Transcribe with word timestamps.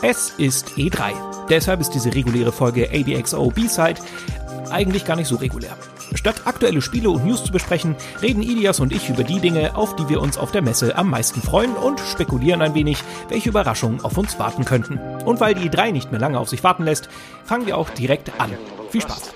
Es 0.00 0.30
ist 0.38 0.70
E3. 0.76 1.12
Deshalb 1.48 1.80
ist 1.80 1.90
diese 1.90 2.14
reguläre 2.14 2.52
Folge 2.52 2.88
ABXO 2.88 3.50
B-Side 3.50 4.00
eigentlich 4.70 5.04
gar 5.04 5.16
nicht 5.16 5.26
so 5.26 5.36
regulär. 5.36 5.76
Statt 6.14 6.42
aktuelle 6.44 6.80
Spiele 6.80 7.10
und 7.10 7.24
News 7.26 7.44
zu 7.44 7.52
besprechen, 7.52 7.96
reden 8.22 8.42
Ilias 8.42 8.80
und 8.80 8.92
ich 8.92 9.08
über 9.08 9.24
die 9.24 9.40
Dinge, 9.40 9.76
auf 9.76 9.96
die 9.96 10.08
wir 10.08 10.20
uns 10.20 10.38
auf 10.38 10.52
der 10.52 10.62
Messe 10.62 10.96
am 10.96 11.10
meisten 11.10 11.42
freuen 11.42 11.74
und 11.74 12.00
spekulieren 12.00 12.62
ein 12.62 12.74
wenig, 12.74 13.02
welche 13.28 13.48
Überraschungen 13.48 14.00
auf 14.04 14.16
uns 14.16 14.38
warten 14.38 14.64
könnten. 14.64 14.98
Und 15.24 15.40
weil 15.40 15.54
die 15.54 15.68
E3 15.68 15.90
nicht 15.90 16.12
mehr 16.12 16.20
lange 16.20 16.38
auf 16.38 16.48
sich 16.48 16.62
warten 16.62 16.84
lässt, 16.84 17.08
fangen 17.44 17.66
wir 17.66 17.76
auch 17.76 17.90
direkt 17.90 18.30
an. 18.38 18.50
Viel 18.90 19.02
Spaß! 19.02 19.34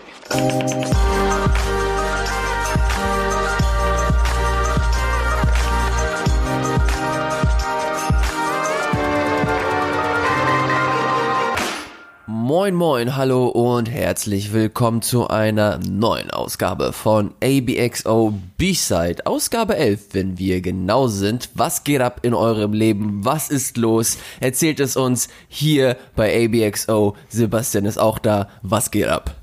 Moin 12.55 12.75
moin, 12.75 13.17
hallo 13.17 13.47
und 13.47 13.91
herzlich 13.91 14.53
willkommen 14.53 15.01
zu 15.01 15.27
einer 15.27 15.79
neuen 15.79 16.31
Ausgabe 16.31 16.93
von 16.93 17.33
ABXO 17.43 18.35
B-Side. 18.59 19.25
Ausgabe 19.25 19.77
11, 19.77 20.09
wenn 20.13 20.39
wir 20.39 20.61
genau 20.61 21.07
sind. 21.07 21.49
Was 21.55 21.83
geht 21.83 22.03
ab 22.03 22.21
in 22.21 22.35
eurem 22.35 22.75
Leben? 22.75 23.25
Was 23.25 23.49
ist 23.49 23.79
los? 23.79 24.19
Erzählt 24.41 24.81
es 24.81 24.99
uns 24.99 25.31
hier 25.49 25.97
bei 26.15 26.45
ABXO. 26.45 27.17
Sebastian 27.31 27.87
ist 27.87 27.97
auch 27.97 28.19
da. 28.19 28.51
Was 28.61 28.91
geht 28.91 29.09
ab? 29.09 29.35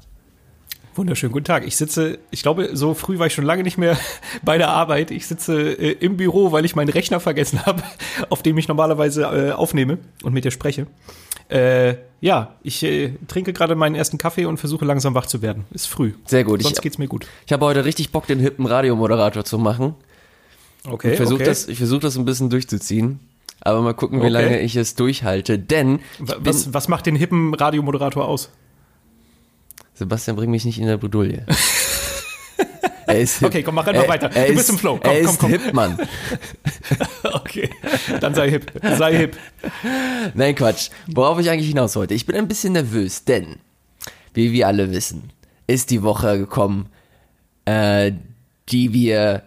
Wunderschönen 0.94 1.32
guten 1.32 1.46
Tag. 1.46 1.66
Ich 1.66 1.78
sitze, 1.78 2.20
ich 2.30 2.44
glaube, 2.44 2.70
so 2.74 2.94
früh 2.94 3.18
war 3.18 3.26
ich 3.26 3.34
schon 3.34 3.46
lange 3.46 3.64
nicht 3.64 3.80
mehr 3.80 3.98
bei 4.44 4.60
der 4.60 4.70
Arbeit. 4.70 5.10
Ich 5.10 5.26
sitze 5.26 5.60
äh, 5.60 5.94
im 5.94 6.16
Büro, 6.18 6.52
weil 6.52 6.64
ich 6.64 6.76
meinen 6.76 6.90
Rechner 6.90 7.20
vergessen 7.20 7.66
habe, 7.66 7.82
auf 8.30 8.44
dem 8.44 8.60
ich 8.60 8.68
normalerweise 8.68 9.24
äh, 9.24 9.52
aufnehme 9.54 9.98
und 10.22 10.34
mit 10.34 10.46
dir 10.46 10.52
spreche. 10.52 10.86
Äh, 11.50 11.96
ja, 12.22 12.56
ich 12.64 12.84
äh, 12.84 13.14
trinke 13.28 13.54
gerade 13.54 13.76
meinen 13.76 13.96
ersten 13.96 14.18
Kaffee 14.18 14.46
und 14.46 14.58
versuche 14.58 14.86
langsam 14.86 15.16
wach 15.16 15.26
zu 15.26 15.42
werden. 15.42 15.66
Ist 15.72 15.88
früh. 15.88 16.14
Sehr 16.26 16.44
gut. 16.44 16.62
Sonst 16.62 16.78
ich, 16.78 16.82
geht's 16.82 16.98
mir 16.98 17.08
gut. 17.08 17.28
Ich 17.46 17.54
habe 17.54 17.66
heute 17.66 17.86
richtig 17.86 18.12
Bock, 18.12 18.28
den 18.28 18.40
hippen 18.40 18.66
Radiomoderator 18.66 19.46
zu 19.46 19.58
machen. 19.58 19.96
Okay. 20.88 21.12
Ich 21.12 21.18
versuche 21.18 21.36
okay. 21.42 21.46
das, 21.46 21.68
ich 21.68 21.78
versuch 21.78 22.00
das 22.00 22.18
ein 22.18 22.26
bisschen 22.26 22.50
durchzuziehen. 22.50 23.20
Aber 23.62 23.82
mal 23.82 23.94
gucken, 23.94 24.20
wie 24.20 24.26
Okay. 24.26 24.32
lange 24.32 24.60
ich 24.62 24.76
es 24.76 24.96
durchhalte. 24.96 25.60
Denn 25.60 26.00
bin, 26.20 26.36
Was, 26.40 26.74
was 26.74 26.88
macht 26.88 27.06
den 27.06 27.16
hippen 27.16 27.54
Radiomoderator 27.54 28.26
aus? 28.26 28.50
Sebastian, 29.94 30.38
bring 30.38 30.50
mich 30.50 30.64
nicht 30.64 30.80
in 30.80 30.88
der 30.88 30.98
Bredouille. 30.98 31.46
Okay, 33.44 33.64
komm, 33.64 33.76
mach 33.76 33.88
einfach 33.88 34.04
er, 34.04 34.10
weiter. 34.10 34.30
Er 34.34 34.46
Du 34.48 34.52
ist, 34.54 34.58
bist 34.58 34.70
im 34.70 34.78
Flow. 34.78 35.00
Komm, 35.02 35.12
er 35.12 35.22
komm, 35.24 35.30
ist 35.32 35.40
komm. 35.40 35.50
hip, 35.52 35.74
Mann. 35.74 35.98
Okay, 37.24 37.70
dann 38.22 38.34
sei 38.34 38.50
hip. 38.50 38.72
Sei 38.98 39.16
hip. 39.18 39.38
Nein, 40.34 40.56
Quatsch. 40.56 40.90
Worauf 41.08 41.40
ich 41.40 41.50
eigentlich 41.50 41.68
hinaus 41.70 41.96
wollte. 41.96 42.14
Ich 42.14 42.26
bin 42.26 42.36
ein 42.36 42.48
bisschen 42.48 42.74
nervös, 42.74 43.26
denn, 43.26 43.58
wie 44.34 44.52
wir 44.52 44.68
alle 44.68 44.92
wissen, 44.92 45.32
ist 45.68 45.90
die 45.92 46.02
Woche 46.02 46.38
gekommen, 46.38 46.90
äh, 47.66 48.12
die 48.70 48.94
wir 48.94 49.44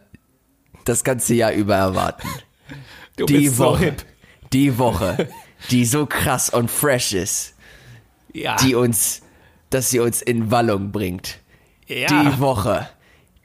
das 0.84 1.04
ganze 1.04 1.34
Jahr 1.34 1.52
über 1.52 1.76
erwarten. 1.76 2.28
Du 3.16 3.26
Die 3.26 3.40
bist 3.40 3.56
so 3.58 3.64
Woche. 3.64 3.84
hip. 3.84 4.04
Die 4.54 4.78
Woche, 4.78 5.28
die 5.70 5.84
so 5.84 6.06
krass 6.06 6.48
und 6.48 6.70
fresh 6.70 7.12
ist, 7.12 7.52
Ja. 8.32 8.56
die 8.56 8.74
uns, 8.74 9.20
dass 9.68 9.90
sie 9.90 10.00
uns 10.00 10.22
in 10.22 10.50
Wallung 10.50 10.92
bringt. 10.92 11.38
ja. 11.88 12.06
Die 12.08 12.40
Woche, 12.40 12.88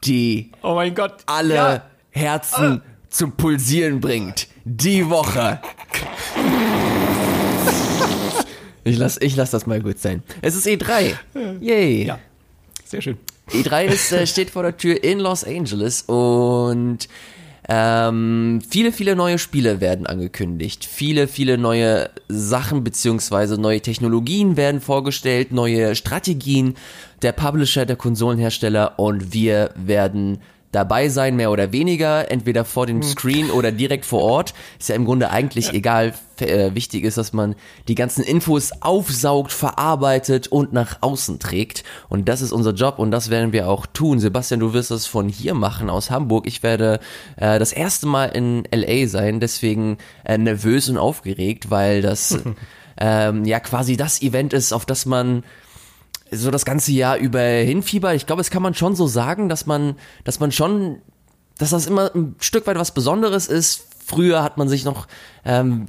die 0.03 0.51
oh 0.63 0.75
mein 0.75 0.93
Gott. 0.95 1.17
alle 1.25 1.55
Ja. 1.55 1.81
Herzen 2.11 2.81
zum 3.09 3.31
Pulsieren 3.33 3.99
bringt. 3.99 4.47
Die 4.65 5.09
Woche. 5.09 5.59
Ich 8.83 8.97
lass, 8.97 9.17
ich 9.19 9.35
lass 9.35 9.51
das 9.51 9.65
mal 9.65 9.81
gut 9.81 9.99
sein. 9.99 10.23
Es 10.41 10.55
ist 10.55 10.65
E3. 10.65 11.13
Yay. 11.59 12.05
Ja. 12.05 12.19
Sehr 12.85 13.01
schön. 13.01 13.17
E3 13.51 13.85
ist, 13.85 14.11
äh, 14.11 14.25
steht 14.27 14.49
vor 14.49 14.63
der 14.63 14.77
Tür 14.77 15.03
in 15.03 15.19
Los 15.19 15.43
Angeles 15.43 16.03
und 16.03 17.07
ähm, 17.69 18.61
viele, 18.67 18.91
viele 18.93 19.15
neue 19.15 19.39
Spiele 19.39 19.81
werden 19.81 20.07
angekündigt. 20.07 20.85
Viele, 20.85 21.27
viele 21.27 21.57
neue 21.57 22.09
Sachen 22.29 22.83
beziehungsweise 22.83 23.59
neue 23.59 23.81
Technologien 23.81 24.55
werden 24.55 24.79
vorgestellt, 24.79 25.51
neue 25.51 25.95
Strategien 25.95 26.75
der 27.21 27.33
Publisher, 27.33 27.85
der 27.85 27.97
Konsolenhersteller 27.97 28.97
und 28.97 29.33
wir 29.33 29.71
werden 29.75 30.39
dabei 30.77 31.09
sein, 31.09 31.35
mehr 31.35 31.49
oder 31.49 31.71
weniger, 31.71 32.29
entweder 32.29 32.63
vor 32.63 32.85
dem 32.85 33.01
Screen 33.01 33.49
oder 33.49 33.71
direkt 33.71 34.05
vor 34.05 34.21
Ort. 34.21 34.53
Ist 34.77 34.89
ja 34.89 34.95
im 34.95 35.05
Grunde 35.05 35.31
eigentlich 35.31 35.73
egal. 35.73 36.13
Äh, 36.39 36.75
wichtig 36.75 37.03
ist, 37.03 37.17
dass 37.17 37.33
man 37.33 37.55
die 37.87 37.95
ganzen 37.95 38.23
Infos 38.23 38.71
aufsaugt, 38.81 39.51
verarbeitet 39.51 40.47
und 40.47 40.71
nach 40.71 40.99
außen 41.01 41.39
trägt. 41.39 41.83
Und 42.09 42.29
das 42.29 42.41
ist 42.43 42.51
unser 42.51 42.73
Job 42.73 42.99
und 42.99 43.09
das 43.09 43.31
werden 43.31 43.53
wir 43.53 43.67
auch 43.67 43.87
tun. 43.87 44.19
Sebastian, 44.19 44.59
du 44.59 44.71
wirst 44.73 44.91
es 44.91 45.07
von 45.07 45.29
hier 45.29 45.55
machen, 45.55 45.89
aus 45.89 46.11
Hamburg. 46.11 46.45
Ich 46.45 46.61
werde 46.61 46.99
äh, 47.37 47.57
das 47.57 47.73
erste 47.73 48.05
Mal 48.05 48.25
in 48.25 48.67
LA 48.71 49.07
sein, 49.07 49.39
deswegen 49.39 49.97
äh, 50.25 50.37
nervös 50.37 50.89
und 50.89 50.99
aufgeregt, 50.99 51.71
weil 51.71 52.03
das 52.03 52.37
ähm, 52.99 53.43
ja 53.43 53.59
quasi 53.59 53.97
das 53.97 54.21
Event 54.21 54.53
ist, 54.53 54.73
auf 54.73 54.85
das 54.85 55.07
man 55.07 55.43
so 56.31 56.51
das 56.51 56.65
ganze 56.65 56.91
Jahr 56.91 57.17
über 57.17 57.41
hinfiebert. 57.41 58.15
Ich 58.15 58.25
glaube, 58.25 58.39
das 58.39 58.49
kann 58.49 58.61
man 58.61 58.73
schon 58.73 58.95
so 58.95 59.07
sagen, 59.07 59.49
dass 59.49 59.65
man, 59.65 59.95
dass 60.23 60.39
man 60.39 60.51
schon, 60.51 61.01
dass 61.57 61.71
das 61.71 61.87
immer 61.87 62.13
ein 62.13 62.35
Stück 62.39 62.67
weit 62.67 62.77
was 62.77 62.93
Besonderes 62.93 63.47
ist. 63.47 63.87
Früher 64.05 64.43
hat 64.43 64.57
man 64.57 64.69
sich 64.69 64.85
noch 64.85 65.07
ähm, 65.45 65.87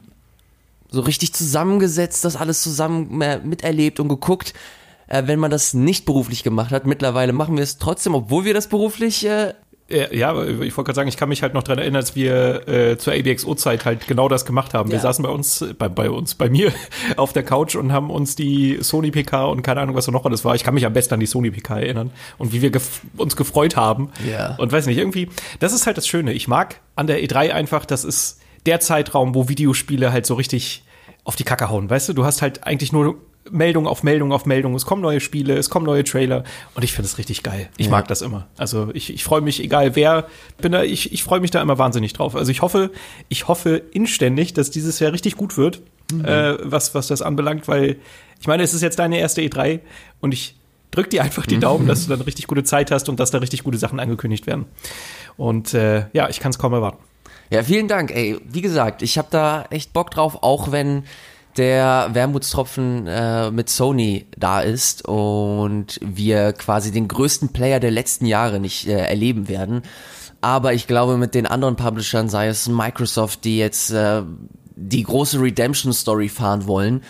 so 0.91 1.01
richtig 1.03 1.35
zusammengesetzt, 1.35 2.25
das 2.25 2.37
alles 2.37 2.63
zusammen 2.63 3.21
äh, 3.21 3.39
miterlebt 3.39 4.01
und 4.01 4.09
geguckt, 4.09 4.55
äh, 5.07 5.25
wenn 5.27 5.39
man 5.39 5.51
das 5.51 5.75
nicht 5.75 6.05
beruflich 6.05 6.43
gemacht 6.43 6.71
hat. 6.71 6.87
Mittlerweile 6.87 7.33
machen 7.33 7.57
wir 7.57 7.63
es 7.63 7.79
trotzdem, 7.79 8.15
obwohl 8.15 8.45
wir 8.45 8.55
das 8.55 8.69
beruflich 8.69 9.27
äh, 9.27 9.55
Ja, 9.91 10.13
ja, 10.13 10.43
ich 10.45 10.59
wollte 10.77 10.85
gerade 10.85 10.95
sagen, 10.97 11.09
ich 11.09 11.17
kann 11.17 11.31
mich 11.31 11.43
halt 11.43 11.55
noch 11.55 11.63
dran 11.63 11.79
erinnern, 11.79 11.97
als 11.97 12.15
wir 12.15 12.69
äh, 12.69 12.99
zur 12.99 13.15
ABXO-Zeit 13.15 13.87
halt 13.87 14.07
genau 14.07 14.29
das 14.29 14.45
gemacht 14.45 14.75
haben. 14.75 14.91
Wir 14.91 14.97
Ja. 14.97 15.03
saßen 15.03 15.23
bei 15.23 15.31
uns, 15.31 15.63
äh, 15.63 15.73
bei, 15.73 15.89
bei 15.89 16.11
uns, 16.11 16.35
bei 16.35 16.51
mir 16.51 16.73
auf 17.17 17.33
der 17.33 17.43
Couch 17.43 17.75
und 17.75 17.91
haben 17.91 18.11
uns 18.11 18.37
die 18.37 18.79
Sony 18.83 19.11
PK 19.11 19.47
und 19.47 19.63
keine 19.63 19.81
Ahnung, 19.81 19.97
was 19.97 20.05
da 20.05 20.13
noch 20.13 20.27
alles 20.27 20.45
war. 20.45 20.55
Ich 20.55 20.63
kann 20.63 20.75
mich 20.75 20.85
am 20.85 20.93
besten 20.93 21.15
an 21.15 21.21
die 21.21 21.27
Sony 21.27 21.51
PK 21.51 21.79
erinnern 21.81 22.11
und 22.37 22.53
wie 22.53 22.61
wir 22.61 22.71
gef 22.71 23.01
uns 23.17 23.35
gefreut 23.35 23.77
haben. 23.77 24.11
Ja. 24.31 24.57
Und 24.57 24.71
weiß 24.73 24.85
nicht, 24.87 24.99
irgendwie, 24.99 25.31
das 25.59 25.73
ist 25.73 25.87
halt 25.87 25.97
das 25.97 26.07
Schöne. 26.07 26.35
Ich 26.35 26.49
mag 26.49 26.81
an 26.95 27.07
der 27.07 27.23
E3 27.23 27.53
einfach, 27.53 27.87
das 27.87 28.05
ist 28.05 28.41
der 28.67 28.81
Zeitraum, 28.81 29.35
wo 29.35 29.49
Videospiele 29.49 30.13
halt 30.13 30.27
so 30.27 30.35
richtig 30.35 30.85
auf 31.25 31.35
die 31.37 31.45
Kacke 31.45 31.71
hauen. 31.71 31.89
Weißt 31.89 32.11
du, 32.11 32.13
du 32.13 32.27
hast 32.27 32.43
halt 32.43 32.65
eigentlich 32.65 32.93
nur 32.93 33.17
Meldung 33.51 33.87
auf 33.87 34.03
Meldung 34.03 34.33
auf 34.33 34.47
Meldung. 34.47 34.75
Es 34.75 34.87
kommen 34.87 35.03
neue 35.03 35.21
Spiele, 35.21 35.57
es 35.57 35.71
kommen 35.71 35.87
neue 35.87 36.05
Trailer 36.05 36.45
und 36.75 36.83
ich 36.85 36.93
finde 36.93 37.07
es 37.07 37.19
richtig 37.19 37.43
geil. 37.43 37.69
Ich 37.77 37.87
Ja. 37.87 37.93
mag 37.93 38.09
das 38.09 38.23
immer. 38.23 38.47
Also 38.57 38.91
ich, 38.95 39.13
ich 39.13 39.25
freue 39.25 39.41
mich, 39.41 39.63
egal 39.63 39.97
wer, 39.97 40.27
bin 40.61 40.73
da, 40.73 40.83
ich, 40.83 41.13
ich 41.13 41.23
freue 41.23 41.41
mich 41.41 41.51
da 41.51 41.61
immer 41.63 41.79
wahnsinnig 41.79 42.13
drauf. 42.13 42.37
Also 42.37 42.51
ich 42.51 42.63
hoffe, 42.63 42.91
ich 43.29 43.49
hoffe 43.49 43.83
inständig, 43.93 44.53
dass 44.55 44.71
dieses 44.71 44.99
Jahr 45.01 45.13
richtig 45.13 45.37
gut 45.37 45.57
wird, 45.57 45.81
äh, 46.25 46.55
was, 46.63 46.95
was 46.95 47.09
das 47.09 47.23
anbelangt, 47.23 47.69
weil 47.69 47.97
ich 48.41 48.47
meine, 48.47 48.63
es 48.63 48.73
ist 48.75 48.83
jetzt 48.83 48.99
deine 48.99 49.19
erste 49.19 49.43
E3 49.43 49.81
und 50.21 50.33
ich 50.33 50.55
drück 50.91 51.11
dir 51.11 51.23
einfach 51.23 51.45
die 51.45 51.59
Daumen, 51.59 51.87
dass 51.87 52.05
du 52.05 52.11
dann 52.11 52.23
richtig 52.23 52.47
gute 52.47 52.65
Zeit 52.65 52.91
hast 52.91 53.09
und 53.09 53.21
dass 53.21 53.31
da 53.31 53.39
richtig 53.39 53.63
gute 53.65 53.77
Sachen 53.79 54.01
angekündigt 54.01 54.47
werden. 54.47 54.65
Und 55.37 55.75
äh, 55.75 56.07
ja, 56.13 56.29
ich 56.29 56.41
kann 56.41 56.51
es 56.51 56.59
kaum 56.59 56.73
erwarten. 56.73 56.99
Ja, 57.51 57.63
vielen 57.63 57.89
Dank. 57.89 58.11
Ey, 58.11 58.39
wie 58.45 58.61
gesagt, 58.61 59.03
ich 59.03 59.17
habe 59.19 59.29
da 59.31 59.65
echt 59.71 59.93
Bock 59.93 60.11
drauf, 60.11 60.43
auch 60.43 60.71
wenn 60.73 61.05
der 61.59 62.11
Wermutstropfen 62.13 63.07
äh, 63.07 63.51
mit 63.51 63.69
Sony 63.69 64.27
da 64.37 64.61
ist 64.61 65.07
und 65.07 65.99
wir 66.03 66.53
quasi 66.53 66.93
den 66.93 67.09
größten 67.09 67.53
Player 67.53 67.81
der 67.81 67.91
letzten 67.91 68.27
Jahre 68.27 68.61
nicht 68.61 68.87
äh, 68.87 68.93
erleben 68.93 69.49
werden. 69.49 69.83
Aber 70.41 70.73
ich 70.73 70.87
glaube, 70.87 71.17
mit 71.17 71.35
den 71.35 71.47
anderen 71.47 71.77
Publishern, 71.77 72.29
sei 72.29 72.47
es 72.47 72.69
Microsoft, 72.69 73.45
die 73.45 73.59
jetzt 73.59 73.91
äh, 73.91 74.23
die 74.77 75.03
große 75.03 75.41
Redemption 75.41 75.93
Story 75.93 76.29
fahren 76.29 76.67
wollen 76.67 77.03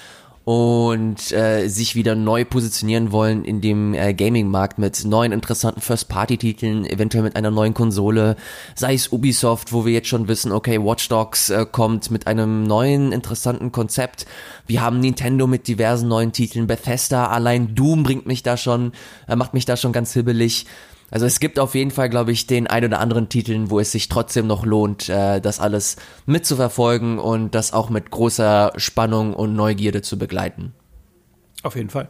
und 0.49 1.31
äh, 1.33 1.69
sich 1.69 1.95
wieder 1.95 2.15
neu 2.15 2.47
positionieren 2.47 3.13
wollen 3.13 3.45
in 3.45 3.61
dem 3.61 3.93
äh, 3.93 4.15
Gaming-Markt 4.15 4.79
mit 4.79 5.05
neuen 5.05 5.31
interessanten 5.31 5.83
First-Party-Titeln, 5.83 6.87
eventuell 6.87 7.23
mit 7.23 7.37
einer 7.37 7.51
neuen 7.51 7.75
Konsole, 7.75 8.35
sei 8.75 8.95
es 8.95 9.13
Ubisoft, 9.13 9.75
wo 9.75 9.85
wir 9.85 9.93
jetzt 9.93 10.09
schon 10.09 10.27
wissen, 10.27 10.51
okay, 10.53 10.83
Watch 10.83 11.07
Dogs 11.11 11.51
äh, 11.51 11.67
kommt 11.71 12.11
mit 12.11 12.27
einem 12.27 12.63
neuen 12.63 13.13
interessanten 13.13 13.73
Konzept. 13.73 14.25
Wir 14.67 14.81
haben 14.81 15.01
Nintendo 15.01 15.47
mit 15.47 15.69
diversen 15.69 16.09
neuen 16.09 16.33
Titeln, 16.33 16.67
Bethesda, 16.67 17.27
allein 17.27 17.75
Doom 17.75 18.03
bringt 18.03 18.25
mich 18.25 18.43
da 18.43 18.57
schon, 18.57 18.93
äh, 19.27 19.37
macht 19.37 19.53
mich 19.53 19.67
da 19.67 19.77
schon 19.77 19.93
ganz 19.93 20.15
hibbelig. 20.15 20.65
Also 21.11 21.25
es 21.25 21.41
gibt 21.41 21.59
auf 21.59 21.75
jeden 21.75 21.91
Fall, 21.91 22.11
glaube 22.11 22.33
ich, 22.33 22.47
den 22.47 22.67
ein 22.67 22.85
oder 22.85 23.01
anderen 23.01 23.29
Titeln, 23.29 23.71
wo 23.71 23.81
es 23.81 23.93
sich 23.93 24.09
trotzdem 24.09 24.47
noch 24.47 24.65
lohnt, 24.67 25.09
äh, 25.09 25.41
das 25.41 25.59
alles 25.59 25.97
mitzuverfolgen 26.27 27.19
und 27.19 27.55
das 27.55 27.73
auch 27.73 27.89
mit 27.89 28.11
großer 28.11 28.73
Spannung 28.77 29.33
und 29.33 29.55
Neugierde 29.55 30.03
zu 30.03 30.19
begleiten. 30.19 30.75
Auf 31.63 31.77
jeden 31.77 31.91
Fall. 31.91 32.09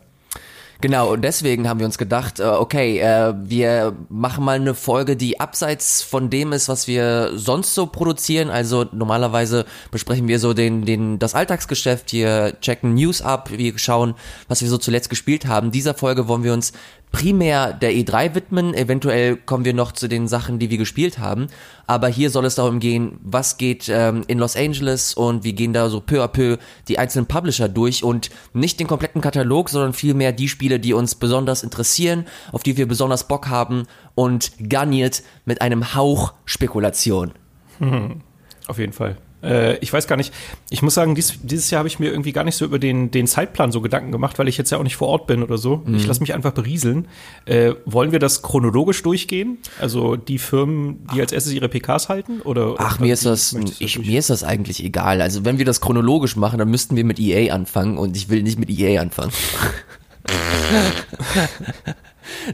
Genau, 0.81 1.13
und 1.13 1.23
deswegen 1.23 1.69
haben 1.69 1.81
wir 1.81 1.87
uns 1.87 1.99
gedacht, 1.99 2.39
äh, 2.39 2.45
okay, 2.45 3.01
äh, 3.01 3.35
wir 3.37 3.97
machen 4.09 4.45
mal 4.45 4.55
eine 4.55 4.75
Folge, 4.75 5.17
die 5.17 5.41
abseits 5.41 6.03
von 6.03 6.31
dem 6.31 6.53
ist, 6.53 6.69
was 6.69 6.87
wir 6.87 7.33
sonst 7.35 7.75
so 7.75 7.87
produzieren. 7.87 8.49
Also 8.49 8.87
normalerweise 8.93 9.65
besprechen 9.91 10.29
wir 10.29 10.39
so 10.39 10.55
den, 10.55 10.85
den, 10.85 11.19
das 11.19 11.35
Alltagsgeschäft, 11.35 12.11
hier 12.11 12.57
checken 12.61 12.95
News 12.95 13.23
ab, 13.23 13.51
wir 13.51 13.77
schauen, 13.77 14.15
was 14.47 14.63
wir 14.63 14.69
so 14.69 14.79
zuletzt 14.79 15.11
gespielt 15.11 15.47
haben. 15.47 15.73
Dieser 15.73 15.95
Folge 15.95 16.29
wollen 16.29 16.45
wir 16.45 16.53
uns 16.53 16.73
primär 17.13 17.73
der 17.73 17.93
E3 17.93 18.35
widmen. 18.35 18.75
Eventuell 18.75 19.37
kommen 19.37 19.65
wir 19.65 19.75
noch 19.75 19.93
zu 19.93 20.09
den 20.09 20.29
Sachen, 20.29 20.59
die 20.59 20.71
wir 20.71 20.79
gespielt 20.79 21.19
haben. 21.19 21.49
Aber 21.87 22.09
hier 22.09 22.31
soll 22.31 22.45
es 22.45 22.55
darum 22.55 22.81
gehen, 22.81 23.19
was 23.23 23.57
geht 23.57 23.89
ähm, 23.89 24.25
in 24.27 24.39
Los 24.39 24.57
Angeles 24.57 25.15
und 25.15 25.45
wir 25.45 25.53
gehen 25.53 25.73
da 25.73 25.89
so 25.89 26.01
peu 26.01 26.23
à 26.23 26.29
peu 26.29 26.59
die 26.89 26.99
einzelnen 26.99 27.27
Publisher 27.27 27.69
durch 27.69 28.05
und 28.05 28.31
nicht 28.53 28.79
den 28.81 28.87
kompletten 28.87 29.21
Katalog, 29.21 29.71
sondern 29.71 29.93
vielmehr 29.93 30.33
die 30.33 30.49
Spiele, 30.49 30.81
die 30.81 30.93
uns 30.93 31.15
besonders 31.15 31.63
interessieren, 31.63 32.27
auf 32.53 32.63
die 32.63 32.77
wir 32.77 32.87
besonders 32.87 33.27
Bock 33.27 33.49
haben 33.49 33.85
und 34.15 34.53
garniert 34.69 35.23
mit 35.45 35.63
einem 35.63 35.95
Hauch 35.95 36.35
Spekulation. 36.45 37.33
Hm, 37.79 38.21
auf 38.69 38.79
jeden 38.79 38.93
Fall. 38.93 39.17
Äh, 39.43 39.77
ich 39.79 39.93
weiß 39.93 40.07
gar 40.07 40.17
nicht, 40.17 40.33
ich 40.71 40.83
muss 40.83 40.95
sagen, 40.95 41.15
dies, 41.15 41.39
dieses 41.43 41.71
Jahr 41.71 41.81
habe 41.81 41.89
ich 41.89 41.99
mir 41.99 42.11
irgendwie 42.11 42.33
gar 42.33 42.45
nicht 42.45 42.57
so 42.57 42.65
über 42.65 42.79
den, 42.79 43.11
den 43.11 43.27
Zeitplan 43.27 43.73
so 43.73 43.81
Gedanken 43.81 44.13
gemacht, 44.13 44.39
weil 44.39 44.49
ich 44.49 44.59
jetzt 44.59 44.71
ja 44.71 44.79
auch 44.79 44.83
nicht 44.83 44.97
vor 44.97 45.09
Ort 45.09 45.27
bin 45.27 45.43
oder 45.43 45.59
so. 45.59 45.83
Mhm. 45.85 45.97
Ich 45.97 46.07
lasse 46.07 46.21
mich 46.21 46.35
einfach 46.35 46.53
berieseln. 46.53 47.09
Äh, 47.45 47.75
wollen 47.85 48.13
wir 48.13 48.19
das 48.19 48.43
chronologisch 48.43 49.03
durchgehen? 49.03 49.59
Also 49.81 50.17
die 50.17 50.39
Firmen, 50.39 51.07
die 51.15 51.21
als 51.21 51.33
erstes 51.33 51.53
ihre 51.53 51.69
PKs 51.69 52.09
halten? 52.09 52.41
Oder, 52.43 52.75
Ach, 52.79 52.97
oder 52.97 53.07
mir 53.07 53.13
ist 53.13 53.27
das, 53.27 53.57
ich, 53.79 53.99
mir 53.99 54.19
ist 54.19 54.31
das 54.31 54.43
eigentlich 54.45 54.85
egal. 54.85 55.21
Also 55.23 55.45
wenn 55.45 55.59
wir 55.59 55.65
das 55.65 55.81
chronologisch 55.81 56.37
machen, 56.37 56.59
dann 56.59 56.71
müssten 56.71 56.97
wir 56.97 57.05
mit 57.05 57.21
EA 57.21 57.55
anfangen 57.55 57.99
und 57.99 58.17
ich 58.17 58.29
will 58.29 58.43
nicht 58.43 58.59
mit 58.59 58.71
EA 58.71 59.01
anfangen. 59.01 59.33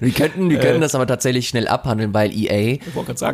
Wir 0.00 0.12
könnten, 0.12 0.50
wir 0.50 0.58
könnten 0.58 0.78
äh, 0.78 0.80
das 0.80 0.94
aber 0.94 1.06
tatsächlich 1.06 1.48
schnell 1.48 1.68
abhandeln, 1.68 2.14
weil 2.14 2.32
EA 2.32 2.78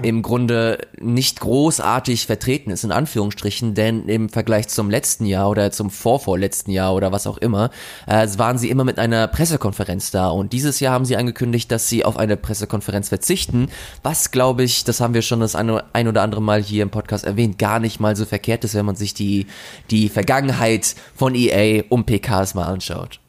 im 0.03 0.23
Grunde 0.23 0.79
nicht 1.01 1.41
großartig 1.41 2.27
vertreten 2.27 2.71
ist, 2.71 2.85
in 2.85 2.93
Anführungsstrichen, 2.93 3.75
denn 3.75 4.09
im 4.09 4.29
Vergleich 4.29 4.69
zum 4.69 4.91
letzten 4.91 5.27
Jahr 5.27 5.51
oder 5.51 5.71
zum 5.71 5.91
vorvorletzten 5.91 6.73
Jahr 6.73 6.95
oder 6.95 7.13
was 7.13 7.27
auch 7.27 7.39
immer, 7.39 7.71
äh, 8.07 8.27
waren 8.37 8.59
sie 8.59 8.71
immer 8.71 8.85
mit 8.85 8.99
einer 8.99 9.27
Pressekonferenz 9.29 10.11
da. 10.11 10.29
Und 10.29 10.53
dieses 10.53 10.81
Jahr 10.81 10.95
haben 10.95 11.05
sie 11.05 11.17
angekündigt, 11.17 11.71
dass 11.71 11.89
sie 11.89 12.05
auf 12.05 12.17
eine 12.17 12.37
Pressekonferenz 12.37 13.09
verzichten, 13.09 13.69
was 14.03 14.31
glaube 14.31 14.63
ich, 14.63 14.85
das 14.85 15.01
haben 15.01 15.15
wir 15.15 15.23
schon 15.23 15.41
das 15.41 15.55
eine, 15.55 15.85
ein 15.93 16.09
oder 16.09 16.23
andere 16.23 16.43
Mal 16.43 16.63
hier 16.63 16.83
im 16.83 16.91
Podcast 16.91 17.25
erwähnt, 17.25 17.59
gar 17.59 17.81
nicht 17.81 18.01
mal 18.01 18.17
so 18.17 18.25
verkehrt 18.25 18.65
ist, 18.65 18.75
wenn 18.75 18.87
man 18.87 18.97
sich 18.97 19.15
die, 19.15 19.47
die 19.91 20.09
Vergangenheit 20.09 20.95
von 21.15 21.35
EA 21.35 21.85
um 21.89 22.05
PKs 22.05 22.55
mal 22.55 22.65
anschaut. 22.65 23.21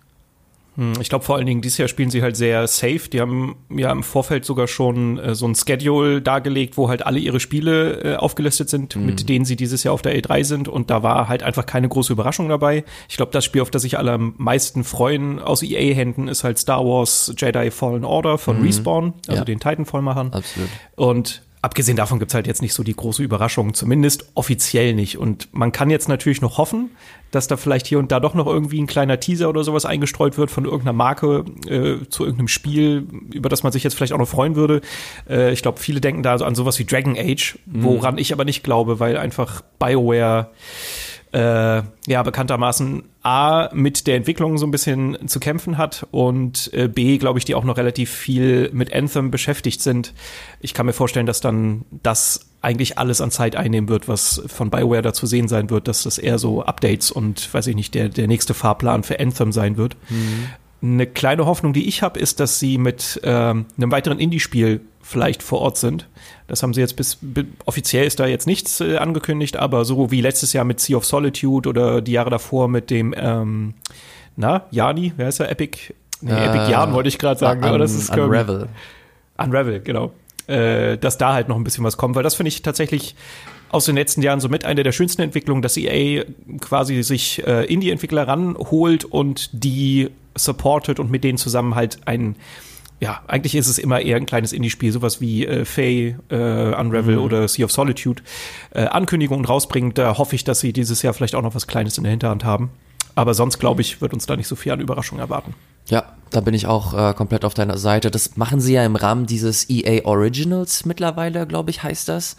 Hm, 0.82 0.94
ich 1.00 1.10
glaube 1.10 1.24
vor 1.24 1.36
allen 1.36 1.46
Dingen, 1.46 1.62
dieses 1.62 1.78
Jahr 1.78 1.88
spielen 1.88 2.10
sie 2.10 2.24
halt 2.24 2.36
sehr 2.36 2.66
safe. 2.66 3.02
Die 3.14 3.22
haben 3.22 3.56
ja 3.70 3.92
im 3.92 4.02
Vorfeld 4.02 4.46
sogar 4.46 4.68
schon 4.68 5.20
äh, 5.20 5.36
so 5.36 5.48
ein 5.48 5.54
Schedule 5.54 6.24
dargelegt, 6.24 6.76
wo 6.76 6.90
halt 6.90 7.06
alle 7.06 7.20
ihre 7.20 7.40
Spiele 7.40 8.02
äh, 8.04 8.16
aufgelistet 8.16 8.68
sind, 8.68 8.96
mhm. 8.96 9.06
mit 9.06 9.30
denen 9.30 9.46
sie 9.46 9.56
dieses 9.56 9.84
Jahr 9.84 9.94
auf 9.94 10.02
der 10.02 10.20
E3 10.20 10.44
sind. 10.44 10.68
Und 10.68 10.90
da 10.90 11.04
war 11.04 11.28
halt 11.28 11.44
einfach 11.44 11.68
keine 11.68 11.88
große 11.88 12.12
Überraschung 12.12 12.50
dabei. 12.50 12.84
Ich 13.08 13.18
glaube, 13.18 13.32
das 13.32 13.46
Spiel, 13.46 13.62
auf 13.62 13.70
das 13.70 13.84
sich 13.84 14.00
alle 14.00 14.14
am 14.14 14.34
meisten 14.38 14.84
freuen 14.84 15.38
aus 15.38 15.62
EA-Händen, 15.62 16.28
ist 16.28 16.44
halt 16.44 16.58
Star 16.58 16.84
Wars 16.84 17.32
Jedi 17.38 17.70
Fallen 17.70 18.04
Order 18.04 18.40
von 18.40 18.58
mhm. 18.58 18.66
Respawn, 18.66 19.14
also 19.28 19.42
ja. 19.42 19.46
den 19.46 19.60
Titanfall-Machern. 19.60 20.34
Absolut. 20.34 20.70
Und 20.96 21.44
abgesehen 21.62 21.96
davon 21.96 22.20
gibt's 22.20 22.34
halt 22.34 22.48
jetzt 22.48 22.62
nicht 22.62 22.74
so 22.74 22.84
die 22.84 22.96
große 22.96 23.22
Überraschung, 23.22 23.74
zumindest 23.74 24.26
offiziell 24.34 24.94
nicht. 24.94 25.18
Und 25.18 25.50
man 25.54 25.72
kann 25.72 25.90
jetzt 25.90 26.10
natürlich 26.10 26.42
noch 26.42 26.58
hoffen, 26.58 26.90
dass 27.30 27.48
da 27.48 27.56
vielleicht 27.56 27.88
hier 27.88 28.00
und 28.00 28.12
da 28.12 28.20
doch 28.20 28.34
noch 28.34 28.48
irgendwie 28.48 28.82
ein 28.82 28.88
kleiner 28.88 29.20
Teaser 29.20 29.48
oder 29.48 29.64
sowas 29.64 29.86
eingestreut 29.86 30.38
wird 30.38 30.52
von 30.52 30.66
irgendeiner 30.66 30.94
Marke 30.94 31.46
äh, 31.68 32.08
zu 32.10 32.24
irgendeinem 32.24 32.48
Spiel, 32.48 33.08
über 33.32 33.48
das 33.48 33.64
man 33.64 33.72
sich 33.72 33.84
jetzt 33.84 33.94
vielleicht 33.94 34.14
auch 34.14 34.18
noch 34.18 34.28
freuen 34.28 34.56
würde. 34.56 34.82
Äh, 35.30 35.54
ich 35.54 35.62
glaube, 35.62 35.80
viele 35.80 36.02
denken 36.02 36.24
da 36.24 36.38
so 36.38 36.46
an 36.46 36.56
sowas 36.56 36.80
wie 36.80 36.86
Dragon 36.86 37.16
Age, 37.18 37.60
mhm. 37.66 37.84
woran 37.84 38.18
ich 38.18 38.34
aber 38.34 38.44
nicht 38.44 38.64
glaube, 38.64 39.00
weil 39.00 39.18
einfach 39.18 39.62
BioWare 39.80 40.50
äh, 41.34 41.82
ja 42.08 42.24
bekanntermaßen 42.24 43.04
A 43.24 43.70
mit 43.74 44.08
der 44.08 44.16
Entwicklung 44.16 44.58
so 44.58 44.66
ein 44.66 44.72
bisschen 44.72 45.28
zu 45.28 45.40
kämpfen 45.40 45.78
hat 45.78 46.06
und 46.12 46.74
äh, 46.74 46.88
B, 46.88 47.18
glaube 47.18 47.40
ich, 47.40 47.46
die 47.46 47.56
auch 47.56 47.64
noch 47.64 47.78
relativ 47.78 48.12
viel 48.12 48.70
mit 48.74 48.94
Anthem 48.94 49.32
beschäftigt 49.32 49.82
sind. 49.82 50.14
Ich 50.60 50.74
kann 50.74 50.86
mir 50.86 50.94
vorstellen, 50.94 51.26
dass 51.26 51.40
dann 51.40 51.86
das 52.04 52.48
eigentlich 52.62 52.98
alles 52.98 53.22
an 53.22 53.32
Zeit 53.32 53.56
einnehmen 53.56 53.90
wird, 53.90 54.08
was 54.08 54.42
von 54.48 54.70
BioWare 54.70 55.02
da 55.02 55.14
zu 55.14 55.26
sehen 55.26 55.48
sein 55.48 55.70
wird, 55.70 55.88
dass 55.88 56.04
das 56.04 56.18
eher 56.18 56.38
so 56.38 56.64
Updates 56.64 57.12
und 57.12 57.54
weiß 57.54 57.68
ich 57.68 57.76
nicht, 57.76 57.96
der, 57.96 58.10
der 58.10 58.28
nächste 58.28 58.54
Fahrplan 58.54 59.04
für 59.04 59.20
Anthem 59.20 59.52
sein 59.52 59.78
wird. 59.78 59.96
Mhm. 60.10 60.48
Eine 60.84 61.08
kleine 61.08 61.46
Hoffnung, 61.46 61.74
die 61.74 61.88
ich 61.88 62.02
habe, 62.02 62.20
ist, 62.20 62.40
dass 62.40 62.60
sie 62.60 62.78
mit 62.78 63.22
ähm, 63.24 63.66
einem 63.78 63.92
weiteren 63.92 64.20
Indie-Spiel 64.20 64.82
vielleicht 65.12 65.44
vor 65.44 65.60
Ort 65.60 65.78
sind. 65.78 66.08
Das 66.48 66.64
haben 66.64 66.74
sie 66.74 66.82
jetzt 66.82 66.96
bis, 66.96 67.20
offiziell 67.66 68.06
ist 68.06 68.20
da 68.20 68.26
jetzt 68.26 68.48
nichts 68.48 68.82
äh, 68.82 68.98
angekündigt, 68.98 69.58
aber 69.58 69.86
so 69.86 70.12
wie 70.12 70.22
letztes 70.22 70.54
Jahr 70.54 70.66
mit 70.66 70.80
Sea 70.80 70.98
of 70.98 71.06
Solitude 71.06 71.70
oder 71.70 72.02
die 72.02 72.14
Jahre 72.14 72.30
davor 72.30 72.68
mit 72.68 72.90
dem, 72.90 73.14
ähm, 73.16 73.74
na, 74.36 74.66
Jani, 74.72 75.14
wer 75.18 75.30
ist 75.30 75.40
er? 75.40 75.52
Epic, 75.52 75.94
nee, 76.22 76.32
äh, 76.32 76.46
Epic 76.46 76.72
Jan 76.72 76.94
wollte 76.94 77.10
ich 77.10 77.20
gerade 77.20 77.40
sagen, 77.40 77.64
un, 77.64 77.80
das 77.80 77.94
ist 77.94 78.10
Unravel. 78.10 78.68
Unravel, 79.38 79.82
genau. 79.82 80.12
Äh, 80.48 80.98
dass 80.98 81.18
da 81.18 81.34
halt 81.34 81.48
noch 81.48 81.56
ein 81.56 81.64
bisschen 81.64 81.84
was 81.84 81.98
kommt, 81.98 82.16
weil 82.16 82.24
das 82.24 82.36
finde 82.36 82.50
ich 82.50 82.62
tatsächlich 82.62 83.16
aus 83.70 83.86
den 83.86 83.96
letzten 83.96 84.22
Jahren 84.22 84.42
somit 84.42 84.66
eine 84.66 84.84
der 84.84 84.92
schönsten 84.92 85.22
Entwicklungen, 85.22 85.62
dass 85.62 85.78
EA 85.78 86.26
quasi 86.60 87.04
sich 87.04 87.46
äh, 87.48 87.66
Indie-Entwickler 87.66 88.28
ranholt 88.28 89.06
und 89.06 89.50
die 89.54 90.10
supportet 90.36 91.00
und 91.00 91.10
mit 91.10 91.24
denen 91.24 91.38
zusammen 91.38 91.76
halt 91.76 92.00
ein 92.06 92.36
ja, 93.02 93.22
eigentlich 93.28 93.56
ist 93.56 93.68
es 93.68 93.80
immer 93.80 94.00
eher 94.00 94.16
ein 94.16 94.28
kleines 94.28 94.54
Indie-Spiel, 94.54 94.92
sowas 94.92 95.20
wie 95.20 95.46
äh, 95.46 95.66
Faye, 95.66 96.18
äh, 96.30 96.36
Unravel 96.76 97.16
mhm. 97.16 97.24
oder 97.24 97.48
Sea 97.48 97.66
of 97.66 97.72
Solitude, 97.72 98.22
äh, 98.76 98.86
Ankündigungen 98.86 99.44
rausbringen. 99.44 99.96
Da 99.96 100.20
hoffe 100.20 100.36
ich, 100.36 100.44
dass 100.44 100.60
sie 100.60 100.72
dieses 100.72 101.02
Jahr 101.02 101.16
vielleicht 101.16 101.34
auch 101.34 101.42
noch 101.42 101.56
was 101.56 101.66
Kleines 101.66 101.98
in 101.98 102.04
der 102.04 102.12
Hinterhand 102.12 102.46
haben. 102.46 102.70
Aber 103.16 103.34
sonst, 103.34 103.58
glaube 103.58 103.82
ich, 103.82 104.02
wird 104.02 104.14
uns 104.14 104.28
da 104.28 104.38
nicht 104.38 104.48
so 104.48 104.56
viel 104.56 104.72
an 104.72 104.80
Überraschungen 104.80 105.20
erwarten. 105.20 105.56
Ja, 105.88 106.14
da 106.30 106.42
bin 106.42 106.54
ich 106.54 106.68
auch 106.68 106.94
äh, 106.94 107.14
komplett 107.16 107.44
auf 107.44 107.56
deiner 107.56 107.80
Seite. 107.80 108.12
Das 108.12 108.38
machen 108.38 108.62
sie 108.62 108.74
ja 108.74 108.86
im 108.86 108.96
Rahmen 108.96 109.26
dieses 109.26 109.68
EA 109.68 110.06
Originals 110.06 110.86
mittlerweile, 110.86 111.48
glaube 111.48 111.72
ich, 111.72 111.82
heißt 111.82 112.08
das. 112.08 112.38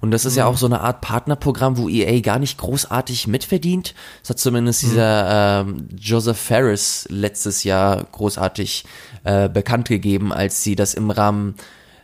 Und 0.00 0.10
das 0.10 0.24
ist 0.24 0.34
mhm. 0.34 0.38
ja 0.38 0.46
auch 0.46 0.56
so 0.56 0.66
eine 0.66 0.80
Art 0.80 1.00
Partnerprogramm, 1.00 1.76
wo 1.76 1.88
EA 1.88 2.20
gar 2.20 2.38
nicht 2.38 2.58
großartig 2.58 3.26
mitverdient. 3.26 3.94
Das 4.22 4.30
hat 4.30 4.38
zumindest 4.38 4.84
mhm. 4.84 4.88
dieser 4.88 5.60
ähm, 5.60 5.88
Joseph 5.98 6.38
Ferris 6.38 7.06
letztes 7.10 7.64
Jahr 7.64 8.04
großartig 8.12 8.84
äh, 9.24 9.48
bekannt 9.48 9.88
gegeben, 9.88 10.32
als 10.32 10.62
sie 10.62 10.76
das 10.76 10.94
im 10.94 11.10
Rahmen 11.10 11.54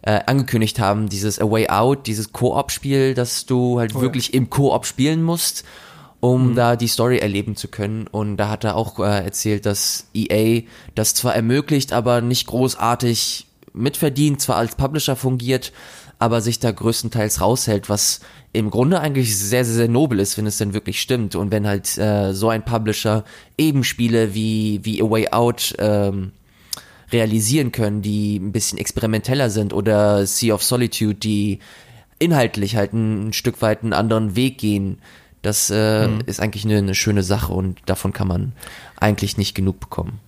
äh, 0.02 0.20
angekündigt 0.26 0.78
haben, 0.80 1.08
dieses 1.08 1.38
A 1.40 1.50
Way 1.50 1.68
Out, 1.68 2.06
dieses 2.06 2.32
Koop-Spiel, 2.32 3.14
dass 3.14 3.46
du 3.46 3.78
halt 3.78 3.94
oh, 3.94 4.00
wirklich 4.00 4.28
ja. 4.28 4.34
im 4.34 4.50
Koop 4.50 4.86
spielen 4.86 5.22
musst, 5.22 5.64
um 6.20 6.50
mhm. 6.50 6.54
da 6.56 6.76
die 6.76 6.88
Story 6.88 7.18
erleben 7.18 7.56
zu 7.56 7.68
können. 7.68 8.06
Und 8.08 8.36
da 8.36 8.50
hat 8.50 8.64
er 8.64 8.76
auch 8.76 8.98
äh, 8.98 9.24
erzählt, 9.24 9.66
dass 9.66 10.08
EA 10.12 10.62
das 10.94 11.14
zwar 11.14 11.34
ermöglicht, 11.34 11.92
aber 11.92 12.20
nicht 12.20 12.46
großartig 12.46 13.46
mitverdient, 13.72 14.40
zwar 14.40 14.56
als 14.56 14.76
Publisher 14.76 15.16
fungiert, 15.16 15.72
aber 16.18 16.40
sich 16.40 16.58
da 16.58 16.70
größtenteils 16.70 17.40
raushält, 17.40 17.88
was 17.88 18.20
im 18.52 18.70
Grunde 18.70 19.00
eigentlich 19.00 19.36
sehr, 19.36 19.64
sehr, 19.64 19.74
sehr 19.74 19.88
nobel 19.88 20.20
ist, 20.20 20.38
wenn 20.38 20.46
es 20.46 20.58
denn 20.58 20.74
wirklich 20.74 21.00
stimmt. 21.00 21.34
Und 21.34 21.50
wenn 21.50 21.66
halt 21.66 21.98
äh, 21.98 22.32
so 22.32 22.48
ein 22.48 22.64
Publisher 22.64 23.24
eben 23.58 23.84
Spiele 23.84 24.34
wie, 24.34 24.80
wie 24.84 25.02
A 25.02 25.10
Way 25.10 25.28
Out 25.30 25.74
ähm, 25.78 26.32
realisieren 27.12 27.72
können, 27.72 28.02
die 28.02 28.36
ein 28.36 28.52
bisschen 28.52 28.78
experimenteller 28.78 29.50
sind 29.50 29.72
oder 29.72 30.26
Sea 30.26 30.54
of 30.54 30.62
Solitude, 30.62 31.16
die 31.16 31.58
inhaltlich 32.18 32.76
halt 32.76 32.92
ein, 32.92 33.28
ein 33.28 33.32
Stück 33.32 33.60
weit 33.60 33.82
einen 33.82 33.92
anderen 33.92 34.36
Weg 34.36 34.58
gehen. 34.58 34.98
Das 35.42 35.70
äh, 35.70 36.08
mhm. 36.08 36.22
ist 36.26 36.40
eigentlich 36.40 36.64
eine, 36.64 36.78
eine 36.78 36.94
schöne 36.94 37.22
Sache 37.22 37.52
und 37.52 37.80
davon 37.86 38.12
kann 38.12 38.28
man 38.28 38.52
eigentlich 38.96 39.36
nicht 39.36 39.54
genug 39.54 39.80
bekommen. 39.80 40.20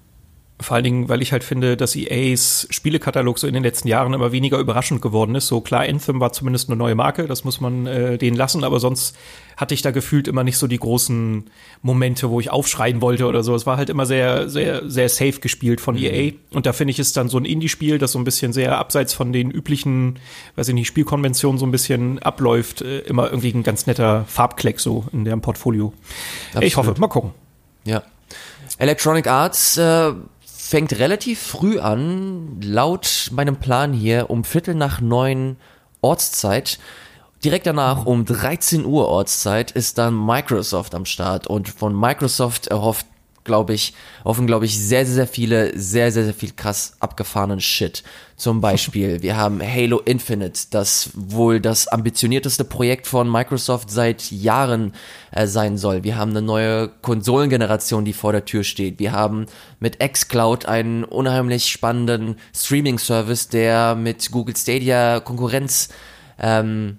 Vor 0.59 0.75
allen 0.77 0.85
Dingen, 0.85 1.09
weil 1.11 1.21
ich 1.21 1.33
halt 1.33 1.45
finde, 1.45 1.77
dass 1.77 1.95
EAs 1.95 2.67
Spielekatalog 2.71 3.39
so 3.39 3.47
in 3.47 3.53
den 3.53 3.63
letzten 3.63 3.89
Jahren 3.89 4.15
immer 4.15 4.33
weniger 4.33 4.59
überraschend 4.59 5.03
geworden 5.03 5.35
ist. 5.35 5.49
So 5.49 5.61
klar, 5.61 5.83
Anthem 5.83 6.19
war 6.19 6.33
zumindest 6.33 6.71
eine 6.71 6.77
neue 6.77 6.95
Marke, 6.95 7.27
das 7.27 7.45
muss 7.45 7.61
man 7.61 7.87
äh, 7.87 8.17
denen 8.17 8.39
lassen, 8.39 8.65
aber 8.65 8.81
sonst 8.81 9.15
hatte 9.59 9.75
ich 9.75 9.83
da 9.83 9.91
gefühlt 9.91 10.29
immer 10.29 10.45
nicht 10.45 10.57
so 10.57 10.67
die 10.67 10.79
großen 10.79 11.45
Momente, 11.83 12.31
wo 12.31 12.41
ich 12.41 12.51
aufschreien 12.51 13.03
wollte 13.03 13.27
oder 13.27 13.43
so. 13.43 13.55
Es 13.55 13.67
war 13.67 13.77
halt 13.77 13.91
immer 13.91 14.07
sehr, 14.07 14.49
sehr, 14.49 14.89
sehr 14.89 15.11
safe 15.11 15.41
gespielt 15.41 15.83
von 15.83 15.97
mhm. 15.97 16.05
EA. 16.05 16.33
Und 16.53 16.65
da 16.65 16.73
finde 16.73 16.93
ich 16.93 16.99
es 16.99 17.13
dann 17.13 17.29
so 17.29 17.37
ein 17.37 17.45
Indie-Spiel, 17.45 17.99
das 17.99 18.13
so 18.13 18.19
ein 18.19 18.25
bisschen 18.25 18.55
sehr 18.55 18.79
abseits 18.79 19.13
von 19.13 19.35
den 19.35 19.51
üblichen, 19.51 20.19
weiß 20.57 20.69
ich 20.69 20.75
nicht, 20.75 20.87
Spielkonventionen 20.87 21.59
so 21.59 21.67
ein 21.67 21.71
bisschen 21.71 22.19
abläuft, 22.21 22.81
äh, 22.81 23.01
immer 23.01 23.27
irgendwie 23.27 23.53
ein 23.53 23.63
ganz 23.63 23.87
netter 23.87 24.25
Farbkleck 24.27 24.81
so 24.81 25.05
in 25.13 25.27
deren 25.27 25.43
Portfolio. 25.43 25.93
Absolut. 26.49 26.65
Ich 26.65 26.77
hoffe, 26.77 26.95
mal 26.99 27.09
gucken. 27.09 27.33
Ja. 27.85 28.03
Electronic 28.79 29.27
Arts 29.27 29.77
äh 29.77 30.13
fängt 30.67 30.99
relativ 30.99 31.41
früh 31.41 31.79
an, 31.79 32.61
laut 32.61 33.31
meinem 33.33 33.57
Plan 33.57 33.93
hier, 33.93 34.31
um 34.31 34.45
Viertel 34.45 34.75
nach 34.75 35.01
neun 35.01 35.57
Ortszeit. 36.01 36.79
Direkt 37.45 37.67
danach 37.67 38.07
um 38.07 38.25
13 38.25 38.85
Uhr 38.85 39.09
Ortszeit 39.09 39.71
ist 39.71 39.99
dann 39.99 40.15
Microsoft 40.27 40.95
am 40.95 41.05
Start 41.05 41.47
und 41.47 41.69
von 41.69 41.99
Microsoft 41.99 42.67
erhofft 42.67 43.07
glaube 43.47 43.73
ich, 43.73 43.95
hoffen, 44.25 44.47
glaube 44.47 44.67
ich, 44.67 44.79
sehr, 44.79 45.07
sehr, 45.07 45.15
sehr 45.15 45.27
viele, 45.27 45.79
sehr, 45.79 46.13
sehr, 46.13 46.25
sehr 46.25 46.35
viel 46.35 46.53
krass 46.53 46.97
abgefahrenen 47.01 47.61
Shit. 47.61 48.03
Zum 48.37 48.61
Beispiel, 48.61 49.23
wir 49.23 49.39
haben 49.39 49.63
Halo 49.63 50.01
Infinite, 50.01 50.67
das 50.71 51.11
wohl 51.15 51.61
das 51.61 51.89
ambitionierteste 51.89 52.65
Projekt 52.65 53.07
von 53.07 53.31
Microsoft 53.31 53.91
seit 53.91 54.31
Jahren 54.31 54.93
äh, 55.31 55.47
sein 55.47 55.79
soll. 55.79 56.05
Wir 56.05 56.19
haben 56.19 56.33
eine 56.33 56.43
neue 56.43 56.89
Konsolengeneration, 57.01 58.05
die 58.05 58.13
vor 58.13 58.33
der 58.33 58.45
Tür 58.45 58.65
steht. 58.65 58.99
Wir 58.99 59.13
haben 59.13 59.47
mit 59.81 60.01
xCloud 60.01 60.67
einen 60.67 61.05
unheimlich 61.05 61.71
spannenden 61.71 62.37
Streaming-Service, 62.55 63.49
der 63.49 63.95
mit 63.95 64.31
Google 64.31 64.57
Stadia 64.57 65.21
Konkurrenz 65.21 65.89
ähm, 66.39 66.99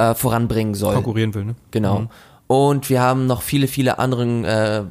äh, 0.00 0.14
voranbringen 0.14 0.74
soll. 0.74 0.94
Konkurrieren 0.94 1.34
will, 1.34 1.44
ne? 1.44 1.54
Genau. 1.70 2.00
Mhm. 2.00 2.08
Und 2.50 2.90
wir 2.90 3.00
haben 3.00 3.28
noch 3.28 3.42
viele, 3.42 3.68
viele 3.68 4.00
anderen 4.00 4.44
äh, 4.44 4.82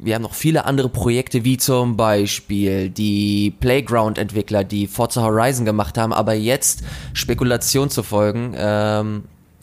wir 0.00 0.16
haben 0.16 0.22
noch 0.22 0.34
viele 0.34 0.64
andere 0.64 0.88
Projekte, 0.88 1.44
wie 1.44 1.56
zum 1.56 1.96
Beispiel 1.96 2.90
die 2.90 3.54
Playground-Entwickler, 3.60 4.64
die 4.64 4.88
Forza 4.88 5.22
Horizon 5.22 5.64
gemacht 5.64 5.96
haben, 5.96 6.12
aber 6.12 6.34
jetzt 6.34 6.82
Spekulation 7.12 7.90
zu 7.90 8.02
folgen, 8.02 8.54
ähm, 8.56 9.22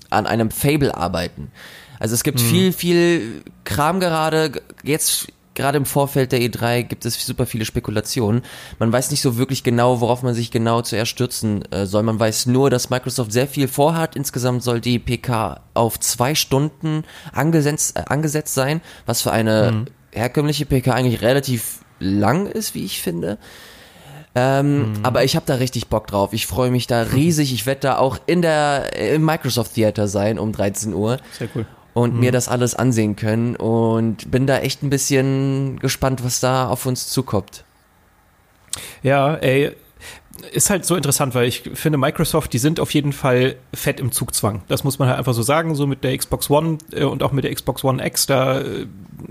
an 0.09 0.25
einem 0.25 0.51
Fable 0.51 0.95
arbeiten. 0.95 1.51
Also 1.99 2.15
es 2.15 2.23
gibt 2.23 2.39
mhm. 2.39 2.45
viel, 2.45 2.71
viel 2.71 3.43
Kram 3.65 3.99
gerade. 3.99 4.61
Jetzt 4.81 5.27
gerade 5.55 5.77
im 5.77 5.85
Vorfeld 5.85 6.31
der 6.31 6.39
E3 6.39 6.83
gibt 6.83 7.05
es 7.05 7.25
super 7.25 7.45
viele 7.45 7.65
Spekulationen. 7.65 8.41
Man 8.79 8.91
weiß 8.91 9.11
nicht 9.11 9.21
so 9.21 9.37
wirklich 9.37 9.63
genau, 9.63 10.01
worauf 10.01 10.23
man 10.23 10.33
sich 10.33 10.51
genau 10.51 10.81
zuerst 10.81 11.11
stürzen 11.11 11.63
äh, 11.71 11.85
soll. 11.85 12.03
Man 12.03 12.19
weiß 12.19 12.45
nur, 12.45 12.69
dass 12.69 12.89
Microsoft 12.89 13.31
sehr 13.31 13.47
viel 13.47 13.67
vorhat. 13.67 14.15
Insgesamt 14.15 14.63
soll 14.63 14.79
die 14.81 14.99
PK 14.99 15.61
auf 15.73 15.99
zwei 15.99 16.35
Stunden 16.35 17.03
angesetzt, 17.33 17.97
äh, 17.97 18.03
angesetzt 18.07 18.53
sein, 18.53 18.81
was 19.05 19.21
für 19.21 19.31
eine 19.31 19.71
mhm 19.71 19.87
herkömmliche 20.11 20.65
PK 20.65 20.93
eigentlich 20.93 21.21
relativ 21.21 21.79
lang 21.99 22.45
ist, 22.47 22.75
wie 22.75 22.85
ich 22.85 23.01
finde. 23.01 23.37
Ähm, 24.33 24.93
mhm. 24.93 24.93
Aber 25.03 25.23
ich 25.23 25.35
habe 25.35 25.45
da 25.45 25.55
richtig 25.55 25.87
Bock 25.87 26.07
drauf. 26.07 26.31
Ich 26.33 26.47
freue 26.47 26.71
mich 26.71 26.87
da 26.87 27.01
riesig. 27.01 27.53
Ich 27.53 27.65
werde 27.65 27.81
da 27.81 27.97
auch 27.97 28.17
in 28.27 28.41
der 28.41 28.95
im 28.97 29.25
Microsoft 29.25 29.73
Theater 29.73 30.07
sein 30.07 30.39
um 30.39 30.51
13 30.53 30.93
Uhr. 30.93 31.17
Sehr 31.37 31.49
cool. 31.53 31.65
Und 31.93 32.13
mhm. 32.13 32.19
mir 32.21 32.31
das 32.31 32.47
alles 32.47 32.73
ansehen 32.73 33.15
können 33.15 33.55
und 33.55 34.31
bin 34.31 34.47
da 34.47 34.59
echt 34.59 34.81
ein 34.81 34.89
bisschen 34.89 35.77
gespannt, 35.79 36.23
was 36.23 36.39
da 36.39 36.69
auf 36.69 36.85
uns 36.85 37.09
zukommt. 37.09 37.65
Ja, 39.03 39.35
ey, 39.35 39.75
ist 40.51 40.69
halt 40.69 40.85
so 40.85 40.95
interessant, 40.95 41.35
weil 41.35 41.47
ich 41.47 41.63
finde, 41.73 41.97
Microsoft, 41.97 42.53
die 42.53 42.57
sind 42.57 42.79
auf 42.79 42.93
jeden 42.93 43.13
Fall 43.13 43.55
fett 43.73 43.99
im 43.99 44.11
Zugzwang. 44.11 44.63
Das 44.67 44.83
muss 44.83 44.99
man 44.99 45.07
halt 45.07 45.17
einfach 45.17 45.33
so 45.33 45.41
sagen, 45.41 45.75
so 45.75 45.87
mit 45.87 46.03
der 46.03 46.17
Xbox 46.17 46.49
One 46.49 46.77
äh, 46.91 47.03
und 47.03 47.23
auch 47.23 47.31
mit 47.31 47.43
der 47.43 47.53
Xbox 47.53 47.83
One 47.83 48.05
X, 48.05 48.25
da 48.27 48.61
äh, 48.61 48.87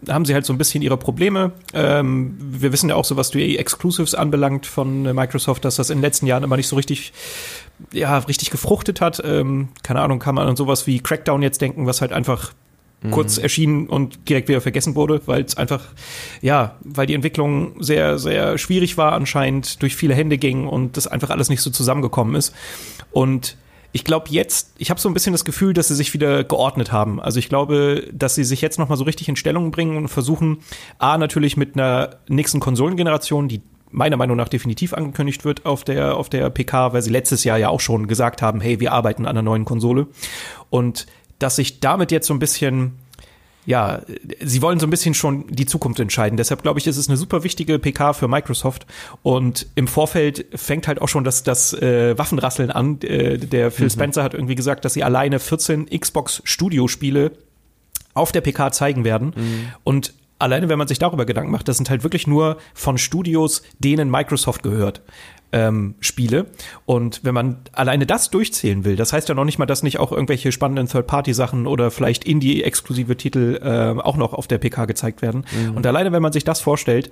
haben 0.09 0.25
sie 0.25 0.35
halt 0.35 0.47
so 0.47 0.53
ein 0.53 0.59
bisschen 0.59 0.83
ihre 0.83 0.97
Probleme. 0.97 1.53
Ähm, 1.75 2.37
wir 2.41 2.73
wissen 2.73 2.89
ja 2.89 2.95
auch 2.95 3.05
so, 3.05 3.17
was 3.17 3.31
die 3.31 3.59
Exclusives 3.59 4.15
anbelangt 4.15 4.67
von 4.67 5.07
äh, 5.07 5.13
Microsoft, 5.13 5.65
dass 5.65 5.77
das 5.77 5.91
in 5.91 5.99
den 5.99 6.03
letzten 6.03 6.27
Jahren 6.27 6.43
immer 6.43 6.57
nicht 6.57 6.69
so 6.69 6.77
richtig 6.77 7.13
ja, 7.93 8.19
richtig 8.19 8.51
gefruchtet 8.51 9.01
hat. 9.01 9.23
Ähm, 9.25 9.69
keine 9.83 10.01
Ahnung, 10.01 10.19
kann 10.19 10.35
man 10.35 10.49
an 10.49 10.57
sowas 10.57 10.87
wie 10.87 11.01
Crackdown 11.01 11.43
jetzt 11.43 11.61
denken, 11.61 11.87
was 11.87 12.01
halt 12.01 12.13
einfach 12.13 12.53
kurz 13.11 13.39
mhm. 13.39 13.43
erschienen 13.43 13.87
und 13.87 14.29
direkt 14.29 14.49
wieder 14.49 14.61
vergessen 14.61 14.95
wurde, 14.95 15.23
weil 15.27 15.43
es 15.43 15.57
einfach, 15.57 15.87
ja, 16.43 16.77
weil 16.81 17.07
die 17.07 17.15
Entwicklung 17.15 17.83
sehr, 17.83 18.19
sehr 18.19 18.59
schwierig 18.59 18.99
war 18.99 19.13
anscheinend, 19.13 19.81
durch 19.83 19.97
viele 19.97 20.15
Hände 20.15 20.37
ging 20.37 20.67
und 20.67 20.97
das 20.97 21.07
einfach 21.07 21.31
alles 21.31 21.49
nicht 21.49 21.63
so 21.63 21.71
zusammengekommen 21.71 22.35
ist. 22.35 22.55
Und 23.11 23.57
ich 23.93 24.05
glaube 24.05 24.29
jetzt, 24.31 24.75
ich 24.79 24.91
habe 24.91 25.01
so 25.01 25.09
ein 25.09 25.15
bisschen 25.15 25.33
das 25.33 25.45
Gefühl, 25.45 25.73
dass 25.73 25.89
sie 25.89 25.95
sich 25.95 26.15
wieder 26.15 26.45
geordnet 26.45 26.93
haben. 26.93 27.21
Also 27.21 27.39
ich 27.39 27.49
glaube, 27.49 28.09
dass 28.13 28.35
sie 28.35 28.45
sich 28.45 28.61
jetzt 28.61 28.79
noch 28.79 28.89
mal 28.89 28.97
so 28.97 29.05
richtig 29.05 29.29
in 29.29 29.37
Stellung 29.37 29.71
bringen 29.71 29.97
und 29.97 30.09
versuchen, 30.09 30.59
a 30.99 31.19
natürlich 31.19 31.57
mit 31.57 31.75
einer 31.75 32.17
nächsten 32.29 32.61
Konsolengeneration, 32.61 33.49
die 33.49 33.63
meiner 33.93 34.17
Meinung 34.17 34.37
nach 34.37 34.49
definitiv 34.49 34.95
angekündigt 34.95 35.45
wird 35.45 35.67
auf 35.67 35.83
der 35.83 36.17
auf 36.17 36.29
der 36.29 36.49
PK, 36.51 36.93
weil 36.93 37.03
sie 37.03 37.11
letztes 37.11 37.43
Jahr 37.43 37.59
ja 37.59 37.71
auch 37.71 37.81
schon 37.81 38.07
gesagt 38.07 38.41
haben, 38.43 38.61
hey, 38.61 38.79
wir 38.79 38.93
arbeiten 38.93 39.27
an 39.27 39.31
einer 39.31 39.43
neuen 39.43 39.65
Konsole 39.65 40.07
und 40.69 41.07
dass 41.41 41.57
sich 41.57 41.81
damit 41.81 42.13
jetzt 42.13 42.29
so 42.29 42.35
ein 42.35 42.39
bisschen 42.39 42.99
ja, 43.67 44.01
sie 44.41 44.63
wollen 44.63 44.81
so 44.81 44.87
ein 44.87 44.91
bisschen 44.91 45.15
schon 45.15 45.47
die 45.49 45.67
Zukunft 45.67 46.01
entscheiden. 46.01 46.37
Deshalb 46.37 46.63
glaube 46.63 46.81
ich, 46.81 46.87
ist 46.87 46.97
es 46.97 47.09
eine 47.09 47.17
super 47.17 47.45
wichtige 47.45 47.79
PK 47.79 48.15
für 48.15 48.27
Microsoft. 48.27 48.87
Und 49.23 49.67
im 49.75 49.87
Vorfeld 49.87 50.47
fängt 50.55 50.89
halt 50.89 51.01
auch 51.01 51.09
schon 51.09 51.25
das, 51.25 51.43
das 51.43 51.75
äh, 51.75 52.17
Waffenrasseln 52.17 52.71
an. 52.71 53.01
Äh, 53.03 53.39
der 53.39 53.71
Phil 53.71 53.85
mhm. 53.85 53.91
Spencer 53.91 54.23
hat 54.25 54.35
irgendwie 54.35 54.55
gesagt, 54.55 54.85
dass 54.85 54.95
sie 54.95 55.05
alleine 55.05 55.39
14 55.39 55.87
Xbox 55.87 56.41
Studio 56.45 56.89
Spiele 56.89 57.33
auf 58.15 58.33
der 58.33 58.41
PK 58.41 58.73
zeigen 58.73 59.05
werden. 59.05 59.35
Mhm. 59.37 59.69
Und 59.85 60.15
alleine, 60.39 60.71
wenn 60.71 60.79
man 60.79 60.89
sich 60.89 60.99
darüber 60.99 61.27
Gedanken 61.27 61.53
macht, 61.53 61.69
das 61.69 61.77
sind 61.77 61.91
halt 61.91 62.03
wirklich 62.03 62.27
nur 62.27 62.57
von 62.73 62.97
Studios, 62.97 63.63
denen 63.79 64.11
Microsoft 64.11 64.63
gehört 64.63 65.03
ähm, 65.53 65.95
Spiele. 66.01 66.47
Und 66.87 67.21
wenn 67.25 67.35
man 67.35 67.59
alleine 67.73 68.07
das 68.07 68.31
durchzählen 68.31 68.85
will, 68.85 68.97
das 68.97 69.13
heißt 69.13 69.29
ja 69.29 69.35
noch 69.35 69.45
nicht 69.45 69.59
mal, 69.59 69.67
dass 69.67 69.83
nicht 69.83 69.99
auch 69.99 70.13
irgendwelche 70.13 70.53
spannenden 70.53 70.89
Third-Party-Sachen 70.89 71.67
oder 71.67 71.91
vielleicht 71.91 72.25
Indie-exklusive 72.25 73.17
Titel 73.17 73.61
äh, 73.63 74.01
auch 74.01 74.17
noch 74.17 74.33
auf 74.33 74.47
der 74.47 74.59
PK 74.59 74.85
gezeigt 74.87 75.23
werden. 75.23 75.45
Mhm. 75.53 75.77
Und 75.77 75.87
alleine, 75.87 76.13
wenn 76.13 76.23
man 76.23 76.33
sich 76.33 76.45
das 76.45 76.61
vorstellt, 76.61 77.11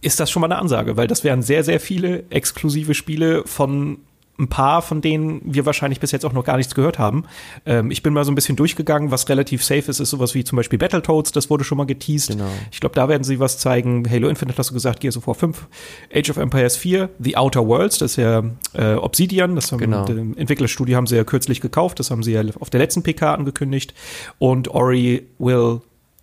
ist 0.00 0.20
das 0.20 0.30
schon 0.30 0.40
mal 0.40 0.46
eine 0.46 0.58
Ansage, 0.58 0.96
weil 0.96 1.08
das 1.08 1.24
wären 1.24 1.42
sehr, 1.42 1.64
sehr 1.64 1.80
viele 1.80 2.24
exklusive 2.30 2.94
Spiele 2.94 3.42
von 3.44 3.98
ein 4.38 4.48
paar, 4.48 4.82
von 4.82 5.00
denen 5.00 5.40
wir 5.44 5.66
wahrscheinlich 5.66 5.98
bis 5.98 6.12
jetzt 6.12 6.24
auch 6.24 6.32
noch 6.32 6.44
gar 6.44 6.56
nichts 6.56 6.74
gehört 6.74 6.98
haben. 6.98 7.24
Ähm, 7.66 7.90
ich 7.90 8.02
bin 8.02 8.12
mal 8.12 8.24
so 8.24 8.30
ein 8.30 8.36
bisschen 8.36 8.54
durchgegangen, 8.56 9.10
was 9.10 9.28
relativ 9.28 9.64
safe 9.64 9.90
ist, 9.90 9.98
ist 9.98 10.10
sowas 10.10 10.34
wie 10.34 10.44
zum 10.44 10.56
Beispiel 10.56 10.78
Battletoads, 10.78 11.32
das 11.32 11.50
wurde 11.50 11.64
schon 11.64 11.78
mal 11.78 11.86
geteased. 11.86 12.30
Genau. 12.30 12.48
Ich 12.70 12.80
glaube, 12.80 12.94
da 12.94 13.08
werden 13.08 13.24
sie 13.24 13.40
was 13.40 13.58
zeigen. 13.58 14.08
Halo 14.08 14.28
Infinite 14.28 14.56
hast 14.56 14.70
du 14.70 14.74
gesagt, 14.74 15.00
Gears 15.00 15.16
of 15.16 15.26
War 15.26 15.34
5, 15.34 15.66
Age 16.14 16.30
of 16.30 16.36
Empires 16.36 16.76
4, 16.76 17.10
The 17.18 17.36
Outer 17.36 17.66
Worlds, 17.66 17.98
das 17.98 18.12
ist 18.12 18.16
ja 18.16 18.44
äh, 18.74 18.94
Obsidian, 18.94 19.56
das 19.56 19.72
haben 19.72 19.78
genau. 19.78 20.06
Entwicklerstudio 20.06 20.96
haben 20.96 21.06
sie 21.06 21.16
ja 21.16 21.24
kürzlich 21.24 21.60
gekauft, 21.60 21.98
das 21.98 22.10
haben 22.10 22.22
sie 22.22 22.32
ja 22.32 22.42
auf 22.60 22.70
der 22.70 22.80
letzten 22.80 23.02
PK 23.02 23.34
angekündigt. 23.34 23.94
Und 24.38 24.68
Ori 24.68 25.26
will 25.38 25.80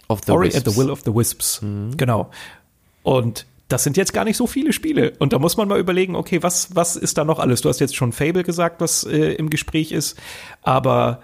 of 0.07 0.21
the 0.25 0.31
Ori 0.31 0.47
Wisps. 0.47 0.57
at 0.65 0.71
the 0.71 0.77
Will 0.77 0.89
of 0.89 1.01
the 1.03 1.13
Wisps. 1.13 1.61
Mhm. 1.61 1.97
Genau. 1.97 2.29
Und 3.03 3.45
das 3.67 3.83
sind 3.83 3.97
jetzt 3.97 4.13
gar 4.13 4.25
nicht 4.25 4.37
so 4.37 4.47
viele 4.47 4.73
Spiele. 4.73 5.13
Und 5.19 5.33
da 5.33 5.39
muss 5.39 5.57
man 5.57 5.67
mal 5.67 5.79
überlegen, 5.79 6.15
okay, 6.15 6.43
was, 6.43 6.75
was 6.75 6.95
ist 6.95 7.17
da 7.17 7.25
noch 7.25 7.39
alles? 7.39 7.61
Du 7.61 7.69
hast 7.69 7.79
jetzt 7.79 7.95
schon 7.95 8.11
Fable 8.11 8.43
gesagt, 8.43 8.81
was 8.81 9.03
äh, 9.03 9.33
im 9.33 9.49
Gespräch 9.49 9.91
ist, 9.91 10.19
aber 10.61 11.21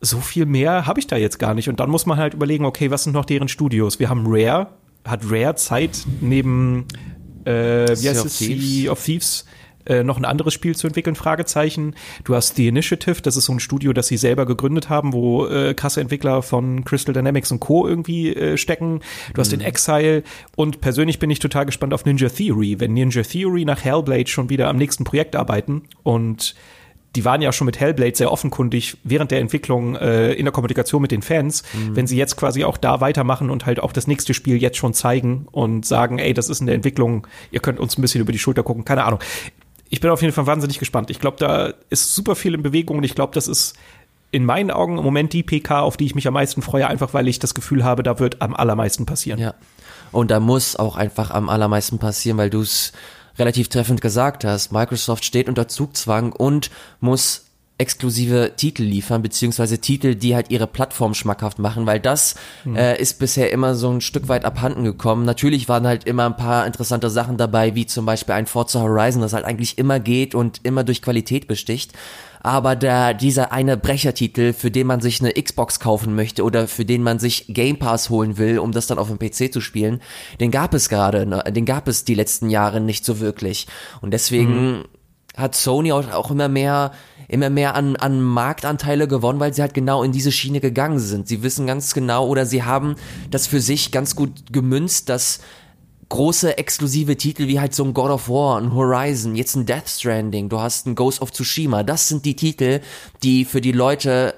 so 0.00 0.20
viel 0.20 0.46
mehr 0.46 0.86
habe 0.86 1.00
ich 1.00 1.06
da 1.06 1.16
jetzt 1.16 1.38
gar 1.38 1.54
nicht. 1.54 1.68
Und 1.68 1.80
dann 1.80 1.90
muss 1.90 2.06
man 2.06 2.18
halt 2.18 2.34
überlegen, 2.34 2.64
okay, 2.64 2.90
was 2.90 3.04
sind 3.04 3.14
noch 3.14 3.24
deren 3.24 3.48
Studios? 3.48 3.98
Wir 3.98 4.10
haben 4.10 4.24
Rare, 4.26 4.68
hat 5.04 5.22
Rare 5.30 5.54
Zeit 5.54 6.04
neben 6.20 6.86
äh, 7.44 7.96
wie 7.98 8.08
heißt 8.08 8.26
es, 8.26 8.38
Sea 8.38 8.90
of 8.92 9.02
Thieves 9.02 9.46
äh, 9.88 10.04
noch 10.04 10.16
ein 10.18 10.24
anderes 10.24 10.54
Spiel 10.54 10.76
zu 10.76 10.86
entwickeln, 10.86 11.16
Fragezeichen. 11.16 11.94
Du 12.24 12.34
hast 12.34 12.56
The 12.56 12.68
Initiative, 12.68 13.22
das 13.22 13.36
ist 13.36 13.46
so 13.46 13.52
ein 13.52 13.60
Studio, 13.60 13.92
das 13.92 14.08
sie 14.08 14.16
selber 14.16 14.46
gegründet 14.46 14.88
haben, 14.88 15.12
wo 15.12 15.46
äh, 15.46 15.74
krasse 15.74 16.00
Entwickler 16.00 16.42
von 16.42 16.84
Crystal 16.84 17.14
Dynamics 17.14 17.50
und 17.52 17.60
Co. 17.60 17.86
irgendwie 17.86 18.34
äh, 18.34 18.56
stecken. 18.56 19.00
Du 19.34 19.40
hast 19.40 19.52
mhm. 19.52 19.58
den 19.58 19.66
Exile 19.66 20.22
und 20.56 20.80
persönlich 20.80 21.18
bin 21.18 21.30
ich 21.30 21.38
total 21.38 21.66
gespannt 21.66 21.94
auf 21.94 22.04
Ninja 22.04 22.28
Theory, 22.28 22.80
wenn 22.80 22.92
Ninja 22.92 23.22
Theory 23.22 23.64
nach 23.64 23.84
Hellblade 23.84 24.28
schon 24.28 24.50
wieder 24.50 24.68
am 24.68 24.76
nächsten 24.76 25.04
Projekt 25.04 25.36
arbeiten 25.36 25.82
und 26.02 26.54
die 27.16 27.24
waren 27.24 27.40
ja 27.40 27.52
schon 27.52 27.64
mit 27.64 27.80
Hellblade 27.80 28.14
sehr 28.14 28.30
offenkundig 28.30 28.98
während 29.02 29.30
der 29.30 29.40
Entwicklung 29.40 29.96
äh, 29.96 30.32
in 30.34 30.44
der 30.44 30.52
Kommunikation 30.52 31.00
mit 31.00 31.10
den 31.10 31.22
Fans, 31.22 31.62
mhm. 31.72 31.96
wenn 31.96 32.06
sie 32.06 32.16
jetzt 32.16 32.36
quasi 32.36 32.64
auch 32.64 32.76
da 32.76 33.00
weitermachen 33.00 33.50
und 33.50 33.66
halt 33.66 33.80
auch 33.80 33.92
das 33.92 34.06
nächste 34.06 34.34
Spiel 34.34 34.60
jetzt 34.60 34.76
schon 34.76 34.94
zeigen 34.94 35.46
und 35.50 35.86
sagen, 35.86 36.18
ey, 36.18 36.34
das 36.34 36.48
ist 36.48 36.60
in 36.60 36.66
der 36.66 36.74
Entwicklung, 36.74 37.26
ihr 37.50 37.60
könnt 37.60 37.80
uns 37.80 37.96
ein 37.96 38.02
bisschen 38.02 38.20
über 38.20 38.32
die 38.32 38.38
Schulter 38.38 38.62
gucken, 38.62 38.84
keine 38.84 39.04
Ahnung 39.04 39.20
ich 39.90 40.00
bin 40.00 40.10
auf 40.10 40.22
jeden 40.22 40.34
Fall 40.34 40.46
wahnsinnig 40.46 40.78
gespannt. 40.78 41.10
Ich 41.10 41.20
glaube, 41.20 41.36
da 41.38 41.72
ist 41.90 42.14
super 42.14 42.34
viel 42.36 42.54
in 42.54 42.62
Bewegung 42.62 42.98
und 42.98 43.04
ich 43.04 43.14
glaube, 43.14 43.34
das 43.34 43.48
ist 43.48 43.76
in 44.30 44.44
meinen 44.44 44.70
Augen 44.70 44.98
im 44.98 45.04
Moment 45.04 45.32
die 45.32 45.42
PK, 45.42 45.80
auf 45.80 45.96
die 45.96 46.04
ich 46.04 46.14
mich 46.14 46.28
am 46.28 46.34
meisten 46.34 46.60
freue, 46.60 46.86
einfach 46.86 47.14
weil 47.14 47.28
ich 47.28 47.38
das 47.38 47.54
Gefühl 47.54 47.84
habe, 47.84 48.02
da 48.02 48.18
wird 48.18 48.42
am 48.42 48.54
allermeisten 48.54 49.06
passieren. 49.06 49.40
Ja. 49.40 49.54
Und 50.12 50.30
da 50.30 50.40
muss 50.40 50.76
auch 50.76 50.96
einfach 50.96 51.30
am 51.30 51.48
allermeisten 51.48 51.98
passieren, 51.98 52.36
weil 52.38 52.50
du 52.50 52.60
es 52.60 52.92
relativ 53.38 53.68
treffend 53.68 54.00
gesagt 54.00 54.44
hast. 54.44 54.72
Microsoft 54.72 55.24
steht 55.24 55.48
unter 55.48 55.68
Zugzwang 55.68 56.32
und 56.32 56.70
muss 57.00 57.47
exklusive 57.78 58.52
Titel 58.56 58.82
liefern, 58.82 59.22
beziehungsweise 59.22 59.78
Titel, 59.78 60.16
die 60.16 60.34
halt 60.34 60.50
ihre 60.50 60.66
Plattform 60.66 61.14
schmackhaft 61.14 61.60
machen, 61.60 61.86
weil 61.86 62.00
das 62.00 62.34
mhm. 62.64 62.74
äh, 62.74 63.00
ist 63.00 63.20
bisher 63.20 63.52
immer 63.52 63.76
so 63.76 63.88
ein 63.90 64.00
Stück 64.00 64.28
weit 64.28 64.44
abhanden 64.44 64.82
gekommen. 64.82 65.24
Natürlich 65.24 65.68
waren 65.68 65.86
halt 65.86 66.04
immer 66.04 66.26
ein 66.26 66.36
paar 66.36 66.66
interessante 66.66 67.08
Sachen 67.08 67.36
dabei, 67.36 67.76
wie 67.76 67.86
zum 67.86 68.04
Beispiel 68.04 68.34
ein 68.34 68.46
Forza 68.46 68.80
Horizon, 68.80 69.22
das 69.22 69.32
halt 69.32 69.44
eigentlich 69.44 69.78
immer 69.78 70.00
geht 70.00 70.34
und 70.34 70.60
immer 70.64 70.82
durch 70.82 71.02
Qualität 71.02 71.46
besticht. 71.46 71.92
Aber 72.40 72.76
der, 72.76 73.14
dieser 73.14 73.52
eine 73.52 73.76
Brechertitel, 73.76 74.52
für 74.52 74.70
den 74.70 74.86
man 74.86 75.00
sich 75.00 75.20
eine 75.20 75.32
Xbox 75.32 75.80
kaufen 75.80 76.14
möchte 76.14 76.44
oder 76.44 76.66
für 76.68 76.84
den 76.84 77.02
man 77.02 77.18
sich 77.18 77.46
Game 77.48 77.78
Pass 77.78 78.10
holen 78.10 78.38
will, 78.38 78.58
um 78.58 78.72
das 78.72 78.86
dann 78.86 78.98
auf 78.98 79.08
dem 79.08 79.18
PC 79.18 79.52
zu 79.52 79.60
spielen, 79.60 80.00
den 80.40 80.50
gab 80.50 80.74
es 80.74 80.88
gerade, 80.88 81.26
ne? 81.26 81.44
den 81.50 81.64
gab 81.64 81.88
es 81.88 82.04
die 82.04 82.14
letzten 82.14 82.50
Jahre 82.50 82.80
nicht 82.80 83.04
so 83.04 83.20
wirklich. 83.20 83.66
Und 84.00 84.12
deswegen 84.12 84.78
mhm 84.78 84.84
hat 85.38 85.54
Sony 85.54 85.92
auch 85.92 86.30
immer 86.30 86.48
mehr 86.48 86.92
immer 87.28 87.50
mehr 87.50 87.74
an, 87.74 87.96
an 87.96 88.20
Marktanteile 88.20 89.06
gewonnen, 89.06 89.38
weil 89.38 89.54
sie 89.54 89.62
halt 89.62 89.74
genau 89.74 90.02
in 90.02 90.12
diese 90.12 90.32
Schiene 90.32 90.60
gegangen 90.60 90.98
sind. 90.98 91.28
Sie 91.28 91.42
wissen 91.42 91.66
ganz 91.66 91.94
genau 91.94 92.26
oder 92.26 92.46
sie 92.46 92.64
haben 92.64 92.96
das 93.30 93.46
für 93.46 93.60
sich 93.60 93.92
ganz 93.92 94.16
gut 94.16 94.52
gemünzt, 94.52 95.08
dass 95.08 95.40
große 96.08 96.56
exklusive 96.56 97.16
Titel 97.16 97.46
wie 97.48 97.60
halt 97.60 97.74
so 97.74 97.84
ein 97.84 97.92
God 97.92 98.10
of 98.10 98.28
War, 98.30 98.58
ein 98.58 98.74
Horizon, 98.74 99.36
jetzt 99.36 99.54
ein 99.54 99.66
Death 99.66 99.88
Stranding, 99.88 100.48
du 100.48 100.58
hast 100.58 100.86
ein 100.86 100.94
Ghost 100.94 101.20
of 101.20 101.32
Tsushima, 101.32 101.82
das 101.82 102.08
sind 102.08 102.24
die 102.24 102.34
Titel, 102.34 102.80
die 103.22 103.44
für 103.44 103.60
die 103.60 103.72
Leute 103.72 104.34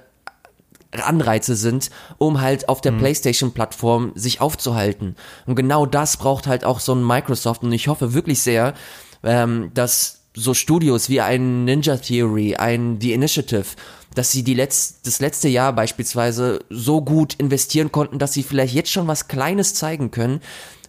Anreize 0.92 1.54
sind, 1.54 1.90
um 2.18 2.40
halt 2.40 2.68
auf 2.68 2.80
der 2.80 2.92
mhm. 2.92 2.99
PlayStation-Plattform 2.99 4.12
sich 4.16 4.40
aufzuhalten. 4.40 5.14
Und 5.47 5.54
genau 5.54 5.87
das 5.87 6.16
braucht 6.16 6.47
halt 6.47 6.64
auch 6.64 6.80
so 6.80 6.92
ein 6.94 7.06
Microsoft. 7.06 7.62
Und 7.62 7.73
ich 7.73 7.87
hoffe 7.87 8.12
wirklich 8.12 8.40
sehr, 8.42 8.75
ähm, 9.23 9.70
dass 9.73 10.20
so 10.35 10.55
Studios 10.55 11.09
wie 11.09 11.21
ein 11.21 11.65
Ninja 11.65 11.97
Theory, 11.97 12.57
ein 12.57 12.99
The 13.01 13.13
Initiative, 13.13 13.67
dass 14.15 14.33
sie 14.33 14.43
die 14.43 14.55
letzt, 14.55 15.07
das 15.07 15.21
letzte 15.21 15.49
Jahr 15.49 15.73
beispielsweise 15.73 16.61
so 16.69 17.03
gut 17.03 17.35
investieren 17.35 17.93
konnten, 17.93 18.19
dass 18.19 18.33
sie 18.33 18.43
vielleicht 18.43 18.75
jetzt 18.75 18.91
schon 18.91 19.07
was 19.07 19.29
Kleines 19.29 19.75
zeigen 19.75 20.11
können, 20.11 20.41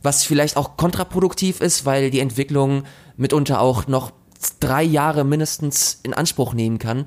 was 0.04 0.24
vielleicht 0.24 0.58
auch 0.58 0.78
kontraproduktiv 0.78 1.62
ist, 1.62 1.86
weil 1.86 2.10
die 2.10 2.20
Entwicklung 2.20 2.84
mitunter 3.18 3.62
auch 3.62 3.88
noch 3.88 4.12
drei 4.60 4.84
Jahre 4.84 5.24
mindestens 5.24 6.00
in 6.04 6.14
Anspruch 6.14 6.54
nehmen 6.54 6.80
kann. 6.80 7.06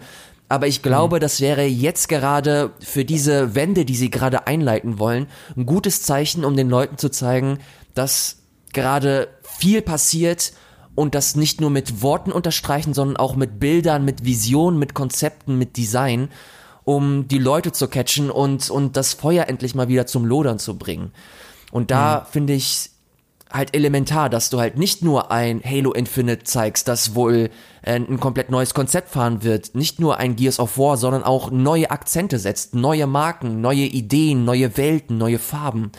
Aber 0.48 0.68
ich 0.68 0.82
glaube, 0.82 1.16
mhm. 1.16 1.20
das 1.20 1.40
wäre 1.40 1.64
jetzt 1.64 2.08
gerade 2.08 2.72
für 2.80 3.04
diese 3.04 3.54
Wende, 3.54 3.84
die 3.84 3.96
sie 3.96 4.10
gerade 4.10 4.46
einleiten 4.46 4.98
wollen, 4.98 5.26
ein 5.56 5.66
gutes 5.66 6.02
Zeichen, 6.02 6.44
um 6.44 6.56
den 6.56 6.68
Leuten 6.68 6.98
zu 6.98 7.08
zeigen, 7.08 7.58
dass 7.94 8.36
gerade 8.72 9.28
viel 9.42 9.82
passiert 9.82 10.52
und 10.94 11.14
das 11.14 11.36
nicht 11.36 11.60
nur 11.60 11.70
mit 11.70 12.02
Worten 12.02 12.32
unterstreichen, 12.32 12.94
sondern 12.94 13.16
auch 13.16 13.36
mit 13.36 13.58
Bildern, 13.58 14.04
mit 14.04 14.24
Visionen, 14.24 14.78
mit 14.78 14.94
Konzepten, 14.94 15.58
mit 15.58 15.76
Design, 15.76 16.28
um 16.84 17.28
die 17.28 17.38
Leute 17.38 17.72
zu 17.72 17.88
catchen 17.88 18.30
und, 18.30 18.70
und 18.70 18.96
das 18.96 19.14
Feuer 19.14 19.48
endlich 19.48 19.74
mal 19.74 19.88
wieder 19.88 20.06
zum 20.06 20.24
Lodern 20.24 20.58
zu 20.58 20.76
bringen. 20.78 21.12
Und 21.72 21.90
da 21.90 22.20
mhm. 22.20 22.32
finde 22.32 22.52
ich 22.52 22.90
halt 23.54 23.74
elementar, 23.74 24.28
dass 24.28 24.50
du 24.50 24.58
halt 24.58 24.76
nicht 24.76 25.02
nur 25.02 25.30
ein 25.30 25.62
Halo 25.64 25.92
Infinite 25.92 26.42
zeigst, 26.42 26.88
das 26.88 27.14
wohl 27.14 27.50
äh, 27.82 27.94
ein 27.94 28.18
komplett 28.18 28.50
neues 28.50 28.74
Konzept 28.74 29.10
fahren 29.10 29.44
wird, 29.44 29.74
nicht 29.74 30.00
nur 30.00 30.18
ein 30.18 30.34
Gears 30.34 30.58
of 30.58 30.76
War, 30.76 30.96
sondern 30.96 31.22
auch 31.22 31.50
neue 31.50 31.90
Akzente 31.90 32.38
setzt, 32.38 32.74
neue 32.74 33.06
Marken, 33.06 33.60
neue 33.60 33.84
Ideen, 33.84 34.44
neue 34.44 34.76
Welten, 34.76 35.18
neue 35.18 35.38
Farben. 35.38 35.92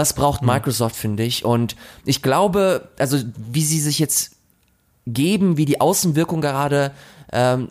Das 0.00 0.14
braucht 0.14 0.40
mhm. 0.40 0.48
Microsoft, 0.48 0.96
finde 0.96 1.24
ich. 1.24 1.44
Und 1.44 1.76
ich 2.06 2.22
glaube, 2.22 2.88
also 2.98 3.18
wie 3.36 3.62
sie 3.62 3.78
sich 3.78 3.98
jetzt 3.98 4.30
geben, 5.06 5.58
wie 5.58 5.66
die 5.66 5.78
Außenwirkung 5.78 6.40
gerade 6.40 6.92
ähm, 7.34 7.68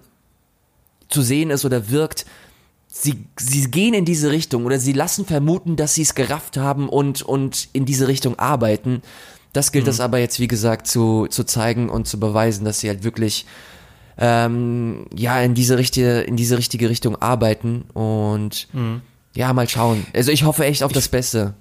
zu 1.08 1.24
sehen 1.24 1.50
ist 1.50 1.66
oder 1.66 1.90
wirkt, 1.90 2.28
sie, 2.88 3.26
sie 3.36 3.72
gehen 3.72 3.96
in 3.96 4.06
diese 4.06 4.30
Richtung 4.30 4.68
oder 4.68 4.78
sie 4.78 4.94
lassen 4.94 5.26
vermuten, 5.26 5.76
dass 5.76 5.96
sie 5.96 6.04
es 6.04 6.14
gerafft 6.14 6.56
haben 6.56 6.88
und, 6.88 7.24
und 7.24 7.68
in 7.74 7.86
diese 7.86 8.08
Richtung 8.08 8.38
arbeiten. 8.38 9.02
Das 9.52 9.72
gilt 9.72 9.86
mhm. 9.86 9.90
es 9.90 10.00
aber 10.00 10.20
jetzt, 10.20 10.40
wie 10.40 10.48
gesagt, 10.48 10.86
zu, 10.86 11.26
zu 11.32 11.46
zeigen 11.46 11.90
und 11.90 12.08
zu 12.08 12.20
beweisen, 12.20 12.64
dass 12.64 12.80
sie 12.80 12.90
halt 12.90 13.04
wirklich 13.04 13.48
ähm, 14.20 15.08
ja 15.16 15.42
in 15.42 15.56
diese 15.56 15.80
richtige, 15.80 16.20
in 16.20 16.36
diese 16.36 16.60
richtige 16.60 16.92
Richtung 16.92 17.16
arbeiten 17.16 17.86
und 17.96 18.68
mhm. 18.72 19.02
ja, 19.34 19.52
mal 19.52 19.68
schauen. 19.68 20.06
Also 20.14 20.32
ich 20.32 20.44
hoffe 20.44 20.66
echt 20.66 20.84
auf 20.84 20.92
ich, 20.92 20.96
das 20.96 21.08
Beste. 21.08 21.56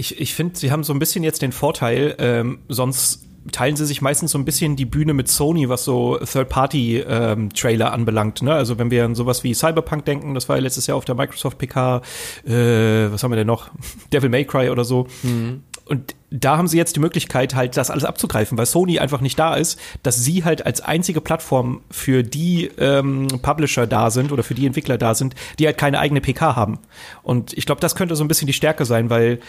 Ich, 0.00 0.18
ich 0.18 0.34
finde, 0.34 0.58
sie 0.58 0.72
haben 0.72 0.82
so 0.82 0.94
ein 0.94 0.98
bisschen 0.98 1.22
jetzt 1.22 1.42
den 1.42 1.52
Vorteil, 1.52 2.14
ähm, 2.18 2.60
sonst 2.68 3.26
teilen 3.52 3.76
sie 3.76 3.84
sich 3.84 4.00
meistens 4.00 4.32
so 4.32 4.38
ein 4.38 4.46
bisschen 4.46 4.74
die 4.74 4.86
Bühne 4.86 5.12
mit 5.12 5.28
Sony, 5.28 5.68
was 5.68 5.84
so 5.84 6.16
Third-Party-Trailer 6.16 7.86
ähm, 7.86 7.92
anbelangt. 7.92 8.40
Ne? 8.40 8.54
Also 8.54 8.78
wenn 8.78 8.90
wir 8.90 9.04
an 9.04 9.14
sowas 9.14 9.44
wie 9.44 9.52
Cyberpunk 9.52 10.06
denken, 10.06 10.32
das 10.32 10.48
war 10.48 10.56
ja 10.56 10.62
letztes 10.62 10.86
Jahr 10.86 10.96
auf 10.96 11.04
der 11.04 11.14
Microsoft 11.14 11.58
PK, 11.58 12.00
äh, 12.46 13.12
was 13.12 13.22
haben 13.22 13.30
wir 13.30 13.36
denn 13.36 13.46
noch? 13.46 13.70
Devil 14.12 14.30
May 14.30 14.46
Cry 14.46 14.70
oder 14.70 14.84
so. 14.84 15.06
Mhm. 15.22 15.64
Und 15.84 16.14
da 16.30 16.56
haben 16.56 16.68
sie 16.68 16.78
jetzt 16.78 16.94
die 16.94 17.00
Möglichkeit, 17.00 17.54
halt 17.54 17.76
das 17.76 17.90
alles 17.90 18.04
abzugreifen, 18.04 18.56
weil 18.56 18.64
Sony 18.64 19.00
einfach 19.00 19.20
nicht 19.20 19.38
da 19.38 19.56
ist, 19.56 19.78
dass 20.04 20.22
sie 20.24 20.44
halt 20.44 20.64
als 20.64 20.80
einzige 20.80 21.20
Plattform 21.20 21.80
für 21.90 22.22
die 22.22 22.70
ähm, 22.78 23.26
Publisher 23.42 23.86
da 23.88 24.10
sind 24.10 24.30
oder 24.30 24.44
für 24.44 24.54
die 24.54 24.66
Entwickler 24.66 24.98
da 24.98 25.14
sind, 25.14 25.34
die 25.58 25.66
halt 25.66 25.76
keine 25.76 25.98
eigene 25.98 26.20
PK 26.20 26.54
haben. 26.54 26.78
Und 27.22 27.52
ich 27.54 27.66
glaube, 27.66 27.80
das 27.80 27.96
könnte 27.96 28.14
so 28.14 28.22
ein 28.22 28.28
bisschen 28.28 28.46
die 28.46 28.52
Stärke 28.52 28.84
sein, 28.84 29.10
weil 29.10 29.40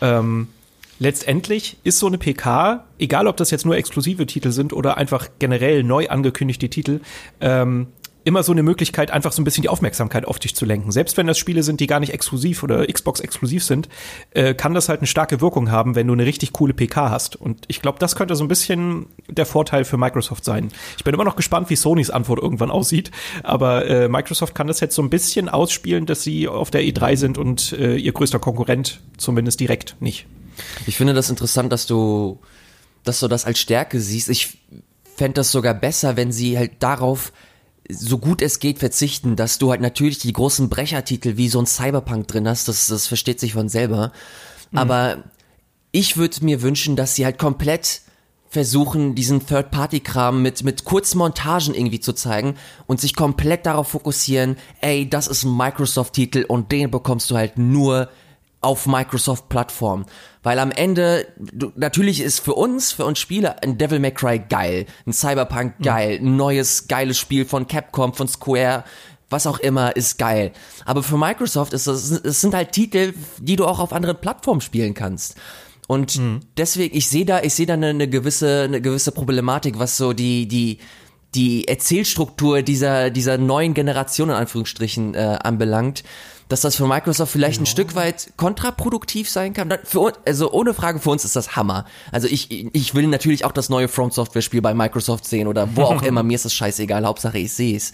ähm, 0.00 0.48
letztendlich 0.98 1.78
ist 1.82 1.98
so 1.98 2.06
eine 2.06 2.18
PK, 2.18 2.84
egal 2.98 3.26
ob 3.26 3.36
das 3.36 3.50
jetzt 3.50 3.66
nur 3.66 3.76
exklusive 3.76 4.26
Titel 4.26 4.52
sind 4.52 4.72
oder 4.72 4.96
einfach 4.96 5.28
generell 5.38 5.82
neu 5.82 6.08
angekündigte 6.08 6.68
Titel, 6.68 7.00
ähm, 7.40 7.88
immer 8.24 8.42
so 8.42 8.52
eine 8.52 8.62
Möglichkeit, 8.62 9.10
einfach 9.10 9.32
so 9.32 9.40
ein 9.40 9.44
bisschen 9.44 9.62
die 9.62 9.68
Aufmerksamkeit 9.68 10.26
auf 10.26 10.38
dich 10.38 10.54
zu 10.54 10.64
lenken. 10.64 10.92
Selbst 10.92 11.16
wenn 11.16 11.26
das 11.26 11.38
Spiele 11.38 11.62
sind, 11.62 11.80
die 11.80 11.86
gar 11.86 12.00
nicht 12.00 12.12
exklusiv 12.12 12.62
oder 12.62 12.86
Xbox 12.86 13.20
exklusiv 13.20 13.64
sind, 13.64 13.88
äh, 14.32 14.54
kann 14.54 14.74
das 14.74 14.88
halt 14.88 15.00
eine 15.00 15.06
starke 15.06 15.40
Wirkung 15.40 15.70
haben, 15.70 15.94
wenn 15.94 16.06
du 16.06 16.12
eine 16.12 16.26
richtig 16.26 16.52
coole 16.52 16.74
PK 16.74 17.10
hast. 17.10 17.36
Und 17.36 17.64
ich 17.68 17.80
glaube, 17.80 17.98
das 17.98 18.16
könnte 18.16 18.36
so 18.36 18.44
ein 18.44 18.48
bisschen 18.48 19.06
der 19.28 19.46
Vorteil 19.46 19.84
für 19.84 19.96
Microsoft 19.96 20.44
sein. 20.44 20.70
Ich 20.96 21.04
bin 21.04 21.14
immer 21.14 21.24
noch 21.24 21.36
gespannt, 21.36 21.70
wie 21.70 21.76
Sonys 21.76 22.10
Antwort 22.10 22.40
irgendwann 22.40 22.70
aussieht, 22.70 23.10
aber 23.42 23.86
äh, 23.86 24.08
Microsoft 24.08 24.54
kann 24.54 24.66
das 24.66 24.80
jetzt 24.80 24.94
so 24.94 25.02
ein 25.02 25.10
bisschen 25.10 25.48
ausspielen, 25.48 26.06
dass 26.06 26.22
sie 26.22 26.48
auf 26.48 26.70
der 26.70 26.82
E3 26.82 27.16
sind 27.16 27.38
und 27.38 27.72
äh, 27.72 27.96
ihr 27.96 28.12
größter 28.12 28.38
Konkurrent 28.38 29.00
zumindest 29.16 29.60
direkt 29.60 29.96
nicht. 30.00 30.26
Ich 30.86 30.96
finde 30.96 31.14
das 31.14 31.30
interessant, 31.30 31.72
dass 31.72 31.86
du, 31.86 32.38
dass 33.04 33.20
du 33.20 33.28
das 33.28 33.46
als 33.46 33.58
Stärke 33.58 34.00
siehst. 34.00 34.28
Ich 34.28 34.58
fände 35.16 35.34
das 35.34 35.52
sogar 35.52 35.74
besser, 35.74 36.16
wenn 36.16 36.32
sie 36.32 36.58
halt 36.58 36.72
darauf 36.80 37.32
so 37.92 38.18
gut 38.18 38.42
es 38.42 38.58
geht 38.58 38.78
verzichten, 38.78 39.36
dass 39.36 39.58
du 39.58 39.70
halt 39.70 39.80
natürlich 39.80 40.18
die 40.18 40.32
großen 40.32 40.68
Brechertitel 40.68 41.36
wie 41.36 41.48
so 41.48 41.58
ein 41.58 41.66
Cyberpunk 41.66 42.28
drin 42.28 42.48
hast, 42.48 42.68
das, 42.68 42.86
das 42.88 43.06
versteht 43.06 43.40
sich 43.40 43.52
von 43.54 43.68
selber. 43.68 44.12
Mhm. 44.70 44.78
Aber 44.78 45.24
ich 45.92 46.16
würde 46.16 46.44
mir 46.44 46.62
wünschen, 46.62 46.96
dass 46.96 47.14
sie 47.14 47.24
halt 47.24 47.38
komplett 47.38 48.02
versuchen, 48.48 49.14
diesen 49.14 49.46
Third-Party-Kram 49.46 50.42
mit, 50.42 50.64
mit 50.64 50.84
Kurzmontagen 50.84 51.72
irgendwie 51.72 52.00
zu 52.00 52.12
zeigen 52.12 52.56
und 52.86 53.00
sich 53.00 53.14
komplett 53.14 53.64
darauf 53.64 53.88
fokussieren, 53.88 54.56
ey, 54.80 55.08
das 55.08 55.28
ist 55.28 55.44
ein 55.44 55.56
Microsoft-Titel 55.56 56.44
und 56.48 56.72
den 56.72 56.90
bekommst 56.90 57.30
du 57.30 57.36
halt 57.36 57.58
nur 57.58 58.08
auf 58.60 58.86
Microsoft-Plattform. 58.86 60.06
Weil 60.42 60.58
am 60.58 60.70
Ende, 60.70 61.26
du, 61.38 61.72
natürlich 61.76 62.20
ist 62.20 62.40
für 62.40 62.54
uns, 62.54 62.92
für 62.92 63.04
uns 63.04 63.18
Spieler, 63.18 63.56
ein 63.62 63.78
Devil 63.78 63.98
May 63.98 64.12
Cry 64.12 64.38
geil, 64.38 64.86
ein 65.06 65.12
Cyberpunk 65.12 65.78
mhm. 65.78 65.84
geil, 65.84 66.18
ein 66.20 66.36
neues 66.36 66.88
geiles 66.88 67.18
Spiel 67.18 67.44
von 67.44 67.66
Capcom, 67.66 68.14
von 68.14 68.28
Square, 68.28 68.84
was 69.30 69.46
auch 69.46 69.58
immer, 69.60 69.96
ist 69.96 70.18
geil. 70.18 70.52
Aber 70.84 71.02
für 71.02 71.16
Microsoft 71.16 71.72
ist 71.72 71.86
das, 71.86 72.10
es 72.10 72.40
sind 72.40 72.54
halt 72.54 72.72
Titel, 72.72 73.14
die 73.38 73.56
du 73.56 73.66
auch 73.66 73.78
auf 73.78 73.92
anderen 73.92 74.20
Plattformen 74.20 74.60
spielen 74.60 74.94
kannst. 74.94 75.36
Und 75.86 76.18
mhm. 76.18 76.40
deswegen, 76.56 76.96
ich 76.96 77.08
sehe 77.08 77.24
da, 77.24 77.42
ich 77.42 77.54
sehe 77.54 77.66
da 77.66 77.74
eine, 77.74 77.88
eine 77.88 78.08
gewisse, 78.08 78.62
eine 78.62 78.80
gewisse 78.80 79.12
Problematik, 79.12 79.78
was 79.78 79.96
so 79.96 80.12
die, 80.12 80.46
die, 80.46 80.78
die 81.34 81.66
Erzählstruktur 81.66 82.62
dieser, 82.62 83.10
dieser 83.10 83.38
neuen 83.38 83.74
Generation 83.74 84.30
in 84.30 84.36
Anführungsstrichen 84.36 85.14
äh, 85.14 85.38
anbelangt 85.42 86.04
dass 86.50 86.62
das 86.62 86.74
für 86.74 86.86
Microsoft 86.88 87.30
vielleicht 87.30 87.58
ja. 87.58 87.62
ein 87.62 87.66
Stück 87.66 87.94
weit 87.94 88.32
kontraproduktiv 88.36 89.30
sein 89.30 89.54
kann. 89.54 89.72
Für, 89.84 90.12
also 90.26 90.50
ohne 90.50 90.74
Frage, 90.74 90.98
für 90.98 91.10
uns 91.10 91.24
ist 91.24 91.36
das 91.36 91.54
Hammer. 91.54 91.84
Also 92.10 92.26
ich, 92.26 92.50
ich 92.74 92.94
will 92.94 93.06
natürlich 93.06 93.44
auch 93.44 93.52
das 93.52 93.68
neue 93.68 93.86
Front 93.86 94.14
Software 94.14 94.42
Spiel 94.42 94.60
bei 94.60 94.74
Microsoft 94.74 95.24
sehen 95.24 95.46
oder 95.46 95.76
wo 95.76 95.82
auch 95.82 96.02
immer. 96.02 96.24
Mir 96.24 96.34
ist 96.34 96.44
das 96.44 96.52
scheißegal. 96.52 97.06
Hauptsache 97.06 97.38
ich 97.38 97.52
sehe 97.52 97.76
es. 97.76 97.92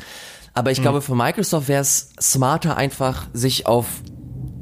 Aber 0.54 0.70
ich 0.70 0.78
mhm. 0.78 0.84
glaube, 0.84 1.02
für 1.02 1.14
Microsoft 1.14 1.68
wäre 1.68 1.82
es 1.82 2.08
smarter, 2.18 2.78
einfach 2.78 3.26
sich 3.34 3.66
auf 3.66 3.84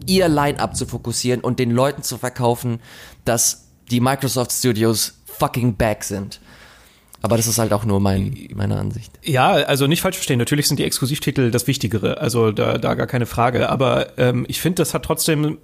ihr 0.07 0.29
Line-up 0.29 0.77
zu 0.77 0.87
fokussieren 0.87 1.41
und 1.41 1.61
den 1.61 1.71
Leuten 1.71 2.03
zu 2.03 2.19
verkaufen, 2.19 2.81
dass 3.25 3.69
die 3.93 4.01
Microsoft 4.01 4.51
Studios 4.51 5.21
fucking 5.25 5.77
back 5.77 6.03
sind. 6.03 6.41
Aber 7.25 7.39
das 7.39 7.47
ist 7.47 7.57
halt 7.57 7.73
auch 7.73 7.87
nur 7.87 8.01
mein, 8.01 8.37
meine 8.55 8.77
Ansicht. 8.77 9.11
Ja, 9.23 9.53
also 9.53 9.87
nicht 9.87 10.03
falsch 10.03 10.17
verstehen. 10.17 10.39
Natürlich 10.39 10.69
sind 10.69 10.79
die 10.79 10.85
Exklusivtitel 10.85 11.51
das 11.51 11.67
Wichtigere. 11.67 12.19
Also 12.19 12.53
da, 12.53 12.77
da 12.77 12.93
gar 12.93 13.07
keine 13.07 13.25
Frage. 13.25 13.71
Aber 13.71 14.19
ähm, 14.19 14.45
ich 14.47 14.61
finde, 14.61 14.83
das 14.83 14.93
hat 14.93 15.07
trotzdem 15.07 15.57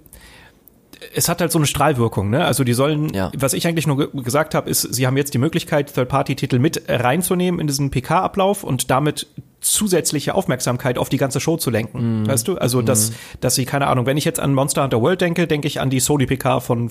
es 1.13 1.29
hat 1.29 1.39
halt 1.39 1.51
so 1.51 1.59
eine 1.59 1.67
Strahlwirkung, 1.67 2.31
ne? 2.31 2.45
Also 2.45 2.63
die 2.63 2.73
sollen, 2.73 3.13
ja. 3.13 3.31
was 3.35 3.53
ich 3.53 3.67
eigentlich 3.67 3.85
nur 3.85 3.97
ge 3.97 4.23
gesagt 4.23 4.55
habe, 4.55 4.69
ist, 4.71 4.81
sie 4.81 5.05
haben 5.05 5.17
jetzt 5.17 5.35
die 5.35 5.37
Möglichkeit, 5.37 5.93
Third-Party-Titel 5.93 6.57
mit 6.57 6.83
reinzunehmen 6.87 7.59
in 7.59 7.67
diesen 7.67 7.91
PK-Ablauf 7.91 8.63
und 8.63 8.89
damit 8.89 9.27
zusätzliche 9.59 10.33
Aufmerksamkeit 10.33 10.97
auf 10.97 11.09
die 11.09 11.17
ganze 11.17 11.39
Show 11.39 11.57
zu 11.57 11.69
lenken. 11.69 12.23
Mm. 12.23 12.27
Weißt 12.27 12.47
du? 12.47 12.57
Also, 12.57 12.81
dass, 12.81 13.11
mm. 13.11 13.13
dass 13.41 13.55
sie, 13.55 13.65
keine 13.65 13.87
Ahnung, 13.87 14.07
wenn 14.07 14.17
ich 14.17 14.25
jetzt 14.25 14.39
an 14.39 14.55
Monster 14.55 14.83
Hunter 14.83 15.01
World 15.01 15.21
denke, 15.21 15.45
denke 15.45 15.67
ich 15.67 15.79
an 15.79 15.91
die 15.91 15.99
Sony 15.99 16.25
PK 16.25 16.59
von 16.59 16.89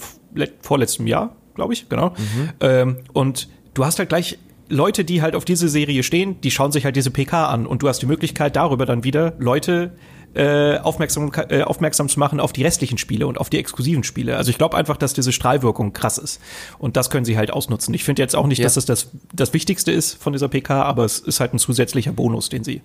vorletztem 0.61 1.09
Jahr, 1.09 1.35
glaube 1.57 1.73
ich, 1.73 1.89
genau. 1.89 2.11
Mhm. 2.11 2.51
Ähm, 2.61 2.97
und 3.13 3.49
du 3.75 3.85
hast 3.85 3.99
halt 3.99 4.09
gleich 4.09 4.39
Leute, 4.71 5.05
die 5.05 5.21
halt 5.21 5.35
auf 5.35 5.45
diese 5.45 5.69
Serie 5.69 6.03
stehen, 6.03 6.41
die 6.41 6.51
schauen 6.51 6.73
sich 6.73 6.85
halt 6.85 6.97
diese 6.97 7.11
PK 7.11 7.49
an 7.49 7.67
und 7.67 7.83
du 7.83 7.89
hast 7.89 8.01
die 8.01 8.07
Möglichkeit, 8.07 8.57
darüber 8.57 8.87
dann 8.87 9.05
wieder 9.05 9.35
Leute 9.39 9.93
äh, 10.33 10.79
aufmerksam, 10.79 11.33
äh, 11.49 11.63
aufmerksam 11.63 12.09
zu 12.09 12.21
machen 12.21 12.39
auf 12.39 12.53
die 12.53 12.63
restlichen 12.63 12.99
Spiele 12.99 13.27
und 13.27 13.39
auf 13.39 13.51
die 13.51 13.59
exklusiven 13.59 14.05
Spiele. 14.05 14.37
Also 14.37 14.51
ich 14.51 14.59
glaube 14.59 14.77
einfach, 14.77 14.97
dass 14.97 15.13
diese 15.13 15.33
Strahlwirkung 15.33 15.93
krass 15.93 16.19
ist. 16.19 16.41
Und 16.79 16.97
das 16.97 17.11
können 17.11 17.25
sie 17.25 17.37
halt 17.37 17.51
ausnutzen. 17.51 17.93
Ich 17.95 18.05
finde 18.05 18.23
jetzt 18.23 18.37
auch 18.37 18.47
nicht, 18.47 18.59
ja. 18.59 18.65
dass 18.65 18.75
das, 18.75 18.87
das 18.87 19.11
das 19.33 19.53
Wichtigste 19.53 19.91
ist 19.91 20.15
von 20.23 20.33
dieser 20.33 20.49
PK, 20.49 20.85
aber 20.85 21.05
es 21.05 21.19
ist 21.19 21.41
halt 21.41 21.53
ein 21.53 21.59
zusätzlicher 21.59 22.13
Bonus, 22.13 22.49
den 22.49 22.63
sie 22.63 22.81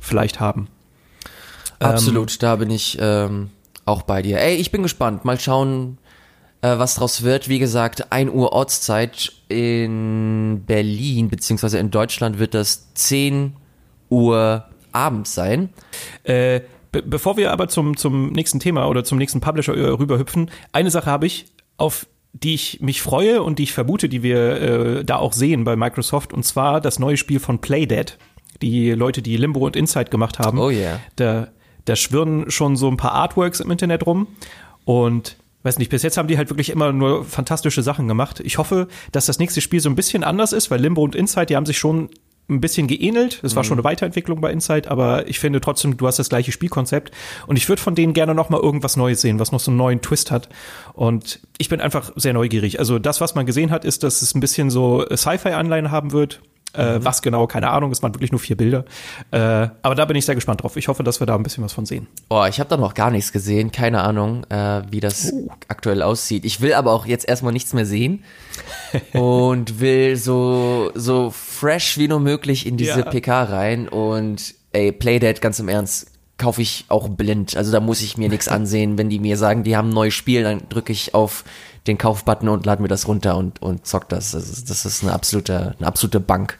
vielleicht 0.00 0.40
haben. 0.40 0.68
Absolut, 1.78 2.32
ähm, 2.32 2.36
da 2.40 2.56
bin 2.56 2.70
ich 2.70 2.96
ähm, 3.00 3.50
auch 3.84 4.02
bei 4.02 4.22
dir. 4.22 4.40
Ey, 4.40 4.56
ich 4.56 4.70
bin 4.70 4.82
gespannt. 4.82 5.26
Mal 5.26 5.38
schauen, 5.38 5.98
äh, 6.60 6.78
was 6.78 6.96
draus 6.96 7.22
wird. 7.22 7.48
Wie 7.48 7.58
gesagt, 7.58 8.12
1 8.12 8.30
Uhr 8.30 8.52
Ortszeit 8.52 9.32
in 9.48 10.64
Berlin, 10.66 11.28
beziehungsweise 11.28 11.78
in 11.78 11.90
Deutschland 11.90 12.38
wird 12.38 12.54
das 12.54 12.92
10 12.94 13.54
Uhr 14.10 14.64
abends 14.92 15.34
sein. 15.34 15.70
Äh, 16.24 16.60
be 16.90 17.02
bevor 17.02 17.36
wir 17.36 17.52
aber 17.52 17.68
zum, 17.68 17.96
zum 17.96 18.32
nächsten 18.32 18.60
Thema 18.60 18.88
oder 18.88 19.04
zum 19.04 19.18
nächsten 19.18 19.40
Publisher 19.40 19.76
äh, 19.76 19.86
rüberhüpfen, 19.86 20.50
eine 20.72 20.90
Sache 20.90 21.10
habe 21.10 21.26
ich, 21.26 21.46
auf 21.76 22.06
die 22.32 22.54
ich 22.54 22.80
mich 22.80 23.02
freue 23.02 23.42
und 23.42 23.58
die 23.58 23.64
ich 23.64 23.72
vermute, 23.72 24.08
die 24.08 24.22
wir 24.22 24.60
äh, 24.60 25.04
da 25.04 25.16
auch 25.16 25.32
sehen 25.32 25.64
bei 25.64 25.76
Microsoft, 25.76 26.32
und 26.32 26.44
zwar 26.44 26.80
das 26.80 26.98
neue 26.98 27.16
Spiel 27.16 27.40
von 27.40 27.60
Playdead. 27.60 28.18
Die 28.62 28.90
Leute, 28.90 29.22
die 29.22 29.36
Limbo 29.36 29.64
und 29.64 29.76
Inside 29.76 30.10
gemacht 30.10 30.40
haben. 30.40 30.58
Oh 30.58 30.70
yeah. 30.70 30.98
Da, 31.14 31.48
da 31.84 31.94
schwirren 31.94 32.50
schon 32.50 32.74
so 32.74 32.88
ein 32.88 32.96
paar 32.96 33.12
Artworks 33.12 33.60
im 33.60 33.70
Internet 33.70 34.04
rum. 34.04 34.26
Und 34.84 35.36
weiß 35.62 35.78
nicht, 35.78 35.90
bis 35.90 36.02
jetzt 36.02 36.16
haben 36.16 36.28
die 36.28 36.36
halt 36.38 36.50
wirklich 36.50 36.70
immer 36.70 36.92
nur 36.92 37.24
fantastische 37.24 37.82
Sachen 37.82 38.08
gemacht. 38.08 38.40
Ich 38.40 38.58
hoffe, 38.58 38.88
dass 39.12 39.26
das 39.26 39.38
nächste 39.38 39.60
Spiel 39.60 39.80
so 39.80 39.90
ein 39.90 39.96
bisschen 39.96 40.24
anders 40.24 40.52
ist, 40.52 40.70
weil 40.70 40.80
Limbo 40.80 41.02
und 41.02 41.14
Inside, 41.14 41.46
die 41.46 41.56
haben 41.56 41.66
sich 41.66 41.78
schon 41.78 42.10
ein 42.50 42.60
bisschen 42.60 42.86
geähnelt. 42.86 43.40
Es 43.42 43.56
war 43.56 43.64
schon 43.64 43.76
eine 43.76 43.84
Weiterentwicklung 43.84 44.40
bei 44.40 44.50
Inside, 44.50 44.90
aber 44.90 45.28
ich 45.28 45.38
finde 45.38 45.60
trotzdem, 45.60 45.96
du 45.96 46.06
hast 46.06 46.18
das 46.18 46.30
gleiche 46.30 46.50
Spielkonzept. 46.50 47.12
Und 47.46 47.56
ich 47.56 47.68
würde 47.68 47.82
von 47.82 47.94
denen 47.94 48.14
gerne 48.14 48.34
noch 48.34 48.48
mal 48.48 48.60
irgendwas 48.60 48.96
Neues 48.96 49.20
sehen, 49.20 49.38
was 49.38 49.52
noch 49.52 49.60
so 49.60 49.70
einen 49.70 49.76
neuen 49.76 50.00
Twist 50.00 50.30
hat. 50.30 50.48
Und 50.94 51.40
ich 51.58 51.68
bin 51.68 51.80
einfach 51.80 52.10
sehr 52.16 52.32
neugierig. 52.32 52.78
Also 52.78 52.98
das, 52.98 53.20
was 53.20 53.34
man 53.34 53.44
gesehen 53.44 53.70
hat, 53.70 53.84
ist, 53.84 54.02
dass 54.02 54.22
es 54.22 54.34
ein 54.34 54.40
bisschen 54.40 54.70
so 54.70 55.04
Sci-Fi-Anleihen 55.14 55.90
haben 55.90 56.12
wird. 56.12 56.40
Äh, 56.74 56.98
mhm. 56.98 57.04
Was 57.04 57.22
genau, 57.22 57.46
keine 57.46 57.70
Ahnung, 57.70 57.90
es 57.90 58.02
waren 58.02 58.14
wirklich 58.14 58.30
nur 58.30 58.40
vier 58.40 58.56
Bilder. 58.56 58.84
Äh, 59.30 59.38
aber 59.38 59.94
da 59.94 60.04
bin 60.04 60.16
ich 60.16 60.26
sehr 60.26 60.34
gespannt 60.34 60.62
drauf. 60.62 60.76
Ich 60.76 60.88
hoffe, 60.88 61.02
dass 61.02 61.18
wir 61.20 61.26
da 61.26 61.34
ein 61.34 61.42
bisschen 61.42 61.64
was 61.64 61.72
von 61.72 61.86
sehen. 61.86 62.08
Oh, 62.28 62.44
ich 62.48 62.60
habe 62.60 62.68
da 62.68 62.76
noch 62.76 62.94
gar 62.94 63.10
nichts 63.10 63.32
gesehen. 63.32 63.72
Keine 63.72 64.02
Ahnung, 64.02 64.44
äh, 64.50 64.82
wie 64.90 65.00
das 65.00 65.32
uh. 65.32 65.48
aktuell 65.68 66.02
aussieht. 66.02 66.44
Ich 66.44 66.60
will 66.60 66.74
aber 66.74 66.92
auch 66.92 67.06
jetzt 67.06 67.26
erstmal 67.26 67.54
nichts 67.54 67.72
mehr 67.72 67.86
sehen 67.86 68.22
und 69.14 69.80
will 69.80 70.16
so, 70.16 70.90
so 70.94 71.30
fresh 71.30 71.96
wie 71.96 72.08
nur 72.08 72.20
möglich 72.20 72.66
in 72.66 72.76
diese 72.76 73.00
ja. 73.00 73.10
PK 73.10 73.44
rein. 73.44 73.88
Und 73.88 74.54
ey, 74.72 74.92
Playdead, 74.92 75.40
ganz 75.40 75.58
im 75.60 75.68
Ernst, 75.68 76.12
kaufe 76.36 76.60
ich 76.60 76.84
auch 76.88 77.08
blind. 77.08 77.56
Also 77.56 77.72
da 77.72 77.80
muss 77.80 78.02
ich 78.02 78.18
mir 78.18 78.28
nichts 78.28 78.46
ansehen. 78.48 78.98
Wenn 78.98 79.08
die 79.08 79.20
mir 79.20 79.38
sagen, 79.38 79.64
die 79.64 79.76
haben 79.76 79.88
ein 79.88 79.94
neues 79.94 80.14
Spiel, 80.14 80.42
dann 80.42 80.68
drücke 80.68 80.92
ich 80.92 81.14
auf 81.14 81.44
den 81.88 81.98
Kaufbutton 81.98 82.48
und 82.48 82.66
lade 82.66 82.82
mir 82.82 82.88
das 82.88 83.08
runter 83.08 83.36
und, 83.36 83.60
und 83.62 83.86
zock 83.86 84.08
das. 84.08 84.32
Das 84.32 84.48
ist, 84.48 84.70
das 84.70 84.84
ist 84.84 85.02
eine 85.02 85.12
absolute, 85.12 85.74
eine 85.78 85.86
absolute 85.86 86.20
Bank. 86.20 86.58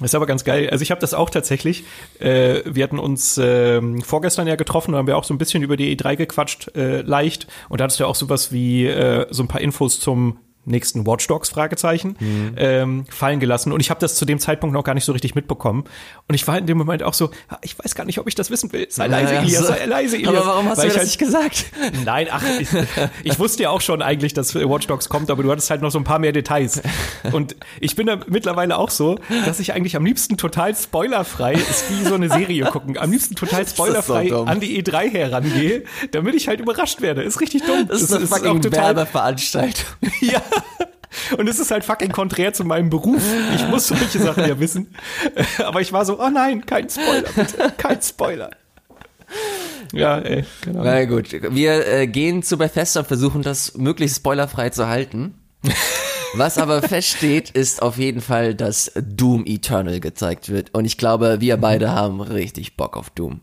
Das 0.00 0.10
ist 0.10 0.14
aber 0.14 0.26
ganz 0.26 0.44
geil. 0.44 0.70
Also 0.70 0.82
ich 0.82 0.90
habe 0.90 1.00
das 1.00 1.12
auch 1.12 1.28
tatsächlich. 1.28 1.84
Äh, 2.20 2.62
wir 2.64 2.84
hatten 2.84 2.98
uns 2.98 3.36
äh, 3.36 3.80
vorgestern 4.02 4.46
ja 4.46 4.56
getroffen, 4.56 4.92
da 4.92 4.98
haben 4.98 5.06
wir 5.06 5.16
auch 5.16 5.24
so 5.24 5.34
ein 5.34 5.38
bisschen 5.38 5.62
über 5.62 5.76
die 5.76 5.96
E3 5.96 6.16
gequatscht, 6.16 6.76
äh, 6.76 7.02
leicht. 7.02 7.48
Und 7.68 7.80
da 7.80 7.84
hattest 7.84 7.98
du 7.98 8.04
ja 8.04 8.08
auch 8.08 8.14
sowas 8.14 8.52
wie 8.52 8.86
äh, 8.86 9.26
so 9.30 9.42
ein 9.42 9.48
paar 9.48 9.60
Infos 9.60 9.98
zum 10.00 10.38
nächsten 10.68 11.06
Watch 11.06 11.26
Dogs? 11.26 11.48
Fragezeichen. 11.48 12.16
Mhm. 12.20 12.54
ähm, 12.56 13.04
fallen 13.08 13.40
gelassen. 13.40 13.72
Und 13.72 13.80
ich 13.80 13.90
habe 13.90 14.00
das 14.00 14.14
zu 14.14 14.24
dem 14.24 14.38
Zeitpunkt 14.38 14.74
noch 14.74 14.84
gar 14.84 14.94
nicht 14.94 15.04
so 15.04 15.12
richtig 15.12 15.34
mitbekommen. 15.34 15.84
Und 16.28 16.34
ich 16.34 16.46
war 16.46 16.58
in 16.58 16.66
dem 16.66 16.78
Moment 16.78 17.02
auch 17.02 17.14
so 17.14 17.30
ich 17.62 17.78
weiß 17.78 17.94
gar 17.94 18.04
nicht 18.04 18.18
ob 18.18 18.28
ich 18.28 18.34
das 18.34 18.50
wissen 18.50 18.72
will. 18.72 18.86
Sei 18.90 19.06
leise 19.06 19.34
ja, 19.34 19.40
Elias 19.40 19.66
sei 19.66 19.84
leise 19.86 20.16
Elias. 20.16 20.34
aber 20.34 20.46
warum 20.46 20.68
hast 20.68 20.78
Weil 20.78 20.88
du 20.88 20.88
das 20.90 20.98
halt, 20.98 21.06
nicht 21.06 21.18
gesagt? 21.18 21.66
Nein 22.04 22.28
ach 22.30 22.42
ich, 22.60 22.68
ich, 23.24 23.38
wusste 23.38 23.64
ja 23.64 23.70
auch 23.70 23.80
schon 23.80 24.02
eigentlich 24.02 24.34
dass 24.34 24.54
Watch 24.54 24.86
Dogs 24.86 25.08
kommt 25.08 25.30
aber 25.30 25.42
du 25.42 25.50
hattest 25.50 25.70
halt 25.70 25.82
noch 25.82 25.90
so 25.90 25.98
ein 25.98 26.04
paar 26.04 26.18
mehr 26.18 26.32
Details. 26.32 26.82
Und 27.32 27.56
ich 27.80 27.96
bin 27.96 28.06
da 28.06 28.18
mittlerweile 28.26 28.78
auch 28.78 28.90
so 28.90 29.18
dass 29.46 29.60
ich 29.60 29.72
eigentlich 29.72 29.96
am 29.96 30.04
liebsten 30.04 30.36
total 30.36 30.74
spoilerfrei 30.74 31.54
ist 31.54 31.84
wie 31.90 32.04
so 32.08 32.14
eine 32.14 32.28
Serie 32.28 32.64
gucken 32.66 32.98
am 32.98 33.10
liebsten 33.10 33.34
total 33.34 33.66
spoilerfrei 33.66 34.28
so 34.28 34.44
an 34.44 34.60
die 34.60 34.82
E3 34.82 35.10
herangehe 35.10 35.84
damit 36.10 36.34
ich 36.34 36.48
halt 36.48 36.60
überrascht 36.60 37.00
werde. 37.00 37.22
Ist 37.22 37.40
richtig 37.40 37.64
dumm. 37.64 37.86
Das 37.88 38.02
ist 38.02 38.10
das 38.10 38.16
eine 38.16 38.24
ist 38.24 38.34
fucking 38.34 38.72
Werbeveranstaltung. 38.72 39.84
Ja 40.20 40.42
und 41.38 41.48
es 41.48 41.58
ist 41.58 41.70
halt 41.70 41.84
fucking 41.84 42.12
konträr 42.12 42.52
zu 42.52 42.64
meinem 42.64 42.90
Beruf. 42.90 43.22
Ich 43.54 43.66
muss 43.68 43.88
solche 43.88 44.18
Sachen 44.18 44.46
ja 44.46 44.58
wissen. 44.60 44.94
Aber 45.58 45.80
ich 45.80 45.92
war 45.92 46.04
so, 46.04 46.20
oh 46.20 46.28
nein, 46.28 46.64
kein 46.66 46.88
Spoiler, 46.88 47.28
bitte. 47.34 47.72
Kein 47.76 48.00
Spoiler. 48.02 48.50
Ja, 49.92 50.18
ey, 50.18 50.44
genau. 50.62 50.84
Na 50.84 51.04
gut, 51.04 51.32
wir 51.32 51.86
äh, 51.86 52.06
gehen 52.06 52.42
zu 52.42 52.58
Bethesda 52.58 53.00
und 53.00 53.06
versuchen 53.06 53.42
das 53.42 53.74
möglichst 53.76 54.18
spoilerfrei 54.18 54.70
zu 54.70 54.86
halten. 54.86 55.34
Was 56.34 56.58
aber 56.58 56.82
feststeht, 56.88 57.50
ist 57.50 57.82
auf 57.82 57.98
jeden 57.98 58.20
Fall, 58.20 58.54
dass 58.54 58.92
Doom 58.94 59.44
Eternal 59.46 60.00
gezeigt 60.00 60.50
wird. 60.50 60.74
Und 60.74 60.84
ich 60.84 60.98
glaube, 60.98 61.40
wir 61.40 61.56
beide 61.56 61.92
haben 61.92 62.20
richtig 62.20 62.76
Bock 62.76 62.96
auf 62.96 63.10
Doom. 63.10 63.40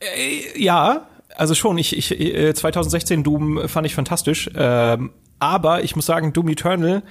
Äh, 0.00 0.60
ja, 0.60 1.08
also 1.36 1.54
schon. 1.54 1.78
Ich, 1.78 1.96
ich 1.96 2.54
2016 2.56 3.20
äh, 3.20 3.22
Doom 3.22 3.68
fand 3.68 3.86
ich 3.86 3.94
fantastisch. 3.94 4.50
Ähm, 4.54 5.10
aber 5.40 5.82
ich 5.82 5.96
muss 5.96 6.06
sagen, 6.06 6.32
Doom 6.32 6.48
Eternal 6.48 7.02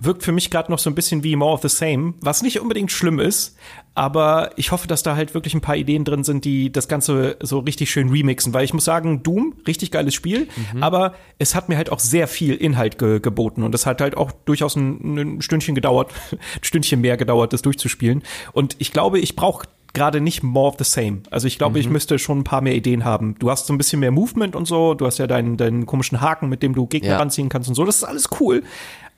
wirkt 0.00 0.22
für 0.22 0.32
mich 0.32 0.50
gerade 0.50 0.70
noch 0.70 0.78
so 0.78 0.88
ein 0.88 0.94
bisschen 0.94 1.24
wie 1.24 1.34
More 1.34 1.54
of 1.54 1.62
the 1.62 1.68
Same, 1.68 2.14
was 2.20 2.42
nicht 2.42 2.60
unbedingt 2.60 2.92
schlimm 2.92 3.18
ist, 3.18 3.56
aber 3.94 4.52
ich 4.54 4.70
hoffe, 4.70 4.86
dass 4.86 5.02
da 5.02 5.16
halt 5.16 5.34
wirklich 5.34 5.54
ein 5.54 5.60
paar 5.60 5.74
Ideen 5.74 6.04
drin 6.04 6.22
sind, 6.22 6.44
die 6.44 6.70
das 6.70 6.86
Ganze 6.86 7.36
so 7.40 7.58
richtig 7.58 7.90
schön 7.90 8.10
remixen, 8.10 8.54
weil 8.54 8.64
ich 8.64 8.72
muss 8.72 8.84
sagen, 8.84 9.24
Doom, 9.24 9.54
richtig 9.66 9.90
geiles 9.90 10.14
Spiel, 10.14 10.48
mhm. 10.72 10.84
aber 10.84 11.14
es 11.38 11.56
hat 11.56 11.68
mir 11.68 11.76
halt 11.76 11.90
auch 11.90 11.98
sehr 11.98 12.28
viel 12.28 12.54
Inhalt 12.54 12.98
ge 12.98 13.18
geboten. 13.18 13.64
Und 13.64 13.74
es 13.74 13.86
hat 13.86 14.00
halt 14.00 14.16
auch 14.16 14.30
durchaus 14.30 14.76
ein, 14.76 15.16
ein 15.16 15.42
Stündchen 15.42 15.74
gedauert, 15.74 16.12
ein 16.32 16.38
Stündchen 16.62 17.00
mehr 17.00 17.16
gedauert, 17.16 17.52
das 17.52 17.62
durchzuspielen. 17.62 18.22
Und 18.52 18.76
ich 18.78 18.92
glaube, 18.92 19.18
ich 19.18 19.34
brauche 19.34 19.66
gerade 19.94 20.20
nicht 20.20 20.42
more 20.42 20.68
of 20.68 20.76
the 20.78 20.84
same. 20.84 21.20
Also 21.30 21.46
ich 21.46 21.58
glaube, 21.58 21.78
mhm. 21.78 21.80
ich 21.80 21.88
müsste 21.88 22.18
schon 22.18 22.40
ein 22.40 22.44
paar 22.44 22.60
mehr 22.60 22.74
Ideen 22.74 23.04
haben. 23.04 23.34
Du 23.38 23.50
hast 23.50 23.66
so 23.66 23.72
ein 23.72 23.78
bisschen 23.78 24.00
mehr 24.00 24.10
Movement 24.10 24.54
und 24.54 24.66
so, 24.66 24.94
du 24.94 25.06
hast 25.06 25.18
ja 25.18 25.26
deinen, 25.26 25.56
deinen 25.56 25.86
komischen 25.86 26.20
Haken, 26.20 26.48
mit 26.48 26.62
dem 26.62 26.74
du 26.74 26.86
Gegner 26.86 27.10
ja. 27.10 27.18
ranziehen 27.18 27.48
kannst 27.48 27.68
und 27.68 27.74
so. 27.74 27.84
Das 27.84 27.96
ist 27.96 28.04
alles 28.04 28.28
cool. 28.40 28.62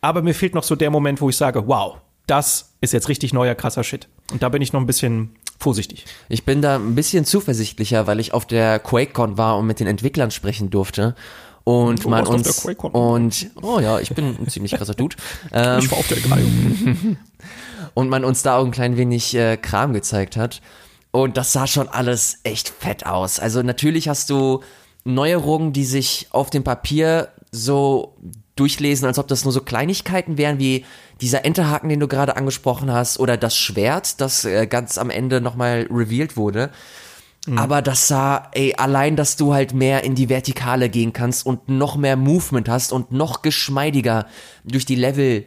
Aber 0.01 0.23
mir 0.23 0.35
fehlt 0.35 0.55
noch 0.55 0.63
so 0.63 0.77
der 0.77 0.91
Moment, 0.91 1.21
wo 1.21 1.29
ich 1.29 1.37
sage, 1.37 1.67
wow, 1.67 1.99
das 2.27 2.73
ist 2.81 2.93
jetzt 2.93 3.09
richtig 3.09 3.33
neuer, 3.33 3.55
krasser 3.55 3.85
Shit. 3.85 4.09
Und 4.33 4.43
da 4.43 4.49
bin 4.49 4.63
ich 4.63 4.73
noch 4.73 4.81
ein 4.81 4.87
bisschen 4.87 5.31
vorsichtig. 5.59 6.07
Ich 6.29 6.45
bin 6.45 6.63
da 6.63 6.77
ein 6.77 6.95
bisschen 6.95 7.25
zuversichtlicher, 7.25 8.07
weil 8.07 8.21
ich 8.21 8.33
auf 8.33 8.47
der 8.47 8.79
QuakeCon 8.79 9.37
war 9.37 9.59
und 9.59 9.67
mit 9.67 9.81
den 9.81 9.87
Entwicklern 9.87 10.31
sprechen 10.31 10.71
durfte 10.71 11.15
und 11.65 12.07
man 12.07 12.27
uns 12.27 12.65
und 12.65 13.51
oh 13.61 13.81
ja, 13.81 14.01
ich 14.01 14.11
bin 14.11 14.37
ein 14.41 14.49
ziemlich 14.49 14.73
krasser 14.73 14.95
Dude. 14.95 15.17
Ähm, 15.53 15.79
ich 15.81 15.91
war 15.91 15.99
auf 15.99 16.09
der 16.09 16.19
Greif. 16.19 16.45
Und 17.95 18.09
man 18.09 18.25
uns 18.25 18.43
da 18.43 18.57
auch 18.57 18.65
ein 18.65 18.71
klein 18.71 18.97
wenig 18.97 19.35
äh, 19.35 19.57
Kram 19.57 19.93
gezeigt 19.93 20.37
hat. 20.37 20.61
Und 21.11 21.37
das 21.37 21.53
sah 21.53 21.67
schon 21.67 21.89
alles 21.89 22.39
echt 22.45 22.69
fett 22.69 23.07
aus. 23.07 23.41
Also 23.41 23.63
natürlich 23.63 24.09
hast 24.09 24.31
du 24.31 24.61
Neuerungen, 25.05 25.73
die 25.73 25.85
sich 25.85 26.29
auf 26.31 26.51
dem 26.51 26.63
Papier 26.63 27.29
so 27.51 28.17
durchlesen, 28.55 29.07
als 29.07 29.19
ob 29.19 29.27
das 29.27 29.45
nur 29.45 29.53
so 29.53 29.63
Kleinigkeiten 29.63 30.39
wären, 30.39 30.59
wie 30.59 30.85
dieser 31.21 31.45
Enterhaken, 31.45 31.89
den 31.89 32.01
du 32.01 32.09
gerade 32.09 32.37
angesprochen 32.37 32.93
hast, 32.93 33.19
oder 33.19 33.37
das 33.37 33.57
Schwert, 33.57 34.21
das 34.21 34.45
äh, 34.45 34.67
ganz 34.67 34.99
am 34.99 35.11
Ende 35.11 35.41
nochmal 35.41 35.89
revealed 35.91 36.37
wurde. 36.37 36.71
Mhm. 37.47 37.59
Aber 37.59 37.83
das 37.83 38.07
sah, 38.07 38.49
ey, 38.53 38.75
allein, 38.77 39.17
dass 39.17 39.37
du 39.37 39.55
halt 39.55 39.73
mehr 39.73 40.05
in 40.05 40.15
die 40.15 40.29
Vertikale 40.29 40.91
gehen 40.91 41.13
kannst 41.13 41.47
und 41.47 41.69
noch 41.69 41.97
mehr 41.97 42.17
Movement 42.17 42.69
hast 42.69 42.93
und 42.93 43.13
noch 43.13 43.43
geschmeidiger 43.43 44.27
durch 44.65 44.85
die 44.85 44.95
Level 44.95 45.45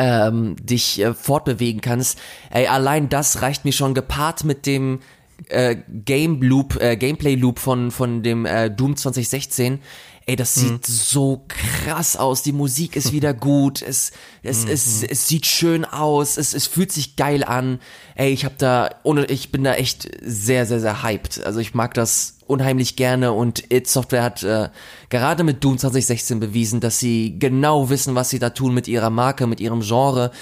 ähm, 0.00 0.56
dich 0.56 1.00
äh, 1.00 1.12
fortbewegen 1.12 1.82
kannst. 1.82 2.18
Ey, 2.50 2.66
allein 2.66 3.10
das 3.10 3.42
reicht 3.42 3.66
mir 3.66 3.72
schon 3.72 3.92
gepaart 3.92 4.44
mit 4.44 4.64
dem 4.64 5.00
äh, 5.48 5.76
Game 6.06 6.40
Loop, 6.40 6.80
äh, 6.80 6.96
Gameplay 6.96 7.34
Loop 7.34 7.58
von 7.58 7.90
von 7.90 8.22
dem 8.22 8.46
äh, 8.46 8.70
Doom 8.70 8.96
2016. 8.96 9.80
Ey, 10.26 10.36
das 10.36 10.54
sieht 10.54 10.88
mhm. 10.88 10.92
so 10.92 11.44
krass 11.48 12.16
aus. 12.16 12.42
Die 12.42 12.52
Musik 12.52 12.94
ist 12.94 13.12
wieder 13.12 13.34
gut. 13.34 13.82
Es, 13.82 14.12
es, 14.42 14.64
mhm. 14.64 14.72
es, 14.72 15.02
es 15.02 15.28
sieht 15.28 15.46
schön 15.46 15.84
aus. 15.84 16.36
Es, 16.36 16.54
es 16.54 16.66
fühlt 16.66 16.92
sich 16.92 17.16
geil 17.16 17.42
an. 17.42 17.80
Ey, 18.14 18.32
ich 18.32 18.44
hab 18.44 18.58
da, 18.58 18.90
ohne, 19.02 19.24
ich 19.26 19.50
bin 19.50 19.64
da 19.64 19.74
echt 19.74 20.08
sehr, 20.22 20.66
sehr, 20.66 20.80
sehr 20.80 21.02
hyped. 21.02 21.44
Also 21.44 21.58
ich 21.58 21.74
mag 21.74 21.94
das 21.94 22.36
unheimlich 22.46 22.96
gerne 22.96 23.32
und 23.32 23.72
It 23.72 23.88
Software 23.88 24.24
hat 24.24 24.42
äh, 24.42 24.68
gerade 25.08 25.44
mit 25.44 25.62
Doom 25.62 25.78
2016 25.78 26.40
bewiesen, 26.40 26.80
dass 26.80 26.98
sie 26.98 27.38
genau 27.38 27.90
wissen, 27.90 28.16
was 28.16 28.28
sie 28.30 28.40
da 28.40 28.50
tun 28.50 28.74
mit 28.74 28.88
ihrer 28.88 29.10
Marke, 29.10 29.46
mit 29.46 29.60
ihrem 29.60 29.80
Genre 29.80 30.32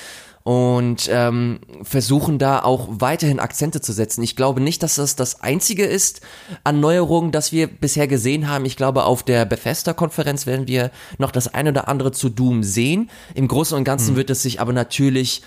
und 0.48 1.10
ähm, 1.12 1.58
versuchen 1.82 2.38
da 2.38 2.62
auch 2.62 2.88
weiterhin 2.88 3.38
Akzente 3.38 3.82
zu 3.82 3.92
setzen. 3.92 4.22
Ich 4.22 4.34
glaube 4.34 4.62
nicht, 4.62 4.82
dass 4.82 4.94
das 4.94 5.14
das 5.14 5.42
einzige 5.42 5.84
ist 5.84 6.22
an 6.64 6.80
Neuerungen, 6.80 7.32
das 7.32 7.52
wir 7.52 7.66
bisher 7.66 8.08
gesehen 8.08 8.48
haben. 8.48 8.64
Ich 8.64 8.78
glaube, 8.78 9.04
auf 9.04 9.22
der 9.22 9.44
Bethesda-Konferenz 9.44 10.46
werden 10.46 10.66
wir 10.66 10.90
noch 11.18 11.32
das 11.32 11.52
ein 11.52 11.68
oder 11.68 11.86
andere 11.86 12.12
zu 12.12 12.30
Doom 12.30 12.62
sehen. 12.62 13.10
Im 13.34 13.46
Großen 13.46 13.76
und 13.76 13.84
Ganzen 13.84 14.12
hm. 14.12 14.16
wird 14.16 14.30
es 14.30 14.40
sich 14.40 14.58
aber 14.58 14.72
natürlich 14.72 15.42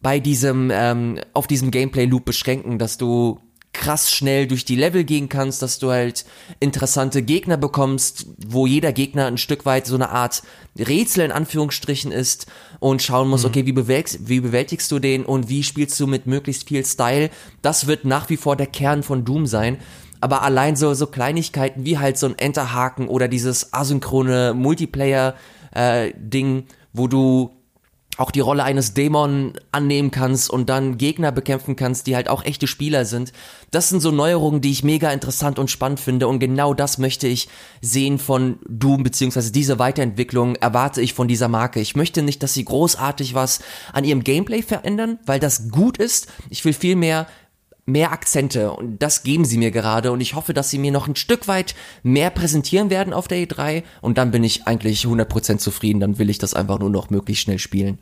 bei 0.00 0.18
diesem, 0.18 0.70
ähm, 0.72 1.20
auf 1.34 1.46
diesem 1.46 1.70
Gameplay-Loop 1.70 2.24
beschränken, 2.24 2.78
dass 2.78 2.96
du 2.96 3.38
krass 3.74 4.10
schnell 4.10 4.46
durch 4.46 4.64
die 4.64 4.76
Level 4.76 5.04
gehen 5.04 5.28
kannst, 5.28 5.60
dass 5.60 5.78
du 5.78 5.90
halt 5.90 6.24
interessante 6.60 7.22
Gegner 7.22 7.58
bekommst, 7.58 8.26
wo 8.46 8.66
jeder 8.66 8.92
Gegner 8.92 9.26
ein 9.26 9.36
Stück 9.36 9.66
weit 9.66 9.86
so 9.86 9.96
eine 9.96 10.08
Art 10.10 10.42
Rätsel 10.78 11.24
in 11.24 11.32
Anführungsstrichen 11.32 12.10
ist 12.10 12.46
und 12.80 13.02
schauen 13.02 13.28
muss, 13.28 13.42
mhm. 13.42 13.48
okay, 13.48 13.66
wie, 13.66 13.72
bewältigst, 13.72 14.26
wie 14.28 14.40
bewältigst 14.40 14.90
du 14.90 14.98
den 14.98 15.26
und 15.26 15.50
wie 15.50 15.62
spielst 15.62 16.00
du 16.00 16.06
mit 16.06 16.26
möglichst 16.26 16.66
viel 16.68 16.86
Style. 16.86 17.28
Das 17.60 17.86
wird 17.86 18.06
nach 18.06 18.30
wie 18.30 18.38
vor 18.38 18.56
der 18.56 18.68
Kern 18.68 19.02
von 19.02 19.26
Doom 19.26 19.46
sein. 19.46 19.76
Aber 20.20 20.42
allein 20.42 20.76
so, 20.76 20.94
so 20.94 21.06
Kleinigkeiten 21.06 21.84
wie 21.84 21.98
halt 21.98 22.16
so 22.16 22.26
ein 22.26 22.38
Enterhaken 22.38 23.08
oder 23.08 23.28
dieses 23.28 23.74
asynchrone 23.74 24.54
Multiplayer-Ding, 24.54 26.58
äh, 26.58 26.62
wo 26.94 27.08
du 27.08 27.50
auch 28.16 28.30
die 28.30 28.40
Rolle 28.40 28.64
eines 28.64 28.94
Dämon 28.94 29.54
annehmen 29.72 30.10
kannst 30.10 30.50
und 30.50 30.68
dann 30.68 30.98
Gegner 30.98 31.32
bekämpfen 31.32 31.76
kannst, 31.76 32.06
die 32.06 32.14
halt 32.14 32.28
auch 32.28 32.44
echte 32.44 32.66
Spieler 32.66 33.04
sind. 33.04 33.32
Das 33.70 33.88
sind 33.88 34.00
so 34.00 34.10
Neuerungen, 34.10 34.60
die 34.60 34.70
ich 34.70 34.84
mega 34.84 35.10
interessant 35.10 35.58
und 35.58 35.70
spannend 35.70 36.00
finde 36.00 36.28
und 36.28 36.38
genau 36.38 36.74
das 36.74 36.98
möchte 36.98 37.26
ich 37.26 37.48
sehen 37.80 38.18
von 38.18 38.58
Doom, 38.68 39.02
beziehungsweise 39.02 39.50
diese 39.50 39.78
Weiterentwicklung 39.78 40.54
erwarte 40.56 41.00
ich 41.00 41.14
von 41.14 41.28
dieser 41.28 41.48
Marke. 41.48 41.80
Ich 41.80 41.96
möchte 41.96 42.22
nicht, 42.22 42.42
dass 42.42 42.54
sie 42.54 42.64
großartig 42.64 43.34
was 43.34 43.60
an 43.92 44.04
ihrem 44.04 44.22
Gameplay 44.22 44.62
verändern, 44.62 45.18
weil 45.26 45.40
das 45.40 45.70
gut 45.70 45.98
ist. 45.98 46.28
Ich 46.50 46.64
will 46.64 46.72
viel 46.72 46.96
mehr 47.86 48.12
Akzente 48.12 48.72
und 48.72 49.02
das 49.02 49.22
geben 49.22 49.44
sie 49.44 49.58
mir 49.58 49.70
gerade 49.70 50.10
und 50.10 50.20
ich 50.20 50.34
hoffe, 50.34 50.54
dass 50.54 50.70
sie 50.70 50.78
mir 50.78 50.90
noch 50.90 51.06
ein 51.06 51.16
Stück 51.16 51.48
weit 51.48 51.74
mehr 52.02 52.30
präsentieren 52.30 52.90
werden 52.90 53.12
auf 53.12 53.28
der 53.28 53.38
E3 53.38 53.82
und 54.00 54.16
dann 54.16 54.30
bin 54.30 54.42
ich 54.42 54.66
eigentlich 54.66 55.04
100% 55.04 55.58
zufrieden, 55.58 56.00
dann 56.00 56.18
will 56.18 56.30
ich 56.30 56.38
das 56.38 56.54
einfach 56.54 56.78
nur 56.78 56.90
noch 56.90 57.10
möglichst 57.10 57.42
schnell 57.42 57.58
spielen. 57.58 57.98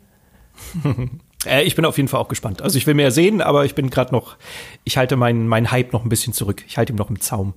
äh, 1.45 1.63
ich 1.63 1.75
bin 1.75 1.85
auf 1.85 1.97
jeden 1.97 2.07
Fall 2.07 2.21
auch 2.21 2.29
gespannt. 2.29 2.61
Also 2.61 2.77
ich 2.77 2.87
will 2.87 2.93
mehr 2.93 3.11
sehen, 3.11 3.41
aber 3.41 3.65
ich 3.65 3.75
bin 3.75 3.89
gerade 3.89 4.13
noch, 4.13 4.37
ich 4.83 4.97
halte 4.97 5.17
meinen 5.17 5.47
mein 5.47 5.71
Hype 5.71 5.91
noch 5.91 6.03
ein 6.03 6.09
bisschen 6.09 6.33
zurück. 6.33 6.63
Ich 6.67 6.77
halte 6.77 6.93
ihm 6.93 6.97
noch 6.97 7.09
im 7.09 7.19
Zaum. 7.19 7.53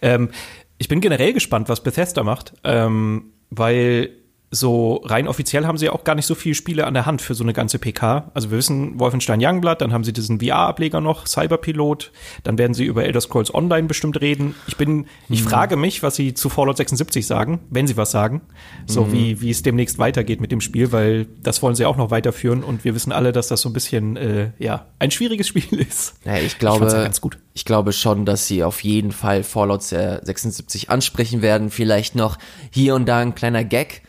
Ähm, 0.00 0.30
ich 0.78 0.88
bin 0.88 1.00
generell 1.00 1.32
gespannt, 1.32 1.68
was 1.68 1.82
Bethesda 1.82 2.22
macht, 2.22 2.54
ähm, 2.64 3.32
weil 3.50 4.10
so 4.52 5.02
rein 5.04 5.26
offiziell 5.26 5.66
haben 5.66 5.76
sie 5.76 5.90
auch 5.90 6.04
gar 6.04 6.14
nicht 6.14 6.26
so 6.26 6.36
viele 6.36 6.54
Spiele 6.54 6.86
an 6.86 6.94
der 6.94 7.04
Hand 7.04 7.20
für 7.20 7.34
so 7.34 7.42
eine 7.42 7.52
ganze 7.52 7.78
PK. 7.80 8.30
Also 8.32 8.50
wir 8.50 8.58
wissen 8.58 8.98
Wolfenstein 9.00 9.40
Youngblood, 9.42 9.80
dann 9.80 9.92
haben 9.92 10.04
sie 10.04 10.12
diesen 10.12 10.40
VR-Ableger 10.40 11.00
noch, 11.00 11.26
Cyberpilot, 11.26 12.12
dann 12.44 12.56
werden 12.56 12.72
sie 12.72 12.84
über 12.84 13.04
Elder 13.04 13.20
Scrolls 13.20 13.52
Online 13.52 13.88
bestimmt 13.88 14.20
reden. 14.20 14.54
Ich 14.68 14.76
bin, 14.76 15.06
ich 15.28 15.42
mhm. 15.42 15.48
frage 15.48 15.76
mich, 15.76 16.04
was 16.04 16.14
sie 16.14 16.34
zu 16.34 16.48
Fallout 16.48 16.76
76 16.76 17.26
sagen, 17.26 17.60
wenn 17.70 17.88
sie 17.88 17.96
was 17.96 18.12
sagen. 18.12 18.42
So 18.86 19.04
mhm. 19.04 19.12
wie, 19.12 19.40
wie 19.40 19.50
es 19.50 19.62
demnächst 19.62 19.98
weitergeht 19.98 20.40
mit 20.40 20.52
dem 20.52 20.60
Spiel, 20.60 20.92
weil 20.92 21.26
das 21.42 21.60
wollen 21.62 21.74
sie 21.74 21.84
auch 21.84 21.96
noch 21.96 22.12
weiterführen 22.12 22.62
und 22.62 22.84
wir 22.84 22.94
wissen 22.94 23.10
alle, 23.10 23.32
dass 23.32 23.48
das 23.48 23.60
so 23.60 23.68
ein 23.68 23.72
bisschen, 23.72 24.16
äh, 24.16 24.52
ja, 24.58 24.86
ein 25.00 25.10
schwieriges 25.10 25.48
Spiel 25.56 25.80
ist. 25.80 26.14
Ja, 26.24 26.36
ich 26.36 26.58
glaube, 26.58 27.10
ich, 27.10 27.30
ich 27.52 27.64
glaube 27.64 27.92
schon, 27.92 28.24
dass 28.24 28.46
sie 28.46 28.62
auf 28.62 28.84
jeden 28.84 29.10
Fall 29.10 29.42
Fallout 29.42 29.82
76 29.82 30.88
ansprechen 30.88 31.42
werden. 31.42 31.70
Vielleicht 31.70 32.14
noch 32.14 32.38
hier 32.70 32.94
und 32.94 33.06
da 33.06 33.18
ein 33.18 33.34
kleiner 33.34 33.64
Gag 33.64 34.02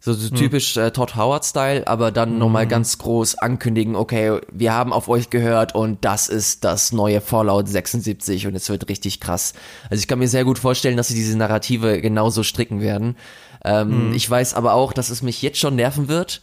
so, 0.00 0.12
so 0.12 0.30
hm. 0.30 0.36
typisch 0.36 0.76
äh, 0.76 0.90
Todd 0.90 1.16
Howard-Style, 1.16 1.86
aber 1.86 2.12
dann 2.12 2.34
mhm. 2.34 2.38
nochmal 2.38 2.66
ganz 2.66 2.98
groß 2.98 3.36
ankündigen, 3.36 3.96
okay, 3.96 4.38
wir 4.52 4.72
haben 4.72 4.92
auf 4.92 5.08
euch 5.08 5.30
gehört 5.30 5.74
und 5.74 6.04
das 6.04 6.28
ist 6.28 6.64
das 6.64 6.92
neue 6.92 7.20
Fallout 7.20 7.68
76 7.68 8.46
und 8.46 8.54
es 8.54 8.68
wird 8.68 8.88
richtig 8.88 9.20
krass. 9.20 9.54
Also 9.90 10.00
ich 10.00 10.08
kann 10.08 10.18
mir 10.18 10.28
sehr 10.28 10.44
gut 10.44 10.58
vorstellen, 10.58 10.96
dass 10.96 11.08
sie 11.08 11.14
diese 11.14 11.36
Narrative 11.36 12.00
genauso 12.00 12.42
stricken 12.42 12.80
werden. 12.80 13.16
Ähm, 13.64 14.08
mhm. 14.08 14.14
Ich 14.14 14.30
weiß 14.30 14.54
aber 14.54 14.74
auch, 14.74 14.92
dass 14.92 15.10
es 15.10 15.22
mich 15.22 15.42
jetzt 15.42 15.58
schon 15.58 15.74
nerven 15.74 16.08
wird, 16.08 16.40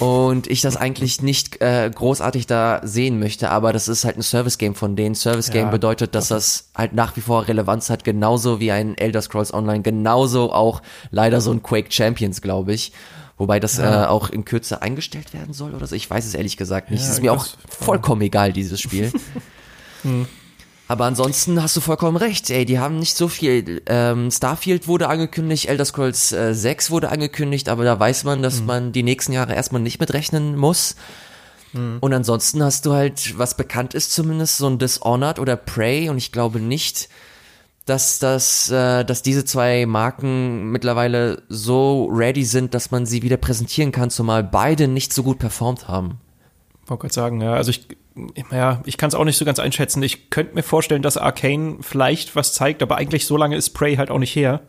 und 0.00 0.48
ich 0.48 0.60
das 0.60 0.76
eigentlich 0.76 1.22
nicht 1.22 1.60
äh, 1.60 1.88
großartig 1.94 2.46
da 2.46 2.80
sehen 2.82 3.20
möchte, 3.20 3.50
aber 3.50 3.72
das 3.72 3.86
ist 3.86 4.04
halt 4.04 4.16
ein 4.16 4.22
Service-Game 4.22 4.74
von 4.74 4.96
denen. 4.96 5.14
Service-Game 5.14 5.66
ja, 5.66 5.70
bedeutet, 5.70 6.14
dass 6.14 6.28
das 6.28 6.70
halt 6.74 6.94
nach 6.94 7.16
wie 7.16 7.20
vor 7.20 7.46
Relevanz 7.46 7.90
hat, 7.90 8.02
genauso 8.02 8.58
wie 8.58 8.72
ein 8.72 8.98
Elder 8.98 9.22
Scrolls 9.22 9.54
Online, 9.54 9.82
genauso 9.82 10.52
auch 10.52 10.82
leider 11.10 11.40
so 11.40 11.52
ein 11.52 11.62
Quake 11.62 11.92
Champions, 11.92 12.42
glaube 12.42 12.72
ich. 12.72 12.92
Wobei 13.36 13.60
das 13.60 13.78
ja. 13.78 14.04
äh, 14.04 14.06
auch 14.06 14.30
in 14.30 14.44
Kürze 14.44 14.82
eingestellt 14.82 15.32
werden 15.32 15.54
soll 15.54 15.74
oder 15.74 15.86
so. 15.86 15.94
Ich 15.94 16.08
weiß 16.08 16.24
es 16.24 16.34
ehrlich 16.34 16.56
gesagt 16.56 16.90
nicht. 16.90 17.02
Es 17.02 17.08
ist 17.08 17.22
mir 17.22 17.32
auch 17.32 17.46
vollkommen 17.68 18.22
egal, 18.22 18.52
dieses 18.52 18.80
Spiel. 18.80 19.12
hm. 20.02 20.26
Aber 20.86 21.06
ansonsten 21.06 21.62
hast 21.62 21.76
du 21.76 21.80
vollkommen 21.80 22.16
recht, 22.16 22.50
ey, 22.50 22.66
die 22.66 22.78
haben 22.78 22.98
nicht 22.98 23.16
so 23.16 23.28
viel. 23.28 23.82
Ähm, 23.86 24.30
Starfield 24.30 24.86
wurde 24.86 25.08
angekündigt, 25.08 25.66
Elder 25.68 25.84
Scrolls 25.84 26.32
äh, 26.32 26.54
6 26.54 26.90
wurde 26.90 27.08
angekündigt, 27.08 27.70
aber 27.70 27.84
da 27.84 27.98
weiß 27.98 28.24
man, 28.24 28.42
dass 28.42 28.60
mhm. 28.60 28.66
man 28.66 28.92
die 28.92 29.02
nächsten 29.02 29.32
Jahre 29.32 29.54
erstmal 29.54 29.80
nicht 29.80 29.98
mitrechnen 29.98 30.56
muss. 30.56 30.96
Mhm. 31.72 31.98
Und 32.00 32.12
ansonsten 32.12 32.62
hast 32.62 32.84
du 32.84 32.92
halt, 32.92 33.38
was 33.38 33.56
bekannt 33.56 33.94
ist 33.94 34.12
zumindest, 34.12 34.58
so 34.58 34.66
ein 34.66 34.78
Dishonored 34.78 35.38
oder 35.38 35.56
Prey 35.56 36.10
und 36.10 36.18
ich 36.18 36.32
glaube 36.32 36.60
nicht, 36.60 37.08
dass 37.86 38.18
das, 38.18 38.70
äh, 38.70 39.04
dass 39.04 39.22
diese 39.22 39.44
zwei 39.46 39.86
Marken 39.86 40.70
mittlerweile 40.70 41.42
so 41.48 42.06
ready 42.12 42.44
sind, 42.44 42.74
dass 42.74 42.90
man 42.90 43.06
sie 43.06 43.22
wieder 43.22 43.38
präsentieren 43.38 43.92
kann, 43.92 44.10
zumal 44.10 44.44
beide 44.44 44.86
nicht 44.88 45.12
so 45.14 45.22
gut 45.22 45.38
performt 45.38 45.88
haben. 45.88 46.18
Wollte 46.86 47.02
gerade 47.02 47.14
sagen, 47.14 47.40
ja, 47.40 47.54
also 47.54 47.70
ich 47.70 47.88
ja, 48.52 48.80
ich 48.84 48.96
kann 48.96 49.08
es 49.08 49.14
auch 49.14 49.24
nicht 49.24 49.36
so 49.36 49.44
ganz 49.44 49.58
einschätzen. 49.58 50.02
Ich 50.02 50.30
könnte 50.30 50.54
mir 50.54 50.62
vorstellen, 50.62 51.02
dass 51.02 51.16
Arcane 51.16 51.78
vielleicht 51.80 52.36
was 52.36 52.52
zeigt, 52.52 52.82
aber 52.82 52.96
eigentlich 52.96 53.26
so 53.26 53.36
lange 53.36 53.56
ist 53.56 53.70
Prey 53.70 53.96
halt 53.96 54.10
auch 54.10 54.18
nicht 54.18 54.34
her, 54.34 54.60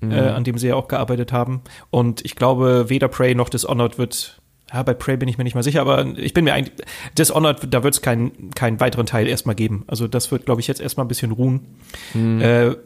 mhm. 0.00 0.12
äh, 0.12 0.28
an 0.28 0.44
dem 0.44 0.58
sie 0.58 0.68
ja 0.68 0.74
auch 0.74 0.88
gearbeitet 0.88 1.32
haben. 1.32 1.62
Und 1.90 2.24
ich 2.24 2.34
glaube, 2.34 2.88
weder 2.88 3.08
Prey 3.08 3.34
noch 3.34 3.48
Dishonored 3.48 3.98
wird. 3.98 4.40
Ja, 4.72 4.82
bei 4.82 4.94
Prey 4.94 5.16
bin 5.16 5.28
ich 5.28 5.38
mir 5.38 5.44
nicht 5.44 5.54
mal 5.54 5.62
sicher, 5.62 5.80
aber 5.80 6.04
ich 6.16 6.34
bin 6.34 6.44
mir 6.44 6.54
eigentlich. 6.54 6.76
Dishonored, 7.16 7.72
da 7.72 7.82
wird 7.82 7.94
es 7.94 8.02
keinen 8.02 8.50
keinen 8.54 8.80
weiteren 8.80 9.06
Teil 9.06 9.28
erstmal 9.28 9.54
geben. 9.54 9.84
Also 9.86 10.08
das 10.08 10.30
wird, 10.32 10.46
glaube 10.46 10.60
ich, 10.60 10.66
jetzt 10.66 10.80
erstmal 10.80 11.04
ein 11.04 11.08
bisschen 11.08 11.32
ruhen. 11.32 11.76
Mhm. 12.14 12.40
Äh, 12.40 12.76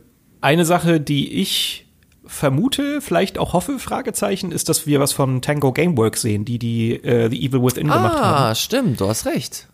eine 0.41 0.67
Sache, 0.67 1.01
die 1.01 1.41
ich 1.41 1.87
vermute, 2.27 3.01
vielleicht 3.01 3.39
auch 3.39 3.53
hoffe, 3.53 3.79
Fragezeichen, 3.79 4.51
ist, 4.51 4.71
dass 4.71 4.87
wir 4.87 4.99
was 4.99 5.13
von 5.13 5.43
Tango 5.43 5.73
Gameworks 5.73 6.23
sehen, 6.23 6.45
die 6.47 6.59
die 6.59 6.93
äh, 6.93 7.31
The 7.31 7.47
Evil 7.47 7.63
Within 7.63 7.91
ah, 7.91 7.97
gemacht 7.97 8.19
haben. 8.19 8.45
Ah, 8.45 8.55
stimmt, 8.55 9.01
du 9.01 9.09
hast 9.09 9.27
recht 9.27 9.69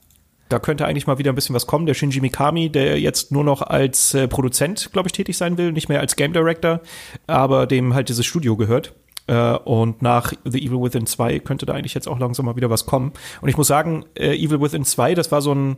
da 0.50 0.58
könnte 0.58 0.86
eigentlich 0.86 1.06
mal 1.06 1.18
wieder 1.18 1.32
ein 1.32 1.34
bisschen 1.34 1.54
was 1.54 1.66
kommen. 1.66 1.86
Der 1.86 1.94
Shinji 1.94 2.20
Mikami, 2.20 2.70
der 2.70 3.00
jetzt 3.00 3.32
nur 3.32 3.44
noch 3.44 3.62
als 3.62 4.14
äh, 4.14 4.28
Produzent, 4.28 4.90
glaube 4.92 5.08
ich, 5.08 5.12
tätig 5.12 5.36
sein 5.36 5.56
will, 5.56 5.72
nicht 5.72 5.88
mehr 5.88 6.00
als 6.00 6.16
Game 6.16 6.32
Director, 6.32 6.80
aber 7.26 7.66
dem 7.66 7.94
halt 7.94 8.08
dieses 8.08 8.26
Studio 8.26 8.56
gehört. 8.56 8.92
Äh, 9.26 9.52
und 9.58 10.02
nach 10.02 10.32
The 10.44 10.58
Evil 10.58 10.82
Within 10.82 11.06
2 11.06 11.38
könnte 11.38 11.66
da 11.66 11.74
eigentlich 11.74 11.94
jetzt 11.94 12.08
auch 12.08 12.18
langsam 12.18 12.46
mal 12.46 12.56
wieder 12.56 12.68
was 12.68 12.84
kommen. 12.84 13.12
Und 13.40 13.48
ich 13.48 13.56
muss 13.56 13.68
sagen, 13.68 14.04
äh, 14.14 14.36
Evil 14.36 14.60
Within 14.60 14.84
2, 14.84 15.14
das 15.14 15.30
war 15.30 15.40
so 15.40 15.54
ein 15.54 15.76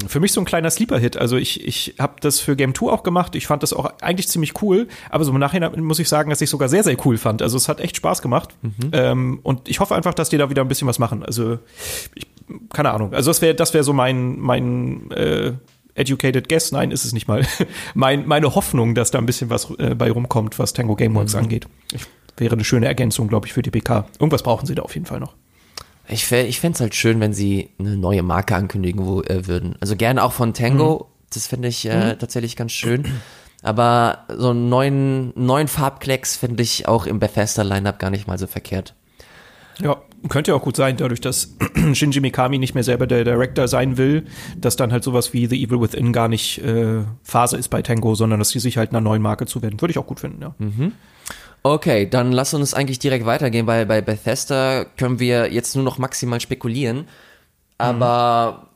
für 0.00 0.20
mich 0.20 0.32
so 0.32 0.40
ein 0.40 0.44
kleiner 0.44 0.70
Sleeper-Hit. 0.70 1.16
Also 1.16 1.36
ich, 1.36 1.66
ich 1.66 1.94
habe 1.98 2.14
das 2.20 2.40
für 2.40 2.56
Game 2.56 2.74
2 2.74 2.86
auch 2.86 3.02
gemacht. 3.02 3.34
Ich 3.34 3.46
fand 3.46 3.62
das 3.62 3.72
auch 3.72 3.92
eigentlich 4.00 4.28
ziemlich 4.28 4.62
cool. 4.62 4.88
Aber 5.10 5.24
so 5.24 5.32
im 5.32 5.38
Nachhinein 5.38 5.80
muss 5.82 5.98
ich 5.98 6.08
sagen, 6.08 6.30
dass 6.30 6.40
ich 6.40 6.50
sogar 6.50 6.68
sehr, 6.68 6.82
sehr 6.82 6.96
cool 7.06 7.18
fand. 7.18 7.42
Also 7.42 7.56
es 7.56 7.68
hat 7.68 7.80
echt 7.80 7.96
Spaß 7.96 8.22
gemacht. 8.22 8.50
Mhm. 8.62 8.72
Ähm, 8.92 9.40
und 9.42 9.68
ich 9.68 9.80
hoffe 9.80 9.94
einfach, 9.94 10.14
dass 10.14 10.28
die 10.28 10.38
da 10.38 10.50
wieder 10.50 10.62
ein 10.62 10.68
bisschen 10.68 10.88
was 10.88 10.98
machen. 10.98 11.22
Also 11.22 11.58
ich 12.14 12.26
keine 12.72 12.90
Ahnung. 12.92 13.12
Also 13.12 13.30
das 13.30 13.42
wäre 13.42 13.54
das 13.54 13.74
wäre 13.74 13.84
so 13.84 13.92
mein 13.92 14.38
mein 14.38 15.10
äh, 15.10 15.52
educated 15.94 16.48
guess. 16.48 16.72
Nein, 16.72 16.90
ist 16.90 17.04
es 17.04 17.12
nicht 17.12 17.28
mal. 17.28 17.44
mein, 17.94 18.26
meine 18.26 18.54
Hoffnung, 18.54 18.94
dass 18.94 19.10
da 19.10 19.18
ein 19.18 19.26
bisschen 19.26 19.50
was 19.50 19.70
äh, 19.78 19.94
bei 19.94 20.10
rumkommt, 20.10 20.58
was 20.58 20.72
Tango 20.72 20.94
Gameworks 20.94 21.34
mhm. 21.34 21.40
angeht. 21.40 21.66
Ich, 21.92 22.06
wäre 22.36 22.52
eine 22.52 22.64
schöne 22.64 22.86
Ergänzung, 22.86 23.28
glaube 23.28 23.46
ich, 23.46 23.54
für 23.54 23.62
die 23.62 23.70
PK. 23.70 24.06
Irgendwas 24.18 24.42
brauchen 24.42 24.66
sie 24.66 24.74
da 24.74 24.82
auf 24.82 24.94
jeden 24.94 25.06
Fall 25.06 25.20
noch. 25.20 25.34
Ich, 26.08 26.30
ich 26.30 26.60
fände 26.60 26.76
es 26.76 26.80
halt 26.80 26.94
schön, 26.94 27.20
wenn 27.20 27.32
sie 27.32 27.70
eine 27.78 27.96
neue 27.96 28.22
Marke 28.22 28.54
ankündigen 28.56 29.06
wo, 29.06 29.22
äh, 29.22 29.46
würden. 29.46 29.76
Also 29.80 29.96
gerne 29.96 30.22
auch 30.22 30.32
von 30.32 30.54
Tango. 30.54 31.08
Mhm. 31.08 31.16
Das 31.32 31.46
finde 31.46 31.68
ich 31.68 31.86
äh, 31.86 32.14
mhm. 32.14 32.18
tatsächlich 32.18 32.56
ganz 32.56 32.72
schön. 32.72 33.04
Aber 33.62 34.26
so 34.28 34.50
einen 34.50 34.68
neuen, 34.68 35.32
neuen 35.34 35.66
Farbklecks 35.68 36.36
finde 36.36 36.62
ich 36.62 36.86
auch 36.86 37.06
im 37.06 37.18
Bethesda-Lineup 37.18 37.98
gar 37.98 38.10
nicht 38.10 38.26
mal 38.28 38.38
so 38.38 38.46
verkehrt. 38.46 38.94
Ja, 39.80 39.96
könnte 40.28 40.52
ja 40.52 40.56
auch 40.56 40.62
gut 40.62 40.76
sein, 40.76 40.96
dadurch, 40.96 41.20
dass 41.20 41.56
Shinji 41.92 42.20
Mikami 42.20 42.58
nicht 42.58 42.74
mehr 42.74 42.84
selber 42.84 43.06
der 43.06 43.24
Director 43.24 43.68
sein 43.68 43.96
will, 43.96 44.26
dass 44.56 44.76
dann 44.76 44.92
halt 44.92 45.04
sowas 45.04 45.32
wie 45.32 45.46
The 45.46 45.62
Evil 45.62 45.80
Within 45.80 46.12
gar 46.12 46.28
nicht 46.28 46.62
äh, 46.62 47.02
Phase 47.22 47.56
ist 47.56 47.68
bei 47.68 47.82
Tango, 47.82 48.14
sondern 48.14 48.38
dass 48.38 48.50
die 48.50 48.60
sich 48.60 48.76
halt 48.76 48.90
einer 48.90 49.00
neuen 49.00 49.22
Marke 49.22 49.46
zuwenden. 49.46 49.80
Würde 49.80 49.90
ich 49.90 49.98
auch 49.98 50.06
gut 50.06 50.20
finden, 50.20 50.42
ja. 50.42 50.54
Mhm. 50.58 50.92
Okay, 51.74 52.08
dann 52.08 52.30
lass 52.30 52.54
uns 52.54 52.74
eigentlich 52.74 53.00
direkt 53.00 53.26
weitergehen, 53.26 53.66
weil 53.66 53.86
bei 53.86 54.00
Bethesda 54.00 54.84
können 54.96 55.18
wir 55.18 55.52
jetzt 55.52 55.74
nur 55.74 55.84
noch 55.84 55.98
maximal 55.98 56.40
spekulieren. 56.40 57.08
Aber 57.76 58.60
mhm. 58.62 58.66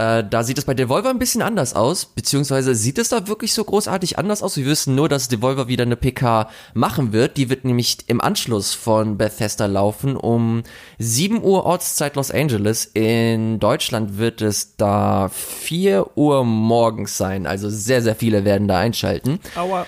Äh, 0.00 0.24
da 0.24 0.42
sieht 0.44 0.56
es 0.56 0.64
bei 0.64 0.72
Devolver 0.72 1.10
ein 1.10 1.18
bisschen 1.18 1.42
anders 1.42 1.74
aus, 1.74 2.06
beziehungsweise 2.06 2.74
sieht 2.74 2.96
es 2.96 3.10
da 3.10 3.28
wirklich 3.28 3.52
so 3.52 3.62
großartig 3.62 4.18
anders 4.18 4.42
aus. 4.42 4.56
Wir 4.56 4.64
wissen 4.64 4.94
nur, 4.94 5.10
dass 5.10 5.28
Devolver 5.28 5.68
wieder 5.68 5.82
eine 5.82 5.96
PK 5.96 6.48
machen 6.72 7.12
wird. 7.12 7.36
Die 7.36 7.50
wird 7.50 7.66
nämlich 7.66 7.98
im 8.06 8.22
Anschluss 8.22 8.72
von 8.72 9.18
Bethesda 9.18 9.66
laufen 9.66 10.16
um 10.16 10.62
7 10.98 11.42
Uhr 11.42 11.66
Ortszeit 11.66 12.16
Los 12.16 12.30
Angeles. 12.30 12.86
In 12.94 13.60
Deutschland 13.60 14.16
wird 14.16 14.40
es 14.40 14.74
da 14.76 15.28
4 15.28 16.16
Uhr 16.16 16.46
morgens 16.46 17.18
sein. 17.18 17.46
Also 17.46 17.68
sehr, 17.68 18.00
sehr 18.00 18.14
viele 18.14 18.46
werden 18.46 18.68
da 18.68 18.78
einschalten. 18.78 19.38
Aua. 19.54 19.84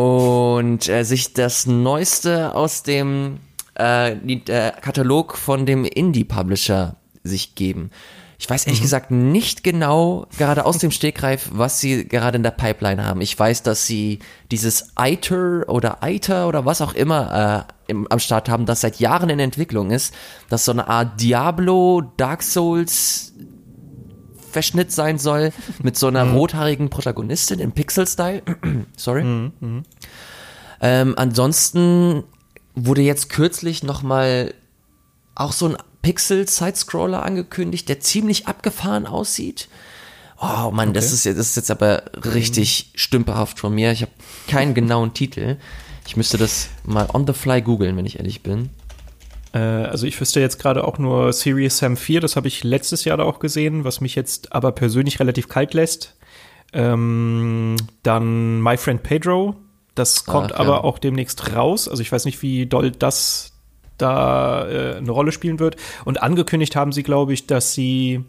Und 0.00 0.88
äh, 0.88 1.04
sich 1.04 1.34
das 1.34 1.66
Neueste 1.66 2.54
aus 2.54 2.82
dem 2.82 3.40
äh, 3.78 4.12
äh 4.12 4.72
Katalog 4.80 5.36
von 5.36 5.66
dem 5.66 5.84
Indie-Publisher 5.84 6.96
sich 7.22 7.54
geben. 7.54 7.90
Ich 8.38 8.48
weiß 8.48 8.66
ehrlich 8.66 8.80
mhm. 8.80 8.84
gesagt 8.84 9.10
nicht 9.10 9.62
genau, 9.62 10.26
gerade 10.38 10.64
aus 10.64 10.78
dem 10.78 10.90
Stegreif, 10.90 11.50
was 11.52 11.80
sie 11.80 12.08
gerade 12.08 12.36
in 12.36 12.42
der 12.42 12.52
Pipeline 12.52 13.04
haben. 13.04 13.20
Ich 13.20 13.38
weiß, 13.38 13.62
dass 13.62 13.86
sie 13.86 14.20
dieses 14.50 14.94
ITER 14.98 15.68
oder 15.68 15.98
ITER 16.02 16.48
oder 16.48 16.64
was 16.64 16.80
auch 16.80 16.94
immer 16.94 17.66
äh, 17.68 17.90
im, 17.90 18.10
am 18.10 18.18
Start 18.18 18.48
haben, 18.48 18.64
das 18.64 18.80
seit 18.80 19.00
Jahren 19.00 19.28
in 19.28 19.38
Entwicklung 19.38 19.90
ist. 19.90 20.14
Das 20.48 20.64
so 20.64 20.72
eine 20.72 20.88
Art 20.88 21.20
Diablo, 21.20 22.10
Dark 22.16 22.42
Souls 22.42 23.34
Verschnitt 24.50 24.92
sein 24.92 25.18
soll, 25.18 25.52
mit 25.82 25.96
so 25.96 26.08
einer 26.08 26.24
mhm. 26.24 26.36
rothaarigen 26.36 26.90
Protagonistin 26.90 27.60
im 27.60 27.72
Pixel-Style. 27.72 28.42
Sorry. 28.96 29.24
Mhm, 29.24 29.52
mh. 29.60 29.82
ähm, 30.82 31.14
ansonsten 31.16 32.24
wurde 32.74 33.02
jetzt 33.02 33.30
kürzlich 33.30 33.82
nochmal 33.82 34.54
auch 35.34 35.52
so 35.52 35.68
ein 35.68 35.76
Pixel-Sidescroller 36.02 37.22
angekündigt, 37.22 37.88
der 37.88 38.00
ziemlich 38.00 38.46
abgefahren 38.46 39.06
aussieht. 39.06 39.68
Oh 40.40 40.70
Mann, 40.70 40.88
okay. 40.88 40.92
das, 40.94 41.12
ist, 41.12 41.26
das 41.26 41.36
ist 41.36 41.56
jetzt 41.56 41.70
aber 41.70 42.04
richtig 42.24 42.92
stümperhaft 42.94 43.58
von 43.58 43.74
mir. 43.74 43.92
Ich 43.92 44.02
habe 44.02 44.12
keinen 44.48 44.72
genauen 44.72 45.12
Titel. 45.12 45.58
Ich 46.06 46.16
müsste 46.16 46.38
das 46.38 46.70
mal 46.84 47.08
on 47.12 47.26
the 47.26 47.34
fly 47.34 47.60
googeln, 47.60 47.96
wenn 47.96 48.06
ich 48.06 48.18
ehrlich 48.18 48.42
bin. 48.42 48.70
Äh, 49.52 49.58
also 49.58 50.06
ich 50.06 50.20
wüsste 50.20 50.40
jetzt 50.40 50.58
gerade 50.58 50.84
auch 50.84 50.98
nur 50.98 51.32
Serious 51.32 51.78
Sam 51.78 51.96
4, 51.96 52.20
das 52.20 52.36
habe 52.36 52.48
ich 52.48 52.64
letztes 52.64 53.04
Jahr 53.04 53.16
da 53.16 53.24
auch 53.24 53.38
gesehen, 53.38 53.84
was 53.84 54.00
mich 54.00 54.14
jetzt 54.14 54.52
aber 54.52 54.72
persönlich 54.72 55.20
relativ 55.20 55.48
kalt 55.48 55.74
lässt. 55.74 56.16
Ähm, 56.72 57.76
dann 58.02 58.60
My 58.60 58.76
Friend 58.76 59.02
Pedro, 59.02 59.56
das 59.94 60.24
kommt 60.24 60.52
Ach, 60.52 60.58
ja. 60.58 60.64
aber 60.64 60.84
auch 60.84 60.98
demnächst 60.98 61.54
raus. 61.54 61.88
Also 61.88 62.02
ich 62.02 62.12
weiß 62.12 62.24
nicht, 62.24 62.42
wie 62.42 62.66
doll 62.66 62.90
das 62.90 63.52
da 63.98 64.68
äh, 64.68 64.96
eine 64.96 65.10
Rolle 65.10 65.32
spielen 65.32 65.58
wird. 65.58 65.76
Und 66.04 66.22
angekündigt 66.22 66.76
haben 66.76 66.92
sie, 66.92 67.02
glaube 67.02 67.32
ich, 67.32 67.46
dass 67.46 67.74
sie 67.74 68.24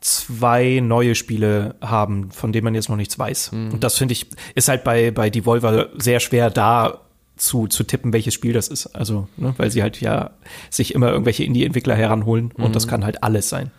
zwei 0.00 0.80
neue 0.82 1.14
Spiele 1.14 1.76
haben, 1.80 2.30
von 2.30 2.52
denen 2.52 2.64
man 2.64 2.74
jetzt 2.74 2.88
noch 2.88 2.96
nichts 2.96 3.18
weiß. 3.18 3.52
Mhm. 3.52 3.72
Und 3.72 3.84
das 3.84 3.98
finde 3.98 4.12
ich, 4.12 4.26
ist 4.54 4.68
halt 4.68 4.84
bei, 4.84 5.10
bei 5.10 5.30
Devolver 5.30 5.88
sehr 5.96 6.20
schwer 6.20 6.50
da 6.50 7.00
zu, 7.36 7.66
zu 7.66 7.84
tippen, 7.84 8.12
welches 8.12 8.34
Spiel 8.34 8.52
das 8.52 8.68
ist. 8.68 8.86
Also, 8.88 9.28
ne, 9.36 9.54
weil 9.56 9.70
sie 9.70 9.82
halt 9.82 10.00
ja 10.00 10.30
sich 10.70 10.94
immer 10.94 11.10
irgendwelche 11.10 11.44
Indie-Entwickler 11.44 11.94
heranholen 11.94 12.52
und 12.52 12.68
mhm. 12.68 12.72
das 12.72 12.88
kann 12.88 13.04
halt 13.04 13.22
alles 13.22 13.48
sein. 13.48 13.70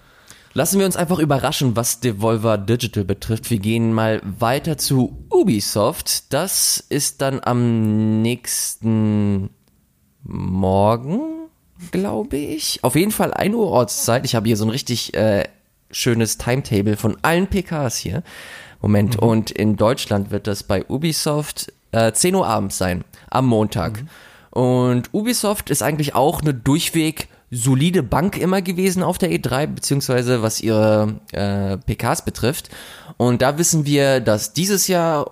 Lassen 0.55 0.77
wir 0.77 0.85
uns 0.85 0.95
einfach 0.95 1.17
überraschen, 1.17 1.75
was 1.75 1.99
Devolver 1.99 2.59
Digital 2.59 3.03
betrifft. 3.03 3.49
Wir 3.49 3.57
gehen 3.57 3.91
mal 3.91 4.21
weiter 4.23 4.77
zu 4.77 5.25
Ubisoft. 5.31 6.31
Das 6.31 6.83
ist 6.89 7.21
dann 7.21 7.39
am 7.43 8.21
nächsten 8.21 9.49
Morgen, 10.21 11.49
glaube 11.91 12.37
ich. 12.37 12.83
Auf 12.83 12.95
jeden 12.95 13.11
Fall 13.11 13.33
1 13.33 13.55
Uhr 13.55 13.67
Ortszeit. 13.67 14.25
Ich 14.25 14.35
habe 14.35 14.45
hier 14.45 14.55
so 14.55 14.65
ein 14.65 14.69
richtig 14.69 15.15
äh, 15.15 15.45
schönes 15.89 16.37
Timetable 16.37 16.97
von 16.97 17.17
allen 17.23 17.47
PKs 17.47 17.97
hier. 17.97 18.21
Moment, 18.79 19.21
mhm. 19.21 19.27
und 19.27 19.51
in 19.51 19.75
Deutschland 19.75 20.29
wird 20.29 20.45
das 20.45 20.63
bei 20.63 20.85
Ubisoft 20.87 21.73
äh, 21.93 22.11
10 22.11 22.35
Uhr 22.35 22.47
abends 22.47 22.77
sein, 22.77 23.03
am 23.29 23.45
Montag. 23.45 24.01
Mhm. 24.01 24.09
Und 24.59 25.13
Ubisoft 25.13 25.69
ist 25.69 25.81
eigentlich 25.81 26.13
auch 26.13 26.41
eine 26.41 26.53
durchweg 26.53 27.27
solide 27.49 28.03
Bank 28.03 28.37
immer 28.37 28.61
gewesen 28.61 29.03
auf 29.03 29.17
der 29.17 29.31
E3, 29.31 29.67
beziehungsweise 29.67 30.41
was 30.41 30.59
ihre 30.59 31.19
äh, 31.31 31.77
PKs 31.77 32.25
betrifft. 32.25 32.69
Und 33.17 33.41
da 33.41 33.57
wissen 33.57 33.85
wir, 33.85 34.19
dass 34.19 34.53
dieses 34.53 34.87
Jahr 34.87 35.27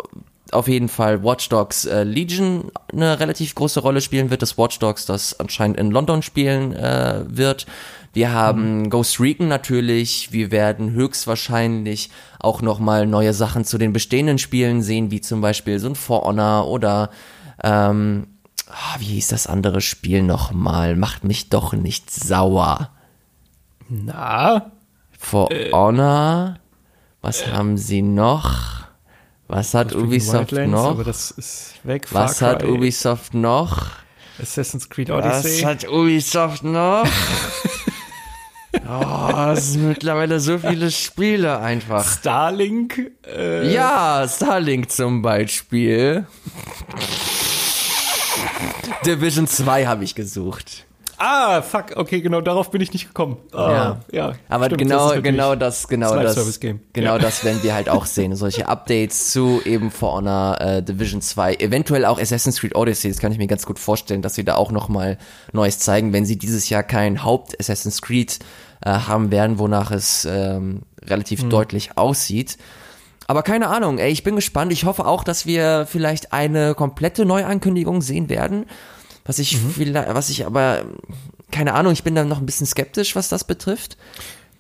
auf 0.52 0.68
jeden 0.68 0.90
Fall 0.90 1.24
Watch 1.24 1.50
Dogs 1.50 1.86
äh, 1.86 2.04
Legion 2.04 2.72
eine 2.92 3.20
relativ 3.20 3.56
große 3.56 3.80
Rolle 3.80 4.02
spielen 4.02 4.30
wird. 4.30 4.42
Das 4.42 4.58
Watch 4.58 4.80
Dogs, 4.80 5.06
das 5.06 5.40
anscheinend 5.40 5.78
in 5.78 5.92
London 5.92 6.22
spielen 6.22 6.74
äh, 6.74 7.24
wird. 7.28 7.66
Wir 8.14 8.34
haben 8.34 8.80
mhm. 8.80 8.90
Ghost 8.90 9.20
Recon 9.20 9.48
natürlich. 9.48 10.32
Wir 10.32 10.52
werden 10.52 10.92
höchstwahrscheinlich 10.92 12.10
auch 12.40 12.62
nochmal 12.62 13.08
neue 13.08 13.34
Sachen 13.34 13.64
zu 13.64 13.78
den 13.78 13.94
bestehenden 13.94 14.38
Spielen 14.38 14.82
sehen, 14.82 15.12
wie 15.12 15.22
zum 15.22 15.42
Beispiel 15.42 15.80
so 15.80 15.88
ein 15.88 15.96
For 15.96 16.24
Honor 16.24 16.68
oder 16.68 17.10
ähm, 17.64 18.28
oh, 18.70 19.00
wie 19.00 19.06
hieß 19.06 19.30
das 19.30 19.48
andere 19.48 19.82
Spiel 19.82 20.24
nochmal? 20.24 20.96
Macht 20.96 21.24
mich 21.24 21.50
doch 21.50 21.74
nicht 21.74 22.12
sauer. 22.12 22.90
Na? 23.88 24.72
For 25.18 25.52
äh, 25.52 25.72
Honor. 25.72 26.56
Was 27.22 27.44
äh, 27.44 27.52
haben 27.52 27.78
sie 27.78 28.02
noch? 28.02 28.91
Was 29.52 29.74
hat 29.74 29.94
Ubisoft 29.94 30.54
Wildlands, 30.54 30.72
noch? 30.72 30.92
Aber 30.92 31.04
das 31.04 31.32
ist 31.32 31.74
weg. 31.84 32.08
Was 32.12 32.40
Far 32.40 32.52
hat 32.52 32.64
Ubisoft 32.64 33.34
noch? 33.34 33.90
Assassin's 34.42 34.90
Creed 34.90 35.12
Odyssey. 35.12 35.62
Was 35.62 35.66
hat 35.66 35.90
Ubisoft 35.90 36.64
noch? 36.64 37.06
oh, 38.88 39.52
es 39.52 39.74
sind 39.74 39.90
mittlerweile 39.90 40.40
so 40.40 40.58
viele 40.58 40.90
Spiele 40.90 41.60
einfach. 41.60 42.10
Starlink? 42.10 43.12
Äh 43.28 43.74
ja, 43.74 44.26
Starlink 44.26 44.90
zum 44.90 45.22
Beispiel. 45.22 46.26
Division 49.06 49.48
2 49.48 49.86
habe 49.86 50.06
ich 50.06 50.16
gesucht. 50.16 50.86
Ah, 51.24 51.62
fuck, 51.62 51.98
okay, 51.98 52.20
genau, 52.20 52.42
darauf 52.42 52.72
bin 52.72 52.82
ich 52.82 52.92
nicht 52.94 53.06
gekommen. 53.06 53.38
Ah, 53.54 53.72
ja. 53.72 54.00
ja. 54.12 54.34
Aber 54.50 54.66
stimmt, 54.66 54.82
genau, 54.82 55.14
das 55.14 55.22
genau 55.22 55.56
das, 55.56 55.88
genau 55.88 56.16
das, 56.16 56.34
das 56.34 56.60
genau 56.60 56.82
ja. 56.96 57.18
das 57.20 57.46
werden 57.46 57.62
wir 57.62 57.76
halt 57.76 57.90
auch 57.90 58.06
sehen. 58.08 58.36
Solche 58.36 58.68
Updates 58.68 59.30
zu 59.30 59.62
eben 59.64 59.92
For 59.92 60.14
Honor, 60.14 60.60
äh, 60.60 60.82
Division 60.82 61.22
2, 61.22 61.58
eventuell 61.58 62.06
auch 62.06 62.20
Assassin's 62.20 62.60
Creed 62.60 62.76
Odyssey. 62.76 63.12
Das 63.12 63.20
kann 63.20 63.32
ich 63.32 63.38
mir 63.38 63.46
ganz 63.46 63.68
gut 63.68 63.78
vorstellen, 63.78 64.24
dass 64.24 64.34
sie 64.34 64.44
da 64.44 64.56
auch 64.56 64.72
nochmal 64.72 65.20
Neues 65.54 65.78
zeigen, 65.78 66.12
wenn 66.12 66.26
sie 66.26 66.40
dieses 66.40 66.70
Jahr 66.70 66.82
kein 66.82 67.24
Haupt 67.24 67.60
Assassin's 67.60 68.02
Creed 68.02 68.40
äh, 68.84 68.90
haben 68.90 69.30
werden, 69.30 69.60
wonach 69.60 69.92
es 69.92 70.26
ähm, 70.26 70.82
relativ 71.06 71.44
mhm. 71.44 71.52
deutlich 71.52 72.00
aussieht. 72.00 72.58
Aber 73.28 73.44
keine 73.44 73.68
Ahnung, 73.68 74.00
ey, 74.00 74.12
ich 74.12 74.24
bin 74.24 74.36
gespannt. 74.36 74.74
Ich 74.74 74.86
hoffe 74.86 75.06
auch, 75.06 75.24
dass 75.24 75.46
wir 75.46 75.86
vielleicht 75.86 76.34
eine 76.34 76.74
komplette 76.74 77.26
Neuankündigung 77.26 78.02
sehen 78.02 78.28
werden. 78.28 78.66
Was 79.26 79.40
ich 79.40 79.62
mhm. 79.62 79.94
was 79.94 80.30
ich 80.30 80.46
aber, 80.46 80.86
keine 81.52 81.74
Ahnung, 81.74 81.94
ich 81.94 82.04
bin 82.04 82.16
da 82.16 82.24
noch 82.24 82.40
ein 82.40 82.46
bisschen 82.46 82.68
skeptisch, 82.68 83.16
was 83.16 83.30
das 83.30 83.44
betrifft. 83.44 83.98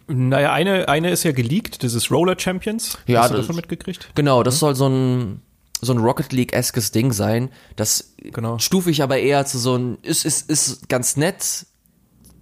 Naja, 0.08 0.52
eine, 0.52 0.90
eine 0.90 1.10
ist 1.10 1.24
ja 1.24 1.32
geleakt, 1.32 1.84
das 1.84 1.94
ist 1.94 2.12
Roller 2.12 2.38
Champions. 2.38 2.98
Ja, 3.08 3.22
Hast 3.22 3.32
du 3.32 3.38
das 3.38 3.46
schon 3.46 3.56
mitgekriegt? 3.56 4.10
Genau, 4.16 4.44
das 4.44 4.56
mhm. 4.56 4.60
soll 4.60 4.76
so 4.76 4.88
ein, 4.88 5.42
so 5.82 5.94
ein 5.94 6.00
Rocket 6.00 6.34
League-eskes 6.34 6.92
Ding 6.92 7.14
sein. 7.14 7.50
Das 7.76 8.14
genau. 8.18 8.60
stufe 8.60 8.92
ich 8.92 9.02
aber 9.04 9.18
eher 9.18 9.46
zu 9.46 9.58
so 9.58 9.78
ein, 9.78 9.98
ist, 10.02 10.26
ist, 10.26 10.50
ist 10.50 10.90
ganz 10.90 11.18
nett. 11.18 11.66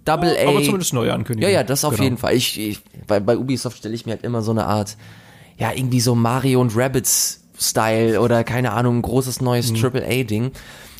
Double 0.04 0.36
A. 0.36 0.48
Aber 0.48 0.62
zumindest 0.62 0.92
neue 0.92 1.12
Ankündigung. 1.12 1.50
Ja, 1.50 1.58
ja, 1.58 1.64
das 1.64 1.84
auf 1.84 1.92
genau. 1.92 2.04
jeden 2.04 2.16
Fall. 2.16 2.34
Ich, 2.34 2.58
ich, 2.58 2.80
bei, 3.06 3.20
bei 3.20 3.36
Ubisoft 3.36 3.78
stelle 3.78 3.94
ich 3.94 4.06
mir 4.06 4.12
halt 4.12 4.24
immer 4.24 4.42
so 4.42 4.50
eine 4.50 4.66
Art, 4.66 4.96
ja, 5.58 5.72
irgendwie 5.72 6.00
so 6.00 6.14
Mario 6.14 6.60
und 6.60 6.74
Rabbits 6.74 7.40
Style 7.58 8.20
oder 8.20 8.42
keine 8.42 8.72
Ahnung, 8.72 8.98
ein 8.98 9.02
großes 9.02 9.42
neues 9.42 9.70
mhm. 9.70 9.76
Triple 9.76 10.06
A 10.06 10.22
Ding. 10.24 10.52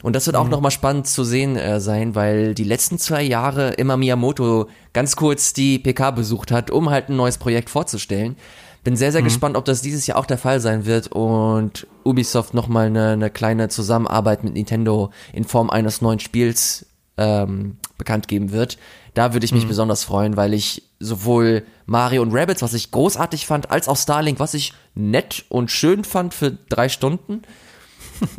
Und 0.02 0.16
das 0.16 0.26
wird 0.26 0.36
auch 0.36 0.44
mhm. 0.44 0.50
nochmal 0.50 0.70
spannend 0.70 1.06
zu 1.06 1.24
sehen 1.24 1.56
äh, 1.56 1.80
sein, 1.80 2.14
weil 2.14 2.54
die 2.54 2.64
letzten 2.64 2.98
zwei 2.98 3.22
Jahre 3.22 3.70
immer 3.72 3.96
Miyamoto 3.96 4.68
ganz 4.92 5.16
kurz 5.16 5.52
die 5.52 5.78
PK 5.78 6.12
besucht 6.12 6.50
hat, 6.50 6.70
um 6.70 6.90
halt 6.90 7.08
ein 7.08 7.16
neues 7.16 7.38
Projekt 7.38 7.70
vorzustellen. 7.70 8.36
Bin 8.82 8.96
sehr, 8.96 9.12
sehr 9.12 9.20
mhm. 9.20 9.26
gespannt, 9.26 9.56
ob 9.56 9.66
das 9.66 9.82
dieses 9.82 10.06
Jahr 10.06 10.18
auch 10.18 10.26
der 10.26 10.38
Fall 10.38 10.60
sein 10.60 10.86
wird 10.86 11.08
und 11.08 11.86
Ubisoft 12.02 12.54
nochmal 12.54 12.86
eine, 12.86 13.10
eine 13.10 13.30
kleine 13.30 13.68
Zusammenarbeit 13.68 14.42
mit 14.42 14.54
Nintendo 14.54 15.10
in 15.34 15.44
Form 15.44 15.68
eines 15.68 16.00
neuen 16.00 16.18
Spiels 16.18 16.86
ähm, 17.18 17.76
bekannt 17.98 18.26
geben 18.26 18.52
wird. 18.52 18.78
Da 19.12 19.34
würde 19.34 19.44
ich 19.44 19.52
mich 19.52 19.64
mhm. 19.64 19.68
besonders 19.68 20.04
freuen, 20.04 20.36
weil 20.36 20.54
ich 20.54 20.84
sowohl 20.98 21.64
Mario 21.84 22.22
und 22.22 22.32
Rabbits, 22.32 22.62
was 22.62 22.72
ich 22.72 22.90
großartig 22.90 23.46
fand, 23.46 23.70
als 23.70 23.88
auch 23.88 23.96
Starlink, 23.96 24.40
was 24.40 24.54
ich 24.54 24.72
nett 24.94 25.44
und 25.50 25.70
schön 25.70 26.04
fand 26.04 26.32
für 26.32 26.52
drei 26.70 26.88
Stunden, 26.88 27.42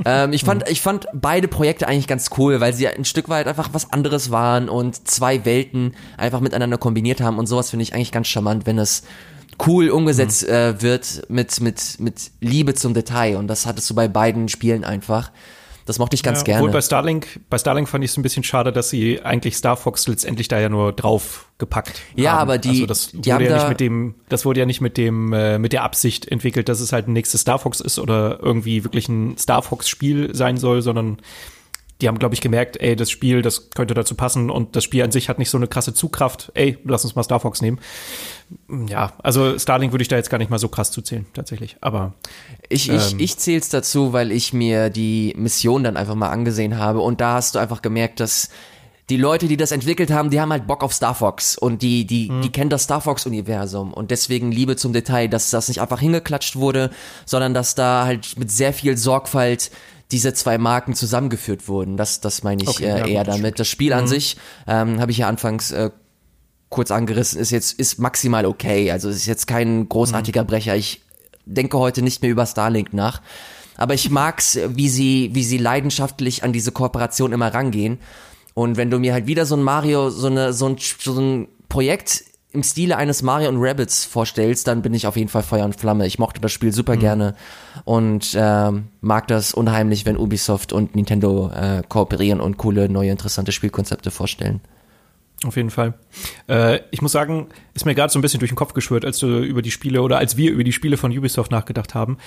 ähm, 0.05 0.33
ich, 0.33 0.43
fand, 0.43 0.69
ich 0.69 0.81
fand 0.81 1.07
beide 1.13 1.47
Projekte 1.47 1.87
eigentlich 1.87 2.07
ganz 2.07 2.29
cool, 2.37 2.59
weil 2.59 2.73
sie 2.73 2.87
ein 2.87 3.05
Stück 3.05 3.29
weit 3.29 3.47
einfach 3.47 3.69
was 3.73 3.91
anderes 3.91 4.31
waren 4.31 4.69
und 4.69 5.07
zwei 5.07 5.45
Welten 5.45 5.95
einfach 6.17 6.39
miteinander 6.39 6.77
kombiniert 6.77 7.21
haben 7.21 7.39
und 7.39 7.47
sowas 7.47 7.69
finde 7.69 7.83
ich 7.83 7.93
eigentlich 7.93 8.11
ganz 8.11 8.27
charmant, 8.27 8.65
wenn 8.65 8.77
es 8.77 9.03
cool 9.65 9.89
umgesetzt 9.89 10.43
mhm. 10.43 10.53
äh, 10.53 10.81
wird 10.81 11.23
mit, 11.29 11.59
mit, 11.61 11.99
mit 11.99 12.31
Liebe 12.39 12.73
zum 12.73 12.93
Detail 12.93 13.37
und 13.37 13.47
das 13.47 13.65
hattest 13.65 13.89
du 13.89 13.95
bei 13.95 14.07
beiden 14.07 14.49
Spielen 14.49 14.83
einfach. 14.83 15.31
Das 15.91 15.99
mochte 15.99 16.15
ich 16.15 16.23
ganz 16.23 16.39
ja, 16.39 16.45
gerne. 16.45 16.61
Obwohl 16.61 16.71
bei 16.71 16.79
Starlink, 16.79 17.41
bei 17.49 17.57
Starlink 17.57 17.89
fand 17.89 18.01
ich 18.05 18.11
es 18.11 18.17
ein 18.17 18.21
bisschen 18.21 18.45
schade, 18.45 18.71
dass 18.71 18.89
sie 18.89 19.21
eigentlich 19.23 19.57
Star 19.57 19.75
Fox 19.75 20.07
letztendlich 20.07 20.47
da 20.47 20.57
ja 20.57 20.69
nur 20.69 20.93
drauf 20.93 21.49
gepackt 21.57 22.01
ja, 22.15 22.31
haben. 22.31 22.39
aber 22.39 22.57
die, 22.57 22.69
also 22.69 22.85
das 22.85 23.11
die 23.11 23.29
wurde 23.29 23.43
ja 23.43 23.57
nicht 23.57 23.67
mit 23.67 23.79
dem, 23.81 24.15
das 24.29 24.45
wurde 24.45 24.61
ja 24.61 24.65
nicht 24.65 24.79
mit 24.79 24.95
dem, 24.95 25.33
äh, 25.33 25.59
mit 25.59 25.73
der 25.73 25.83
Absicht 25.83 26.25
entwickelt, 26.29 26.69
dass 26.69 26.79
es 26.79 26.93
halt 26.93 27.09
ein 27.09 27.13
nächstes 27.13 27.41
Star 27.41 27.59
Fox 27.59 27.81
ist 27.81 27.99
oder 27.99 28.39
irgendwie 28.41 28.85
wirklich 28.85 29.09
ein 29.09 29.37
Star 29.37 29.61
Fox 29.61 29.89
Spiel 29.89 30.33
sein 30.33 30.55
soll, 30.55 30.81
sondern 30.81 31.17
die 32.01 32.07
haben, 32.07 32.19
glaube 32.19 32.33
ich, 32.33 32.41
gemerkt, 32.41 32.77
ey, 32.77 32.95
das 32.95 33.11
Spiel, 33.11 33.41
das 33.41 33.69
könnte 33.69 33.93
dazu 33.93 34.15
passen 34.15 34.49
und 34.49 34.75
das 34.75 34.83
Spiel 34.83 35.03
an 35.03 35.11
sich 35.11 35.29
hat 35.29 35.39
nicht 35.39 35.49
so 35.49 35.57
eine 35.57 35.67
krasse 35.67 35.93
Zugkraft. 35.93 36.51
Ey, 36.55 36.77
lass 36.83 37.03
uns 37.03 37.15
mal 37.15 37.23
Star 37.23 37.39
Fox 37.39 37.61
nehmen. 37.61 37.79
Ja, 38.87 39.13
also 39.23 39.57
Starlink 39.57 39.93
würde 39.93 40.01
ich 40.01 40.07
da 40.07 40.17
jetzt 40.17 40.29
gar 40.29 40.37
nicht 40.37 40.49
mal 40.49 40.59
so 40.59 40.67
krass 40.67 40.91
zuzählen, 40.91 41.25
tatsächlich. 41.33 41.77
Aber 41.81 42.13
ich, 42.69 42.89
ich, 42.89 43.13
ähm, 43.13 43.19
ich 43.19 43.37
zähle 43.37 43.59
es 43.59 43.69
dazu, 43.69 44.13
weil 44.13 44.31
ich 44.31 44.51
mir 44.51 44.89
die 44.89 45.33
Mission 45.37 45.83
dann 45.83 45.95
einfach 45.95 46.15
mal 46.15 46.29
angesehen 46.29 46.77
habe 46.77 46.99
und 46.99 47.21
da 47.21 47.35
hast 47.35 47.55
du 47.55 47.59
einfach 47.59 47.81
gemerkt, 47.81 48.19
dass 48.19 48.49
die 49.09 49.17
Leute, 49.17 49.47
die 49.47 49.57
das 49.57 49.71
entwickelt 49.71 50.09
haben, 50.09 50.29
die 50.29 50.39
haben 50.39 50.51
halt 50.51 50.67
Bock 50.67 50.83
auf 50.83 50.93
Star 50.93 51.13
Fox 51.13 51.57
und 51.57 51.81
die, 51.81 52.05
die, 52.05 52.29
mhm. 52.31 52.41
die 52.41 52.51
kennen 52.51 52.69
das 52.69 52.83
Star 52.83 53.01
Fox-Universum 53.01 53.93
und 53.93 54.09
deswegen 54.09 54.51
Liebe 54.51 54.77
zum 54.77 54.93
Detail, 54.93 55.27
dass 55.27 55.49
das 55.49 55.67
nicht 55.67 55.81
einfach 55.81 55.99
hingeklatscht 55.99 56.55
wurde, 56.55 56.91
sondern 57.25 57.53
dass 57.53 57.75
da 57.75 58.05
halt 58.05 58.37
mit 58.37 58.51
sehr 58.51 58.73
viel 58.73 58.97
Sorgfalt 58.97 59.69
diese 60.11 60.33
zwei 60.33 60.57
Marken 60.57 60.93
zusammengeführt 60.93 61.67
wurden. 61.67 61.97
Das, 61.97 62.21
das 62.21 62.43
meine 62.43 62.63
ich 62.63 62.69
okay, 62.69 62.85
äh, 62.85 62.99
ja, 62.99 63.05
eher 63.05 63.23
damit. 63.23 63.39
Stimmt. 63.39 63.59
Das 63.59 63.67
Spiel 63.67 63.93
an 63.93 64.03
mhm. 64.03 64.07
sich, 64.07 64.37
ähm, 64.67 64.99
habe 64.99 65.11
ich 65.11 65.19
ja 65.19 65.27
anfangs 65.27 65.71
äh, 65.71 65.91
kurz 66.69 66.91
angerissen, 66.91 67.39
ist 67.39 67.51
jetzt 67.51 67.73
ist 67.79 67.99
maximal 67.99 68.45
okay. 68.45 68.91
Also 68.91 69.09
es 69.09 69.17
ist 69.17 69.25
jetzt 69.25 69.47
kein 69.47 69.87
großartiger 69.89 70.43
mhm. 70.43 70.47
Brecher. 70.47 70.75
Ich 70.75 71.01
denke 71.45 71.77
heute 71.77 72.01
nicht 72.01 72.21
mehr 72.21 72.31
über 72.31 72.45
Starlink 72.45 72.93
nach. 72.93 73.21
Aber 73.77 73.93
ich 73.93 74.09
mag's, 74.09 74.59
wie 74.67 74.89
sie, 74.89 75.31
wie 75.33 75.43
sie 75.43 75.57
leidenschaftlich 75.57 76.43
an 76.43 76.53
diese 76.53 76.71
Kooperation 76.71 77.33
immer 77.33 77.53
rangehen. 77.53 77.99
Und 78.53 78.77
wenn 78.77 78.91
du 78.91 78.99
mir 78.99 79.13
halt 79.13 79.27
wieder 79.27 79.45
so 79.45 79.55
ein 79.55 79.63
Mario, 79.63 80.09
so 80.09 80.27
eine, 80.27 80.53
so 80.53 80.67
ein, 80.67 80.75
so 80.77 81.19
ein 81.19 81.47
Projekt 81.69 82.25
im 82.53 82.63
Stile 82.63 82.97
eines 82.97 83.21
Mario 83.21 83.49
und 83.49 83.57
Rabbits 83.59 84.05
vorstellst, 84.05 84.67
dann 84.67 84.81
bin 84.81 84.93
ich 84.93 85.07
auf 85.07 85.15
jeden 85.15 85.29
Fall 85.29 85.43
Feuer 85.43 85.65
und 85.65 85.79
Flamme. 85.79 86.05
Ich 86.05 86.19
mochte 86.19 86.41
das 86.41 86.51
Spiel 86.51 86.73
super 86.73 86.95
mhm. 86.95 86.99
gerne 86.99 87.35
und 87.85 88.33
äh, 88.35 88.71
mag 89.01 89.27
das 89.27 89.53
unheimlich, 89.53 90.05
wenn 90.05 90.17
Ubisoft 90.17 90.73
und 90.73 90.95
Nintendo 90.95 91.49
äh, 91.53 91.81
kooperieren 91.87 92.41
und 92.41 92.57
coole, 92.57 92.89
neue, 92.89 93.11
interessante 93.11 93.51
Spielkonzepte 93.51 94.11
vorstellen. 94.11 94.59
Auf 95.45 95.55
jeden 95.55 95.71
Fall. 95.71 95.95
Äh, 96.47 96.81
ich 96.91 97.01
muss 97.01 97.13
sagen, 97.13 97.47
ist 97.73 97.85
mir 97.85 97.95
gerade 97.95 98.13
so 98.13 98.19
ein 98.19 98.21
bisschen 98.21 98.39
durch 98.39 98.51
den 98.51 98.57
Kopf 98.57 98.73
geschwört, 98.73 99.05
als 99.05 99.17
du 99.19 99.39
über 99.39 99.61
die 99.61 99.71
Spiele 99.71 100.01
oder 100.01 100.17
als 100.17 100.37
wir 100.37 100.51
über 100.51 100.63
die 100.63 100.73
Spiele 100.73 100.97
von 100.97 101.17
Ubisoft 101.17 101.51
nachgedacht 101.51 101.95
haben, 101.95 102.17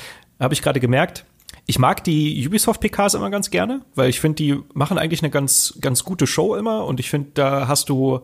habe 0.40 0.54
ich 0.54 0.62
gerade 0.62 0.80
gemerkt, 0.80 1.24
ich 1.66 1.78
mag 1.78 2.02
die 2.02 2.46
Ubisoft-PKs 2.46 3.14
immer 3.14 3.30
ganz 3.30 3.50
gerne, 3.50 3.82
weil 3.94 4.10
ich 4.10 4.20
finde, 4.20 4.36
die 4.36 4.58
machen 4.74 4.98
eigentlich 4.98 5.22
eine 5.22 5.30
ganz, 5.30 5.78
ganz 5.80 6.04
gute 6.04 6.26
Show 6.26 6.56
immer 6.56 6.84
und 6.84 6.98
ich 6.98 7.08
finde, 7.08 7.30
da 7.34 7.68
hast 7.68 7.88
du 7.88 8.20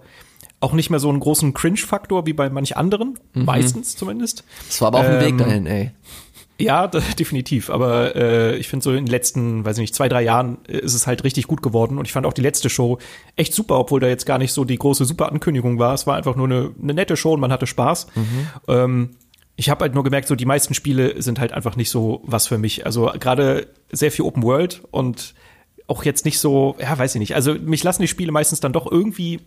auch 0.61 0.73
nicht 0.73 0.91
mehr 0.91 1.01
so 1.01 1.09
einen 1.09 1.21
großen 1.21 1.55
Cringe-Faktor 1.55 2.27
wie 2.27 2.35
bei 2.35 2.51
manch 2.51 2.77
anderen, 2.77 3.19
mhm. 3.35 3.45
meistens 3.45 3.97
zumindest. 3.97 4.45
Das 4.69 4.81
war 4.81 4.89
aber 4.89 4.99
auch 5.01 5.05
ein 5.05 5.15
ähm, 5.15 5.21
Weg 5.21 5.39
dahin, 5.39 5.67
ey. 5.67 5.91
Ja, 6.61 6.87
definitiv. 6.87 7.71
Aber 7.71 8.15
äh, 8.15 8.57
ich 8.57 8.69
finde 8.69 8.85
so 8.85 8.91
in 8.91 9.07
den 9.07 9.11
letzten, 9.11 9.65
weiß 9.65 9.79
ich 9.79 9.83
nicht, 9.83 9.95
zwei, 9.95 10.09
drei 10.09 10.23
Jahren 10.23 10.59
ist 10.67 10.95
es 10.95 11.07
halt 11.07 11.25
richtig 11.25 11.47
gut 11.47 11.63
geworden. 11.63 11.99
Und 11.99 12.07
ich 12.07 12.13
fand 12.13 12.27
auch 12.27 12.35
die 12.35 12.43
letzte 12.43 12.69
Show 12.69 12.99
echt 13.37 13.55
super, 13.55 13.79
obwohl 13.79 14.01
da 14.01 14.09
jetzt 14.09 14.27
gar 14.27 14.39
nicht 14.39 14.53
so 14.53 14.65
die 14.65 14.77
große 14.77 15.07
super 15.07 15.33
Ankündigung 15.33 15.79
war. 15.79 15.95
Es 15.95 16.07
war 16.07 16.17
einfach 16.17 16.37
nur 16.37 16.47
eine, 16.47 16.73
eine 16.81 16.95
nette 16.95 17.17
Show 17.17 17.33
und 17.33 17.41
man 17.41 17.53
hatte 17.53 17.67
Spaß. 17.67 18.09
Mhm. 18.15 18.47
Ähm, 18.69 19.11
ich 19.57 19.71
habe 19.71 19.83
halt 19.83 19.95
nur 19.95 20.05
gemerkt, 20.05 20.29
so 20.29 20.35
die 20.35 20.47
meisten 20.47 20.75
Spiele 20.75 21.21
sind 21.21 21.41
halt 21.41 21.53
einfach 21.53 21.77
nicht 21.77 21.91
so 21.91 22.23
was 22.25 22.47
für 22.47 22.59
mich. 22.59 22.87
Also 22.87 23.11
gerade 23.19 23.69
sehr 23.91 24.11
viel 24.11 24.25
Open 24.25 24.43
World 24.43 24.83
und 24.91 25.35
auch 25.87 26.05
jetzt 26.05 26.25
nicht 26.25 26.39
so, 26.39 26.77
ja, 26.79 26.97
weiß 26.97 27.15
ich 27.15 27.19
nicht. 27.19 27.35
Also 27.35 27.55
mich 27.55 27.83
lassen 27.83 28.03
die 28.03 28.09
Spiele 28.09 28.33
meistens 28.33 28.61
dann 28.61 28.73
doch 28.73 28.91
irgendwie 28.91 29.41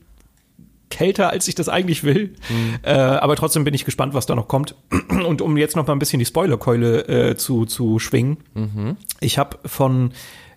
kälter, 0.93 1.29
als 1.29 1.47
ich 1.47 1.55
das 1.55 1.67
eigentlich 1.67 2.03
will. 2.03 2.35
Mhm. 2.49 2.79
Äh, 2.83 2.93
aber 2.93 3.35
trotzdem 3.35 3.63
bin 3.63 3.73
ich 3.73 3.83
gespannt, 3.83 4.13
was 4.13 4.25
da 4.25 4.35
noch 4.35 4.47
kommt. 4.47 4.75
Und 5.09 5.41
um 5.41 5.57
jetzt 5.57 5.75
noch 5.75 5.87
mal 5.87 5.93
ein 5.93 5.99
bisschen 5.99 6.19
die 6.19 6.25
Spoilerkeule 6.25 7.07
äh, 7.07 7.35
zu, 7.35 7.65
zu 7.65 7.99
schwingen. 7.99 8.37
Mhm. 8.53 8.97
Ich 9.19 9.37
habe 9.37 9.57
von 9.65 10.13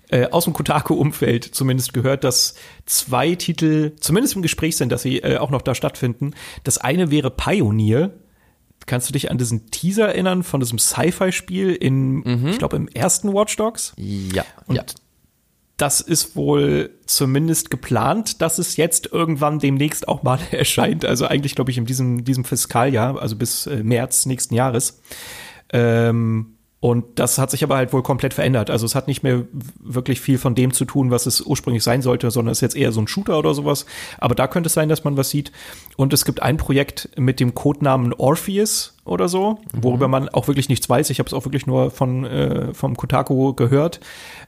äh, 0.08 0.28
aus 0.30 0.44
dem 0.44 0.52
Kotaku-Umfeld 0.52 1.44
zumindest 1.44 1.92
gehört, 1.92 2.22
dass 2.22 2.54
zwei 2.84 3.34
Titel 3.34 3.92
zumindest 3.98 4.36
im 4.36 4.42
Gespräch 4.42 4.76
sind, 4.76 4.92
dass 4.92 5.02
sie 5.02 5.18
äh, 5.18 5.38
auch 5.38 5.50
noch 5.50 5.62
da 5.62 5.74
stattfinden. 5.74 6.34
Das 6.62 6.78
eine 6.78 7.10
wäre 7.10 7.30
Pioneer. 7.30 8.12
Kannst 8.86 9.08
du 9.08 9.12
dich 9.12 9.32
an 9.32 9.38
diesen 9.38 9.70
Teaser 9.72 10.08
erinnern 10.08 10.44
von 10.44 10.60
diesem 10.60 10.78
Sci-Fi-Spiel 10.78 11.74
in, 11.74 12.18
mhm. 12.18 12.48
ich 12.50 12.58
glaube, 12.58 12.76
im 12.76 12.86
ersten 12.86 13.32
Watch 13.32 13.56
Dogs? 13.56 13.94
Ja. 13.96 14.44
Und 14.66 14.76
ja. 14.76 14.84
Das 15.76 16.00
ist 16.00 16.36
wohl 16.36 16.98
zumindest 17.04 17.70
geplant, 17.70 18.40
dass 18.40 18.58
es 18.58 18.76
jetzt 18.76 19.12
irgendwann 19.12 19.58
demnächst 19.58 20.08
auch 20.08 20.22
mal 20.22 20.38
erscheint. 20.50 21.04
Also 21.04 21.26
eigentlich, 21.26 21.54
glaube 21.54 21.70
ich, 21.70 21.78
in 21.78 21.84
diesem, 21.84 22.24
diesem 22.24 22.44
Fiskaljahr, 22.44 23.20
also 23.20 23.36
bis 23.36 23.66
äh, 23.66 23.82
März 23.82 24.26
nächsten 24.26 24.54
Jahres. 24.54 25.00
Ähm, 25.72 26.55
und 26.86 27.18
das 27.18 27.36
hat 27.38 27.50
sich 27.50 27.64
aber 27.64 27.74
halt 27.74 27.92
wohl 27.92 28.04
komplett 28.04 28.32
verändert. 28.32 28.70
Also 28.70 28.86
es 28.86 28.94
hat 28.94 29.08
nicht 29.08 29.24
mehr 29.24 29.42
wirklich 29.80 30.20
viel 30.20 30.38
von 30.38 30.54
dem 30.54 30.72
zu 30.72 30.84
tun, 30.84 31.10
was 31.10 31.26
es 31.26 31.40
ursprünglich 31.40 31.82
sein 31.82 32.00
sollte, 32.00 32.30
sondern 32.30 32.52
es 32.52 32.58
ist 32.58 32.62
jetzt 32.62 32.76
eher 32.76 32.92
so 32.92 33.00
ein 33.00 33.08
Shooter 33.08 33.40
oder 33.40 33.54
sowas. 33.54 33.86
Aber 34.18 34.36
da 34.36 34.46
könnte 34.46 34.68
es 34.68 34.74
sein, 34.74 34.88
dass 34.88 35.02
man 35.02 35.16
was 35.16 35.30
sieht. 35.30 35.50
Und 35.96 36.12
es 36.12 36.24
gibt 36.24 36.42
ein 36.42 36.58
Projekt 36.58 37.08
mit 37.16 37.40
dem 37.40 37.56
Codenamen 37.56 38.12
Orpheus 38.12 38.94
oder 39.04 39.28
so, 39.28 39.58
mhm. 39.72 39.82
worüber 39.82 40.06
man 40.06 40.28
auch 40.28 40.46
wirklich 40.46 40.68
nichts 40.68 40.88
weiß. 40.88 41.10
Ich 41.10 41.18
habe 41.18 41.26
es 41.26 41.32
auch 41.32 41.44
wirklich 41.44 41.66
nur 41.66 41.90
von 41.90 42.24
äh, 42.24 42.72
vom 42.72 42.96
Kotaku 42.96 43.54
gehört. 43.54 43.98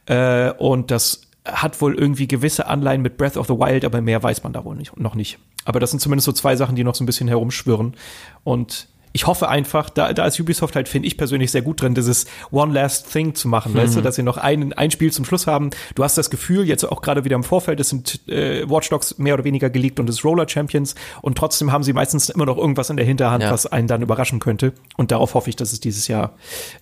Äh, 0.07 0.53
und 0.53 0.93
das 0.93 1.23
hat 1.45 1.81
wohl 1.81 1.99
irgendwie 1.99 2.29
gewisse 2.29 2.69
Anleihen 2.69 3.03
mit 3.03 3.17
Breath 3.17 3.37
of 3.37 3.49
the 3.49 3.55
Wild, 3.55 3.85
aber 3.85 4.01
mehr 4.01 4.23
weiß 4.23 4.45
man 4.45 4.53
da 4.53 4.65
wohl 4.65 4.77
nicht, 4.77 4.97
noch 4.97 5.17
nicht. 5.17 5.41
Aber 5.65 5.81
das 5.81 5.91
sind 5.91 5.99
zumindest 5.99 6.27
so 6.27 6.33
zwei 6.33 6.55
Sachen, 6.55 6.77
die 6.77 6.85
noch 6.85 6.95
so 6.95 7.03
ein 7.03 7.07
bisschen 7.07 7.27
herumschwirren. 7.27 7.97
Und 8.45 8.87
ich 9.13 9.27
hoffe 9.27 9.49
einfach, 9.49 9.91
da, 9.91 10.13
da 10.13 10.27
ist 10.27 10.39
Ubisoft 10.39 10.77
halt, 10.77 10.89
finde 10.89 11.09
ich 11.09 11.17
persönlich 11.17 11.51
sehr 11.51 11.63
gut 11.63 11.83
drin, 11.83 11.95
dieses 11.95 12.27
One 12.51 12.73
Last 12.73 13.13
Thing 13.13 13.35
zu 13.35 13.49
machen, 13.49 13.73
mhm. 13.73 13.79
weißt 13.79 13.97
du, 13.97 14.01
mhm. 14.01 14.05
dass 14.05 14.15
sie 14.17 14.23
noch 14.23 14.37
ein, 14.37 14.73
ein 14.73 14.91
Spiel 14.91 15.13
zum 15.13 15.25
Schluss 15.25 15.47
haben. 15.47 15.71
Du 15.95 16.05
hast 16.05 16.19
das 16.19 16.31
Gefühl, 16.31 16.67
jetzt 16.67 16.85
auch 16.85 17.03
gerade 17.03 17.25
wieder 17.25 17.37
im 17.37 17.45
Vorfeld, 17.45 17.81
es 17.81 17.89
sind 17.89 18.29
äh, 18.29 18.69
Watch 18.69 18.89
Dogs 18.91 19.19
mehr 19.19 19.35
oder 19.35 19.45
weniger 19.45 19.71
geleakt 19.71 20.01
und 20.01 20.09
es 20.09 20.25
Roller 20.25 20.49
Champions 20.49 20.95
und 21.23 21.39
trotzdem 21.39 21.73
haben 21.73 21.83
sie 21.83 21.93
meistens 21.93 22.29
immer 22.29 22.47
noch 22.47 22.57
irgendwas 22.57 22.91
in 22.91 22.97
der 22.97 23.07
Hinterhand, 23.07 23.43
ja. 23.43 23.51
was 23.51 23.67
einen 23.67 23.89
dann 23.89 24.03
überraschen 24.03 24.41
könnte. 24.41 24.73
Und 24.97 25.11
darauf 25.11 25.35
hoffe 25.35 25.51
ich, 25.51 25.57
dass 25.57 25.73
es 25.73 25.81
dieses 25.81 26.09
Jahr 26.09 26.35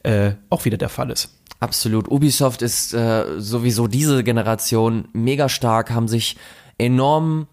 äh, 0.02 0.32
auch 0.50 0.64
wieder 0.64 0.76
der 0.76 0.88
Fall 0.88 1.10
ist. 1.10 1.30
Absolut. 1.60 2.08
Ubisoft 2.10 2.62
ist 2.62 2.92
äh, 2.92 3.24
sowieso 3.38 3.86
diese 3.86 4.22
Generation 4.22 5.08
mega 5.12 5.48
stark, 5.48 5.90
haben 5.90 6.08
sich 6.08 6.36
enorm 6.78 7.46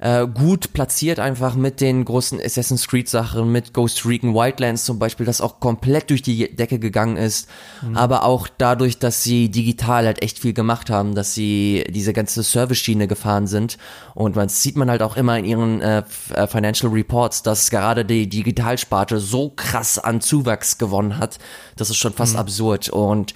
äh, 0.00 0.26
gut 0.26 0.72
platziert 0.72 1.20
einfach 1.20 1.54
mit 1.54 1.80
den 1.80 2.04
großen 2.06 2.40
Assassin's 2.40 2.88
Creed 2.88 3.08
Sachen, 3.08 3.52
mit 3.52 3.74
Ghost 3.74 4.06
Recon 4.06 4.34
Wildlands 4.34 4.86
zum 4.86 4.98
Beispiel, 4.98 5.26
das 5.26 5.42
auch 5.42 5.60
komplett 5.60 6.08
durch 6.08 6.22
die 6.22 6.56
Decke 6.56 6.78
gegangen 6.78 7.18
ist, 7.18 7.48
mhm. 7.82 7.98
aber 7.98 8.24
auch 8.24 8.48
dadurch, 8.48 8.98
dass 8.98 9.22
sie 9.22 9.50
digital 9.50 10.06
halt 10.06 10.22
echt 10.22 10.38
viel 10.38 10.54
gemacht 10.54 10.88
haben, 10.88 11.14
dass 11.14 11.34
sie 11.34 11.84
diese 11.90 12.14
ganze 12.14 12.42
Service-Schiene 12.42 13.08
gefahren 13.08 13.46
sind 13.46 13.76
und 14.14 14.36
man 14.36 14.48
sieht 14.48 14.76
man 14.76 14.90
halt 14.90 15.02
auch 15.02 15.18
immer 15.18 15.38
in 15.38 15.44
ihren 15.44 15.80
äh, 15.82 16.02
äh, 16.34 16.46
Financial 16.46 16.90
Reports, 16.90 17.42
dass 17.42 17.68
gerade 17.68 18.06
die 18.06 18.26
Digitalsparte 18.26 19.20
so 19.20 19.50
krass 19.50 19.98
an 19.98 20.22
Zuwachs 20.22 20.78
gewonnen 20.78 21.18
hat, 21.18 21.38
das 21.76 21.90
ist 21.90 21.98
schon 21.98 22.14
fast 22.14 22.32
mhm. 22.34 22.40
absurd 22.40 22.88
und 22.88 23.34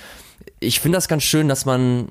ich 0.60 0.80
finde 0.80 0.96
das 0.96 1.08
ganz 1.08 1.24
schön, 1.24 1.48
dass 1.48 1.66
man 1.66 2.08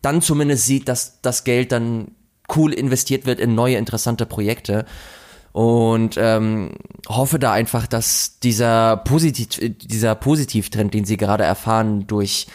dann 0.00 0.22
zumindest 0.22 0.66
sieht, 0.66 0.88
dass 0.88 1.20
das 1.22 1.42
Geld 1.42 1.72
dann 1.72 2.12
cool 2.54 2.72
investiert 2.72 3.26
wird 3.26 3.40
in 3.40 3.54
neue 3.54 3.76
interessante 3.76 4.26
Projekte 4.26 4.84
und 5.52 6.16
ähm, 6.18 6.72
hoffe 7.08 7.38
da 7.38 7.52
einfach, 7.52 7.86
dass 7.86 8.38
dieser 8.40 8.98
Positiv 8.98 9.58
dieser 9.78 10.14
Positivtrend, 10.14 10.92
den 10.92 11.04
sie 11.06 11.16
gerade 11.16 11.44
erfahren 11.44 12.06
durch 12.06 12.46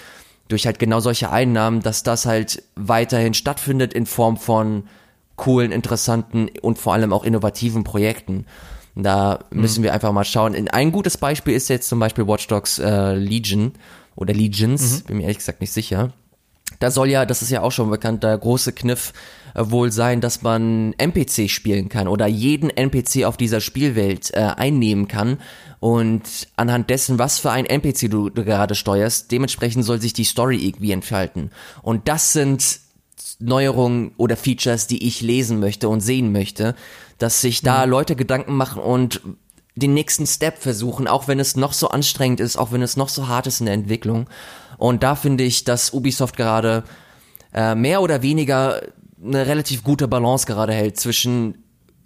durch 0.48 0.66
halt 0.66 0.80
genau 0.80 1.00
solche 1.00 1.32
Einnahmen, 1.32 1.82
dass 1.82 2.04
das 2.04 2.26
halt 2.26 2.62
weiterhin 2.76 3.34
stattfindet 3.34 3.94
in 3.94 4.06
Form 4.06 4.38
von 4.38 4.84
coolen, 5.36 5.72
interessanten 5.72 6.50
und 6.62 6.78
vor 6.78 6.94
allem 6.94 7.12
auch 7.12 7.24
innovativen 7.24 7.84
Projekten. 7.84 8.46
Da 8.96 9.40
müssen 9.50 9.80
mhm. 9.80 9.86
wir 9.86 9.94
einfach 9.94 10.12
mal 10.12 10.26
schauen. 10.26 10.70
Ein 10.70 10.92
gutes 10.92 11.18
Beispiel 11.18 11.56
ist 11.56 11.70
jetzt 11.70 11.88
zum 11.90 12.00
Beispiel 12.00 12.28
Watch 12.28 12.48
Dogs 12.48 12.78
äh, 12.78 13.16
Legion 13.16 13.72
oder 14.16 14.34
Legions, 14.34 15.00
mhm. 15.00 15.04
bin 15.06 15.18
mir 15.18 15.24
ehrlich 15.24 15.40
gesagt 15.40 15.62
nicht 15.62 15.74
sicher. 15.74 16.12
Da 16.80 16.92
soll 16.92 17.10
ja, 17.10 17.26
das 17.26 17.42
ist 17.42 17.50
ja 17.50 17.62
auch 17.62 17.72
schon 17.72 17.90
bekannt, 17.90 18.24
der 18.24 18.38
große 18.38 18.74
Kniff 18.74 19.14
äh, 19.14 19.41
wohl 19.56 19.92
sein, 19.92 20.22
dass 20.22 20.42
man 20.42 20.94
NPC 20.94 21.50
spielen 21.50 21.90
kann 21.90 22.08
oder 22.08 22.28
jeden 22.28 22.70
NPC 22.70 23.26
auf 23.26 23.38
dieser 23.38 23.62
Spielwelt 23.62 24.32
äh, 24.34 24.40
einnehmen 24.40 25.08
kann 25.08 25.40
und 25.80 26.48
anhand 26.56 26.90
dessen, 26.90 27.20
was 27.20 27.40
für 27.40 27.52
ein 27.52 27.66
NPC 27.66 28.10
du, 28.10 28.30
du 28.30 28.46
gerade 28.46 28.76
steuerst, 28.76 29.32
dementsprechend 29.32 29.84
soll 29.84 30.00
sich 30.00 30.14
die 30.14 30.24
Story 30.24 30.58
irgendwie 30.58 30.92
entfalten. 30.92 31.52
Und 31.82 32.08
das 32.08 32.34
sind 32.34 32.80
Neuerungen 33.40 34.12
oder 34.18 34.38
Features, 34.38 34.88
die 34.88 35.08
ich 35.08 35.22
lesen 35.22 35.60
möchte 35.60 35.90
und 35.90 36.02
sehen 36.02 36.32
möchte, 36.32 36.76
dass 37.18 37.42
sich 37.42 37.62
da 37.62 37.86
mhm. 37.86 37.92
Leute 37.92 38.16
Gedanken 38.16 38.56
machen 38.56 38.82
und 38.82 39.22
den 39.76 39.94
nächsten 39.94 40.28
Step 40.28 40.58
versuchen, 40.58 41.08
auch 41.08 41.28
wenn 41.28 41.40
es 41.40 41.56
noch 41.56 41.74
so 41.74 41.90
anstrengend 41.90 42.40
ist, 42.40 42.58
auch 42.58 42.72
wenn 42.72 42.82
es 42.82 42.98
noch 42.98 43.10
so 43.10 43.28
hart 43.28 43.48
ist 43.48 43.62
in 43.62 43.66
der 43.66 43.76
Entwicklung. 43.76 44.30
Und 44.78 45.04
da 45.04 45.16
finde 45.16 45.44
ich, 45.44 45.64
dass 45.64 45.94
Ubisoft 45.94 46.36
gerade 46.36 46.84
äh, 47.54 47.76
mehr 47.76 48.02
oder 48.02 48.22
weniger 48.22 48.82
eine 49.24 49.46
relativ 49.46 49.84
gute 49.84 50.08
Balance 50.08 50.46
gerade 50.46 50.74
hält 50.74 51.00
zwischen 51.00 51.64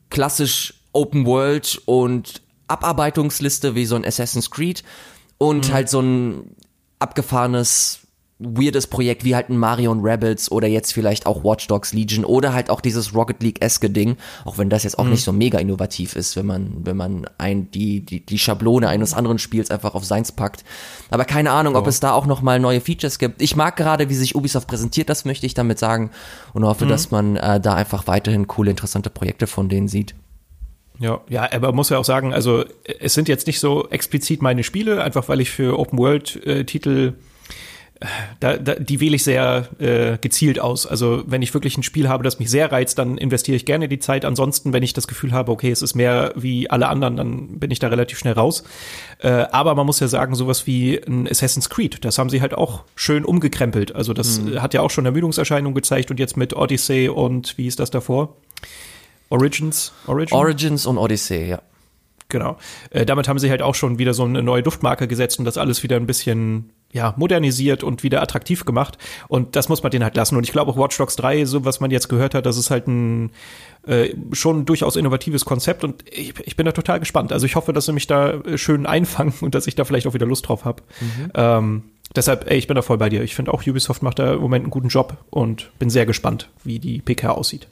klassisch 0.10 0.74
Open 0.94 1.26
World 1.26 1.82
und 1.86 2.42
Abarbeitungsliste 2.68 3.76
wie 3.76 3.86
so 3.86 3.96
ein 3.96 4.06
Assassin's 4.06 4.50
Creed 4.50 4.84
und 5.38 5.70
mhm. 5.70 5.74
halt 5.74 5.90
so 5.90 6.02
ein 6.02 6.56
abgefahrenes 7.00 8.00
weirdes 8.38 8.88
Projekt 8.88 9.24
wie 9.24 9.34
halt 9.34 9.50
ein 9.50 9.58
Mario 9.58 9.92
und 9.92 10.02
Rebels 10.02 10.52
oder 10.52 10.68
jetzt 10.68 10.94
vielleicht 10.94 11.26
auch 11.26 11.46
Watch 11.46 11.68
Dogs 11.68 11.94
Legion 11.94 12.26
oder 12.26 12.54
halt 12.54 12.70
auch 12.70 12.82
dieses 12.82 13.16
Rocket 13.16 13.42
League-eske 13.42 13.90
Ding, 13.90 14.18
auch 14.44 14.58
wenn 14.58 14.70
das 14.70 14.84
jetzt 14.84 15.00
auch 15.00 15.06
mhm. 15.06 15.12
nicht 15.12 15.24
so 15.24 15.32
mega 15.32 15.58
innovativ 15.58 16.18
ist, 16.18 16.36
wenn 16.36 16.46
man, 16.46 16.86
wenn 16.86 16.98
man 16.98 17.28
ein, 17.38 17.72
die, 17.72 18.02
die, 18.02 18.26
die 18.26 18.38
Schablone 18.38 18.90
eines 18.90 19.14
anderen 19.14 19.40
Spiels 19.40 19.72
einfach 19.72 19.96
auf 19.96 20.04
seins 20.04 20.34
packt. 20.34 20.66
Aber 21.10 21.24
keine 21.24 21.52
Ahnung, 21.52 21.76
oh. 21.76 21.80
ob 21.80 21.88
es 21.88 22.02
da 22.02 22.12
auch 22.12 22.26
nochmal 22.26 22.60
neue 22.60 22.82
Features 22.82 23.20
gibt. 23.20 23.42
Ich 23.42 23.56
mag 23.56 23.78
gerade, 23.78 24.10
wie 24.10 24.16
sich 24.16 24.36
Ubisoft 24.36 24.68
präsentiert, 24.68 25.08
das 25.08 25.24
möchte 25.24 25.46
ich 25.46 25.54
damit 25.54 25.80
sagen 25.80 26.12
und 26.54 26.66
hoffe, 26.66 26.86
mhm. 26.86 26.90
dass 26.90 27.12
man 27.12 27.38
äh, 27.38 27.62
da 27.62 27.76
einfach 27.76 28.06
weiterhin 28.08 28.48
coole, 28.48 28.70
interessante 28.70 29.10
Projekte 29.10 29.48
von 29.48 29.70
denen 29.70 29.88
sieht. 29.88 30.14
Ja, 31.00 31.22
ja, 31.30 31.50
aber 31.52 31.72
muss 31.74 31.90
ja 31.90 31.98
auch 31.98 32.06
sagen, 32.06 32.34
also 32.34 32.66
es 33.00 33.14
sind 33.14 33.28
jetzt 33.28 33.48
nicht 33.48 33.60
so 33.60 33.90
explizit 33.90 34.42
meine 34.42 34.64
Spiele, 34.64 35.04
einfach 35.04 35.28
weil 35.30 35.42
ich 35.42 35.52
für 35.52 35.78
Open 35.80 36.00
World 36.00 36.46
äh, 36.46 36.66
Titel 36.66 37.14
da, 38.40 38.58
da, 38.58 38.76
die 38.76 39.00
wähle 39.00 39.16
ich 39.16 39.24
sehr 39.24 39.70
äh, 39.80 40.18
gezielt 40.18 40.60
aus. 40.60 40.86
Also 40.86 41.24
wenn 41.28 41.42
ich 41.42 41.54
wirklich 41.54 41.78
ein 41.78 41.84
Spiel 41.84 42.10
habe, 42.10 42.24
das 42.24 42.40
mich 42.40 42.50
sehr 42.50 42.72
reizt, 42.72 42.98
dann 43.00 43.18
investiere 43.18 43.56
ich 43.56 43.66
gerne 43.66 43.88
die 43.88 44.00
Zeit. 44.00 44.26
Ansonsten, 44.26 44.74
wenn 44.74 44.84
ich 44.84 44.94
das 44.94 45.08
Gefühl 45.08 45.32
habe, 45.32 45.52
okay, 45.52 45.72
es 45.72 45.82
ist 45.82 45.96
mehr 45.96 46.34
wie 46.36 46.70
alle 46.70 46.88
anderen, 46.88 47.16
dann 47.16 47.60
bin 47.60 47.72
ich 47.72 47.80
da 47.80 47.88
relativ 47.88 48.20
schnell 48.20 48.34
raus. 48.34 48.64
Äh, 49.20 49.30
aber 49.30 49.76
man 49.76 49.86
muss 49.86 50.00
ja 50.00 50.08
sagen, 50.08 50.36
sowas 50.36 50.68
wie 50.68 51.02
ein 51.08 51.28
Assassin's 51.28 51.70
Creed, 51.70 52.04
das 52.04 52.18
haben 52.18 52.30
sie 52.30 52.42
halt 52.42 52.54
auch 52.54 52.84
schön 52.96 53.24
umgekrempelt. 53.24 53.96
Also 53.96 54.14
das 54.14 54.42
mhm. 54.42 54.62
hat 54.62 54.74
ja 54.74 54.82
auch 54.82 54.92
schon 54.92 55.06
Ermüdungserscheinungen 55.06 55.74
gezeigt 55.74 56.12
und 56.12 56.20
jetzt 56.20 56.36
mit 56.36 56.54
Odyssey 56.56 57.08
und 57.08 57.58
wie 57.58 57.68
ist 57.68 57.80
das 57.80 57.92
davor? 57.92 58.36
Origins? 59.30 59.94
Origin? 60.06 60.38
Origins 60.38 60.86
und 60.86 60.98
Odyssey, 60.98 61.48
ja. 61.50 61.62
Genau. 62.28 62.58
Äh, 62.90 63.06
damit 63.06 63.28
haben 63.28 63.40
sie 63.40 63.50
halt 63.50 63.62
auch 63.62 63.76
schon 63.76 64.00
wieder 64.00 64.14
so 64.14 64.24
eine 64.24 64.44
neue 64.44 64.64
Duftmarke 64.64 65.08
gesetzt 65.08 65.40
und 65.40 65.46
das 65.46 65.58
alles 65.58 65.84
wieder 65.84 65.96
ein 65.96 66.08
bisschen 66.08 66.72
ja, 66.96 67.14
modernisiert 67.18 67.84
und 67.84 68.04
wieder 68.04 68.22
attraktiv 68.22 68.64
gemacht. 68.64 68.98
Und 69.28 69.58
das 69.58 69.68
muss 69.68 69.84
man 69.84 69.92
denen 69.92 70.06
halt 70.06 70.16
lassen. 70.16 70.38
Und 70.38 70.46
ich 70.46 70.54
glaube 70.54 70.72
auch 70.72 70.78
Watch 70.78 70.98
Dogs 70.98 71.18
3, 71.18 71.44
so 71.44 71.66
was 71.66 71.82
man 71.82 71.92
jetzt 71.92 72.08
gehört 72.08 72.34
hat, 72.34 72.46
das 72.46 72.56
ist 72.56 72.72
halt 72.72 72.88
ein 72.88 73.32
äh, 73.86 74.16
schon 74.32 74.66
durchaus 74.66 74.96
innovatives 74.96 75.44
Konzept 75.44 75.84
und 75.84 76.06
ich, 76.10 76.34
ich 76.46 76.56
bin 76.56 76.66
da 76.66 76.72
total 76.72 77.02
gespannt. 77.02 77.34
Also 77.34 77.46
ich 77.46 77.58
hoffe, 77.58 77.74
dass 77.74 77.88
sie 77.88 77.92
mich 77.92 78.08
da 78.08 78.36
äh, 78.36 78.58
schön 78.58 78.86
einfangen 78.86 79.34
und 79.42 79.56
dass 79.56 79.68
ich 79.68 79.76
da 79.76 79.84
vielleicht 79.84 80.08
auch 80.08 80.14
wieder 80.14 80.26
Lust 80.26 80.48
drauf 80.48 80.64
habe. 80.64 80.84
Mhm. 81.02 81.32
Ähm, 81.34 81.84
deshalb, 82.16 82.50
ey, 82.50 82.58
ich 82.58 82.68
bin 82.68 82.76
da 82.76 82.82
voll 82.82 82.98
bei 82.98 83.10
dir. 83.10 83.24
Ich 83.24 83.36
finde 83.36 83.54
auch 83.54 83.68
Ubisoft 83.68 84.02
macht 84.02 84.20
da 84.20 84.34
im 84.34 84.40
Moment 84.40 84.64
einen 84.64 84.72
guten 84.72 84.88
Job 84.88 85.18
und 85.32 85.72
bin 85.78 85.90
sehr 85.90 86.06
gespannt, 86.06 86.48
wie 86.64 86.80
die 86.80 87.02
PK 87.02 87.32
aussieht. 87.32 87.68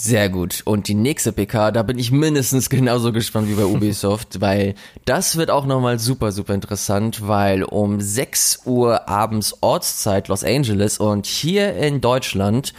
Sehr 0.00 0.28
gut. 0.28 0.62
Und 0.64 0.86
die 0.86 0.94
nächste 0.94 1.32
PK, 1.32 1.72
da 1.72 1.82
bin 1.82 1.98
ich 1.98 2.12
mindestens 2.12 2.70
genauso 2.70 3.12
gespannt 3.12 3.48
wie 3.48 3.54
bei 3.54 3.64
Ubisoft, 3.64 4.40
weil 4.40 4.76
das 5.04 5.36
wird 5.36 5.50
auch 5.50 5.66
nochmal 5.66 5.98
super, 5.98 6.30
super 6.30 6.54
interessant, 6.54 7.26
weil 7.26 7.64
um 7.64 8.00
6 8.00 8.62
Uhr 8.64 9.08
abends 9.08 9.56
Ortszeit 9.60 10.28
Los 10.28 10.44
Angeles 10.44 10.98
und 10.98 11.26
hier 11.26 11.74
in 11.74 12.00
Deutschland 12.00 12.74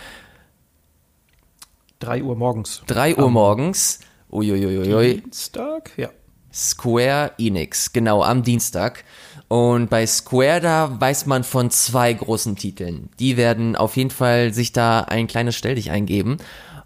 3 2.00 2.24
Uhr 2.24 2.38
morgens. 2.38 2.84
3 2.88 3.18
Uhr 3.18 3.30
morgens. 3.30 4.00
Uiuiuiui. 4.32 5.22
Dienstag? 5.22 5.92
Ja. 5.98 6.10
Square 6.54 7.34
Enix, 7.38 7.92
genau, 7.92 8.24
am 8.24 8.44
Dienstag. 8.44 9.04
Und 9.50 9.90
bei 9.90 10.06
Square, 10.06 10.62
da 10.62 11.02
weiß 11.02 11.26
man 11.26 11.44
von 11.44 11.70
zwei 11.70 12.14
großen 12.14 12.56
Titeln. 12.56 13.10
Die 13.20 13.36
werden 13.36 13.76
auf 13.76 13.98
jeden 13.98 14.12
Fall 14.12 14.54
sich 14.54 14.72
da 14.72 15.02
ein 15.02 15.28
kleines 15.28 15.56
Stelldich 15.56 15.92
eingeben. 15.92 16.38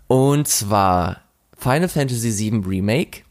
Und 0.08 0.48
zwar 0.48 1.22
Final 1.58 1.90
Fantasy 1.90 2.52
VII 2.52 2.64
Remake. 2.66 3.22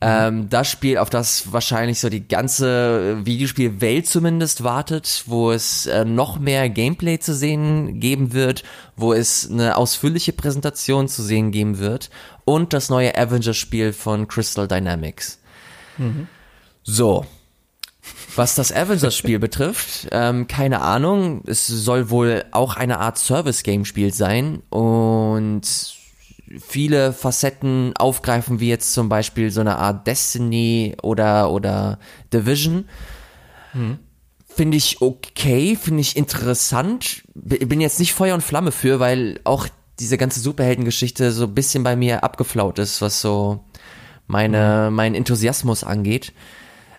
Ähm, 0.00 0.50
das 0.50 0.70
Spiel, 0.70 0.98
auf 0.98 1.08
das 1.08 1.52
wahrscheinlich 1.52 1.98
so 1.98 2.10
die 2.10 2.28
ganze 2.28 3.24
Videospielwelt 3.24 4.06
zumindest 4.06 4.62
wartet, 4.62 5.24
wo 5.26 5.50
es 5.50 5.86
äh, 5.86 6.04
noch 6.04 6.38
mehr 6.38 6.68
Gameplay 6.68 7.18
zu 7.18 7.34
sehen 7.34 8.00
geben 8.00 8.34
wird, 8.34 8.64
wo 8.96 9.14
es 9.14 9.50
eine 9.50 9.78
ausführliche 9.78 10.34
Präsentation 10.34 11.08
zu 11.08 11.22
sehen 11.22 11.52
geben 11.52 11.78
wird 11.78 12.10
und 12.44 12.74
das 12.74 12.90
neue 12.90 13.16
Avengers-Spiel 13.16 13.94
von 13.94 14.28
Crystal 14.28 14.68
Dynamics. 14.68 15.40
Mhm. 15.96 16.28
So, 16.82 17.24
was 18.36 18.54
das 18.54 18.72
Avengers-Spiel 18.72 19.38
betrifft, 19.38 20.08
ähm, 20.12 20.46
keine 20.46 20.80
Ahnung. 20.80 21.42
Es 21.46 21.66
soll 21.66 22.10
wohl 22.10 22.44
auch 22.50 22.76
eine 22.76 22.98
Art 22.98 23.18
Service-Game-Spiel 23.18 24.12
sein 24.12 24.62
und 24.70 25.62
viele 26.60 27.12
Facetten 27.12 27.94
aufgreifen, 27.96 28.60
wie 28.60 28.68
jetzt 28.68 28.92
zum 28.92 29.08
Beispiel 29.08 29.50
so 29.50 29.60
eine 29.60 29.78
Art 29.78 30.06
Destiny 30.06 30.96
oder, 31.02 31.50
oder 31.50 31.98
Division. 32.32 32.88
Hm. 33.72 33.98
Finde 34.46 34.76
ich 34.76 35.00
okay, 35.00 35.76
finde 35.76 36.00
ich 36.00 36.16
interessant. 36.16 37.24
Bin 37.34 37.80
jetzt 37.80 37.98
nicht 37.98 38.14
Feuer 38.14 38.34
und 38.34 38.42
Flamme 38.42 38.70
für, 38.70 39.00
weil 39.00 39.40
auch 39.44 39.66
diese 39.98 40.18
ganze 40.18 40.40
Superheldengeschichte 40.40 41.32
so 41.32 41.44
ein 41.44 41.54
bisschen 41.54 41.82
bei 41.82 41.96
mir 41.96 42.22
abgeflaut 42.22 42.78
ist, 42.78 43.00
was 43.00 43.20
so 43.20 43.64
meine, 44.26 44.86
hm. 44.86 44.94
mein 44.94 45.14
Enthusiasmus 45.14 45.82
angeht. 45.82 46.32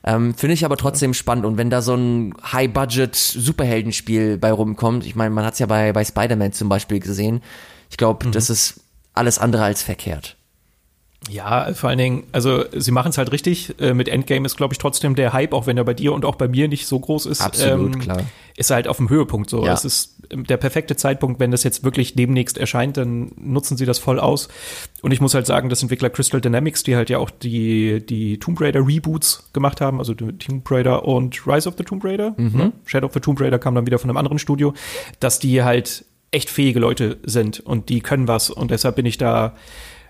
Ähm, 0.08 0.36
Finde 0.36 0.54
ich 0.54 0.64
aber 0.64 0.78
trotzdem 0.78 1.16
spannend. 1.16 1.46
Und 1.46 1.58
wenn 1.58 1.72
da 1.72 1.82
so 1.82 1.96
ein 1.96 2.36
High-Budget-Superheldenspiel 2.52 4.38
bei 4.38 4.52
rumkommt, 4.52 5.06
ich 5.06 5.16
meine, 5.16 5.32
man 5.32 5.44
hat 5.44 5.54
es 5.54 5.60
ja 5.60 5.66
bei, 5.66 5.92
bei 5.94 6.06
Spider-Man 6.06 6.54
zum 6.54 6.70
Beispiel 6.70 7.00
gesehen, 7.00 7.42
ich 7.90 7.98
glaube, 7.98 8.28
mhm. 8.28 8.32
das 8.32 8.52
ist 8.52 8.82
alles 9.14 9.40
andere 9.40 9.64
als 9.64 9.82
verkehrt. 9.82 10.38
Ja, 11.28 11.74
vor 11.74 11.90
allen 11.90 11.98
Dingen, 11.98 12.24
also 12.34 12.66
sie 12.72 12.92
machen 12.92 13.10
es 13.10 13.18
halt 13.18 13.32
richtig. 13.32 13.80
Äh, 13.82 13.96
mit 13.96 14.08
Endgame 14.08 14.46
ist, 14.46 14.58
glaube 14.58 14.76
ich, 14.76 14.78
trotzdem 14.78 15.16
der 15.16 15.34
Hype, 15.34 15.54
auch 15.54 15.66
wenn 15.66 15.78
er 15.78 15.84
bei 15.84 15.96
dir 15.96 16.14
und 16.14 16.24
auch 16.24 16.36
bei 16.36 16.48
mir 16.48 16.68
nicht 16.68 16.86
so 16.86 17.00
groß 17.00 17.26
ist. 17.26 17.42
Absolut, 17.42 17.96
ähm, 17.96 18.00
klar. 18.00 18.22
Ist 18.56 18.70
halt 18.70 18.88
auf 18.88 18.98
dem 18.98 19.10
Höhepunkt 19.10 19.50
so. 19.50 19.66
Ja. 19.66 19.74
Es 19.74 19.86
ist 19.86 20.15
der 20.32 20.58
perfekte 20.58 20.96
Zeitpunkt, 20.96 21.40
wenn 21.40 21.52
das 21.52 21.64
jetzt 21.64 21.84
wirklich 21.84 22.16
demnächst 22.16 22.58
erscheint, 22.58 22.98
dann 22.98 23.32
nutzen 23.38 23.78
sie 23.78 23.86
das 23.86 24.00
voll 24.00 24.20
aus. 24.20 24.48
Und 25.02 25.12
ich 25.12 25.22
muss 25.22 25.34
halt 25.34 25.46
sagen, 25.46 25.70
das 25.70 25.82
Entwickler 25.82 26.10
Crystal 26.10 26.42
Dynamics, 26.42 26.84
die 26.84 26.96
halt 26.96 27.10
ja 27.10 27.18
auch 27.18 27.30
die, 27.30 28.06
die 28.06 28.40
Tomb 28.40 28.60
Raider 28.62 28.86
Reboots 28.86 29.50
gemacht 29.54 29.82
haben, 29.82 30.00
also 30.00 30.14
Tomb 30.14 30.70
Raider 30.70 31.06
und 31.06 31.46
Rise 31.48 31.68
of 31.68 31.76
the 31.78 31.84
Tomb 31.84 32.04
Raider. 32.04 32.34
Mhm. 32.38 32.58
Ne? 32.58 32.72
Shadow 32.86 33.08
of 33.08 33.14
the 33.14 33.20
Tomb 33.20 33.40
Raider 33.40 33.60
kam 33.60 33.76
dann 33.76 33.86
wieder 33.86 34.00
von 34.00 34.10
einem 34.10 34.18
anderen 34.18 34.40
Studio, 34.40 34.74
dass 35.20 35.40
die 35.40 35.64
halt 35.64 36.06
echt 36.32 36.50
fähige 36.50 36.80
Leute 36.80 37.18
sind 37.24 37.60
und 37.62 37.90
die 37.90 38.02
können 38.02 38.28
was 38.28 38.50
und 38.50 38.72
deshalb 38.72 38.98
bin 38.98 39.06
ich 39.06 39.18
da 39.18 39.56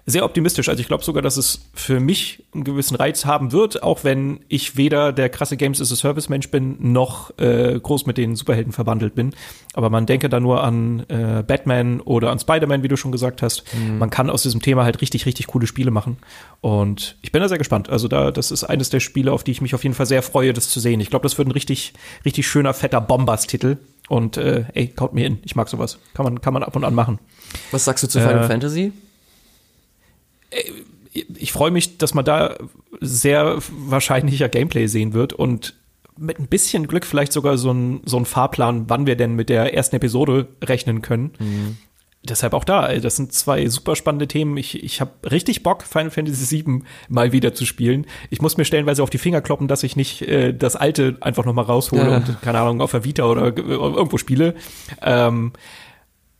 sehr 0.07 0.23
optimistisch. 0.23 0.69
Also 0.69 0.81
ich 0.81 0.87
glaube 0.87 1.03
sogar, 1.03 1.23
dass 1.23 1.35
es 1.35 1.61
für 1.73 1.99
mich 1.99 2.43
einen 2.53 2.63
gewissen 2.63 2.95
Reiz 2.95 3.25
haben 3.25 3.51
wird, 3.51 3.81
auch 3.81 4.03
wenn 4.03 4.39
ich 4.49 4.77
weder 4.77 5.11
der 5.11 5.29
krasse 5.29 5.57
Games 5.57 5.81
as 5.81 5.91
a 5.91 5.95
Service 5.95 6.29
Mensch 6.29 6.51
bin, 6.51 6.77
noch 6.91 7.35
äh, 7.39 7.79
groß 7.79 8.05
mit 8.05 8.17
den 8.17 8.35
Superhelden 8.35 8.71
verwandelt 8.71 9.15
bin. 9.15 9.33
Aber 9.73 9.89
man 9.89 10.05
denke 10.05 10.29
da 10.29 10.39
nur 10.39 10.63
an 10.63 11.05
äh, 11.09 11.43
Batman 11.45 12.01
oder 12.01 12.29
an 12.29 12.39
Spider-Man, 12.39 12.83
wie 12.83 12.87
du 12.87 12.97
schon 12.97 13.11
gesagt 13.11 13.41
hast. 13.41 13.63
Mhm. 13.73 13.97
Man 13.97 14.11
kann 14.11 14.29
aus 14.29 14.43
diesem 14.43 14.61
Thema 14.61 14.83
halt 14.83 15.01
richtig, 15.01 15.25
richtig 15.25 15.47
coole 15.47 15.65
Spiele 15.65 15.89
machen. 15.89 16.17
Und 16.61 17.17
ich 17.23 17.31
bin 17.31 17.41
da 17.41 17.49
sehr 17.49 17.57
gespannt. 17.57 17.89
Also 17.89 18.07
da, 18.07 18.29
das 18.29 18.51
ist 18.51 18.63
eines 18.63 18.91
der 18.91 18.99
Spiele, 18.99 19.31
auf 19.31 19.43
die 19.43 19.51
ich 19.51 19.61
mich 19.61 19.73
auf 19.73 19.83
jeden 19.83 19.95
Fall 19.95 20.05
sehr 20.05 20.21
freue, 20.21 20.53
das 20.53 20.69
zu 20.69 20.79
sehen. 20.79 20.99
Ich 20.99 21.09
glaube, 21.09 21.23
das 21.23 21.39
wird 21.39 21.47
ein 21.47 21.51
richtig, 21.51 21.93
richtig 22.23 22.47
schöner, 22.47 22.75
fetter 22.75 23.01
Bombers-Titel. 23.01 23.77
Und 24.07 24.37
äh, 24.37 24.65
ey, 24.75 24.87
kaut 24.87 25.13
mir 25.13 25.25
in. 25.25 25.39
Ich 25.45 25.55
mag 25.55 25.67
sowas. 25.67 25.97
Kann 26.13 26.25
man, 26.25 26.41
kann 26.41 26.53
man 26.53 26.61
ab 26.61 26.75
und 26.75 26.83
an 26.83 26.93
machen. 26.93 27.17
Was 27.71 27.85
sagst 27.85 28.03
du 28.03 28.07
zu 28.07 28.19
Final 28.19 28.43
äh, 28.43 28.47
Fantasy? 28.47 28.93
Ich 31.13 31.51
freue 31.51 31.71
mich, 31.71 31.97
dass 31.97 32.13
man 32.13 32.25
da 32.25 32.55
sehr 32.99 33.57
wahrscheinlicher 33.69 34.49
Gameplay 34.49 34.87
sehen 34.87 35.13
wird 35.13 35.33
und 35.33 35.75
mit 36.17 36.39
ein 36.39 36.47
bisschen 36.47 36.87
Glück 36.87 37.05
vielleicht 37.05 37.33
sogar 37.33 37.57
so 37.57 37.71
ein, 37.71 38.01
so 38.05 38.17
ein 38.17 38.25
Fahrplan, 38.25 38.85
wann 38.89 39.05
wir 39.05 39.15
denn 39.15 39.35
mit 39.35 39.49
der 39.49 39.73
ersten 39.73 39.97
Episode 39.97 40.47
rechnen 40.63 41.01
können. 41.01 41.33
Mhm. 41.39 41.77
Deshalb 42.27 42.53
auch 42.53 42.63
da, 42.63 42.91
das 42.95 43.17
sind 43.17 43.33
zwei 43.33 43.67
super 43.67 43.95
spannende 43.95 44.27
Themen. 44.27 44.57
Ich, 44.57 44.83
ich 44.83 44.99
habe 44.99 45.11
richtig 45.29 45.61
Bock, 45.61 45.83
Final 45.83 46.09
Fantasy 46.09 46.65
VII 46.65 46.81
mal 47.07 47.31
wieder 47.31 47.53
zu 47.53 47.65
spielen. 47.65 48.07
Ich 48.31 48.41
muss 48.41 48.57
mir 48.57 48.65
stellenweise 48.65 49.03
auf 49.03 49.11
die 49.11 49.19
Finger 49.19 49.41
kloppen, 49.41 49.67
dass 49.67 49.83
ich 49.83 49.95
nicht 49.95 50.23
äh, 50.23 50.51
das 50.51 50.75
alte 50.75 51.17
einfach 51.21 51.45
noch 51.45 51.53
mal 51.53 51.61
raushole 51.61 52.09
ja. 52.09 52.17
und, 52.17 52.41
keine 52.41 52.59
Ahnung, 52.59 52.81
auf 52.81 52.91
der 52.91 53.03
Vita 53.03 53.25
oder 53.25 53.55
irgendwo 53.55 54.17
spiele. 54.17 54.55
Ähm, 55.03 55.53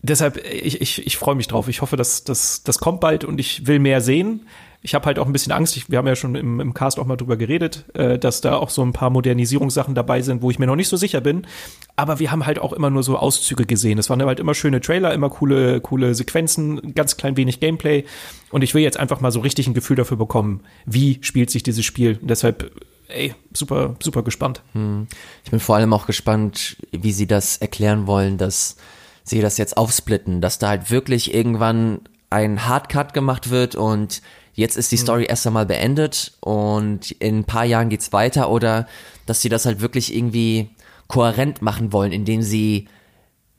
deshalb, 0.09 0.37
ich, 0.45 0.81
ich, 0.81 1.05
ich 1.05 1.17
freue 1.17 1.35
mich 1.35 1.47
drauf. 1.47 1.67
Ich 1.67 1.81
hoffe, 1.81 1.95
dass 1.95 2.23
das, 2.23 2.63
das 2.63 2.79
kommt 2.79 2.99
bald 3.01 3.23
und 3.23 3.39
ich 3.39 3.67
will 3.67 3.79
mehr 3.79 4.01
sehen. 4.01 4.47
Ich 4.81 4.93
habe 4.93 5.07
halt 5.07 5.17
auch 5.17 5.25
ein 5.25 5.33
bisschen 5.33 5.51
Angst, 5.51 5.75
ich, 5.77 5.89
wir 5.89 5.97
haben 5.97 6.05
ja 6.05 6.15
schon 6.15 6.35
im, 6.35 6.59
im 6.59 6.75
Cast 6.75 6.99
auch 6.99 7.07
mal 7.07 7.15
drüber 7.15 7.37
geredet, 7.37 7.85
äh, 7.95 8.19
dass 8.19 8.41
da 8.41 8.57
auch 8.57 8.69
so 8.69 8.83
ein 8.83 8.93
paar 8.93 9.09
Modernisierungssachen 9.09 9.95
dabei 9.95 10.21
sind, 10.21 10.43
wo 10.43 10.51
ich 10.51 10.59
mir 10.59 10.67
noch 10.67 10.75
nicht 10.75 10.89
so 10.89 10.97
sicher 10.97 11.21
bin. 11.21 11.47
Aber 11.95 12.19
wir 12.19 12.31
haben 12.31 12.45
halt 12.45 12.59
auch 12.59 12.71
immer 12.71 12.91
nur 12.91 13.01
so 13.01 13.17
Auszüge 13.17 13.65
gesehen. 13.65 13.97
Es 13.97 14.11
waren 14.11 14.23
halt 14.23 14.39
immer 14.39 14.53
schöne 14.53 14.81
Trailer, 14.81 15.13
immer 15.13 15.29
coole, 15.29 15.81
coole 15.81 16.13
Sequenzen, 16.13 16.93
ganz 16.93 17.17
klein 17.17 17.35
wenig 17.35 17.59
Gameplay. 17.59 18.05
Und 18.51 18.63
ich 18.63 18.75
will 18.75 18.83
jetzt 18.83 18.99
einfach 18.99 19.21
mal 19.21 19.31
so 19.31 19.39
richtig 19.39 19.65
ein 19.67 19.73
Gefühl 19.73 19.95
dafür 19.95 20.17
bekommen, 20.17 20.61
wie 20.85 21.17
spielt 21.21 21.49
sich 21.49 21.63
dieses 21.63 21.83
Spiel. 21.83 22.19
Und 22.21 22.29
deshalb 22.29 22.71
ey, 23.07 23.33
super, 23.53 23.95
super 24.01 24.23
gespannt. 24.23 24.61
Hm. 24.73 25.07
Ich 25.43 25.51
bin 25.51 25.59
vor 25.59 25.75
allem 25.75 25.93
auch 25.93 26.05
gespannt, 26.05 26.77
wie 26.91 27.11
sie 27.11 27.27
das 27.27 27.57
erklären 27.57 28.07
wollen, 28.07 28.37
dass 28.37 28.77
sie 29.25 29.41
das 29.41 29.57
jetzt 29.57 29.75
aufsplitten, 29.75 30.39
dass 30.39 30.59
da 30.59 30.69
halt 30.69 30.89
wirklich 30.89 31.33
irgendwann 31.33 32.01
ein 32.29 32.65
Hardcut 32.65 33.13
gemacht 33.13 33.49
wird 33.49 33.75
und 33.75 34.21
jetzt 34.53 34.77
ist 34.77 34.91
die 34.91 34.97
mhm. 34.97 35.01
Story 35.01 35.21
mhm. 35.23 35.29
erst 35.29 35.47
einmal 35.47 35.65
beendet 35.65 36.33
und 36.39 37.11
in 37.11 37.39
ein 37.39 37.43
paar 37.43 37.65
Jahren 37.65 37.89
geht's 37.89 38.13
weiter 38.13 38.49
oder 38.49 38.87
dass 39.25 39.41
sie 39.41 39.49
das 39.49 39.65
halt 39.65 39.81
wirklich 39.81 40.15
irgendwie 40.15 40.69
kohärent 41.07 41.61
machen 41.61 41.91
wollen, 41.91 42.11
indem 42.11 42.41
sie 42.41 42.87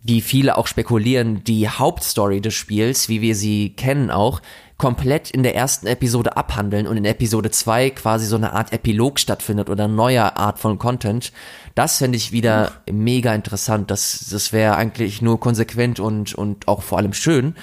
wie 0.06 0.20
viele 0.20 0.56
auch 0.56 0.66
spekulieren, 0.66 1.42
die 1.44 1.68
Hauptstory 1.68 2.40
des 2.40 2.54
Spiels, 2.54 3.08
wie 3.08 3.20
wir 3.22 3.34
sie 3.34 3.70
kennen 3.70 4.10
auch, 4.10 4.40
komplett 4.78 5.30
in 5.30 5.42
der 5.42 5.54
ersten 5.54 5.86
Episode 5.86 6.36
abhandeln 6.36 6.86
und 6.86 6.96
in 6.96 7.04
Episode 7.04 7.50
2 7.50 7.90
quasi 7.90 8.26
so 8.26 8.36
eine 8.36 8.52
Art 8.52 8.72
Epilog 8.72 9.18
stattfindet 9.18 9.70
oder 9.70 9.88
neuer 9.88 10.36
Art 10.36 10.58
von 10.58 10.78
Content. 10.78 11.32
Das 11.74 11.98
fände 11.98 12.16
ich 12.16 12.30
wieder 12.30 12.72
mega 12.90 13.34
interessant. 13.34 13.90
Das, 13.90 14.26
das 14.30 14.52
wäre 14.52 14.76
eigentlich 14.76 15.22
nur 15.22 15.40
konsequent 15.40 15.98
und, 15.98 16.34
und 16.34 16.68
auch 16.68 16.82
vor 16.82 16.98
allem 16.98 17.14
schön. 17.14 17.54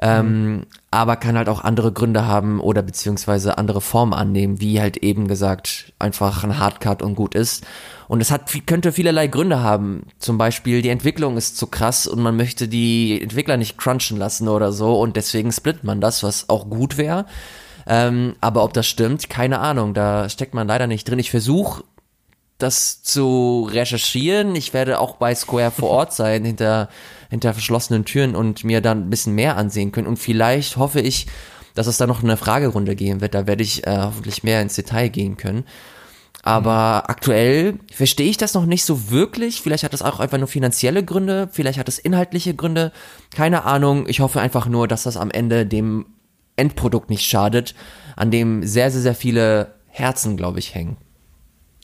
Ähm, 0.00 0.64
aber 0.90 1.16
kann 1.16 1.36
halt 1.36 1.48
auch 1.48 1.62
andere 1.62 1.92
Gründe 1.92 2.26
haben 2.26 2.60
oder 2.60 2.82
beziehungsweise 2.82 3.58
andere 3.58 3.80
Formen 3.80 4.14
annehmen, 4.14 4.60
wie 4.60 4.80
halt 4.80 4.98
eben 4.98 5.28
gesagt 5.28 5.92
einfach 5.98 6.44
ein 6.44 6.58
Hardcut 6.58 7.02
und 7.02 7.14
gut 7.14 7.34
ist. 7.34 7.66
Und 8.08 8.22
es 8.22 8.30
hat, 8.30 8.50
könnte 8.66 8.90
vielerlei 8.92 9.26
Gründe 9.26 9.60
haben. 9.60 10.06
Zum 10.18 10.38
Beispiel 10.38 10.80
die 10.80 10.88
Entwicklung 10.88 11.36
ist 11.36 11.58
zu 11.58 11.66
krass 11.66 12.06
und 12.06 12.20
man 12.20 12.36
möchte 12.36 12.66
die 12.66 13.20
Entwickler 13.22 13.58
nicht 13.58 13.76
crunchen 13.76 14.16
lassen 14.16 14.48
oder 14.48 14.72
so 14.72 14.98
und 14.98 15.16
deswegen 15.16 15.52
splittet 15.52 15.84
man 15.84 16.00
das, 16.00 16.22
was 16.22 16.48
auch 16.48 16.70
gut 16.70 16.96
wäre. 16.96 17.26
Ähm, 17.86 18.34
aber 18.40 18.64
ob 18.64 18.72
das 18.72 18.86
stimmt, 18.86 19.28
keine 19.28 19.60
Ahnung. 19.60 19.94
Da 19.94 20.28
steckt 20.28 20.54
man 20.54 20.66
leider 20.66 20.86
nicht 20.86 21.08
drin. 21.08 21.18
Ich 21.18 21.30
versuche 21.30 21.84
das 22.58 23.02
zu 23.02 23.68
recherchieren. 23.70 24.54
Ich 24.56 24.74
werde 24.74 24.98
auch 24.98 25.16
bei 25.16 25.34
Square 25.34 25.70
vor 25.70 25.90
Ort 25.90 26.12
sein, 26.12 26.44
hinter, 26.44 26.88
hinter 27.30 27.52
verschlossenen 27.52 28.04
Türen 28.04 28.34
und 28.34 28.64
mir 28.64 28.80
dann 28.80 29.06
ein 29.06 29.10
bisschen 29.10 29.34
mehr 29.34 29.56
ansehen 29.56 29.92
können. 29.92 30.06
Und 30.06 30.18
vielleicht 30.18 30.76
hoffe 30.76 31.00
ich, 31.00 31.26
dass 31.74 31.86
es 31.86 31.98
da 31.98 32.06
noch 32.06 32.22
eine 32.22 32.36
Fragerunde 32.36 32.96
geben 32.96 33.20
wird. 33.20 33.34
Da 33.34 33.46
werde 33.46 33.62
ich 33.62 33.86
äh, 33.86 33.96
hoffentlich 33.98 34.42
mehr 34.42 34.60
ins 34.60 34.74
Detail 34.74 35.08
gehen 35.08 35.36
können. 35.36 35.64
Aber 36.48 37.10
aktuell 37.10 37.78
verstehe 37.92 38.30
ich 38.30 38.38
das 38.38 38.54
noch 38.54 38.64
nicht 38.64 38.82
so 38.82 39.10
wirklich. 39.10 39.60
Vielleicht 39.60 39.84
hat 39.84 39.92
das 39.92 40.00
auch 40.00 40.18
einfach 40.18 40.38
nur 40.38 40.48
finanzielle 40.48 41.04
Gründe, 41.04 41.50
vielleicht 41.52 41.78
hat 41.78 41.88
es 41.88 41.98
inhaltliche 41.98 42.54
Gründe. 42.54 42.90
Keine 43.36 43.66
Ahnung. 43.66 44.06
Ich 44.08 44.20
hoffe 44.20 44.40
einfach 44.40 44.66
nur, 44.66 44.88
dass 44.88 45.02
das 45.02 45.18
am 45.18 45.30
Ende 45.30 45.66
dem 45.66 46.06
Endprodukt 46.56 47.10
nicht 47.10 47.26
schadet, 47.26 47.74
an 48.16 48.30
dem 48.30 48.66
sehr, 48.66 48.90
sehr, 48.90 49.02
sehr 49.02 49.14
viele 49.14 49.74
Herzen, 49.88 50.38
glaube 50.38 50.58
ich, 50.58 50.74
hängen. 50.74 50.96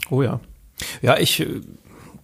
Oh 0.09 0.23
ja. 0.23 0.41
Ja, 1.03 1.19
ich 1.19 1.41
äh, 1.41 1.61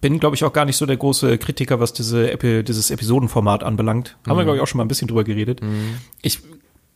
bin, 0.01 0.19
glaube 0.19 0.35
ich, 0.35 0.43
auch 0.43 0.51
gar 0.51 0.65
nicht 0.65 0.77
so 0.77 0.87
der 0.87 0.97
große 0.97 1.37
Kritiker, 1.37 1.79
was 1.79 1.93
diese 1.93 2.31
Epi 2.31 2.63
dieses 2.63 2.89
Episodenformat 2.89 3.61
anbelangt. 3.61 4.17
Haben 4.25 4.33
mhm. 4.33 4.39
wir, 4.39 4.43
glaube 4.45 4.57
ich, 4.57 4.63
auch 4.63 4.67
schon 4.67 4.79
mal 4.79 4.85
ein 4.85 4.87
bisschen 4.87 5.07
drüber 5.07 5.23
geredet. 5.23 5.61
Mhm. 5.61 5.97
Ich 6.23 6.39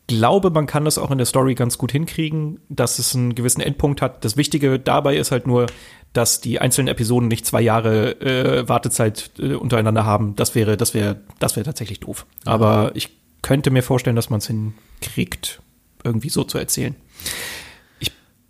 glaube, 0.07 0.49
man 0.51 0.67
kann 0.67 0.85
das 0.85 0.97
auch 0.97 1.11
in 1.11 1.17
der 1.17 1.25
Story 1.25 1.55
ganz 1.55 1.77
gut 1.77 1.91
hinkriegen, 1.91 2.59
dass 2.69 2.99
es 2.99 3.15
einen 3.15 3.35
gewissen 3.35 3.61
Endpunkt 3.61 4.01
hat. 4.01 4.23
Das 4.23 4.37
Wichtige 4.37 4.79
dabei 4.79 5.17
ist 5.17 5.31
halt 5.31 5.47
nur, 5.47 5.67
dass 6.13 6.41
die 6.41 6.59
einzelnen 6.59 6.87
Episoden 6.87 7.27
nicht 7.27 7.45
zwei 7.45 7.61
Jahre 7.61 8.21
äh, 8.21 8.69
Wartezeit 8.69 9.31
äh, 9.39 9.53
untereinander 9.53 10.05
haben. 10.05 10.35
Das 10.35 10.55
wäre, 10.55 10.77
das 10.77 10.93
wäre, 10.93 11.21
das 11.39 11.55
wäre 11.55 11.65
tatsächlich 11.65 11.99
doof. 11.99 12.25
Aber 12.45 12.91
ich 12.93 13.09
könnte 13.41 13.71
mir 13.71 13.83
vorstellen, 13.83 14.15
dass 14.15 14.29
man 14.29 14.39
es 14.39 14.47
hinkriegt, 14.47 15.61
irgendwie 16.03 16.29
so 16.29 16.43
zu 16.43 16.57
erzählen 16.57 16.95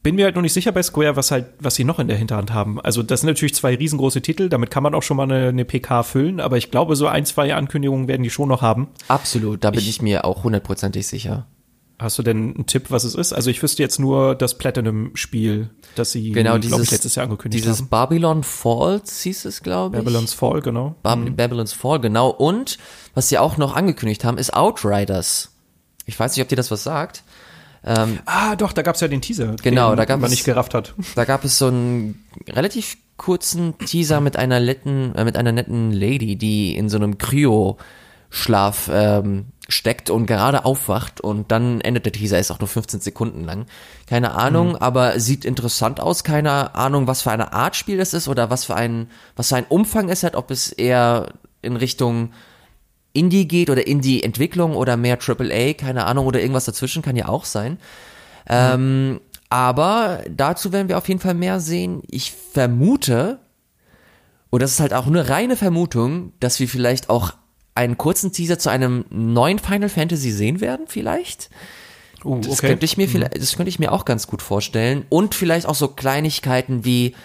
bin 0.06 0.14
mir 0.14 0.26
halt 0.26 0.36
noch 0.36 0.44
nicht 0.44 0.54
sicher 0.54 0.72
bei 0.72 0.84
Square, 0.84 1.16
was 1.16 1.32
halt, 1.32 1.48
was 1.58 1.74
sie 1.74 1.84
noch 1.84 1.98
in 1.98 2.08
der 2.08 2.16
Hinterhand 2.16 2.54
haben. 2.54 2.80
Also 2.80 3.02
das 3.02 3.22
sind 3.22 3.28
natürlich 3.28 3.56
zwei 3.56 3.74
riesengroße 3.74 4.22
Titel, 4.22 4.50
damit 4.50 4.70
kann 4.70 4.84
man 4.84 4.94
auch 4.94 5.02
schon 5.02 5.18
mal 5.18 5.24
eine, 5.24 5.48
eine 5.48 5.66
PK 5.66 6.04
füllen, 6.04 6.40
aber 6.40 6.58
ich 6.58 6.70
glaube, 6.70 6.96
so 6.96 7.08
ein, 7.08 7.26
zwei 7.26 7.56
Ankündigungen 7.56 8.08
werden 8.08 8.22
die 8.22 8.30
schon 8.30 8.48
noch 8.48 8.62
haben. 8.62 8.90
Absolut, 9.08 9.64
da 9.64 9.72
bin 9.72 9.80
ich, 9.80 9.90
ich 9.90 10.02
mir 10.04 10.24
auch 10.24 10.44
hundertprozentig 10.44 11.08
sicher. 11.08 11.48
Hast 11.98 12.20
du 12.20 12.24
denn 12.24 12.54
einen 12.54 12.66
Tipp, 12.68 12.92
was 12.92 13.04
es 13.04 13.16
ist? 13.16 13.34
Also 13.34 13.50
ich 13.50 13.64
wüsste 13.64 13.82
jetzt 13.82 14.00
nur 14.00 14.36
das 14.36 14.60
Platinum-Spiel, 14.60 15.72
das 15.96 16.12
sie, 16.12 16.34
genau, 16.34 16.60
dieses, 16.60 16.84
ich, 16.84 16.92
letztes 16.92 17.16
Jahr 17.16 17.24
angekündigt 17.24 17.64
dieses 17.64 17.80
haben. 17.80 17.86
Dieses 17.86 17.90
Babylon 17.90 18.44
Falls 18.44 19.22
hieß 19.22 19.46
es, 19.46 19.64
glaube 19.64 19.98
ich. 19.98 20.04
Babylon's 20.04 20.36
Fall, 20.36 20.62
genau. 20.62 20.94
Bab 21.02 21.18
mhm. 21.18 21.36
Babylon's 21.36 21.74
Fall, 21.74 22.00
genau. 22.00 22.30
Und 22.30 22.78
was 23.16 23.30
sie 23.30 23.40
auch 23.40 23.58
noch 23.58 23.76
angekündigt 23.76 24.24
haben, 24.24 24.38
ist 24.38 24.54
Outriders. 24.54 25.56
Ich 26.06 26.20
weiß 26.20 26.36
nicht, 26.36 26.44
ob 26.44 26.50
dir 26.50 26.58
das 26.58 26.70
was 26.70 26.84
sagt. 26.84 27.24
Ähm, 27.86 28.20
ah, 28.26 28.56
doch, 28.56 28.74
da 28.74 28.82
gab 28.82 28.96
es 28.96 29.02
ja 29.02 29.08
den 29.08 29.22
Teaser, 29.22 29.56
genau, 29.62 29.92
den 29.92 29.98
da 29.98 30.06
gab 30.06 30.20
man 30.20 30.26
es, 30.26 30.32
nicht 30.32 30.44
gerafft 30.44 30.74
hat. 30.74 30.96
Da 31.16 31.24
gab 31.24 31.46
es 31.46 31.60
so 31.60 31.68
einen 31.68 32.26
relativ 32.50 32.98
kurzen 33.18 33.78
Teaser 33.78 34.22
mit 34.22 34.38
einer 34.38 34.60
netten, 34.60 35.14
äh, 35.16 35.24
mit 35.24 35.38
einer 35.38 35.52
netten 35.52 35.92
Lady, 35.92 36.36
die 36.36 36.76
in 36.76 36.90
so 36.90 36.98
einem 36.98 37.20
Kryo-Schlaf 37.20 38.90
ähm, 38.92 39.46
steckt 39.70 40.10
und 40.10 40.26
gerade 40.26 40.66
aufwacht 40.66 41.22
und 41.22 41.52
dann 41.52 41.80
endet 41.82 42.06
der 42.06 42.14
Teaser, 42.14 42.40
ist 42.40 42.52
auch 42.52 42.60
nur 42.60 42.68
15 42.68 43.02
Sekunden 43.02 43.44
lang. 43.44 43.68
Keine 44.08 44.32
Ahnung, 44.32 44.70
mhm. 44.70 44.76
aber 44.78 45.20
sieht 45.20 45.46
interessant 45.46 46.00
aus. 46.00 46.24
Keine 46.24 46.74
Ahnung, 46.74 47.06
was 47.08 47.22
für 47.22 47.32
eine 47.32 47.54
Art 47.54 47.76
Spiel 47.76 47.98
das 47.98 48.14
ist 48.14 48.28
oder 48.28 48.50
was 48.50 48.66
für 48.66 48.76
ein, 48.76 49.10
was 49.36 49.50
für 49.50 49.58
ein 49.58 49.66
Umfang 49.70 50.10
es 50.10 50.24
hat, 50.24 50.36
ob 50.36 50.50
es 50.50 50.72
eher 50.72 51.34
in 51.62 51.76
Richtung 51.76 52.32
Indie 53.16 53.48
geht 53.48 53.70
oder 53.70 53.88
Indie-Entwicklung 53.88 54.76
oder 54.76 54.98
mehr 54.98 55.18
AAA, 55.20 55.74
keine 55.74 56.06
Ahnung, 56.06 56.26
oder 56.26 56.40
irgendwas 56.42 56.66
dazwischen, 56.66 57.02
kann 57.02 57.16
ja 57.16 57.28
auch 57.28 57.46
sein. 57.46 57.74
Mhm. 57.74 57.80
Ähm, 58.50 59.22
aber 59.50 60.24
dazu 60.30 60.72
werden 60.72 60.90
wir 60.90 60.98
auf 60.98 61.08
jeden 61.08 61.20
Fall 61.20 61.34
mehr 61.34 61.60
sehen. 61.60 62.02
Ich 62.10 62.32
vermute, 62.32 63.40
und 64.50 64.62
das 64.62 64.72
ist 64.72 64.80
halt 64.80 64.94
auch 64.94 65.08
eine 65.08 65.30
reine 65.30 65.56
Vermutung, 65.56 66.34
dass 66.40 66.60
wir 66.60 66.68
vielleicht 66.68 67.10
auch 67.10 67.34
einen 67.76 67.98
kurzen 67.98 68.32
Teaser 68.32 68.58
zu 68.58 68.70
einem 68.70 69.06
neuen 69.10 69.60
Final 69.60 69.90
Fantasy 69.90 70.32
sehen 70.32 70.62
werden, 70.62 70.86
vielleicht. 70.88 71.50
Uh, 72.24 72.38
okay. 72.38 72.48
Das 72.50 72.62
könnte 72.62 72.86
ich 72.86 72.98
mir 72.98 73.08
vielleicht, 73.08 73.38
das 73.38 73.56
könnte 73.56 73.70
ich 73.70 73.80
mir 73.80 73.92
auch 73.92 74.06
ganz 74.06 74.28
gut 74.28 74.42
vorstellen. 74.42 75.06
Und 75.10 75.36
vielleicht 75.36 75.68
auch 75.68 75.76
so 75.76 75.90
Kleinigkeiten 75.90 76.86
wie 76.86 77.16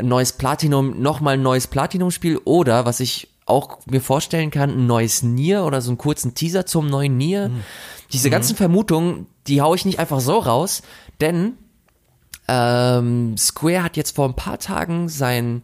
neues 0.00 0.32
Platinum, 0.32 1.00
nochmal 1.00 1.34
ein 1.34 1.42
neues 1.42 1.66
Platinum-Spiel 1.66 2.38
oder 2.44 2.86
was 2.86 3.00
ich 3.00 3.28
auch 3.46 3.78
mir 3.86 4.00
vorstellen 4.00 4.50
kann, 4.50 4.70
ein 4.70 4.86
neues 4.86 5.22
Nier 5.22 5.64
oder 5.64 5.80
so 5.80 5.90
einen 5.90 5.98
kurzen 5.98 6.34
Teaser 6.34 6.66
zum 6.66 6.88
neuen 6.88 7.16
Nier. 7.16 7.48
Mhm. 7.48 7.62
Diese 8.12 8.28
ganzen 8.28 8.52
mhm. 8.54 8.58
Vermutungen, 8.58 9.26
die 9.46 9.62
hau 9.62 9.74
ich 9.74 9.84
nicht 9.84 10.00
einfach 10.00 10.20
so 10.20 10.38
raus, 10.38 10.82
denn 11.20 11.54
ähm, 12.48 13.36
Square 13.38 13.84
hat 13.84 13.96
jetzt 13.96 14.16
vor 14.16 14.28
ein 14.28 14.36
paar 14.36 14.58
Tagen 14.58 15.08
sein, 15.08 15.62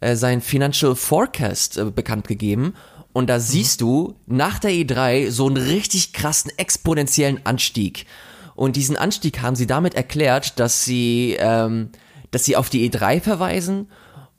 äh, 0.00 0.14
sein 0.16 0.40
Financial 0.40 0.94
Forecast 0.94 1.78
äh, 1.78 1.84
bekannt 1.84 2.28
gegeben 2.28 2.74
und 3.12 3.28
da 3.28 3.36
mhm. 3.36 3.42
siehst 3.42 3.80
du 3.80 4.14
nach 4.26 4.58
der 4.60 4.70
E3 4.70 5.30
so 5.30 5.46
einen 5.46 5.56
richtig 5.56 6.12
krassen 6.12 6.52
exponentiellen 6.56 7.44
Anstieg. 7.44 8.06
Und 8.54 8.76
diesen 8.76 8.96
Anstieg 8.96 9.40
haben 9.42 9.56
sie 9.56 9.66
damit 9.66 9.94
erklärt, 9.94 10.60
dass 10.60 10.84
sie, 10.84 11.36
ähm, 11.40 11.90
dass 12.30 12.44
sie 12.44 12.56
auf 12.56 12.70
die 12.70 12.88
E3 12.88 13.20
verweisen 13.20 13.88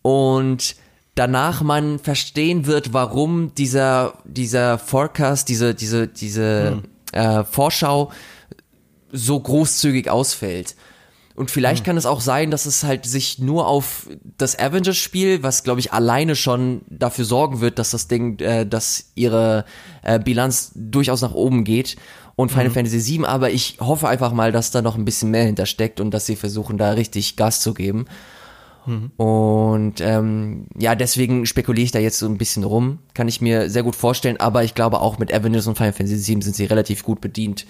und 0.01 0.76
danach 1.16 1.62
man 1.62 1.99
verstehen 1.99 2.66
wird, 2.66 2.93
warum 2.93 3.53
dieser, 3.55 4.14
dieser 4.26 4.78
Forecast, 4.78 5.49
diese, 5.49 5.76
diese, 5.76 6.07
diese 6.07 6.82
hm. 7.14 7.20
äh, 7.20 7.43
Vorschau 7.43 8.12
so 9.12 9.39
großzügig 9.39 10.09
ausfällt. 10.09 10.76
Und 11.36 11.49
vielleicht 11.49 11.80
hm. 11.80 11.86
kann 11.86 11.97
es 11.97 12.05
auch 12.05 12.22
sein, 12.22 12.51
dass 12.51 12.66
es 12.66 12.84
halt 12.84 13.05
sich 13.05 13.39
nur 13.39 13.68
auf 13.68 14.07
das 14.38 14.57
Avengers-Spiel, 14.57 15.43
was 15.43 15.64
glaube 15.64 15.80
ich 15.80 15.93
alleine 15.93 16.36
schon 16.36 16.82
dafür 16.89 17.26
sorgen 17.26 17.62
wird, 17.62 17.80
dass 17.80 17.91
das 17.91 18.07
Ding, 18.07 18.39
äh, 18.39 18.66
dass 18.66 19.12
ihre 19.16 19.66
äh, 20.03 20.20
Bilanz 20.20 20.72
durchaus 20.76 21.22
nach 21.22 21.34
oben 21.34 21.64
geht 21.64 21.97
und 22.36 22.49
Final 22.51 22.70
mhm. 22.70 22.74
Fantasy 22.74 23.18
VII, 23.18 23.26
aber 23.26 23.51
ich 23.51 23.78
hoffe 23.80 24.07
einfach 24.07 24.34
mal, 24.34 24.51
dass 24.51 24.72
da 24.72 24.82
noch 24.82 24.95
ein 24.95 25.05
bisschen 25.05 25.32
mehr 25.32 25.43
hintersteckt 25.43 25.99
und 25.99 26.12
dass 26.12 26.26
sie 26.26 26.36
versuchen, 26.36 26.78
da 26.78 26.91
richtig 26.91 27.36
Gas 27.36 27.62
zu 27.62 27.74
geben. 27.74 28.05
Mhm. 28.86 29.12
Und 29.18 30.02
ähm, 30.02 30.66
ja, 30.78 30.96
deswegen 30.96 31.46
spekuliere 31.46 31.86
ich 31.86 31.92
da 31.92 32.00
jetzt 32.00 32.20
so 32.20 32.28
ein 32.28 32.38
bisschen 32.38 32.64
rum. 32.64 33.00
Kann 33.14 33.28
ich 33.28 33.42
mir 33.42 33.70
sehr 33.70 33.84
gut 33.84 33.96
vorstellen, 33.96 34.40
aber 34.40 34.64
ich 34.64 34.76
glaube 34.76 35.02
auch 35.02 35.20
mit 35.20 35.34
Avengers 35.34 35.68
und 35.68 35.78
Final 35.78 35.94
Fantasy 35.94 36.34
VII 36.34 36.42
sind 36.42 36.56
sie 36.56 36.66
relativ 36.66 37.04
gut 37.04 37.22
bedient. 37.22 37.66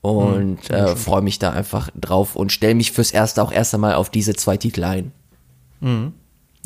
Und 0.00 0.68
mhm, 0.68 0.74
äh, 0.74 0.96
freue 0.96 1.22
mich 1.22 1.38
da 1.38 1.50
einfach 1.50 1.90
drauf 1.98 2.36
und 2.36 2.52
stelle 2.52 2.74
mich 2.74 2.92
fürs 2.92 3.10
Erste 3.10 3.42
auch 3.42 3.50
erst 3.50 3.74
einmal 3.74 3.94
auf 3.94 4.10
diese 4.10 4.34
zwei 4.34 4.56
Titel 4.56 4.84
ein. 4.84 5.12
Mhm. 5.80 6.12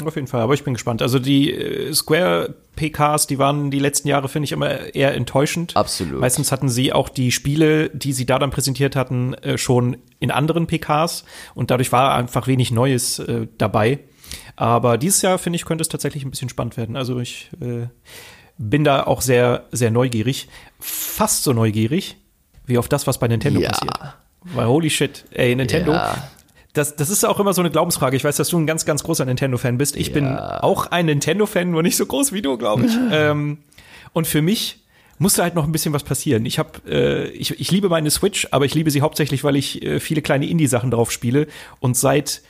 Auf 0.05 0.15
jeden 0.15 0.29
Fall, 0.29 0.43
aber 0.43 0.55
ich 0.55 0.63
bin 0.63 0.75
gespannt. 0.75 1.03
Also 1.03 1.19
die 1.19 1.53
äh, 1.53 1.93
Square 1.93 2.55
PKs, 2.77 3.27
die 3.27 3.39
waren 3.39 3.71
die 3.71 3.81
letzten 3.81 4.07
Jahre, 4.07 4.29
finde 4.29 4.45
ich, 4.45 4.53
immer 4.53 4.95
eher 4.95 5.15
enttäuschend. 5.15 5.77
Absolut. 5.77 6.21
Meistens 6.21 6.53
hatten 6.53 6.69
sie 6.69 6.93
auch 6.93 7.09
die 7.09 7.33
Spiele, 7.33 7.91
die 7.91 8.13
sie 8.13 8.25
da 8.25 8.39
dann 8.39 8.51
präsentiert 8.51 8.95
hatten, 8.95 9.35
äh, 9.35 9.59
schon 9.59 9.97
in 10.21 10.31
anderen 10.31 10.67
PKs 10.67 11.25
und 11.55 11.71
dadurch 11.71 11.91
war 11.91 12.15
einfach 12.15 12.47
wenig 12.47 12.71
Neues 12.71 13.19
äh, 13.19 13.49
dabei. 13.59 14.01
Aber 14.55 14.99
dieses 14.99 15.23
Jahr, 15.23 15.39
finde 15.39 15.57
ich, 15.57 15.65
könnte 15.65 15.83
es 15.83 15.89
tatsächlich 15.89 16.25
ein 16.25 16.31
bisschen 16.31 16.49
spannend 16.49 16.77
werden. 16.77 16.97
Also 16.97 17.19
ich 17.19 17.49
bin 18.59 18.85
da 18.85 19.05
auch 19.05 19.23
sehr, 19.23 19.67
sehr 19.71 19.91
neugierig. 19.91 20.49
Fast 20.81 21.45
so 21.45 21.53
neugierig 21.53 22.17
wie 22.67 22.77
auf 22.77 22.89
das, 22.89 23.07
was 23.07 23.19
bei 23.19 23.29
Nintendo 23.29 23.61
ja. 23.61 23.71
passiert. 23.71 23.99
Weil 24.43 24.67
holy 24.67 24.91
shit, 24.91 25.25
ey, 25.31 25.55
Nintendo, 25.55 25.93
ja 25.93 26.29
das, 26.73 26.97
das 26.97 27.11
ist 27.11 27.25
auch 27.25 27.41
immer 27.41 27.55
so 27.55 27.63
eine 27.63 27.71
Glaubensfrage. 27.71 28.17
Ich 28.17 28.25
weiß, 28.25 28.37
dass 28.37 28.49
du 28.49 28.59
ein 28.59 28.67
ganz, 28.67 28.85
ganz 28.85 29.03
großer 29.03 29.25
Nintendo-Fan 29.25 29.79
bist. 29.79 29.97
Ich 29.97 30.09
ja. 30.09 30.15
bin 30.15 30.37
auch 30.37 30.87
ein 30.87 31.07
Nintendo-Fan, 31.07 31.71
nur 31.71 31.83
nicht 31.83 31.97
so 31.97 32.07
groß 32.07 32.33
wie 32.33 32.43
du, 32.43 32.57
glaube 32.59 32.87
ich. 32.87 32.93
ähm, 33.13 33.59
und 34.13 34.27
für 34.27 34.43
mich 34.43 34.81
musste 35.19 35.43
halt 35.43 35.55
noch 35.55 35.65
ein 35.65 35.73
bisschen 35.73 35.93
was 35.93 36.05
passieren. 36.05 36.47
Ich 36.47 36.59
habe, 36.59 36.81
äh, 36.87 37.29
ich, 37.31 37.59
ich 37.59 37.71
liebe 37.71 37.89
meine 37.89 38.11
Switch, 38.11 38.49
aber 38.51 38.65
ich 38.65 38.75
liebe 38.75 38.91
sie 38.91 39.01
hauptsächlich, 39.01 39.45
weil 39.45 39.57
ich 39.57 39.83
äh, 39.83 39.99
viele 40.01 40.23
kleine 40.23 40.47
Indie-Sachen 40.47 40.91
drauf 40.91 41.11
spiele. 41.11 41.49
Und 41.81 41.97
seit, 41.97 42.43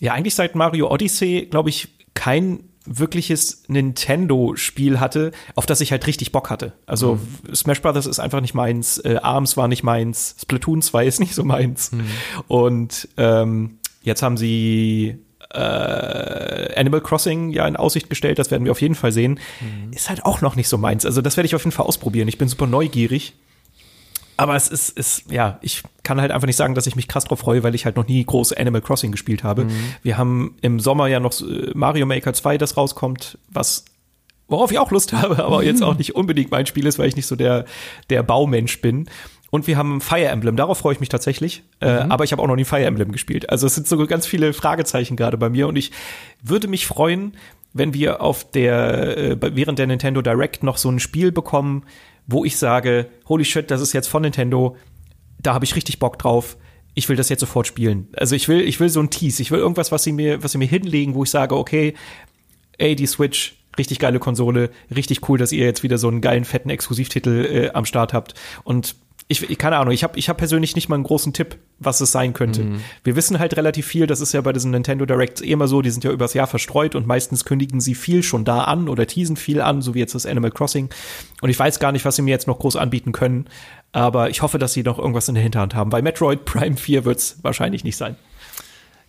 ja, 0.00 0.12
eigentlich 0.12 0.34
seit 0.34 0.54
Mario 0.54 0.90
Odyssey, 0.90 1.46
glaube 1.50 1.68
ich, 1.68 1.88
kein 2.14 2.60
wirkliches 2.86 3.64
Nintendo-Spiel 3.68 5.00
hatte, 5.00 5.32
auf 5.54 5.66
das 5.66 5.80
ich 5.80 5.90
halt 5.90 6.06
richtig 6.06 6.32
Bock 6.32 6.50
hatte. 6.50 6.72
Also 6.86 7.18
mhm. 7.46 7.54
Smash 7.54 7.80
Brothers 7.80 8.06
ist 8.06 8.20
einfach 8.20 8.40
nicht 8.40 8.54
meins, 8.54 8.98
äh, 8.98 9.18
Arms 9.22 9.56
war 9.56 9.68
nicht 9.68 9.82
meins, 9.82 10.36
Splatoon 10.40 10.82
2 10.82 11.06
ist 11.06 11.20
nicht 11.20 11.34
so 11.34 11.44
meins. 11.44 11.92
Mhm. 11.92 12.04
Und 12.48 13.08
ähm, 13.16 13.78
jetzt 14.02 14.22
haben 14.22 14.36
sie 14.36 15.18
äh, 15.50 16.78
Animal 16.78 17.00
Crossing 17.00 17.50
ja 17.50 17.66
in 17.66 17.76
Aussicht 17.76 18.10
gestellt, 18.10 18.38
das 18.38 18.50
werden 18.50 18.64
wir 18.64 18.72
auf 18.72 18.82
jeden 18.82 18.94
Fall 18.94 19.12
sehen. 19.12 19.40
Mhm. 19.60 19.92
Ist 19.92 20.08
halt 20.08 20.24
auch 20.24 20.40
noch 20.40 20.56
nicht 20.56 20.68
so 20.68 20.78
meins. 20.78 21.06
Also 21.06 21.22
das 21.22 21.36
werde 21.36 21.46
ich 21.46 21.54
auf 21.54 21.64
jeden 21.64 21.72
Fall 21.72 21.86
ausprobieren. 21.86 22.28
Ich 22.28 22.38
bin 22.38 22.48
super 22.48 22.66
neugierig. 22.66 23.34
Aber 24.36 24.56
es 24.56 24.68
ist, 24.68 24.90
ist, 24.90 25.30
ja, 25.30 25.58
ich 25.62 25.82
kann 26.02 26.20
halt 26.20 26.32
einfach 26.32 26.46
nicht 26.46 26.56
sagen, 26.56 26.74
dass 26.74 26.86
ich 26.86 26.96
mich 26.96 27.08
krass 27.08 27.24
drauf 27.24 27.40
freue, 27.40 27.62
weil 27.62 27.74
ich 27.74 27.84
halt 27.84 27.96
noch 27.96 28.06
nie 28.06 28.24
große 28.24 28.56
Animal 28.58 28.80
Crossing 28.80 29.12
gespielt 29.12 29.44
habe. 29.44 29.64
Mhm. 29.64 29.94
Wir 30.02 30.18
haben 30.18 30.56
im 30.60 30.80
Sommer 30.80 31.06
ja 31.06 31.20
noch 31.20 31.40
äh, 31.40 31.70
Mario 31.74 32.06
Maker 32.06 32.32
2, 32.32 32.58
das 32.58 32.76
rauskommt, 32.76 33.38
was 33.48 33.84
worauf 34.48 34.70
ich 34.70 34.78
auch 34.78 34.90
Lust 34.90 35.12
habe, 35.14 35.44
aber 35.44 35.62
jetzt 35.62 35.82
auch 35.82 35.96
nicht 35.96 36.14
unbedingt 36.14 36.50
mein 36.50 36.66
Spiel 36.66 36.86
ist, 36.86 36.98
weil 36.98 37.08
ich 37.08 37.16
nicht 37.16 37.26
so 37.26 37.36
der, 37.36 37.64
der 38.10 38.22
Baumensch 38.22 38.80
bin. 38.80 39.08
Und 39.50 39.68
wir 39.68 39.76
haben 39.76 40.00
Fire 40.00 40.26
Emblem, 40.26 40.56
darauf 40.56 40.78
freue 40.78 40.94
ich 40.94 41.00
mich 41.00 41.08
tatsächlich. 41.08 41.62
Äh, 41.80 41.86
mhm. 41.86 42.10
Äh, 42.10 42.12
aber 42.12 42.24
ich 42.24 42.32
habe 42.32 42.42
auch 42.42 42.48
noch 42.48 42.56
nie 42.56 42.64
Fire 42.64 42.84
Emblem 42.84 43.12
gespielt. 43.12 43.50
Also 43.50 43.66
es 43.66 43.74
sind 43.74 43.86
so 43.86 44.04
ganz 44.06 44.26
viele 44.26 44.52
Fragezeichen 44.52 45.16
gerade 45.16 45.38
bei 45.38 45.48
mir 45.48 45.68
und 45.68 45.76
ich 45.76 45.92
würde 46.42 46.66
mich 46.66 46.86
freuen, 46.86 47.36
wenn 47.72 47.94
wir 47.94 48.20
auf 48.20 48.50
der, 48.50 49.16
äh, 49.16 49.36
während 49.40 49.78
der 49.78 49.86
Nintendo 49.86 50.22
Direct 50.22 50.62
noch 50.62 50.76
so 50.76 50.88
ein 50.88 51.00
Spiel 51.00 51.32
bekommen, 51.32 51.84
wo 52.26 52.44
ich 52.44 52.56
sage, 52.56 53.08
holy 53.28 53.44
shit, 53.44 53.70
das 53.70 53.80
ist 53.80 53.92
jetzt 53.92 54.08
von 54.08 54.22
Nintendo, 54.22 54.76
da 55.40 55.54
habe 55.54 55.64
ich 55.64 55.76
richtig 55.76 55.98
Bock 55.98 56.18
drauf. 56.18 56.56
Ich 56.94 57.08
will 57.08 57.16
das 57.16 57.28
jetzt 57.28 57.40
sofort 57.40 57.66
spielen. 57.66 58.08
Also 58.16 58.36
ich 58.36 58.48
will, 58.48 58.60
ich 58.60 58.78
will 58.80 58.88
so 58.88 59.00
ein 59.00 59.10
Tease. 59.10 59.42
Ich 59.42 59.50
will 59.50 59.58
irgendwas, 59.58 59.90
was 59.90 60.04
sie 60.04 60.12
mir, 60.12 60.42
was 60.42 60.52
sie 60.52 60.58
mir 60.58 60.68
hinlegen, 60.68 61.14
wo 61.14 61.24
ich 61.24 61.30
sage, 61.30 61.56
okay, 61.56 61.94
ey, 62.78 62.94
die 62.94 63.06
Switch, 63.06 63.56
richtig 63.76 63.98
geile 63.98 64.20
Konsole, 64.20 64.70
richtig 64.94 65.28
cool, 65.28 65.36
dass 65.36 65.52
ihr 65.52 65.64
jetzt 65.64 65.82
wieder 65.82 65.98
so 65.98 66.08
einen 66.08 66.20
geilen, 66.20 66.44
fetten 66.44 66.70
Exklusivtitel 66.70 67.44
äh, 67.44 67.70
am 67.70 67.84
Start 67.84 68.12
habt. 68.12 68.34
Und 68.62 68.94
ich, 69.26 69.56
keine 69.56 69.78
Ahnung, 69.78 69.94
ich 69.94 70.04
habe 70.04 70.18
ich 70.18 70.28
hab 70.28 70.36
persönlich 70.36 70.74
nicht 70.74 70.88
mal 70.90 70.96
einen 70.96 71.04
großen 71.04 71.32
Tipp, 71.32 71.56
was 71.78 72.00
es 72.02 72.12
sein 72.12 72.34
könnte. 72.34 72.62
Mhm. 72.62 72.80
Wir 73.04 73.16
wissen 73.16 73.38
halt 73.38 73.56
relativ 73.56 73.86
viel, 73.86 74.06
das 74.06 74.20
ist 74.20 74.34
ja 74.34 74.40
bei 74.42 74.52
diesen 74.52 74.70
Nintendo 74.70 75.06
Directs 75.06 75.40
eh 75.40 75.52
immer 75.52 75.66
so, 75.66 75.80
die 75.80 75.90
sind 75.90 76.04
ja 76.04 76.10
übers 76.10 76.34
Jahr 76.34 76.46
verstreut 76.46 76.94
und 76.94 77.06
meistens 77.06 77.46
kündigen 77.46 77.80
sie 77.80 77.94
viel 77.94 78.22
schon 78.22 78.44
da 78.44 78.64
an 78.64 78.88
oder 78.88 79.06
teasen 79.06 79.36
viel 79.36 79.62
an, 79.62 79.80
so 79.80 79.94
wie 79.94 80.00
jetzt 80.00 80.14
das 80.14 80.26
Animal 80.26 80.50
Crossing. 80.50 80.90
Und 81.40 81.48
ich 81.48 81.58
weiß 81.58 81.78
gar 81.78 81.92
nicht, 81.92 82.04
was 82.04 82.16
sie 82.16 82.22
mir 82.22 82.32
jetzt 82.32 82.46
noch 82.46 82.58
groß 82.58 82.76
anbieten 82.76 83.12
können, 83.12 83.46
aber 83.92 84.28
ich 84.28 84.42
hoffe, 84.42 84.58
dass 84.58 84.74
sie 84.74 84.82
noch 84.82 84.98
irgendwas 84.98 85.28
in 85.28 85.34
der 85.34 85.42
Hinterhand 85.42 85.74
haben. 85.74 85.88
Bei 85.88 86.02
Metroid 86.02 86.44
Prime 86.44 86.76
4 86.76 87.06
wird 87.06 87.18
es 87.18 87.38
wahrscheinlich 87.42 87.82
nicht 87.82 87.96
sein. 87.96 88.16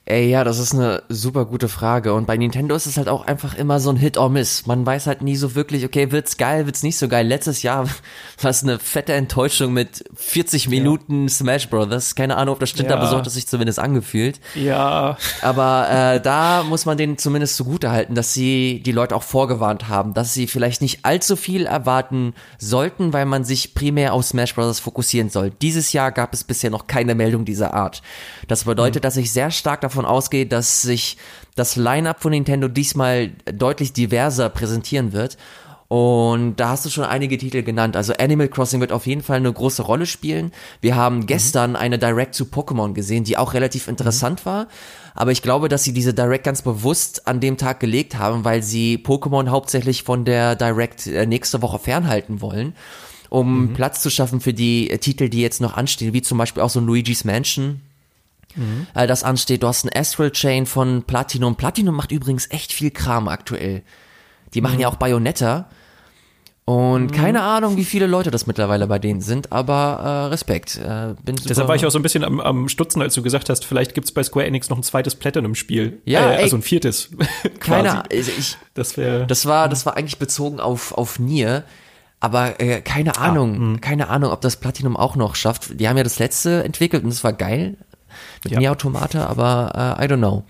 Ey, 0.07 0.29
ja, 0.29 0.43
das 0.43 0.59
ist 0.59 0.71
eine 0.75 1.01
super 1.09 1.45
gute 1.45 1.67
Frage. 1.67 2.13
Und 2.13 2.27
bei 2.27 2.37
Nintendo 2.37 2.75
ist 2.75 2.85
es 2.85 2.97
halt 2.97 3.09
auch 3.09 3.25
einfach 3.25 3.55
immer 3.55 3.79
so 3.79 3.89
ein 3.89 3.95
Hit 3.95 4.19
or 4.19 4.29
Miss. 4.29 4.67
Man 4.67 4.85
weiß 4.85 5.07
halt 5.07 5.23
nie 5.23 5.35
so 5.35 5.55
wirklich, 5.55 5.83
okay, 5.83 6.11
wird's 6.11 6.37
geil, 6.37 6.67
wird's 6.67 6.83
nicht 6.83 6.99
so 6.99 7.07
geil. 7.07 7.25
Letztes 7.25 7.63
Jahr 7.63 7.87
war 8.41 8.51
es 8.51 8.61
eine 8.61 8.77
fette 8.77 9.13
Enttäuschung 9.13 9.73
mit 9.73 10.05
40 10.13 10.69
Minuten 10.69 11.23
ja. 11.23 11.29
Smash 11.29 11.71
Brothers. 11.71 12.13
Keine 12.13 12.37
Ahnung, 12.37 12.53
ob 12.53 12.59
das 12.59 12.69
stimmt, 12.69 12.91
ja. 12.91 12.97
aber 12.97 13.07
so 13.07 13.17
hat 13.17 13.25
es 13.25 13.33
sich 13.33 13.47
zumindest 13.47 13.79
angefühlt. 13.79 14.39
Ja. 14.53 15.17
Aber 15.41 15.87
äh, 15.89 16.21
da 16.21 16.61
muss 16.61 16.85
man 16.85 16.99
denen 16.99 17.17
zumindest 17.17 17.55
zugute 17.55 17.89
halten, 17.89 18.13
dass 18.13 18.31
sie 18.31 18.83
die 18.85 18.91
Leute 18.91 19.15
auch 19.15 19.23
vorgewarnt 19.23 19.89
haben, 19.89 20.13
dass 20.13 20.35
sie 20.35 20.45
vielleicht 20.45 20.83
nicht 20.83 20.99
allzu 21.01 21.35
viel 21.35 21.65
erwarten 21.65 22.35
sollten, 22.59 23.11
weil 23.11 23.25
man 23.25 23.43
sich 23.43 23.73
primär 23.73 24.13
auf 24.13 24.23
Smash 24.23 24.53
Brothers 24.53 24.79
fokussieren 24.79 25.31
soll. 25.31 25.49
Dieses 25.63 25.93
Jahr 25.93 26.11
gab 26.11 26.31
es 26.31 26.43
bisher 26.43 26.69
noch 26.69 26.85
keine 26.85 27.15
Meldung 27.15 27.43
dieser 27.43 27.73
Art. 27.73 28.03
Das 28.47 28.65
bedeutet, 28.65 29.01
mhm. 29.01 29.05
dass 29.05 29.17
ich 29.17 29.31
sehr 29.31 29.51
stark 29.51 29.81
davon 29.81 30.05
ausgehe, 30.05 30.45
dass 30.45 30.81
sich 30.81 31.17
das 31.55 31.75
Line-up 31.75 32.21
von 32.21 32.31
Nintendo 32.31 32.67
diesmal 32.67 33.29
deutlich 33.51 33.93
diverser 33.93 34.49
präsentieren 34.49 35.13
wird. 35.13 35.37
Und 35.87 36.55
da 36.55 36.69
hast 36.69 36.83
du 36.85 36.89
schon 36.89 37.03
einige 37.03 37.37
Titel 37.37 37.61
genannt. 37.61 37.95
Also 37.95 38.13
Animal 38.13 38.47
Crossing 38.47 38.81
wird 38.81 38.91
auf 38.91 39.05
jeden 39.05 39.21
Fall 39.21 39.37
eine 39.37 39.53
große 39.53 39.83
Rolle 39.83 40.07
spielen. 40.07 40.51
Wir 40.81 40.95
haben 40.95 41.17
mhm. 41.17 41.25
gestern 41.27 41.75
eine 41.75 41.99
Direct 41.99 42.33
zu 42.33 42.45
Pokémon 42.45 42.93
gesehen, 42.93 43.23
die 43.23 43.37
auch 43.37 43.53
relativ 43.53 43.87
interessant 43.87 44.41
mhm. 44.41 44.49
war. 44.49 44.67
Aber 45.13 45.31
ich 45.31 45.41
glaube, 45.41 45.69
dass 45.69 45.83
sie 45.83 45.93
diese 45.93 46.13
Direct 46.13 46.43
ganz 46.43 46.63
bewusst 46.63 47.27
an 47.27 47.39
dem 47.39 47.57
Tag 47.57 47.79
gelegt 47.79 48.17
haben, 48.17 48.43
weil 48.43 48.63
sie 48.63 48.97
Pokémon 48.97 49.49
hauptsächlich 49.49 50.03
von 50.03 50.25
der 50.25 50.55
Direct 50.55 51.05
äh, 51.07 51.25
nächste 51.25 51.61
Woche 51.61 51.79
fernhalten 51.79 52.41
wollen, 52.41 52.73
um 53.29 53.61
mhm. 53.61 53.73
Platz 53.73 54.01
zu 54.01 54.09
schaffen 54.09 54.41
für 54.41 54.53
die 54.53 54.89
äh, 54.89 54.97
Titel, 54.97 55.29
die 55.29 55.41
jetzt 55.41 55.61
noch 55.61 55.77
anstehen, 55.77 56.13
wie 56.13 56.23
zum 56.23 56.39
Beispiel 56.39 56.63
auch 56.63 56.69
so 56.69 56.79
Luigi's 56.79 57.23
Mansion 57.25 57.81
mhm. 58.55 58.87
äh, 58.93 59.07
das 59.07 59.23
ansteht. 59.23 59.63
Du 59.63 59.67
hast 59.67 59.85
ein 59.85 59.91
Astral 59.95 60.31
Chain 60.31 60.65
von 60.65 61.03
Platinum. 61.03 61.55
Platinum 61.55 61.95
macht 61.95 62.11
übrigens 62.11 62.49
echt 62.51 62.73
viel 62.73 62.91
Kram 62.91 63.27
aktuell. 63.27 63.83
Die 64.53 64.61
machen 64.61 64.75
mhm. 64.75 64.81
ja 64.81 64.87
auch 64.87 64.95
Bayonetta. 64.95 65.69
Und 66.65 67.11
mhm. 67.11 67.11
keine 67.11 67.43
Ahnung, 67.43 67.77
wie 67.77 67.85
viele 67.85 68.07
Leute 68.07 68.31
das 68.31 68.47
mittlerweile 68.47 68.87
bei 68.87 68.97
denen 68.97 69.21
sind, 69.21 69.51
aber 69.51 69.99
äh, 70.03 70.25
Respekt. 70.29 70.77
Äh, 70.77 71.13
bin 71.23 71.35
Deshalb 71.47 71.67
war 71.67 71.75
ich 71.75 71.85
auch 71.85 71.91
so 71.91 71.99
ein 71.99 72.01
bisschen 72.01 72.23
am, 72.23 72.39
am 72.39 72.69
Stutzen, 72.69 73.03
als 73.03 73.13
du 73.13 73.21
gesagt 73.21 73.51
hast, 73.51 73.65
vielleicht 73.65 73.93
gibt's 73.93 74.11
bei 74.11 74.23
Square 74.23 74.47
Enix 74.47 74.69
noch 74.69 74.77
ein 74.77 74.83
zweites 74.83 75.13
Platinum-Spiel. 75.13 76.01
Ja, 76.05 76.31
äh, 76.31 76.37
ey, 76.37 76.43
also 76.43 76.55
ein 76.57 76.63
viertes. 76.63 77.11
keine 77.59 77.91
Ahnung. 77.91 78.03
Also 78.11 78.31
ich, 78.35 78.57
das, 78.73 78.97
wär, 78.97 79.27
das 79.27 79.45
war, 79.45 79.69
das 79.69 79.85
war 79.85 79.95
eigentlich 79.95 80.17
bezogen 80.17 80.59
auf, 80.59 80.91
auf 80.91 81.19
Nier. 81.19 81.65
Aber 82.19 82.59
äh, 82.59 82.81
keine 82.81 83.15
ah, 83.15 83.25
Ahnung, 83.25 83.75
ah, 83.75 83.79
keine 83.79 84.09
Ahnung, 84.09 84.31
ob 84.31 84.41
das 84.41 84.55
Platinum 84.55 84.97
auch 84.97 85.15
noch 85.15 85.35
schafft. 85.35 85.79
Die 85.79 85.87
haben 85.87 85.97
ja 85.97 86.03
das 86.03 86.17
letzte 86.17 86.63
entwickelt 86.63 87.03
und 87.03 87.11
das 87.11 87.23
war 87.23 87.33
geil 87.33 87.77
mit 88.43 88.53
ja. 88.61 88.71
Automata, 88.71 89.25
aber 89.25 89.97
äh, 89.99 90.05
I 90.05 90.07
don't 90.07 90.17
know. 90.17 90.43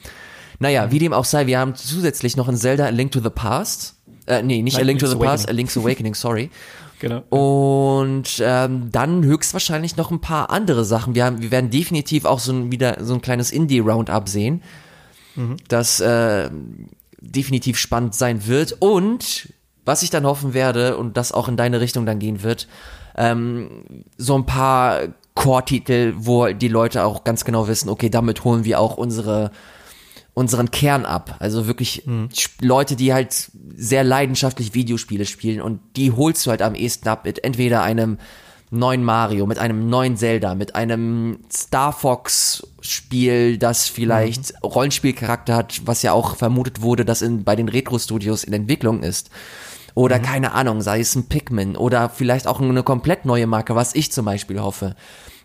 Naja, 0.59 0.91
wie 0.91 0.99
dem 0.99 1.13
auch 1.13 1.25
sei, 1.25 1.47
wir 1.47 1.59
haben 1.59 1.75
zusätzlich 1.75 2.37
noch 2.37 2.47
ein 2.47 2.57
Zelda 2.57 2.85
A 2.85 2.89
Link 2.89 3.11
to 3.11 3.19
the 3.19 3.29
Past. 3.29 3.95
Äh, 4.25 4.41
nee, 4.41 4.61
nicht 4.61 4.75
Nein, 4.75 4.83
A 4.83 4.85
Link 4.85 4.99
to 4.99 5.07
the 5.07 5.15
Awakening. 5.15 5.31
Past, 5.31 5.49
A 5.49 5.51
Link's 5.51 5.77
Awakening, 5.77 6.15
sorry. 6.15 6.49
Genau. 6.99 7.23
Und 7.29 8.41
ähm, 8.41 8.89
dann 8.91 9.23
höchstwahrscheinlich 9.23 9.97
noch 9.97 10.11
ein 10.11 10.21
paar 10.21 10.49
andere 10.49 10.85
Sachen. 10.85 11.13
Wir, 11.13 11.25
haben, 11.25 11.41
wir 11.41 11.51
werden 11.51 11.69
definitiv 11.69 12.25
auch 12.25 12.39
so 12.39 12.53
ein, 12.53 12.71
wieder 12.71 13.03
so 13.03 13.13
ein 13.13 13.21
kleines 13.21 13.51
Indie-Roundup 13.51 14.29
sehen, 14.29 14.63
mhm. 15.35 15.57
das 15.67 15.99
äh, 15.99 16.49
definitiv 17.19 17.77
spannend 17.77 18.15
sein 18.15 18.47
wird. 18.47 18.77
Und 18.79 19.53
was 19.83 20.03
ich 20.03 20.09
dann 20.09 20.25
hoffen 20.25 20.53
werde 20.53 20.97
und 20.97 21.17
das 21.17 21.31
auch 21.31 21.47
in 21.47 21.57
deine 21.57 21.81
Richtung 21.81 22.05
dann 22.05 22.19
gehen 22.19 22.43
wird, 22.43 22.67
ähm, 23.17 23.83
so 24.17 24.35
ein 24.35 24.45
paar 24.45 25.01
Core-Titel, 25.35 26.13
wo 26.17 26.47
die 26.47 26.67
Leute 26.67 27.03
auch 27.03 27.23
ganz 27.23 27.45
genau 27.45 27.67
wissen, 27.67 27.89
okay, 27.89 28.09
damit 28.09 28.43
holen 28.43 28.63
wir 28.65 28.79
auch 28.79 28.97
unsere 28.97 29.51
unseren 30.33 30.69
Kern 30.69 31.05
ab. 31.05 31.37
Also 31.39 31.65
wirklich 31.65 32.05
mhm. 32.05 32.27
Leute, 32.59 32.95
die 32.95 33.13
halt 33.13 33.51
sehr 33.75 34.03
leidenschaftlich 34.03 34.73
Videospiele 34.73 35.25
spielen 35.25 35.61
und 35.61 35.79
die 35.95 36.11
holst 36.11 36.45
du 36.45 36.51
halt 36.51 36.61
am 36.61 36.75
ehesten 36.75 37.07
ab 37.07 37.23
mit 37.25 37.43
entweder 37.43 37.81
einem 37.83 38.17
neuen 38.69 39.03
Mario, 39.03 39.45
mit 39.45 39.59
einem 39.59 39.89
neuen 39.89 40.17
Zelda, 40.17 40.53
mit 40.53 40.75
einem 40.75 41.39
Star 41.51 41.93
Fox 41.93 42.67
Spiel, 42.81 43.57
das 43.57 43.87
vielleicht 43.87 44.53
mhm. 44.53 44.69
Rollenspielcharakter 44.69 45.55
hat, 45.55 45.81
was 45.85 46.01
ja 46.01 46.11
auch 46.11 46.35
vermutet 46.35 46.81
wurde, 46.81 47.05
dass 47.05 47.21
in, 47.21 47.43
bei 47.43 47.55
den 47.55 47.69
Retro 47.69 47.97
Studios 47.97 48.43
in 48.43 48.53
Entwicklung 48.53 49.03
ist. 49.03 49.29
Oder 49.95 50.19
mhm. 50.19 50.23
keine 50.23 50.51
Ahnung, 50.51 50.81
sei 50.81 50.99
es 50.99 51.15
ein 51.15 51.27
Pikmin 51.27 51.75
oder 51.75 52.09
vielleicht 52.09 52.47
auch 52.47 52.59
eine 52.59 52.83
komplett 52.83 53.25
neue 53.25 53.47
Marke, 53.47 53.75
was 53.75 53.95
ich 53.95 54.11
zum 54.11 54.25
Beispiel 54.25 54.61
hoffe. 54.61 54.95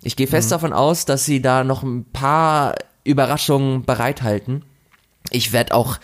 Ich 0.02 0.16
gehe 0.16 0.26
fest 0.26 0.48
mhm. 0.48 0.54
davon 0.54 0.72
aus, 0.72 1.04
dass 1.06 1.24
sie 1.24 1.40
da 1.40 1.64
noch 1.64 1.82
ein 1.82 2.04
paar 2.12 2.74
Überraschungen 3.04 3.84
bereithalten. 3.84 4.64
Ich 5.30 5.52
werde 5.52 5.74
auch 5.74 5.98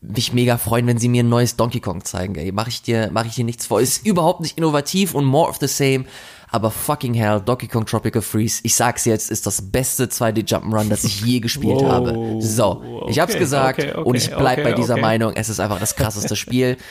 mich 0.00 0.32
mega 0.32 0.58
freuen, 0.58 0.86
wenn 0.86 0.98
sie 0.98 1.08
mir 1.08 1.22
ein 1.22 1.28
neues 1.28 1.56
Donkey 1.56 1.80
Kong 1.80 2.04
zeigen. 2.04 2.34
Ey, 2.36 2.52
mach 2.52 2.68
ich 2.68 2.82
dir, 2.82 3.10
mach 3.12 3.24
ich 3.24 3.34
dir 3.34 3.44
nichts 3.44 3.66
vor. 3.66 3.80
Ist 3.80 4.06
überhaupt 4.06 4.40
nicht 4.40 4.58
innovativ 4.58 5.14
und 5.14 5.24
more 5.24 5.48
of 5.48 5.58
the 5.60 5.68
same. 5.68 6.04
Aber 6.50 6.70
fucking 6.70 7.14
hell, 7.14 7.40
Donkey 7.40 7.66
Kong 7.66 7.86
Tropical 7.86 8.20
Freeze, 8.20 8.60
ich 8.62 8.74
sag's 8.74 9.06
jetzt, 9.06 9.30
ist 9.30 9.46
das 9.46 9.70
beste 9.70 10.04
2D 10.04 10.46
Jump'n'Run, 10.46 10.88
das 10.88 11.02
ich 11.04 11.22
je 11.22 11.40
gespielt 11.40 11.76
wow. 11.80 11.90
habe. 11.90 12.36
So, 12.40 13.06
ich 13.08 13.18
hab's 13.18 13.36
gesagt 13.38 13.78
okay, 13.78 13.92
okay, 13.92 14.02
und 14.02 14.16
ich 14.16 14.28
bleib 14.28 14.62
bei 14.62 14.72
dieser 14.72 14.98
Meinung. 14.98 15.32
Es 15.34 15.48
ist 15.48 15.60
einfach 15.60 15.80
das 15.80 15.96
krasseste 15.96 16.36
Spiel. 16.36 16.76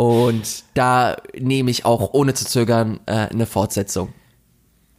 Und 0.00 0.64
da 0.72 1.18
nehme 1.38 1.70
ich 1.70 1.84
auch 1.84 2.14
ohne 2.14 2.32
zu 2.32 2.46
zögern 2.46 3.00
äh, 3.04 3.12
eine 3.28 3.44
Fortsetzung. 3.44 4.14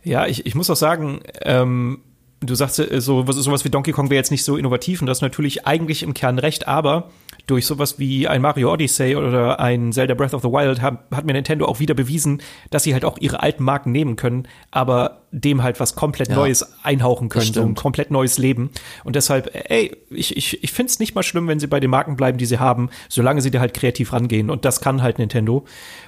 Ja, 0.03 0.27
ich, 0.27 0.45
ich 0.45 0.53
muss 0.53 0.69
auch 0.69 0.75
sagen, 0.75 1.21
ähm, 1.41 2.03
du 2.41 2.55
sagst 2.55 2.79
äh, 2.79 2.99
so 2.99 3.25
sowas 3.31 3.63
wie 3.63 3.69
Donkey 3.69 3.91
Kong 3.91 4.09
wäre 4.09 4.17
jetzt 4.17 4.31
nicht 4.31 4.43
so 4.43 4.57
innovativ 4.57 5.01
und 5.01 5.07
das 5.07 5.19
ist 5.19 5.21
natürlich 5.21 5.65
eigentlich 5.65 6.03
im 6.03 6.13
Kern 6.13 6.39
recht, 6.39 6.67
aber 6.67 7.09
durch 7.47 7.65
sowas 7.65 7.99
wie 7.99 8.27
ein 8.27 8.41
Mario 8.41 8.71
Odyssey 8.71 9.15
oder 9.15 9.59
ein 9.59 9.91
Zelda 9.91 10.13
Breath 10.13 10.33
of 10.33 10.41
the 10.41 10.47
Wild 10.47 10.81
hat, 10.81 10.99
hat 11.11 11.25
mir 11.25 11.33
Nintendo 11.33 11.65
auch 11.65 11.79
wieder 11.79 11.93
bewiesen, 11.93 12.41
dass 12.69 12.83
sie 12.83 12.93
halt 12.93 13.03
auch 13.03 13.17
ihre 13.17 13.41
alten 13.41 13.63
Marken 13.63 13.91
nehmen 13.91 14.15
können, 14.15 14.47
aber 14.69 15.21
dem 15.31 15.63
halt 15.63 15.79
was 15.79 15.95
komplett 15.95 16.29
ja, 16.29 16.35
Neues 16.35 16.73
einhauchen 16.83 17.29
können, 17.29 17.53
so 17.53 17.61
ein 17.61 17.75
komplett 17.75 18.11
neues 18.11 18.37
Leben. 18.37 18.69
Und 19.03 19.15
deshalb, 19.15 19.49
ey, 19.69 19.95
ich, 20.09 20.37
ich, 20.37 20.63
ich 20.63 20.71
finde 20.71 20.91
es 20.91 20.99
nicht 20.99 21.15
mal 21.15 21.23
schlimm, 21.23 21.47
wenn 21.47 21.59
sie 21.59 21.67
bei 21.67 21.79
den 21.79 21.89
Marken 21.89 22.15
bleiben, 22.15 22.37
die 22.37 22.45
sie 22.45 22.59
haben, 22.59 22.89
solange 23.09 23.41
sie 23.41 23.49
da 23.49 23.59
halt 23.59 23.73
kreativ 23.73 24.13
rangehen. 24.13 24.49
Und 24.49 24.65
das 24.65 24.81
kann 24.81 25.01
halt 25.01 25.19
Nintendo. 25.19 25.65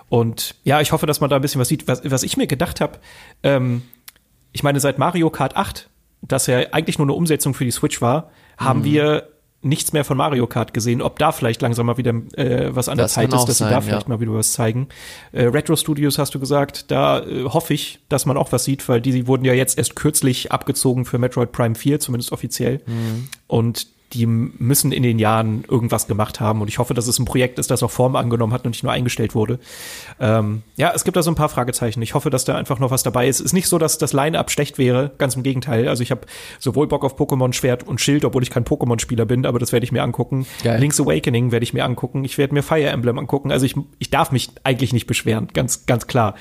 Und 0.10 0.56
ja, 0.64 0.82
ich 0.82 0.92
hoffe, 0.92 1.06
dass 1.06 1.22
man 1.22 1.30
da 1.30 1.38
ein 1.38 1.42
bisschen 1.42 1.60
was 1.60 1.68
sieht. 1.68 1.88
Was, 1.88 2.10
was 2.10 2.24
ich 2.24 2.38
mir 2.38 2.48
gedacht 2.48 2.82
habe, 2.82 3.00
ähm, 3.44 3.82
ich 4.52 4.62
meine, 4.62 4.80
seit 4.80 5.00
Mario 5.00 5.30
Kart 5.30 5.56
8, 5.56 5.90
das 6.28 6.48
ja 6.48 6.60
eigentlich 6.72 6.98
nur 6.98 7.06
eine 7.06 7.14
Umsetzung 7.14 7.54
für 7.54 7.66
die 7.66 7.72
Switch 7.72 8.02
war, 8.02 8.32
haben 8.58 8.80
mhm. 8.80 8.86
wir 8.86 9.28
nichts 9.64 9.94
mehr 9.94 10.04
von 10.04 10.18
Mario 10.18 10.46
Kart 10.46 10.74
gesehen. 10.74 11.02
Ob 11.02 11.18
da 11.20 11.32
vielleicht 11.32 11.62
langsam 11.62 11.86
mal 11.86 11.98
wieder 11.98 12.14
äh, 12.36 12.76
was 12.76 12.90
an 12.90 12.98
das 12.98 13.14
der 13.14 13.24
Zeit 13.24 13.34
ist, 13.34 13.46
dass 13.48 13.58
sein, 13.58 13.70
sie 13.70 13.74
da 13.74 13.82
vielleicht 13.82 14.10
mal 14.10 14.20
wieder 14.20 14.34
was 14.34 14.52
zeigen. 14.52 14.90
Äh, 15.32 15.46
Retro 15.46 15.76
Studios 15.76 16.18
hast 16.18 16.36
du 16.36 16.40
gesagt, 16.40 16.92
da 16.92 17.22
äh, 17.22 17.46
hoffe 17.46 17.74
ich, 17.74 18.00
dass 18.10 18.26
man 18.26 18.36
auch 18.36 18.52
was 18.52 18.66
sieht, 18.66 18.88
weil 18.90 19.00
die, 19.00 19.12
die 19.12 19.26
wurden 19.26 19.46
ja 19.46 19.54
jetzt 19.54 19.78
erst 19.78 19.96
kürzlich 19.96 20.52
abgezogen 20.52 21.06
für 21.06 21.18
Metroid 21.18 21.52
Prime 21.52 21.76
4, 21.76 22.00
zumindest 22.02 22.34
offiziell. 22.34 22.82
Mhm. 22.86 23.30
Und 23.48 23.88
die 24.14 24.26
müssen 24.26 24.92
in 24.92 25.04
den 25.04 25.18
Jahren 25.18 25.64
irgendwas 25.68 26.08
gemacht 26.08 26.40
haben. 26.40 26.62
Und 26.62 26.68
ich 26.68 26.78
hoffe, 26.78 26.94
dass 26.94 27.08
es 27.08 27.18
ein 27.20 27.26
Projekt 27.26 27.58
ist, 27.58 27.72
das 27.72 27.82
auch 27.82 27.92
Form 27.92 28.16
angenommen 28.16 28.54
hat 28.54 28.66
und 28.66 28.72
nicht 28.72 28.84
nur 28.84 28.92
eingestellt 28.92 29.34
wurde. 29.34 29.60
Ähm, 30.20 30.62
ja, 30.76 30.92
es 30.94 31.04
gibt 31.04 31.18
da 31.18 31.24
so 31.24 31.32
ein 31.32 31.36
paar 31.36 31.50
Fragezeichen. 31.50 32.02
Ich 32.02 32.14
hoffe, 32.14 32.30
dass 32.30 32.46
da 32.46 32.56
einfach 32.56 32.80
noch 32.80 32.92
was 32.92 33.04
dabei 33.04 33.28
ist. 33.28 33.40
Es 33.40 33.48
ist 33.48 33.54
nicht 33.54 33.68
so, 33.68 33.78
dass 33.78 33.98
das 33.98 34.14
Line-Up 34.14 34.52
schlecht 34.52 34.78
wäre, 34.78 35.12
ganz 35.18 35.36
im 35.36 35.44
Gegenteil. 35.44 35.88
Also 35.88 36.04
ich 36.04 36.12
habe 36.12 36.22
sowohl 36.60 36.88
Bock 36.88 37.04
auf 37.04 37.20
Pokémon 37.20 37.54
Schwert 37.54 37.88
und 37.88 38.02
Schild, 38.02 38.24
obwohl 38.26 38.44
ich 38.44 38.52
kein 38.52 38.66
Pokémon-Spieler 38.66 39.26
bin, 39.26 39.46
aber 39.46 39.60
das 39.60 39.72
werde 39.72 39.84
ich 39.84 39.92
mir 39.92 40.04
angucken. 40.04 40.46
Geil. 40.64 40.80
Link's 40.80 41.00
Awakening 41.00 41.52
werde 41.52 41.64
ich 41.64 41.74
mir 41.74 41.84
angucken. 41.84 42.24
Ich 42.24 42.38
werde 42.38 42.54
mir 42.54 42.64
Fire 42.64 42.90
Emblem 42.90 43.18
angucken. 43.18 43.52
Also 43.52 43.66
ich, 43.66 43.76
ich 44.00 44.10
darf 44.10 44.32
mich 44.32 44.52
eigentlich 44.64 44.94
nicht 44.94 45.08
beschweren, 45.08 45.48
ganz, 45.54 45.86
ganz 45.86 46.08
klar. 46.08 46.36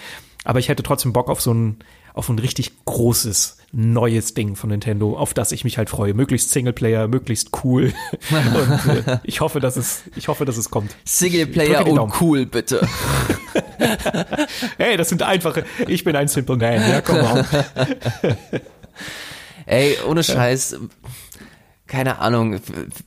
Aber 0.44 0.58
ich 0.58 0.68
hätte 0.68 0.82
trotzdem 0.82 1.12
Bock 1.12 1.30
auf 1.30 1.40
so 1.40 1.54
ein, 1.54 1.76
auf 2.14 2.28
ein 2.28 2.38
richtig 2.38 2.84
großes 2.84 3.58
neues 3.72 4.34
Ding 4.34 4.54
von 4.54 4.70
Nintendo, 4.70 5.16
auf 5.16 5.32
das 5.32 5.50
ich 5.50 5.64
mich 5.64 5.78
halt 5.78 5.88
freue. 5.88 6.12
Möglichst 6.12 6.50
Singleplayer, 6.50 7.08
möglichst 7.08 7.50
cool. 7.64 7.92
und 8.30 9.06
äh, 9.06 9.18
ich 9.24 9.40
hoffe, 9.40 9.60
dass 9.60 9.76
es, 9.76 10.02
ich 10.14 10.28
hoffe, 10.28 10.44
dass 10.44 10.58
es 10.58 10.70
kommt. 10.70 10.94
Singleplayer 11.04 11.86
und 11.86 12.20
cool, 12.20 12.44
bitte. 12.46 12.86
hey, 14.76 14.96
das 14.96 15.08
sind 15.08 15.22
einfache. 15.22 15.64
Ich 15.88 16.04
bin 16.04 16.14
ein 16.14 16.28
Simple 16.28 16.56
Man. 16.56 16.88
Ja, 16.88 17.00
komm 17.00 17.16
mal. 17.16 17.46
Ey, 19.66 19.96
ohne 20.06 20.22
Scheiß. 20.22 20.78
Keine 21.86 22.18
Ahnung. 22.18 22.60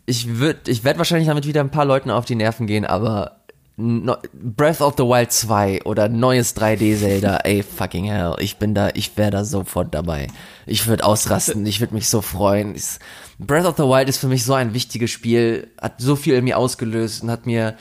Ich 0.05 0.39
würde, 0.39 0.71
ich 0.71 0.83
werde 0.83 0.97
wahrscheinlich 0.99 1.27
damit 1.27 1.45
wieder 1.45 1.61
ein 1.61 1.71
paar 1.71 1.85
Leuten 1.85 2.09
auf 2.09 2.25
die 2.25 2.35
Nerven 2.35 2.65
gehen, 2.65 2.85
aber 2.85 3.44
no 3.77 4.17
Breath 4.33 4.81
of 4.81 4.95
the 4.97 5.03
Wild 5.03 5.31
2 5.31 5.81
oder 5.83 6.07
neues 6.07 6.55
3D 6.55 6.97
Zelda, 6.97 7.37
ey 7.43 7.63
fucking 7.63 8.05
hell, 8.05 8.35
ich 8.39 8.57
bin 8.57 8.73
da, 8.73 8.89
ich 8.93 9.15
wäre 9.17 9.31
da 9.31 9.43
sofort 9.43 9.93
dabei. 9.93 10.27
Ich 10.65 10.87
würde 10.87 11.03
ausrasten, 11.03 11.65
ich 11.65 11.79
würde 11.79 11.93
mich 11.93 12.07
so 12.07 12.21
freuen. 12.21 12.75
Ich, 12.75 12.99
Breath 13.39 13.65
of 13.65 13.75
the 13.77 13.83
Wild 13.83 14.07
ist 14.07 14.19
für 14.19 14.27
mich 14.27 14.45
so 14.45 14.53
ein 14.53 14.73
wichtiges 14.73 15.11
Spiel, 15.11 15.67
hat 15.81 15.99
so 15.99 16.15
viel 16.15 16.35
in 16.35 16.45
mir 16.45 16.57
ausgelöst 16.57 17.23
und 17.23 17.31
hat 17.31 17.45
mir 17.45 17.75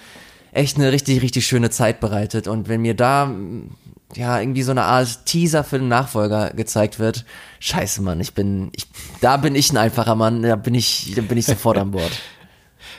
echt 0.52 0.76
eine 0.76 0.90
richtig, 0.92 1.22
richtig 1.22 1.46
schöne 1.46 1.70
Zeit 1.70 2.00
bereitet. 2.00 2.48
Und 2.48 2.68
wenn 2.68 2.82
mir 2.82 2.94
da 2.94 3.32
ja 4.14 4.40
irgendwie 4.40 4.62
so 4.62 4.70
eine 4.70 4.84
Art 4.84 5.26
Teaser 5.26 5.64
für 5.64 5.78
den 5.78 5.88
Nachfolger 5.88 6.50
gezeigt 6.50 6.98
wird, 6.98 7.24
scheiße 7.60 8.02
Mann, 8.02 8.20
ich 8.20 8.34
bin, 8.34 8.70
ich, 8.72 8.86
da 9.20 9.36
bin 9.36 9.54
ich 9.54 9.72
ein 9.72 9.76
einfacher 9.76 10.14
Mann, 10.14 10.42
da 10.42 10.56
bin 10.56 10.74
ich, 10.74 11.12
da 11.14 11.22
bin 11.22 11.38
ich 11.38 11.46
sofort 11.46 11.78
an 11.78 11.90
Bord. 11.92 12.12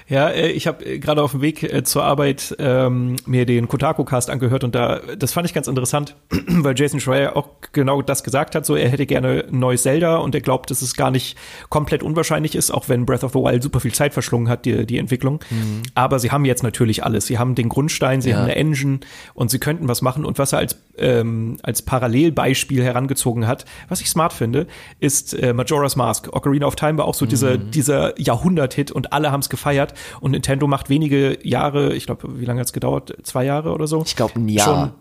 Ja, 0.08 0.30
äh, 0.30 0.51
ich 0.51 0.68
habe 0.68 0.86
äh, 0.86 0.99
gerade 0.99 1.24
auf 1.24 1.32
dem 1.32 1.41
Weg 1.41 1.64
äh, 1.64 1.84
zur 1.84 2.03
Arbeit 2.03 2.56
ähm, 2.60 3.16
mir 3.26 3.45
den 3.45 3.68
Kotaku-Cast 3.68 4.30
angehört 4.30 4.64
und 4.64 4.76
da, 4.76 5.01
das 5.18 5.34
fand 5.34 5.47
ich 5.47 5.53
ganz 5.53 5.68
interessant, 5.68 6.16
weil 6.47 6.78
Jason 6.78 6.99
Schreier 6.99 7.36
auch 7.36 7.49
genau 7.72 8.01
das 8.01 8.24
gesagt 8.24 8.56
hat, 8.56 8.66
so 8.66 8.76
er 8.76 8.89
hätte 8.89 9.06
gerne 9.06 9.45
ein 9.51 9.60
neues 9.60 9.84
Zelda 9.84 10.18
und 10.18 10.36
er 10.36 10.41
glaubt, 10.41 10.70
dass 10.70 10.82
es 10.82 10.95
gar 10.95 11.10
nicht 11.10 11.38
komplett 11.70 12.03
unwahrscheinlich 12.03 12.56
ist, 12.56 12.72
auch 12.72 12.88
wenn 12.88 13.06
Breath 13.06 13.24
of 13.24 13.34
the 13.34 13.39
Wild 13.39 13.64
super 13.64 13.80
viel 13.80 13.93
Zeit 13.93 14.14
verschlungen 14.14 14.47
hat, 14.47 14.66
die, 14.66 14.86
die 14.86 14.99
Entwicklung. 14.99 15.39
Mhm. 15.49 15.82
Aber 15.95 16.20
sie 16.20 16.32
haben 16.32 16.45
jetzt 16.45 16.62
natürlich 16.62 17.03
alles. 17.03 17.26
Sie 17.26 17.39
haben 17.39 17.56
den 17.56 17.70
Grundstein, 17.70 18.22
sie 18.22 18.30
ja. 18.30 18.38
haben 18.38 18.43
eine 18.43 18.56
Engine 18.56 18.99
und 19.34 19.49
sie 19.49 19.60
könnten 19.60 19.88
was 19.88 20.01
machen. 20.01 20.24
Und 20.24 20.38
was 20.38 20.53
er 20.53 20.60
als, 20.60 20.80
ähm, 20.97 21.58
als 21.64 21.82
Parallelbeispiel 21.82 22.84
herangezogen 22.84 23.47
hat, 23.47 23.66
was 23.89 24.01
ich 24.01 24.10
smart 24.10 24.34
finde, 24.34 24.68
ist 24.99 25.34
äh, 25.34 25.53
Majora's 25.53 25.95
Mask. 25.95 26.30
Ocarina 26.32 26.68
of 26.68 26.76
Time 26.76 26.99
war 26.99 27.06
auch 27.06 27.16
so 27.16 27.26
mhm. 27.26 27.30
dieser, 27.30 27.58
dieser 27.58 28.20
Jahrhundert-Hit 28.20 28.91
und 28.91 29.14
alle 29.14 29.32
haben 29.32 29.41
es 29.41 29.49
gefeiert. 29.49 29.94
Und 30.19 30.31
Nintendo 30.31 30.67
macht 30.67 30.89
wenige 30.89 31.37
Jahre, 31.47 31.93
ich 31.95 32.05
glaube, 32.05 32.39
wie 32.39 32.45
lange 32.45 32.59
hat 32.59 32.67
es 32.67 32.73
gedauert? 32.73 33.15
Zwei 33.23 33.45
Jahre 33.45 33.73
oder 33.73 33.87
so? 33.87 34.03
Ich 34.05 34.15
glaube 34.15 34.35
ein 34.35 34.47
Jahr. 34.47 34.65
Schon 34.65 34.91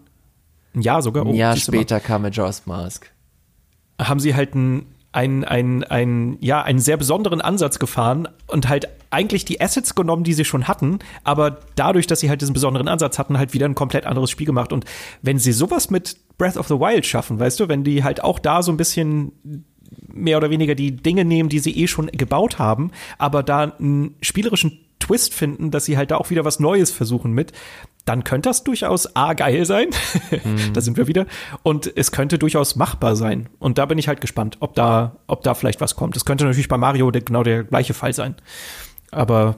ein 0.74 0.82
Jahr 0.82 1.02
sogar. 1.02 1.24
Oh, 1.24 1.30
ein 1.30 1.34
Jahr 1.34 1.56
später 1.56 2.00
kam 2.00 2.22
Majora's 2.22 2.66
Mask. 2.66 3.10
Haben 4.00 4.20
sie 4.20 4.34
halt 4.34 4.54
ein 4.54 4.86
ein, 5.14 5.44
ein, 5.44 5.84
ein, 5.84 6.38
ja, 6.40 6.62
einen 6.62 6.80
sehr 6.80 6.96
besonderen 6.96 7.40
Ansatz 7.40 7.78
gefahren 7.78 8.26
und 8.48 8.68
halt 8.68 8.88
eigentlich 9.10 9.44
die 9.44 9.60
Assets 9.60 9.94
genommen, 9.94 10.24
die 10.24 10.32
sie 10.32 10.44
schon 10.44 10.66
hatten, 10.66 10.98
aber 11.22 11.58
dadurch, 11.76 12.08
dass 12.08 12.18
sie 12.18 12.28
halt 12.28 12.40
diesen 12.40 12.52
besonderen 12.52 12.88
Ansatz 12.88 13.16
hatten, 13.16 13.38
halt 13.38 13.54
wieder 13.54 13.66
ein 13.66 13.76
komplett 13.76 14.06
anderes 14.06 14.28
Spiel 14.30 14.46
gemacht. 14.46 14.72
Und 14.72 14.84
wenn 15.22 15.38
sie 15.38 15.52
sowas 15.52 15.88
mit 15.88 16.16
Breath 16.36 16.56
of 16.56 16.66
the 16.66 16.74
Wild 16.74 17.06
schaffen, 17.06 17.38
weißt 17.38 17.60
du, 17.60 17.68
wenn 17.68 17.84
die 17.84 18.02
halt 18.02 18.24
auch 18.24 18.40
da 18.40 18.60
so 18.62 18.72
ein 18.72 18.76
bisschen 18.76 19.30
mehr 20.08 20.36
oder 20.36 20.50
weniger 20.50 20.74
die 20.74 20.96
Dinge 20.96 21.24
nehmen, 21.24 21.48
die 21.48 21.60
sie 21.60 21.76
eh 21.76 21.86
schon 21.86 22.08
gebaut 22.08 22.58
haben, 22.58 22.90
aber 23.16 23.44
da 23.44 23.72
einen 23.78 24.16
spielerischen 24.20 24.83
Twist 25.04 25.34
finden, 25.34 25.70
dass 25.70 25.84
sie 25.84 25.96
halt 25.96 26.10
da 26.10 26.16
auch 26.16 26.30
wieder 26.30 26.44
was 26.44 26.60
Neues 26.60 26.90
versuchen 26.90 27.32
mit, 27.32 27.52
dann 28.06 28.24
könnte 28.24 28.48
das 28.48 28.64
durchaus 28.64 29.16
A 29.16 29.34
geil 29.34 29.64
sein. 29.66 29.88
Mhm. 30.30 30.72
da 30.72 30.80
sind 30.80 30.96
wir 30.96 31.06
wieder. 31.06 31.26
Und 31.62 31.92
es 31.96 32.10
könnte 32.10 32.38
durchaus 32.38 32.76
machbar 32.76 33.16
sein. 33.16 33.48
Und 33.58 33.78
da 33.78 33.86
bin 33.86 33.98
ich 33.98 34.08
halt 34.08 34.20
gespannt, 34.20 34.56
ob 34.60 34.74
da, 34.74 35.16
ob 35.26 35.42
da 35.42 35.54
vielleicht 35.54 35.80
was 35.80 35.94
kommt. 35.94 36.16
Es 36.16 36.24
könnte 36.24 36.44
natürlich 36.44 36.68
bei 36.68 36.78
Mario 36.78 37.10
der, 37.10 37.22
genau 37.22 37.42
der 37.42 37.64
gleiche 37.64 37.94
Fall 37.94 38.12
sein. 38.12 38.34
Aber 39.10 39.56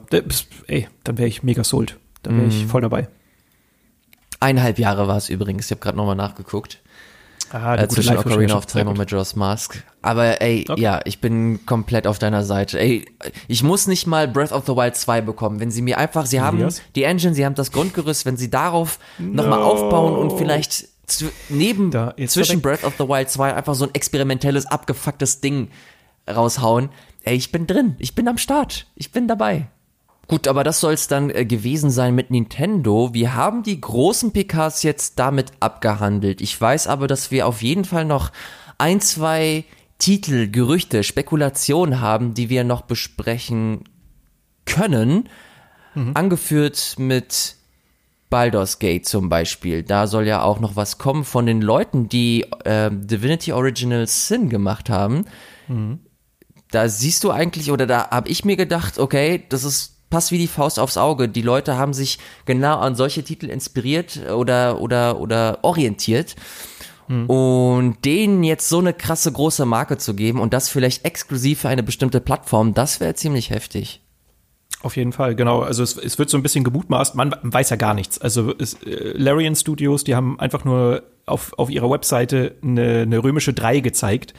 ey, 0.67 0.87
dann 1.03 1.17
wäre 1.17 1.27
ich 1.27 1.43
mega 1.43 1.63
sold. 1.63 1.97
Dann 2.23 2.35
wäre 2.35 2.47
mhm. 2.47 2.51
ich 2.51 2.65
voll 2.67 2.81
dabei. 2.81 3.07
Eineinhalb 4.39 4.79
Jahre 4.79 5.07
war 5.07 5.17
es 5.17 5.29
übrigens. 5.29 5.65
Ich 5.65 5.71
habe 5.71 5.81
gerade 5.81 5.97
nochmal 5.97 6.15
nachgeguckt. 6.15 6.81
Ah, 7.51 7.75
äh, 7.75 7.87
zwischen 7.87 8.17
Ocarina 8.17 8.55
of 8.55 8.65
Time 8.65 8.89
und 8.89 8.97
Majora's 8.97 9.35
Mask. 9.35 9.83
Aber 10.01 10.41
ey, 10.41 10.65
okay. 10.67 10.81
ja, 10.81 10.99
ich 11.05 11.19
bin 11.21 11.65
komplett 11.65 12.07
auf 12.07 12.19
deiner 12.19 12.43
Seite. 12.43 12.79
Ey, 12.79 13.05
ich 13.47 13.63
muss 13.63 13.87
nicht 13.87 14.07
mal 14.07 14.27
Breath 14.27 14.51
of 14.51 14.65
the 14.65 14.73
Wild 14.73 14.95
2 14.95 15.21
bekommen. 15.21 15.59
Wenn 15.59 15.71
sie 15.71 15.81
mir 15.81 15.97
einfach, 15.97 16.25
sie 16.25 16.41
haben 16.41 16.59
yes. 16.59 16.81
die 16.95 17.03
Engine, 17.03 17.33
sie 17.33 17.45
haben 17.45 17.55
das 17.55 17.71
Grundgerüst, 17.71 18.25
wenn 18.25 18.37
sie 18.37 18.49
darauf 18.49 18.99
no. 19.17 19.43
nochmal 19.43 19.61
aufbauen 19.61 20.15
und 20.15 20.37
vielleicht 20.37 20.87
neben, 21.49 21.91
zwischen 22.27 22.61
Breath 22.61 22.83
of 22.83 22.95
the 22.97 23.07
Wild 23.07 23.29
2 23.29 23.53
einfach 23.53 23.75
so 23.75 23.85
ein 23.85 23.93
experimentelles, 23.93 24.65
abgefucktes 24.65 25.41
Ding 25.41 25.69
raushauen. 26.29 26.89
Ey, 27.23 27.35
ich 27.35 27.51
bin 27.51 27.67
drin. 27.67 27.95
Ich 27.99 28.15
bin 28.15 28.27
am 28.27 28.37
Start. 28.37 28.87
Ich 28.95 29.11
bin 29.11 29.27
dabei. 29.27 29.67
Gut, 30.27 30.47
aber 30.47 30.65
das 30.65 30.81
soll 30.81 30.93
es 30.93 31.07
dann 31.07 31.29
äh, 31.29 31.45
gewesen 31.45 31.89
sein 31.89 32.13
mit 32.13 32.31
Nintendo. 32.31 33.13
Wir 33.13 33.35
haben 33.35 33.63
die 33.63 33.79
großen 33.79 34.33
PKs 34.33 34.83
jetzt 34.83 35.19
damit 35.19 35.53
abgehandelt. 35.61 36.41
Ich 36.41 36.59
weiß 36.59 36.87
aber, 36.87 37.07
dass 37.07 37.31
wir 37.31 37.47
auf 37.47 37.61
jeden 37.61 37.85
Fall 37.85 38.03
noch 38.03 38.31
ein, 38.77 38.99
zwei 38.99 39.63
Titel, 39.99 40.49
Gerüchte, 40.49 41.03
Spekulationen 41.03 42.01
haben, 42.01 42.33
die 42.33 42.49
wir 42.49 42.65
noch 42.65 42.81
besprechen 42.81 43.85
können. 44.65 45.29
Mhm. 45.95 46.11
Angeführt 46.13 46.95
mit 46.97 47.55
Baldur's 48.29 48.79
Gate 48.79 49.07
zum 49.07 49.29
Beispiel. 49.29 49.83
Da 49.83 50.07
soll 50.07 50.27
ja 50.27 50.41
auch 50.41 50.59
noch 50.59 50.75
was 50.75 50.97
kommen 50.97 51.23
von 51.23 51.45
den 51.45 51.61
Leuten, 51.61 52.09
die 52.09 52.45
äh, 52.65 52.91
Divinity 52.91 53.53
Original 53.53 54.05
Sin 54.07 54.49
gemacht 54.49 54.89
haben. 54.89 55.23
Mhm. 55.69 55.99
Da 56.69 56.89
siehst 56.89 57.23
du 57.23 57.31
eigentlich, 57.31 57.71
oder 57.71 57.87
da 57.87 58.09
habe 58.09 58.27
ich 58.27 58.43
mir 58.43 58.57
gedacht, 58.57 58.99
okay, 58.99 59.45
das 59.47 59.63
ist 59.63 59.96
passt 60.09 60.31
wie 60.31 60.37
die 60.37 60.47
Faust 60.47 60.79
aufs 60.79 60.97
Auge. 60.97 61.29
Die 61.29 61.41
Leute 61.41 61.77
haben 61.77 61.93
sich 61.93 62.19
genau 62.45 62.77
an 62.77 62.95
solche 62.95 63.23
Titel 63.23 63.49
inspiriert 63.49 64.29
oder, 64.29 64.79
oder, 64.81 65.19
oder 65.19 65.59
orientiert. 65.63 66.35
Hm. 67.07 67.29
Und 67.29 67.97
denen 68.03 68.43
jetzt 68.43 68.69
so 68.69 68.79
eine 68.79 68.93
krasse 68.93 69.31
große 69.31 69.65
Marke 69.65 69.97
zu 69.97 70.13
geben 70.13 70.39
und 70.39 70.53
das 70.53 70.69
vielleicht 70.69 71.05
exklusiv 71.05 71.61
für 71.61 71.69
eine 71.69 71.83
bestimmte 71.83 72.19
Plattform, 72.19 72.73
das 72.73 72.99
wäre 72.99 73.15
ziemlich 73.15 73.49
heftig. 73.49 74.01
Auf 74.83 74.95
jeden 74.95 75.11
Fall, 75.11 75.35
genau. 75.35 75.61
Also 75.61 75.81
es, 75.81 75.97
es 75.97 76.19
wird 76.19 76.29
so 76.29 76.37
ein 76.37 76.43
bisschen 76.43 76.63
gemutmaßt, 76.63 77.15
man 77.15 77.35
weiß 77.41 77.71
ja 77.71 77.77
gar 77.77 77.93
nichts. 77.93 78.19
Also 78.19 78.53
es, 78.57 78.75
äh, 78.83 79.13
Larian 79.17 79.55
Studios, 79.55 80.03
die 80.03 80.15
haben 80.15 80.39
einfach 80.39 80.65
nur 80.65 81.03
auf, 81.25 81.53
auf 81.57 81.69
ihrer 81.69 81.89
Webseite 81.89 82.55
eine, 82.61 83.01
eine 83.01 83.23
römische 83.23 83.53
3 83.53 83.79
gezeigt 83.79 84.33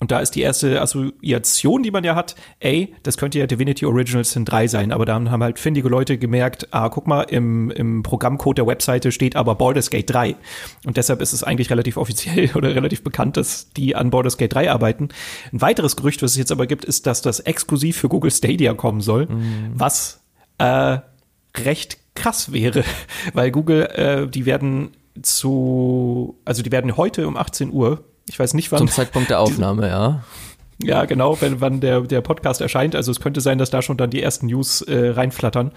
und 0.00 0.10
da 0.10 0.20
ist 0.20 0.32
die 0.32 0.42
erste 0.42 0.80
Assoziation, 0.80 1.82
die 1.82 1.90
man 1.90 2.04
ja 2.04 2.14
hat, 2.14 2.36
ey, 2.60 2.94
das 3.02 3.16
könnte 3.16 3.38
ja 3.38 3.46
Divinity 3.46 3.84
Original 3.84 4.24
Sin 4.24 4.44
3 4.44 4.68
sein, 4.68 4.92
aber 4.92 5.04
dann 5.04 5.30
haben 5.30 5.42
halt 5.42 5.58
findige 5.58 5.88
Leute 5.88 6.18
gemerkt, 6.18 6.68
ah, 6.70 6.88
guck 6.88 7.06
mal, 7.06 7.22
im, 7.22 7.70
im 7.70 8.02
Programmcode 8.02 8.58
der 8.58 8.66
Webseite 8.66 9.10
steht 9.10 9.34
aber 9.34 9.56
Baldur's 9.56 9.90
Gate 9.90 10.10
3. 10.10 10.36
Und 10.86 10.96
deshalb 10.96 11.20
ist 11.20 11.32
es 11.32 11.42
eigentlich 11.42 11.70
relativ 11.70 11.96
offiziell 11.96 12.50
oder 12.54 12.74
relativ 12.74 13.02
bekannt, 13.02 13.36
dass 13.36 13.70
die 13.70 13.96
an 13.96 14.10
Baldur's 14.10 14.38
Gate 14.38 14.54
3 14.54 14.70
arbeiten. 14.70 15.08
Ein 15.52 15.60
weiteres 15.60 15.96
Gerücht, 15.96 16.22
was 16.22 16.32
es 16.32 16.36
jetzt 16.36 16.52
aber 16.52 16.66
gibt, 16.66 16.84
ist, 16.84 17.06
dass 17.06 17.20
das 17.20 17.40
exklusiv 17.40 17.96
für 17.96 18.08
Google 18.08 18.30
Stadia 18.30 18.74
kommen 18.74 19.00
soll, 19.00 19.26
mhm. 19.26 19.72
was 19.74 20.20
äh, 20.58 20.98
recht 21.56 21.98
krass 22.14 22.52
wäre, 22.52 22.84
weil 23.32 23.50
Google, 23.50 23.82
äh, 23.86 24.28
die 24.28 24.46
werden 24.46 24.90
zu, 25.22 26.38
also 26.44 26.62
die 26.62 26.70
werden 26.70 26.96
heute 26.96 27.26
um 27.26 27.36
18 27.36 27.72
Uhr 27.72 28.04
ich 28.28 28.38
weiß 28.38 28.54
nicht, 28.54 28.70
wann. 28.72 28.78
Zum 28.78 28.88
Zeitpunkt 28.88 29.30
der 29.30 29.40
Aufnahme, 29.40 29.88
ja. 29.88 30.24
Ja, 30.82 31.04
genau, 31.06 31.40
wenn, 31.40 31.60
wann 31.60 31.80
der, 31.80 32.02
der 32.02 32.20
Podcast 32.20 32.60
erscheint. 32.60 32.94
Also 32.94 33.10
es 33.10 33.20
könnte 33.20 33.40
sein, 33.40 33.58
dass 33.58 33.70
da 33.70 33.82
schon 33.82 33.96
dann 33.96 34.10
die 34.10 34.22
ersten 34.22 34.46
News 34.46 34.82
äh, 34.82 35.10
reinflattern. 35.10 35.72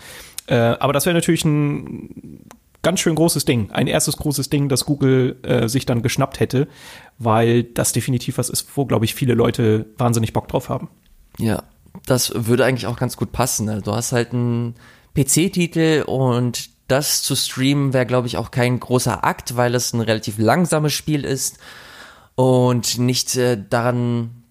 Äh, 0.45 0.55
aber 0.55 0.93
das 0.93 1.05
wäre 1.05 1.15
natürlich 1.15 1.43
ein 1.43 2.45
ganz 2.83 2.99
schön 2.99 3.15
großes 3.15 3.45
Ding. 3.45 3.71
Ein 3.71 3.87
erstes 3.87 4.17
großes 4.17 4.49
Ding, 4.49 4.69
das 4.69 4.85
Google 4.85 5.37
äh, 5.43 5.67
sich 5.67 5.85
dann 5.85 6.03
geschnappt 6.03 6.39
hätte, 6.39 6.67
weil 7.17 7.63
das 7.63 7.93
definitiv 7.93 8.37
was 8.37 8.49
ist, 8.49 8.67
wo, 8.75 8.85
glaube 8.85 9.05
ich, 9.05 9.15
viele 9.15 9.33
Leute 9.33 9.87
wahnsinnig 9.97 10.33
Bock 10.33 10.47
drauf 10.47 10.69
haben. 10.69 10.89
Ja, 11.39 11.63
das 12.05 12.33
würde 12.35 12.65
eigentlich 12.65 12.87
auch 12.87 12.97
ganz 12.97 13.17
gut 13.17 13.31
passen. 13.31 13.69
Also 13.69 13.81
du 13.81 13.95
hast 13.95 14.11
halt 14.11 14.33
einen 14.33 14.75
PC-Titel 15.15 16.03
und 16.05 16.69
das 16.87 17.23
zu 17.23 17.35
streamen 17.35 17.93
wäre, 17.93 18.05
glaube 18.05 18.27
ich, 18.27 18.37
auch 18.37 18.51
kein 18.51 18.79
großer 18.79 19.23
Akt, 19.23 19.55
weil 19.55 19.73
es 19.75 19.93
ein 19.93 20.01
relativ 20.01 20.37
langsames 20.37 20.93
Spiel 20.93 21.23
ist 21.23 21.57
und 22.35 22.97
nicht 22.97 23.35
äh, 23.35 23.57
daran 23.69 24.43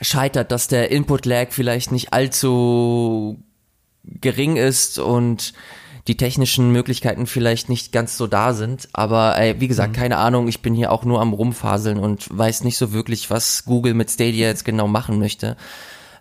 scheitert, 0.00 0.50
dass 0.50 0.68
der 0.68 0.90
Input-Lag 0.90 1.48
vielleicht 1.50 1.92
nicht 1.92 2.12
allzu 2.12 3.42
gering 4.04 4.56
ist 4.56 4.98
und 4.98 5.52
die 6.08 6.16
technischen 6.16 6.72
Möglichkeiten 6.72 7.26
vielleicht 7.26 7.68
nicht 7.68 7.92
ganz 7.92 8.16
so 8.16 8.26
da 8.26 8.54
sind. 8.54 8.88
Aber 8.92 9.38
ey, 9.38 9.60
wie 9.60 9.68
gesagt, 9.68 9.92
mhm. 9.92 10.00
keine 10.00 10.16
Ahnung, 10.18 10.48
ich 10.48 10.60
bin 10.60 10.74
hier 10.74 10.90
auch 10.90 11.04
nur 11.04 11.20
am 11.20 11.32
Rumfaseln 11.32 11.98
und 11.98 12.26
weiß 12.36 12.64
nicht 12.64 12.76
so 12.76 12.92
wirklich, 12.92 13.30
was 13.30 13.64
Google 13.64 13.94
mit 13.94 14.10
Stadia 14.10 14.48
jetzt 14.48 14.64
genau 14.64 14.88
machen 14.88 15.18
möchte. 15.20 15.56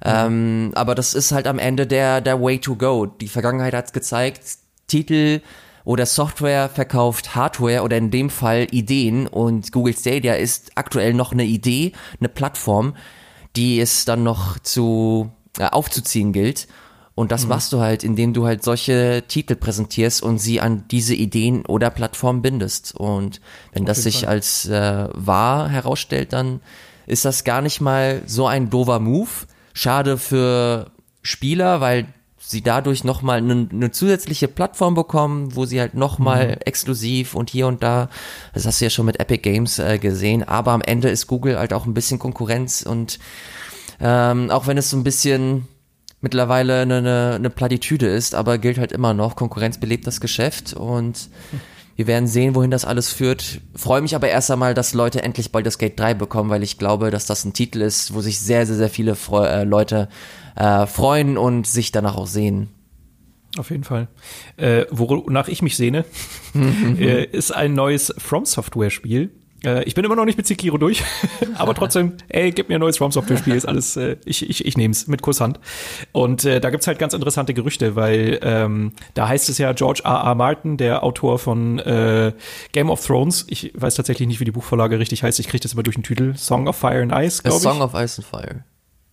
Mhm. 0.03 0.11
Ähm, 0.11 0.71
aber 0.75 0.93
das 0.93 1.15
ist 1.15 1.31
halt 1.31 1.47
am 1.47 1.57
Ende 1.57 1.87
der, 1.87 2.21
der 2.21 2.41
Way 2.41 2.59
to 2.59 2.75
go. 2.75 3.07
Die 3.07 3.27
Vergangenheit 3.27 3.73
hat's 3.73 3.93
gezeigt, 3.93 4.41
Titel 4.87 5.41
oder 5.83 6.05
Software 6.05 6.69
verkauft 6.69 7.35
Hardware 7.35 7.83
oder 7.83 7.97
in 7.97 8.11
dem 8.11 8.29
Fall 8.29 8.67
Ideen 8.71 9.27
und 9.27 9.71
Google 9.71 9.95
Stadia 9.95 10.33
ist 10.33 10.71
aktuell 10.75 11.13
noch 11.13 11.31
eine 11.31 11.45
Idee, 11.45 11.93
eine 12.19 12.29
Plattform, 12.29 12.95
die 13.55 13.79
es 13.79 14.05
dann 14.05 14.23
noch 14.23 14.59
zu 14.59 15.31
äh, 15.57 15.65
aufzuziehen 15.65 16.33
gilt. 16.33 16.67
Und 17.13 17.31
das 17.31 17.43
mhm. 17.43 17.49
machst 17.49 17.73
du 17.73 17.79
halt, 17.79 18.03
indem 18.03 18.33
du 18.33 18.45
halt 18.45 18.63
solche 18.63 19.23
Titel 19.27 19.55
präsentierst 19.55 20.23
und 20.23 20.39
sie 20.39 20.61
an 20.61 20.85
diese 20.89 21.13
Ideen 21.13 21.65
oder 21.65 21.89
Plattformen 21.89 22.41
bindest. 22.41 22.95
Und 22.95 23.41
wenn 23.73 23.85
das 23.85 24.03
sich 24.03 24.21
Fall. 24.21 24.29
als 24.29 24.67
äh, 24.67 25.09
wahr 25.13 25.67
herausstellt, 25.67 26.31
dann 26.31 26.61
ist 27.07 27.25
das 27.25 27.43
gar 27.43 27.61
nicht 27.61 27.81
mal 27.81 28.21
so 28.25 28.47
ein 28.47 28.69
dover 28.69 28.99
Move. 28.99 29.29
Schade 29.73 30.17
für 30.17 30.91
Spieler, 31.21 31.81
weil 31.81 32.07
sie 32.51 32.61
dadurch 32.61 33.03
nochmal 33.03 33.39
eine, 33.39 33.67
eine 33.71 33.91
zusätzliche 33.91 34.47
Plattform 34.47 34.93
bekommen, 34.93 35.55
wo 35.55 35.65
sie 35.65 35.79
halt 35.79 35.93
nochmal 35.93 36.49
mhm. 36.49 36.61
exklusiv 36.65 37.33
und 37.33 37.49
hier 37.49 37.67
und 37.67 37.81
da, 37.81 38.09
das 38.53 38.65
hast 38.65 38.81
du 38.81 38.85
ja 38.85 38.89
schon 38.89 39.05
mit 39.05 39.19
Epic 39.19 39.41
Games 39.41 39.79
äh, 39.79 39.97
gesehen, 39.97 40.43
aber 40.43 40.71
am 40.71 40.81
Ende 40.81 41.09
ist 41.09 41.27
Google 41.27 41.57
halt 41.57 41.73
auch 41.73 41.85
ein 41.85 41.93
bisschen 41.93 42.19
Konkurrenz 42.19 42.83
und 42.83 43.19
ähm, 43.99 44.51
auch 44.51 44.67
wenn 44.67 44.77
es 44.77 44.89
so 44.89 44.97
ein 44.97 45.03
bisschen 45.03 45.67
mittlerweile 46.21 46.81
eine, 46.81 46.97
eine, 46.97 47.33
eine 47.35 47.49
Plattitüde 47.49 48.07
ist, 48.07 48.35
aber 48.35 48.57
gilt 48.57 48.77
halt 48.77 48.91
immer 48.91 49.13
noch, 49.13 49.35
Konkurrenz 49.35 49.79
belebt 49.79 50.05
das 50.05 50.21
Geschäft 50.21 50.73
und 50.73 51.29
wir 51.95 52.07
werden 52.07 52.27
sehen, 52.27 52.55
wohin 52.55 52.71
das 52.71 52.85
alles 52.85 53.11
führt. 53.11 53.61
Freue 53.75 54.01
mich 54.01 54.15
aber 54.15 54.29
erst 54.29 54.49
einmal, 54.49 54.73
dass 54.73 54.93
Leute 54.93 55.21
endlich 55.21 55.51
Baldur's 55.51 55.77
Gate 55.77 55.99
3 55.99 56.13
bekommen, 56.13 56.49
weil 56.49 56.63
ich 56.63 56.77
glaube, 56.77 57.11
dass 57.11 57.25
das 57.25 57.43
ein 57.43 57.53
Titel 57.53 57.81
ist, 57.81 58.13
wo 58.13 58.21
sich 58.21 58.39
sehr, 58.39 58.65
sehr, 58.65 58.75
sehr 58.75 58.89
viele 58.89 59.15
Fre 59.15 59.49
äh, 59.49 59.63
Leute 59.63 60.09
äh, 60.55 60.85
freuen 60.87 61.37
und 61.37 61.67
sich 61.67 61.91
danach 61.91 62.15
auch 62.15 62.27
sehen. 62.27 62.69
Auf 63.57 63.69
jeden 63.69 63.83
Fall. 63.83 64.07
Äh, 64.55 64.85
wonach 64.91 65.49
ich 65.49 65.61
mich 65.61 65.75
sehne, 65.75 66.05
äh, 66.55 67.25
ist 67.25 67.51
ein 67.51 67.73
neues 67.73 68.13
From 68.17 68.45
Software 68.45 68.89
Spiel. 68.89 69.31
Äh, 69.63 69.83
ich 69.83 69.93
bin 69.93 70.05
immer 70.05 70.15
noch 70.15 70.25
nicht 70.25 70.37
mit 70.37 70.47
Sekiro 70.47 70.77
durch, 70.77 71.03
aber 71.55 71.75
trotzdem, 71.75 72.13
ey, 72.29 72.51
gib 72.51 72.69
mir 72.69 72.75
ein 72.75 72.81
neues 72.81 72.97
From 72.97 73.11
Software 73.11 73.37
Spiel, 73.37 73.55
ist 73.55 73.67
alles, 73.67 73.95
äh, 73.97 74.17
ich, 74.25 74.49
ich, 74.49 74.65
ich 74.65 74.77
nehme 74.77 74.91
es 74.91 75.07
mit 75.07 75.21
Kusshand. 75.21 75.59
Und 76.13 76.45
äh, 76.45 76.61
da 76.61 76.69
gibt's 76.69 76.87
halt 76.87 76.97
ganz 76.97 77.13
interessante 77.13 77.53
Gerüchte, 77.53 77.95
weil 77.95 78.39
ähm, 78.41 78.93
da 79.13 79.27
heißt 79.27 79.49
es 79.49 79.57
ja 79.57 79.73
George 79.73 80.01
R. 80.03 80.23
R. 80.23 80.35
Martin, 80.35 80.77
der 80.77 81.03
Autor 81.03 81.37
von 81.37 81.79
äh, 81.79 82.33
Game 82.71 82.89
of 82.89 83.05
Thrones, 83.05 83.45
ich 83.49 83.71
weiß 83.75 83.95
tatsächlich 83.95 84.27
nicht, 84.27 84.39
wie 84.39 84.45
die 84.45 84.51
Buchvorlage 84.51 84.97
richtig 84.97 85.23
heißt, 85.23 85.39
ich 85.39 85.47
kriege 85.47 85.61
das 85.61 85.73
immer 85.73 85.83
durch 85.83 85.95
den 85.95 86.03
Titel, 86.03 86.35
Song 86.35 86.67
of 86.67 86.75
Fire 86.75 87.01
and 87.01 87.11
Ice, 87.13 87.43
glaube 87.43 87.57
ich. 87.57 87.63
Song 87.63 87.81
of 87.81 87.93
Ice 87.93 88.19
and 88.19 88.25
Fire. 88.25 88.63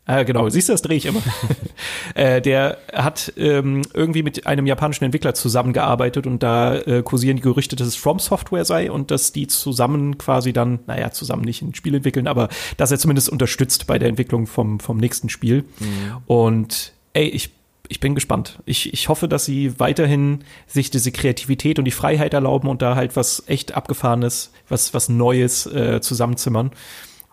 Ah, 0.09 0.23
genau, 0.23 0.49
siehst 0.49 0.71
du, 0.71 0.73
das 0.73 0.81
drehe 0.81 0.97
ich 0.97 1.05
immer. 1.05 1.21
äh, 2.15 2.41
der 2.41 2.79
hat 2.95 3.31
ähm, 3.37 3.83
irgendwie 3.93 4.23
mit 4.23 4.47
einem 4.47 4.67
japanischen 4.67 5.05
Entwickler 5.05 5.35
zusammengearbeitet 5.35 6.27
und 6.27 6.43
da 6.43 6.77
äh, 6.77 7.03
kursieren 7.03 7.37
die 7.37 7.43
Gerüchte, 7.43 7.77
dass 7.77 7.87
es 7.87 7.95
From 7.95 8.19
Software 8.19 8.65
sei 8.65 8.91
und 8.91 9.11
dass 9.11 9.33
die 9.33 9.49
zusammen 9.49 10.17
quasi 10.17 10.55
dann, 10.55 10.79
naja, 10.87 11.11
zusammen 11.11 11.43
nicht 11.43 11.61
ein 11.61 11.75
Spiel 11.75 11.95
entwickeln, 11.95 12.27
aber 12.27 12.49
dass 12.79 12.91
er 12.91 12.99
zumindest 12.99 13.29
unterstützt 13.29 13.87
bei 13.87 13.99
der 13.99 14.09
Entwicklung 14.09 14.47
vom, 14.47 14.81
vom 14.81 14.97
nächsten 14.97 15.29
Spiel. 15.29 15.65
Mhm. 15.79 16.17
Und 16.27 16.93
ey, 17.13 17.29
ich 17.29 17.51
ich 17.91 18.01
bin 18.01 18.15
gespannt. 18.15 18.59
Ich, 18.67 18.93
ich 18.93 19.09
hoffe, 19.09 19.29
dass 19.29 19.47
sie 19.47 19.79
weiterhin 19.81 20.45
sich 20.67 20.91
diese 20.91 21.11
Kreativität 21.11 21.79
und 21.79 21.87
die 21.87 21.91
Freiheit 21.91 22.35
erlauben 22.35 22.69
und 22.69 22.83
da 22.83 22.97
halt 22.97 23.17
was 23.17 23.45
echt 23.47 23.73
abgefahrenes, 23.73 24.53
was, 24.69 24.93
was 24.93 25.09
Neues 25.09 25.67
äh, 25.67 26.01
zusammenzimmern. 26.03 26.71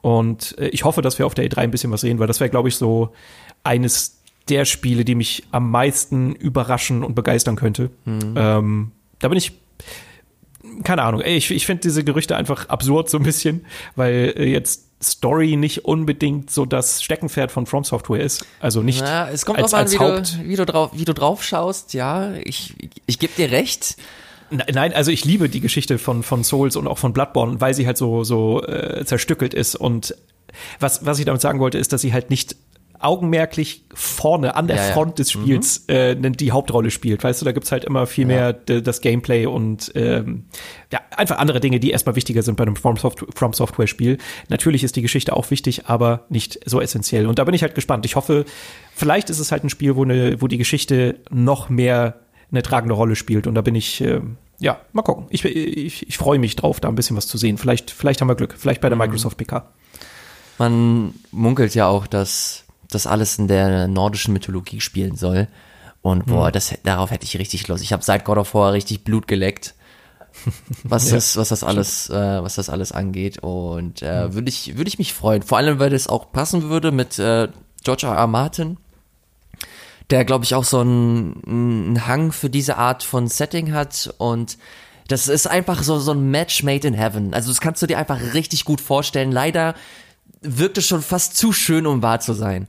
Und 0.05 0.55
äh, 0.59 0.67
ich 0.67 0.83
hoffe, 0.83 1.01
dass 1.01 1.17
wir 1.17 1.25
auf 1.25 1.33
der 1.33 1.49
E3 1.49 1.57
ein 1.57 1.71
bisschen 1.71 1.91
was 1.91 2.01
sehen, 2.01 2.19
weil 2.19 2.27
das 2.27 2.39
wäre, 2.39 2.51
glaube 2.51 2.69
ich, 2.69 2.75
so 2.75 3.09
eines 3.63 4.21
der 4.49 4.65
Spiele, 4.65 5.03
die 5.03 5.15
mich 5.15 5.45
am 5.49 5.71
meisten 5.71 6.35
überraschen 6.35 7.03
und 7.03 7.15
begeistern 7.15 7.55
könnte. 7.55 7.89
Mhm. 8.05 8.35
Ähm, 8.37 8.91
da 9.17 9.29
bin 9.29 9.39
ich 9.39 9.53
keine 10.83 11.01
Ahnung, 11.01 11.21
ey, 11.21 11.37
ich, 11.37 11.49
ich 11.49 11.65
finde 11.65 11.81
diese 11.81 12.03
Gerüchte 12.03 12.35
einfach 12.35 12.69
absurd 12.69 13.09
so 13.09 13.17
ein 13.17 13.23
bisschen, 13.23 13.65
weil 13.95 14.35
äh, 14.37 14.45
jetzt 14.45 14.83
Story 15.01 15.55
nicht 15.55 15.85
unbedingt 15.85 16.51
so 16.51 16.65
das 16.67 17.01
Steckenpferd 17.01 17.51
von 17.51 17.65
From 17.65 17.83
Software 17.83 18.21
ist. 18.21 18.45
Also 18.59 18.83
nicht 18.83 19.01
Na, 19.01 19.27
es 19.31 19.43
kommt 19.43 19.57
als, 19.57 19.71
drauf 19.71 19.79
an, 19.79 19.91
wie, 19.91 19.97
Haupt 19.97 20.33
du, 20.35 20.47
wie, 20.47 20.55
du 20.55 20.65
drauf, 20.67 20.91
wie 20.93 21.05
du 21.05 21.15
drauf 21.15 21.43
schaust, 21.43 21.95
ja, 21.95 22.33
ich, 22.43 22.75
ich 23.07 23.17
gebe 23.17 23.33
dir 23.35 23.49
recht. 23.49 23.97
Nein, 24.49 24.93
also 24.93 25.11
ich 25.11 25.25
liebe 25.25 25.49
die 25.49 25.59
Geschichte 25.59 25.97
von, 25.97 26.23
von 26.23 26.43
Souls 26.43 26.75
und 26.75 26.87
auch 26.87 26.97
von 26.97 27.13
Bloodborne, 27.13 27.61
weil 27.61 27.73
sie 27.73 27.87
halt 27.87 27.97
so, 27.97 28.23
so 28.23 28.63
äh, 28.63 29.03
zerstückelt 29.05 29.53
ist. 29.53 29.75
Und 29.75 30.15
was, 30.79 31.05
was 31.05 31.19
ich 31.19 31.25
damit 31.25 31.41
sagen 31.41 31.59
wollte, 31.59 31.77
ist, 31.77 31.93
dass 31.93 32.01
sie 32.01 32.13
halt 32.13 32.29
nicht 32.29 32.55
augenmerklich 32.99 33.85
vorne 33.93 34.55
an 34.55 34.67
der 34.67 34.77
ja, 34.77 34.81
Front 34.93 35.19
des 35.19 35.31
Spiels 35.31 35.85
mhm. 35.87 35.93
äh, 35.93 36.31
die 36.31 36.51
Hauptrolle 36.51 36.91
spielt. 36.91 37.23
Weißt 37.23 37.41
du, 37.41 37.45
da 37.45 37.51
gibt's 37.51 37.71
halt 37.71 37.85
immer 37.85 38.07
viel 38.07 38.23
ja. 38.23 38.27
mehr 38.27 38.53
das 38.53 39.01
Gameplay 39.01 39.45
und 39.45 39.91
ähm, 39.95 40.45
ja, 40.91 41.01
einfach 41.15 41.37
andere 41.37 41.59
Dinge, 41.59 41.79
die 41.79 41.91
erstmal 41.91 42.15
wichtiger 42.15 42.41
sind 42.41 42.55
bei 42.55 42.63
einem 42.63 42.75
From, 42.75 42.97
Soft 42.97 43.25
From 43.35 43.53
Software 43.53 43.87
Spiel. 43.87 44.17
Natürlich 44.49 44.83
ist 44.83 44.95
die 44.95 45.01
Geschichte 45.01 45.35
auch 45.35 45.51
wichtig, 45.51 45.87
aber 45.87 46.25
nicht 46.29 46.59
so 46.65 46.81
essentiell. 46.81 47.27
Und 47.27 47.37
da 47.37 47.43
bin 47.43 47.53
ich 47.53 47.63
halt 47.63 47.75
gespannt. 47.75 48.05
Ich 48.05 48.15
hoffe, 48.15 48.45
vielleicht 48.93 49.29
ist 49.29 49.39
es 49.39 49.51
halt 49.51 49.63
ein 49.63 49.69
Spiel, 49.69 49.95
wo, 49.95 50.03
eine, 50.03 50.41
wo 50.41 50.47
die 50.47 50.57
Geschichte 50.57 51.19
noch 51.29 51.69
mehr 51.69 52.24
eine 52.51 52.61
tragende 52.61 52.95
Rolle 52.95 53.15
spielt. 53.15 53.47
Und 53.47 53.55
da 53.55 53.61
bin 53.61 53.75
ich, 53.75 54.01
äh, 54.01 54.21
ja, 54.59 54.79
mal 54.93 55.01
gucken. 55.01 55.25
Ich, 55.29 55.43
ich, 55.45 56.07
ich 56.07 56.17
freue 56.17 56.39
mich 56.39 56.55
drauf, 56.55 56.79
da 56.79 56.87
ein 56.87 56.95
bisschen 56.95 57.17
was 57.17 57.27
zu 57.27 57.37
sehen. 57.37 57.57
Vielleicht, 57.57 57.91
vielleicht 57.91 58.21
haben 58.21 58.27
wir 58.27 58.35
Glück. 58.35 58.55
Vielleicht 58.57 58.81
bei 58.81 58.89
der 58.89 58.95
mhm. 58.95 59.03
Microsoft 59.03 59.37
PK. 59.37 59.69
Man 60.57 61.13
munkelt 61.31 61.75
ja 61.75 61.87
auch, 61.87 62.07
dass 62.07 62.63
das 62.89 63.07
alles 63.07 63.37
in 63.37 63.47
der 63.47 63.87
nordischen 63.87 64.33
Mythologie 64.33 64.79
spielen 64.79 65.15
soll. 65.15 65.47
Und 66.01 66.27
boah, 66.27 66.47
mhm. 66.47 66.51
das, 66.51 66.73
darauf 66.83 67.11
hätte 67.11 67.25
ich 67.25 67.37
richtig 67.39 67.67
Lust. 67.67 67.83
Ich 67.83 67.91
habe 67.91 68.03
seit 68.03 68.25
God 68.25 68.37
of 68.37 68.53
War 68.53 68.73
richtig 68.73 69.03
Blut 69.03 69.27
geleckt, 69.27 69.73
was 70.83 71.09
ja, 71.09 71.15
das, 71.15 71.35
was 71.35 71.49
das 71.49 71.63
alles, 71.63 72.09
äh, 72.09 72.43
was 72.43 72.55
das 72.55 72.69
alles 72.69 72.91
angeht. 72.91 73.39
Und 73.39 74.01
äh, 74.01 74.27
mhm. 74.27 74.33
würde 74.35 74.49
ich, 74.49 74.77
würde 74.77 74.87
ich 74.87 74.99
mich 74.99 75.13
freuen. 75.13 75.41
Vor 75.41 75.57
allem, 75.57 75.79
weil 75.79 75.89
das 75.89 76.07
auch 76.07 76.31
passen 76.31 76.69
würde 76.69 76.91
mit 76.91 77.17
äh, 77.19 77.49
George 77.83 78.07
R. 78.07 78.15
R. 78.15 78.27
Martin, 78.27 78.77
der, 80.09 80.25
glaube 80.25 80.45
ich, 80.45 80.55
auch 80.55 80.63
so 80.63 80.79
einen, 80.79 81.41
einen 81.47 82.07
Hang 82.07 82.31
für 82.31 82.49
diese 82.49 82.77
Art 82.77 83.03
von 83.03 83.27
Setting 83.27 83.73
hat 83.73 84.13
und 84.17 84.57
das 85.07 85.27
ist 85.27 85.47
einfach 85.47 85.83
so, 85.83 85.99
so 85.99 86.11
ein 86.11 86.31
Match 86.31 86.63
made 86.63 86.87
in 86.87 86.93
heaven. 86.93 87.33
Also 87.33 87.49
das 87.49 87.61
kannst 87.61 87.81
du 87.81 87.87
dir 87.87 87.99
einfach 87.99 88.33
richtig 88.33 88.65
gut 88.65 88.81
vorstellen. 88.81 89.31
Leider 89.31 89.75
wirkt 90.41 90.77
es 90.77 90.87
schon 90.87 91.01
fast 91.01 91.37
zu 91.37 91.53
schön, 91.53 91.85
um 91.85 92.01
wahr 92.01 92.19
zu 92.19 92.33
sein. 92.33 92.67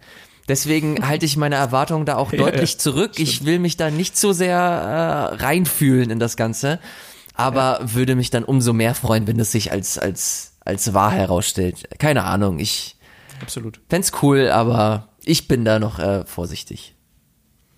Deswegen 0.48 1.06
halte 1.06 1.26
ich 1.26 1.36
meine 1.36 1.56
Erwartungen 1.56 2.06
da 2.06 2.16
auch 2.16 2.30
deutlich 2.36 2.74
ja, 2.74 2.78
zurück. 2.78 3.12
Stimmt. 3.14 3.28
Ich 3.28 3.44
will 3.44 3.58
mich 3.58 3.76
da 3.76 3.90
nicht 3.90 4.16
so 4.16 4.32
sehr 4.32 4.58
äh, 4.58 5.42
reinfühlen 5.42 6.10
in 6.10 6.18
das 6.18 6.36
Ganze, 6.36 6.78
aber 7.34 7.80
ja. 7.80 7.94
würde 7.94 8.16
mich 8.16 8.30
dann 8.30 8.44
umso 8.44 8.72
mehr 8.72 8.94
freuen, 8.94 9.26
wenn 9.26 9.40
es 9.40 9.52
sich 9.52 9.72
als, 9.72 9.98
als, 9.98 10.56
als 10.60 10.92
wahr 10.92 11.12
herausstellt. 11.12 11.88
Keine 11.98 12.24
Ahnung, 12.24 12.58
ich 12.58 12.96
Absolut. 13.40 13.80
fände 13.88 14.08
cool, 14.22 14.50
aber 14.50 15.08
ich 15.24 15.48
bin 15.48 15.64
da 15.64 15.78
noch 15.78 15.98
äh, 15.98 16.24
vorsichtig. 16.26 16.95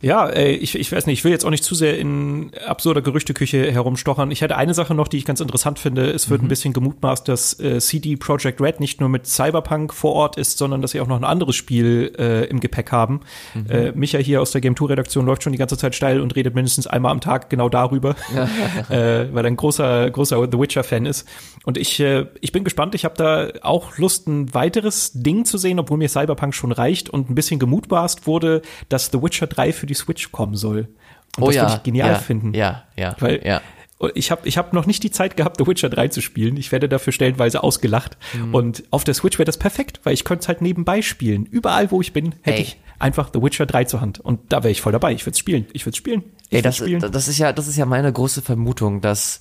Ja, 0.00 0.28
ey, 0.28 0.54
ich, 0.54 0.74
ich 0.78 0.92
weiß 0.92 1.06
nicht, 1.06 1.18
ich 1.18 1.24
will 1.24 1.32
jetzt 1.32 1.44
auch 1.44 1.50
nicht 1.50 1.64
zu 1.64 1.74
sehr 1.74 1.98
in 1.98 2.50
absurder 2.66 3.02
Gerüchteküche 3.02 3.70
herumstochern. 3.72 4.30
Ich 4.30 4.42
hätte 4.42 4.56
eine 4.56 4.74
Sache 4.74 4.94
noch, 4.94 5.08
die 5.08 5.16
ich 5.16 5.24
ganz 5.24 5.40
interessant 5.40 5.78
finde. 5.78 6.10
Es 6.10 6.30
wird 6.30 6.40
mhm. 6.40 6.46
ein 6.46 6.48
bisschen 6.48 6.72
gemutmaßt, 6.72 7.26
dass 7.26 7.58
äh, 7.58 7.80
CD 7.80 8.16
Projekt 8.16 8.60
Red 8.60 8.80
nicht 8.80 9.00
nur 9.00 9.08
mit 9.08 9.26
Cyberpunk 9.26 9.92
vor 9.92 10.14
Ort 10.14 10.36
ist, 10.36 10.58
sondern 10.58 10.82
dass 10.82 10.92
sie 10.92 11.00
auch 11.00 11.06
noch 11.08 11.16
ein 11.16 11.24
anderes 11.24 11.56
Spiel 11.56 12.12
äh, 12.18 12.44
im 12.46 12.60
Gepäck 12.60 12.92
haben. 12.92 13.20
Mhm. 13.54 13.70
Äh, 13.70 13.92
Micha 13.92 14.18
hier 14.18 14.40
aus 14.40 14.52
der 14.52 14.60
Game 14.60 14.76
Tour 14.76 14.90
Redaktion 14.90 15.26
läuft 15.26 15.42
schon 15.42 15.52
die 15.52 15.58
ganze 15.58 15.76
Zeit 15.76 15.94
steil 15.94 16.20
und 16.20 16.36
redet 16.36 16.54
mindestens 16.54 16.86
einmal 16.86 17.10
am 17.10 17.20
Tag 17.20 17.50
genau 17.50 17.68
darüber, 17.68 18.14
äh, 18.88 19.26
weil 19.32 19.44
er 19.44 19.50
ein 19.50 19.56
großer, 19.56 20.10
großer 20.10 20.48
The 20.50 20.58
Witcher-Fan 20.58 21.06
ist. 21.06 21.26
Und 21.64 21.76
ich, 21.76 21.98
äh, 21.98 22.26
ich 22.40 22.52
bin 22.52 22.62
gespannt. 22.64 22.94
Ich 22.94 23.04
habe 23.04 23.14
da 23.16 23.48
auch 23.62 23.98
Lust, 23.98 24.28
ein 24.28 24.54
weiteres 24.54 25.12
Ding 25.12 25.44
zu 25.44 25.58
sehen, 25.58 25.80
obwohl 25.80 25.98
mir 25.98 26.08
Cyberpunk 26.08 26.54
schon 26.54 26.72
reicht 26.72 27.10
und 27.10 27.30
ein 27.30 27.34
bisschen 27.34 27.58
gemutmaßt 27.58 28.26
wurde, 28.26 28.62
dass 28.88 29.10
The 29.12 29.20
Witcher 29.22 29.48
3 29.48 29.72
für 29.72 29.87
die 29.88 29.94
Switch 29.94 30.30
kommen 30.30 30.54
soll. 30.54 30.88
Und 31.36 31.42
oh 31.42 31.46
das 31.46 31.56
ja, 31.56 31.62
würde 31.62 31.74
ich 31.76 31.82
genial 31.82 32.12
ja, 32.12 32.18
finden. 32.18 32.54
Ja, 32.54 32.84
ja, 32.96 33.16
Weil 33.20 33.40
ja. 33.44 33.60
ich 34.14 34.30
habe 34.30 34.46
ich 34.46 34.58
hab 34.58 34.72
noch 34.72 34.86
nicht 34.86 35.02
die 35.02 35.10
Zeit 35.10 35.36
gehabt, 35.36 35.58
The 35.58 35.66
Witcher 35.66 35.88
3 35.88 36.08
zu 36.08 36.20
spielen. 36.20 36.56
Ich 36.56 36.72
werde 36.72 36.88
dafür 36.88 37.12
stellenweise 37.12 37.62
ausgelacht. 37.62 38.16
Mhm. 38.34 38.54
Und 38.54 38.84
auf 38.90 39.04
der 39.04 39.14
Switch 39.14 39.38
wäre 39.38 39.46
das 39.46 39.56
perfekt, 39.56 40.00
weil 40.04 40.14
ich 40.14 40.24
könnte 40.24 40.42
es 40.42 40.48
halt 40.48 40.62
nebenbei 40.62 41.02
spielen. 41.02 41.46
Überall, 41.46 41.90
wo 41.90 42.00
ich 42.00 42.12
bin, 42.12 42.34
hätte 42.42 42.58
Ey. 42.58 42.62
ich 42.62 42.76
einfach 42.98 43.30
The 43.32 43.42
Witcher 43.42 43.66
3 43.66 43.84
zur 43.84 44.00
Hand. 44.00 44.20
Und 44.20 44.52
da 44.52 44.62
wäre 44.62 44.70
ich 44.70 44.80
voll 44.80 44.92
dabei. 44.92 45.12
Ich 45.12 45.24
würde 45.24 45.32
es 45.32 45.38
spielen. 45.38 45.66
Ich 45.72 45.84
würde 45.84 45.94
es 45.94 45.96
spielen. 45.96 46.24
Ich 46.48 46.56
Ey, 46.56 46.62
das, 46.62 46.76
spielen. 46.76 47.00
das 47.00 47.28
ist 47.28 47.38
ja, 47.38 47.52
das 47.52 47.68
ist 47.68 47.76
ja 47.76 47.86
meine 47.86 48.12
große 48.12 48.42
Vermutung, 48.42 49.00
dass 49.00 49.40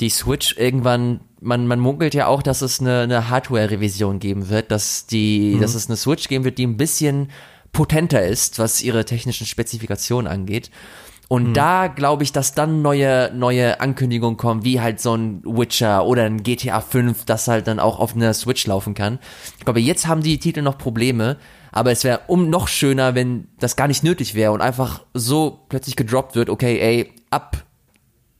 die 0.00 0.10
Switch 0.10 0.56
irgendwann, 0.56 1.20
man, 1.40 1.66
man 1.66 1.80
munkelt 1.80 2.14
ja 2.14 2.26
auch, 2.26 2.42
dass 2.42 2.62
es 2.62 2.80
eine, 2.80 3.00
eine 3.00 3.30
Hardware-Revision 3.30 4.20
geben 4.20 4.48
wird, 4.48 4.70
dass 4.70 5.06
die, 5.06 5.54
mhm. 5.56 5.60
dass 5.60 5.74
es 5.74 5.88
eine 5.88 5.96
Switch 5.96 6.28
geben 6.28 6.44
wird, 6.44 6.58
die 6.58 6.66
ein 6.66 6.76
bisschen 6.76 7.30
potenter 7.72 8.24
ist, 8.24 8.58
was 8.58 8.82
ihre 8.82 9.04
technischen 9.04 9.46
Spezifikationen 9.46 10.30
angeht. 10.30 10.70
Und 11.28 11.48
mhm. 11.48 11.54
da 11.54 11.88
glaube 11.88 12.22
ich, 12.22 12.32
dass 12.32 12.54
dann 12.54 12.80
neue, 12.80 13.30
neue 13.34 13.80
Ankündigungen 13.80 14.38
kommen, 14.38 14.64
wie 14.64 14.80
halt 14.80 14.98
so 14.98 15.14
ein 15.14 15.42
Witcher 15.44 16.06
oder 16.06 16.24
ein 16.24 16.42
GTA 16.42 16.80
5, 16.80 17.26
das 17.26 17.48
halt 17.48 17.66
dann 17.66 17.78
auch 17.78 17.98
auf 17.98 18.16
einer 18.16 18.32
Switch 18.32 18.66
laufen 18.66 18.94
kann. 18.94 19.18
Ich 19.58 19.64
glaube, 19.64 19.80
jetzt 19.80 20.06
haben 20.06 20.22
die 20.22 20.38
Titel 20.38 20.62
noch 20.62 20.78
Probleme, 20.78 21.36
aber 21.70 21.92
es 21.92 22.02
wäre 22.02 22.20
um 22.28 22.48
noch 22.48 22.66
schöner, 22.66 23.14
wenn 23.14 23.48
das 23.60 23.76
gar 23.76 23.88
nicht 23.88 24.02
nötig 24.02 24.34
wäre 24.34 24.52
und 24.52 24.62
einfach 24.62 25.04
so 25.12 25.66
plötzlich 25.68 25.96
gedroppt 25.96 26.34
wird, 26.34 26.48
okay, 26.48 26.78
ey, 26.80 27.12
ab 27.30 27.64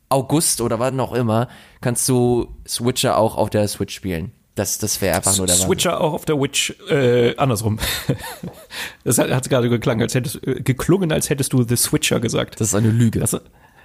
August 0.09 0.63
oder 0.63 0.79
wann 0.79 0.99
auch 1.01 1.13
immer 1.13 1.49
kannst 1.83 2.09
du 2.09 2.57
Switcher 2.67 3.19
auch 3.19 3.37
auf 3.37 3.51
der 3.51 3.69
Switch 3.69 3.95
spielen. 3.95 4.33
Das, 4.59 4.77
das 4.79 5.01
wäre 5.01 5.15
einfach 5.15 5.37
nur 5.37 5.47
der 5.47 5.55
Switcher 5.55 5.93
Wahnsinn. 5.93 6.05
auch 6.05 6.13
auf 6.15 6.25
der 6.25 6.41
Witch, 6.41 6.75
äh, 6.91 7.37
andersrum. 7.37 7.79
das 9.05 9.19
hat, 9.19 9.31
hat 9.31 9.49
gerade 9.49 9.69
geklungen, 9.71 10.03
als 10.03 10.17
hättest, 10.17 10.45
äh, 10.45 10.61
geklungen, 10.61 11.13
als 11.13 11.31
hättest 11.31 11.53
du 11.53 11.63
The 11.63 11.77
Switcher 11.77 12.19
gesagt. 12.19 12.61
Das 12.61 12.67
ist 12.67 12.75
eine 12.75 12.91
Lüge. 12.91 13.21
Was, 13.21 13.41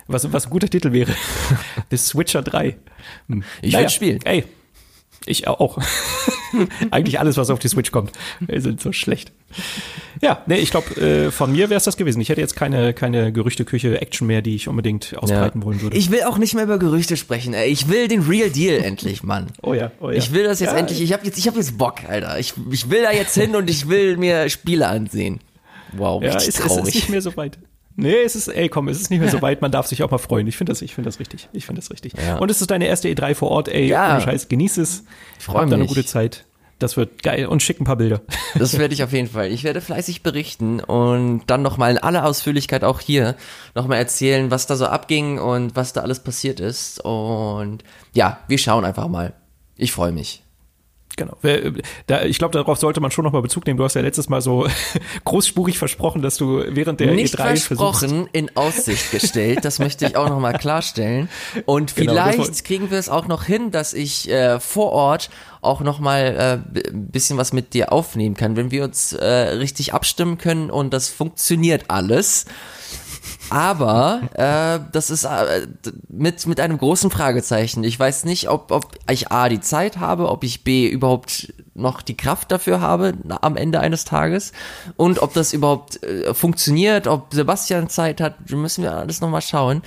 was, 0.08 0.34
was 0.34 0.48
ein 0.48 0.50
guter 0.50 0.68
Titel 0.68 0.92
wäre. 0.92 1.14
The 1.92 1.98
Switcher 1.98 2.42
3. 2.42 2.76
Hm. 3.30 3.44
Ich 3.62 3.74
naja, 3.74 3.84
will 3.84 3.90
spielen. 3.92 4.20
Ey, 4.24 4.46
ich 5.26 5.48
auch. 5.48 5.78
Eigentlich 6.92 7.20
alles, 7.20 7.38
was 7.38 7.50
auf 7.50 7.60
die 7.60 7.68
Switch 7.68 7.92
kommt. 7.92 8.12
Wir 8.40 8.62
sind 8.62 8.82
so 8.82 8.92
schlecht. 8.92 9.32
Ja, 10.22 10.42
nee, 10.46 10.58
ich 10.58 10.72
glaube, 10.72 10.96
äh, 11.00 11.32
von 11.32 11.52
mir 11.52 11.70
wäre 11.70 11.78
es 11.78 11.84
das 11.84 11.98
gewesen. 11.98 12.22
Ich 12.22 12.30
hätte 12.30 12.42
jetzt 12.42 12.56
keine, 12.56 12.94
keine 12.94 13.32
Gerüchteküche 13.32 14.02
Action 14.02 14.28
mehr, 14.28 14.42
die 14.42 14.56
ich 14.56 14.68
unbedingt 14.68 15.16
ausbreiten 15.18 15.62
ja. 15.62 15.66
wollen 15.66 15.82
würde. 15.82 15.98
Ich 15.98 16.12
will 16.12 16.24
auch 16.24 16.38
nicht 16.38 16.56
mehr 16.56 16.64
über 16.64 16.78
Gerüchte 16.78 17.18
sprechen. 17.18 17.54
Ey. 17.54 17.70
Ich 17.70 17.90
will 17.90 18.08
den 18.08 18.22
Real 18.22 18.50
Deal 18.50 18.78
endlich, 18.84 19.24
Mann. 19.24 19.48
Oh 19.62 19.74
ja, 19.74 19.92
oh 20.00 20.10
ja. 20.10 20.18
Ich 20.18 20.34
will 20.34 20.44
das 20.44 20.60
jetzt 20.60 20.74
ja. 20.74 20.78
endlich. 20.78 21.02
Ich 21.02 21.14
habe 21.14 21.26
jetzt, 21.26 21.38
ich 21.38 21.48
habe 21.48 21.58
jetzt 21.58 21.78
Bock, 21.78 22.08
Alter. 22.08 22.40
Ich, 22.40 22.54
ich 22.72 22.90
will 22.90 23.04
da 23.04 23.12
jetzt 23.12 23.36
hin 23.36 23.56
und 23.56 23.70
ich 23.70 23.88
will 23.88 24.18
mir 24.18 24.50
Spiele 24.50 24.88
ansehen. 24.88 25.40
Wow, 25.94 26.24
ja, 26.24 26.34
richtig 26.34 26.56
es, 26.56 26.56
traurig. 26.56 26.82
Es 26.82 26.88
ist 26.90 26.96
nicht 26.96 27.10
mehr 27.10 27.22
so 27.22 27.36
weit. 27.38 27.58
Nee, 27.96 28.22
es 28.24 28.36
ist, 28.36 28.48
ey, 28.48 28.70
komm, 28.70 28.88
es 28.88 29.00
ist 29.00 29.10
nicht 29.10 29.20
mehr 29.20 29.30
so 29.30 29.41
weit, 29.44 29.62
man 29.62 29.72
darf 29.72 29.88
sich 29.88 30.04
auch 30.04 30.12
mal 30.12 30.18
freuen. 30.18 30.48
Ich 30.48 30.58
finde 30.58 30.72
das, 30.72 30.82
ich 30.82 30.96
finde 30.96 31.10
das 31.10 31.20
richtig. 31.20 31.50
Ich 31.54 31.66
finde 31.66 31.82
das 31.82 31.91
richtig. 31.91 32.14
Ja. 32.14 32.38
Und 32.38 32.50
es 32.50 32.62
ist 32.62 32.72
deine 32.72 32.88
erste 32.88 33.10
E3 33.10 33.36
vor 33.36 33.50
Ort, 33.52 33.68
ey, 33.68 33.88
ja. 33.88 34.20
Scheiß, 34.20 34.50
genieß 34.50 34.78
es. 34.78 35.04
Ich 35.38 35.46
freue 35.46 35.66
mich. 35.66 35.74
eine 35.74 35.86
gute 35.86 36.06
Zeit. 36.06 36.46
Das 36.80 36.98
wird 36.98 37.24
geil 37.24 37.46
und 37.46 37.62
schick 37.64 37.80
ein 37.80 37.86
paar 37.86 37.96
Bilder. 37.96 38.22
Das 38.56 38.78
werde 38.78 38.94
ich 38.94 39.04
auf 39.04 39.14
jeden 39.14 39.30
Fall. 39.30 39.52
Ich 39.52 39.64
werde 39.64 39.82
fleißig 39.82 40.22
berichten 40.22 40.80
und 40.80 41.44
dann 41.48 41.64
nochmal 41.64 41.91
in 41.91 41.98
aller 41.98 42.24
Ausführlichkeit 42.26 42.84
auch 42.84 43.00
hier 43.00 43.36
nochmal 43.74 43.98
erzählen, 43.98 44.52
was 44.52 44.68
da 44.68 44.76
so 44.76 44.86
abging 44.86 45.39
und 45.39 45.76
was 45.76 45.94
da 45.94 46.02
alles 46.02 46.20
passiert 46.20 46.60
ist. 46.60 47.00
Und 47.04 47.84
ja, 48.14 48.39
wir 48.48 48.58
schauen 48.60 48.86
einfach 48.86 49.08
mal. 49.08 49.34
Ich 49.76 49.91
freue 49.91 50.12
mich. 50.12 50.44
Genau. 51.16 51.38
Da, 52.07 52.24
ich 52.24 52.39
glaube, 52.39 52.53
darauf 52.53 52.80
sollte 52.80 52.99
man 52.99 53.11
schon 53.11 53.24
nochmal 53.24 53.41
Bezug 53.41 53.66
nehmen. 53.68 53.78
Du 53.78 53.84
hast 53.84 53.93
ja 53.93 54.01
letztes 54.01 54.30
Mal 54.30 54.41
so 54.41 54.68
großspurig 55.26 55.78
versprochen, 55.78 56.22
dass 56.22 56.38
du 56.38 56.64
während 56.68 56.99
der 56.99 57.11
Nicht 57.11 57.36
E3 57.36 57.38
versprochen, 57.38 58.09
versuchst. 58.09 58.30
in 58.34 58.55
Aussicht 58.55 59.11
gestellt. 59.11 59.59
Das 59.64 59.80
möchte 59.80 60.05
ich 60.05 60.16
auch 60.16 60.30
nochmal 60.30 60.53
klarstellen. 60.57 61.30
Und 61.66 61.95
genau, 61.95 62.14
vielleicht 62.14 62.66
kriegen 62.66 62.89
wir 62.89 62.97
es 62.97 63.09
auch 63.09 63.28
noch 63.28 63.43
hin, 63.43 63.72
dass 63.72 63.93
ich 63.93 64.30
äh, 64.30 64.59
vor 64.59 64.91
Ort 64.91 65.30
auch 65.61 65.82
nochmal 65.82 66.64
äh, 66.74 66.91
bisschen 66.91 67.38
was 67.38 67.53
mit 67.53 67.74
dir 67.74 67.93
aufnehmen 67.93 68.36
kann, 68.36 68.55
wenn 68.55 68.72
wir 68.72 68.84
uns 68.84 69.14
äh, 69.14 69.26
richtig 69.26 69.93
abstimmen 69.93 70.38
können 70.38 70.70
und 70.70 70.93
das 70.93 71.09
funktioniert 71.09 71.89
alles. 71.89 72.45
Aber 73.50 74.22
äh, 74.34 74.80
das 74.91 75.10
ist 75.10 75.26
äh, 75.26 75.68
mit, 76.10 76.46
mit 76.48 76.60
einem 76.60 76.78
großen 76.78 77.12
Fragezeichen. 77.12 77.84
Ich 77.84 78.00
weiß 78.00 78.26
nicht, 78.26 78.50
ob, 78.50 78.72
ob 78.72 78.88
ich 79.10 79.32
A, 79.32 79.50
die 79.50 79.62
Zeit 79.62 79.98
habe, 79.98 80.30
ob 80.30 80.44
ich 80.44 80.64
B, 80.64 80.88
überhaupt 80.88 81.54
noch 81.76 82.02
die 82.02 82.18
Kraft 82.18 82.52
dafür 82.52 82.82
habe 82.82 83.14
am 83.41 83.58
Ende 83.58 83.80
eines 83.80 84.06
Tages 84.06 84.52
und 84.96 85.22
ob 85.22 85.34
das 85.34 85.54
überhaupt 85.54 86.04
äh, 86.04 86.34
funktioniert, 86.34 87.08
ob 87.08 87.34
Sebastian 87.34 87.89
Zeit 87.89 88.22
hat, 88.22 88.50
müssen 88.52 88.84
wir 88.84 88.96
alles 88.96 89.22
nochmal 89.22 89.41
schauen. 89.41 89.82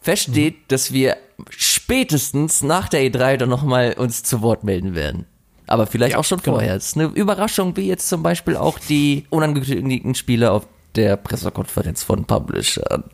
Feststeht, 0.00 0.54
mhm. 0.54 0.62
dass 0.68 0.92
wir 0.92 1.16
spätestens 1.50 2.62
nach 2.62 2.88
der 2.88 3.02
E3 3.02 3.36
dann 3.36 3.48
nochmal 3.48 3.94
uns 3.96 4.22
zu 4.22 4.42
Wort 4.42 4.64
melden 4.64 4.94
werden. 4.94 5.26
Aber 5.66 5.86
vielleicht 5.86 6.12
ja, 6.12 6.18
auch 6.18 6.24
schon 6.24 6.40
genau. 6.42 6.56
vorher. 6.56 6.76
Es 6.76 6.88
ist 6.88 6.96
eine 6.98 7.06
Überraschung, 7.06 7.76
wie 7.76 7.86
jetzt 7.86 8.08
zum 8.08 8.22
Beispiel 8.22 8.56
auch 8.56 8.78
die 8.78 9.26
unangekündigten 9.30 10.14
Spiele 10.14 10.50
auf 10.50 10.66
der 10.94 11.16
Pressekonferenz 11.16 12.02
von 12.02 12.24
Publishern. 12.24 13.04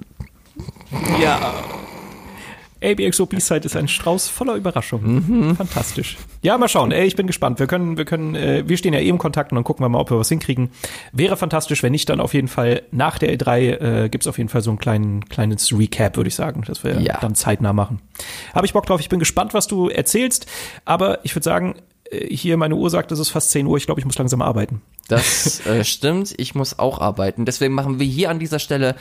Ja. 1.21 1.55
ABXO 2.83 3.27
B-Side 3.27 3.67
ist 3.67 3.77
ein 3.77 3.89
Strauß 3.89 4.29
voller 4.29 4.55
Überraschungen. 4.55 5.49
Mhm. 5.49 5.57
Fantastisch. 5.57 6.17
Ja, 6.43 6.57
mal 6.59 6.69
schauen. 6.69 6.93
Ey, 6.93 7.07
ich 7.07 7.17
bin 7.17 7.27
gespannt. 7.27 7.59
Wir 7.59 7.67
können, 7.67 7.97
wir 7.97 8.05
können, 8.05 8.37
äh, 8.37 8.69
wir 8.69 8.77
stehen 8.77 8.95
ja 8.95 9.01
eh 9.01 9.09
im 9.09 9.19
Kontakt 9.19 9.51
und 9.51 9.57
dann 9.57 9.65
gucken 9.65 9.85
wir 9.85 9.89
mal, 9.89 9.99
ob 9.99 10.11
wir 10.11 10.19
was 10.19 10.29
hinkriegen. 10.29 10.71
Wäre 11.13 11.37
fantastisch, 11.37 11.83
wenn 11.83 11.91
nicht, 11.91 12.09
dann 12.09 12.21
auf 12.21 12.35
jeden 12.35 12.47
Fall 12.47 12.83
nach 12.93 13.19
der 13.19 13.37
E3 13.37 14.05
äh, 14.05 14.09
gibt 14.09 14.23
es 14.23 14.29
auf 14.29 14.39
jeden 14.39 14.49
Fall 14.49 14.63
so 14.63 14.71
ein 14.71 14.79
kleinen, 14.79 15.29
kleines 15.29 15.77
Recap, 15.77 16.17
würde 16.17 16.29
ich 16.29 16.37
sagen, 16.37 16.63
dass 16.67 16.85
wir 16.85 17.01
ja. 17.01 17.19
dann 17.21 17.35
zeitnah 17.35 17.73
machen. 17.73 18.01
Habe 18.55 18.67
ich 18.67 18.73
Bock 18.73 18.87
drauf. 18.87 19.01
Ich 19.01 19.09
bin 19.09 19.19
gespannt, 19.19 19.55
was 19.55 19.67
du 19.67 19.89
erzählst. 19.89 20.47
Aber 20.85 21.25
ich 21.25 21.35
würde 21.35 21.45
sagen, 21.45 21.75
äh, 21.75 21.81
hier 22.11 22.57
meine 22.57 22.75
Uhr 22.75 22.91
sagt, 22.91 23.13
es 23.13 23.19
ist 23.19 23.31
fast 23.31 23.51
10 23.51 23.67
Uhr. 23.67 23.77
Ich 23.77 23.87
glaube, 23.87 24.01
ich 24.01 24.07
muss 24.07 24.19
langsam 24.19 24.43
arbeiten. 24.43 24.83
Das 25.09 25.61
äh, 25.67 25.85
stimmt. 25.85 26.35
Ich 26.39 26.55
muss 26.55 26.79
auch 26.79 27.01
arbeiten. 27.01 27.45
Deswegen 27.45 27.75
machen 27.75 27.99
wir 27.99 28.07
hier 28.07 28.31
an 28.31 28.39
dieser 28.39 28.59
Stelle 28.59 28.97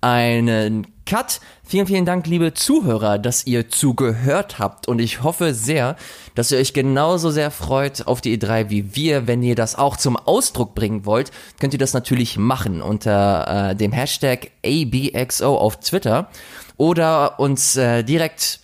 einen 0.00 0.86
Cut. 1.04 1.40
Vielen, 1.64 1.86
vielen 1.86 2.04
Dank, 2.04 2.26
liebe 2.26 2.54
Zuhörer, 2.54 3.18
dass 3.18 3.46
ihr 3.46 3.68
zugehört 3.68 4.58
habt. 4.58 4.86
Und 4.86 5.00
ich 5.00 5.22
hoffe 5.22 5.54
sehr, 5.54 5.96
dass 6.34 6.52
ihr 6.52 6.58
euch 6.58 6.72
genauso 6.72 7.30
sehr 7.30 7.50
freut 7.50 8.06
auf 8.06 8.20
die 8.20 8.38
E3 8.38 8.70
wie 8.70 8.94
wir. 8.94 9.26
Wenn 9.26 9.42
ihr 9.42 9.54
das 9.54 9.76
auch 9.76 9.96
zum 9.96 10.16
Ausdruck 10.16 10.74
bringen 10.74 11.04
wollt, 11.04 11.32
könnt 11.58 11.72
ihr 11.72 11.80
das 11.80 11.94
natürlich 11.94 12.36
machen 12.38 12.82
unter 12.82 13.70
äh, 13.70 13.76
dem 13.76 13.92
Hashtag 13.92 14.50
ABXO 14.64 15.56
auf 15.56 15.80
Twitter 15.80 16.28
oder 16.76 17.40
uns 17.40 17.76
äh, 17.76 18.02
direkt 18.04 18.61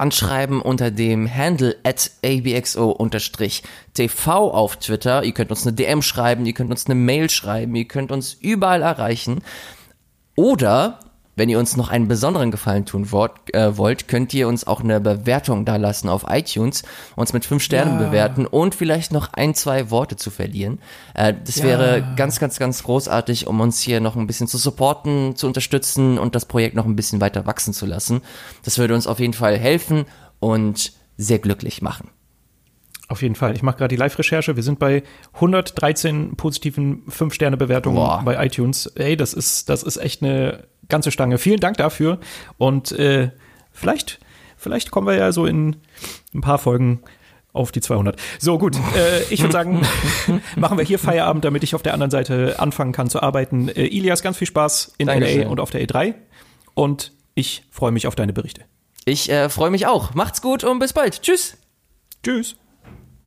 anschreiben 0.00 0.60
unter 0.60 0.90
dem 0.90 1.32
Handle 1.32 1.76
at 1.84 2.10
abxo-tv 2.24 3.60
auf 4.50 4.76
Twitter. 4.76 5.22
Ihr 5.24 5.32
könnt 5.32 5.50
uns 5.50 5.66
eine 5.66 5.74
DM 5.74 6.02
schreiben, 6.02 6.46
ihr 6.46 6.54
könnt 6.54 6.70
uns 6.70 6.86
eine 6.86 6.94
Mail 6.94 7.28
schreiben, 7.30 7.74
ihr 7.74 7.86
könnt 7.86 8.10
uns 8.10 8.34
überall 8.34 8.82
erreichen. 8.82 9.42
Oder 10.34 11.00
wenn 11.36 11.48
ihr 11.48 11.58
uns 11.58 11.76
noch 11.76 11.88
einen 11.88 12.08
besonderen 12.08 12.50
Gefallen 12.50 12.84
tun 12.84 13.12
wollt, 13.12 13.32
äh, 13.54 13.76
wollt 13.76 14.08
könnt 14.08 14.34
ihr 14.34 14.48
uns 14.48 14.66
auch 14.66 14.80
eine 14.80 15.00
Bewertung 15.00 15.64
da 15.64 15.76
lassen 15.76 16.08
auf 16.08 16.26
iTunes, 16.28 16.82
uns 17.16 17.32
mit 17.32 17.44
fünf 17.44 17.62
Sternen 17.62 18.00
ja. 18.00 18.06
bewerten 18.06 18.46
und 18.46 18.74
vielleicht 18.74 19.12
noch 19.12 19.32
ein, 19.32 19.54
zwei 19.54 19.90
Worte 19.90 20.16
zu 20.16 20.30
verlieren. 20.30 20.80
Äh, 21.14 21.34
das 21.44 21.56
ja. 21.56 21.64
wäre 21.64 22.14
ganz, 22.16 22.40
ganz, 22.40 22.58
ganz 22.58 22.82
großartig, 22.82 23.46
um 23.46 23.60
uns 23.60 23.80
hier 23.80 24.00
noch 24.00 24.16
ein 24.16 24.26
bisschen 24.26 24.48
zu 24.48 24.58
supporten, 24.58 25.36
zu 25.36 25.46
unterstützen 25.46 26.18
und 26.18 26.34
das 26.34 26.44
Projekt 26.44 26.74
noch 26.76 26.84
ein 26.84 26.96
bisschen 26.96 27.20
weiter 27.20 27.46
wachsen 27.46 27.72
zu 27.72 27.86
lassen. 27.86 28.20
Das 28.64 28.78
würde 28.78 28.94
uns 28.94 29.06
auf 29.06 29.20
jeden 29.20 29.34
Fall 29.34 29.56
helfen 29.56 30.04
und 30.40 30.92
sehr 31.16 31.38
glücklich 31.38 31.82
machen. 31.82 32.08
Auf 33.08 33.22
jeden 33.22 33.34
Fall. 33.34 33.56
Ich 33.56 33.62
mache 33.62 33.78
gerade 33.78 33.88
die 33.88 33.98
Live-Recherche. 33.98 34.54
Wir 34.54 34.62
sind 34.62 34.78
bei 34.78 35.02
113 35.34 36.36
positiven 36.36 37.02
5-Sterne-Bewertungen 37.08 38.24
bei 38.24 38.46
iTunes. 38.46 38.86
Ey, 38.86 39.16
das 39.16 39.34
ist, 39.34 39.68
das 39.68 39.82
ist 39.82 39.96
echt 39.96 40.22
eine 40.22 40.68
ganze 40.90 41.10
Stange. 41.10 41.38
Vielen 41.38 41.60
Dank 41.60 41.76
dafür. 41.78 42.18
Und 42.58 42.92
äh, 42.92 43.30
vielleicht, 43.72 44.18
vielleicht 44.56 44.90
kommen 44.90 45.06
wir 45.06 45.14
ja 45.14 45.32
so 45.32 45.46
in 45.46 45.76
ein 46.34 46.40
paar 46.40 46.58
Folgen 46.58 47.00
auf 47.52 47.72
die 47.72 47.80
200. 47.80 48.20
So 48.38 48.58
gut, 48.58 48.76
äh, 48.96 49.22
ich 49.30 49.40
würde 49.40 49.52
sagen, 49.52 49.82
machen 50.56 50.78
wir 50.78 50.84
hier 50.84 50.98
Feierabend, 50.98 51.44
damit 51.44 51.64
ich 51.64 51.74
auf 51.74 51.82
der 51.82 51.94
anderen 51.94 52.10
Seite 52.10 52.56
anfangen 52.58 52.92
kann 52.92 53.08
zu 53.08 53.22
arbeiten. 53.22 53.68
Äh, 53.68 53.86
Ilias, 53.86 54.22
ganz 54.22 54.36
viel 54.36 54.46
Spaß 54.46 54.94
in 54.98 55.06
Dankeschön. 55.06 55.42
LA 55.42 55.48
und 55.48 55.60
auf 55.60 55.70
der 55.70 55.82
E3 55.86 56.14
und 56.74 57.12
ich 57.34 57.64
freue 57.70 57.92
mich 57.92 58.06
auf 58.06 58.14
deine 58.14 58.32
Berichte. 58.32 58.62
Ich 59.04 59.30
äh, 59.30 59.48
freue 59.48 59.70
mich 59.70 59.86
auch. 59.86 60.14
Macht's 60.14 60.42
gut 60.42 60.62
und 60.62 60.78
bis 60.78 60.92
bald. 60.92 61.22
Tschüss. 61.22 61.56
Tschüss. 62.22 62.56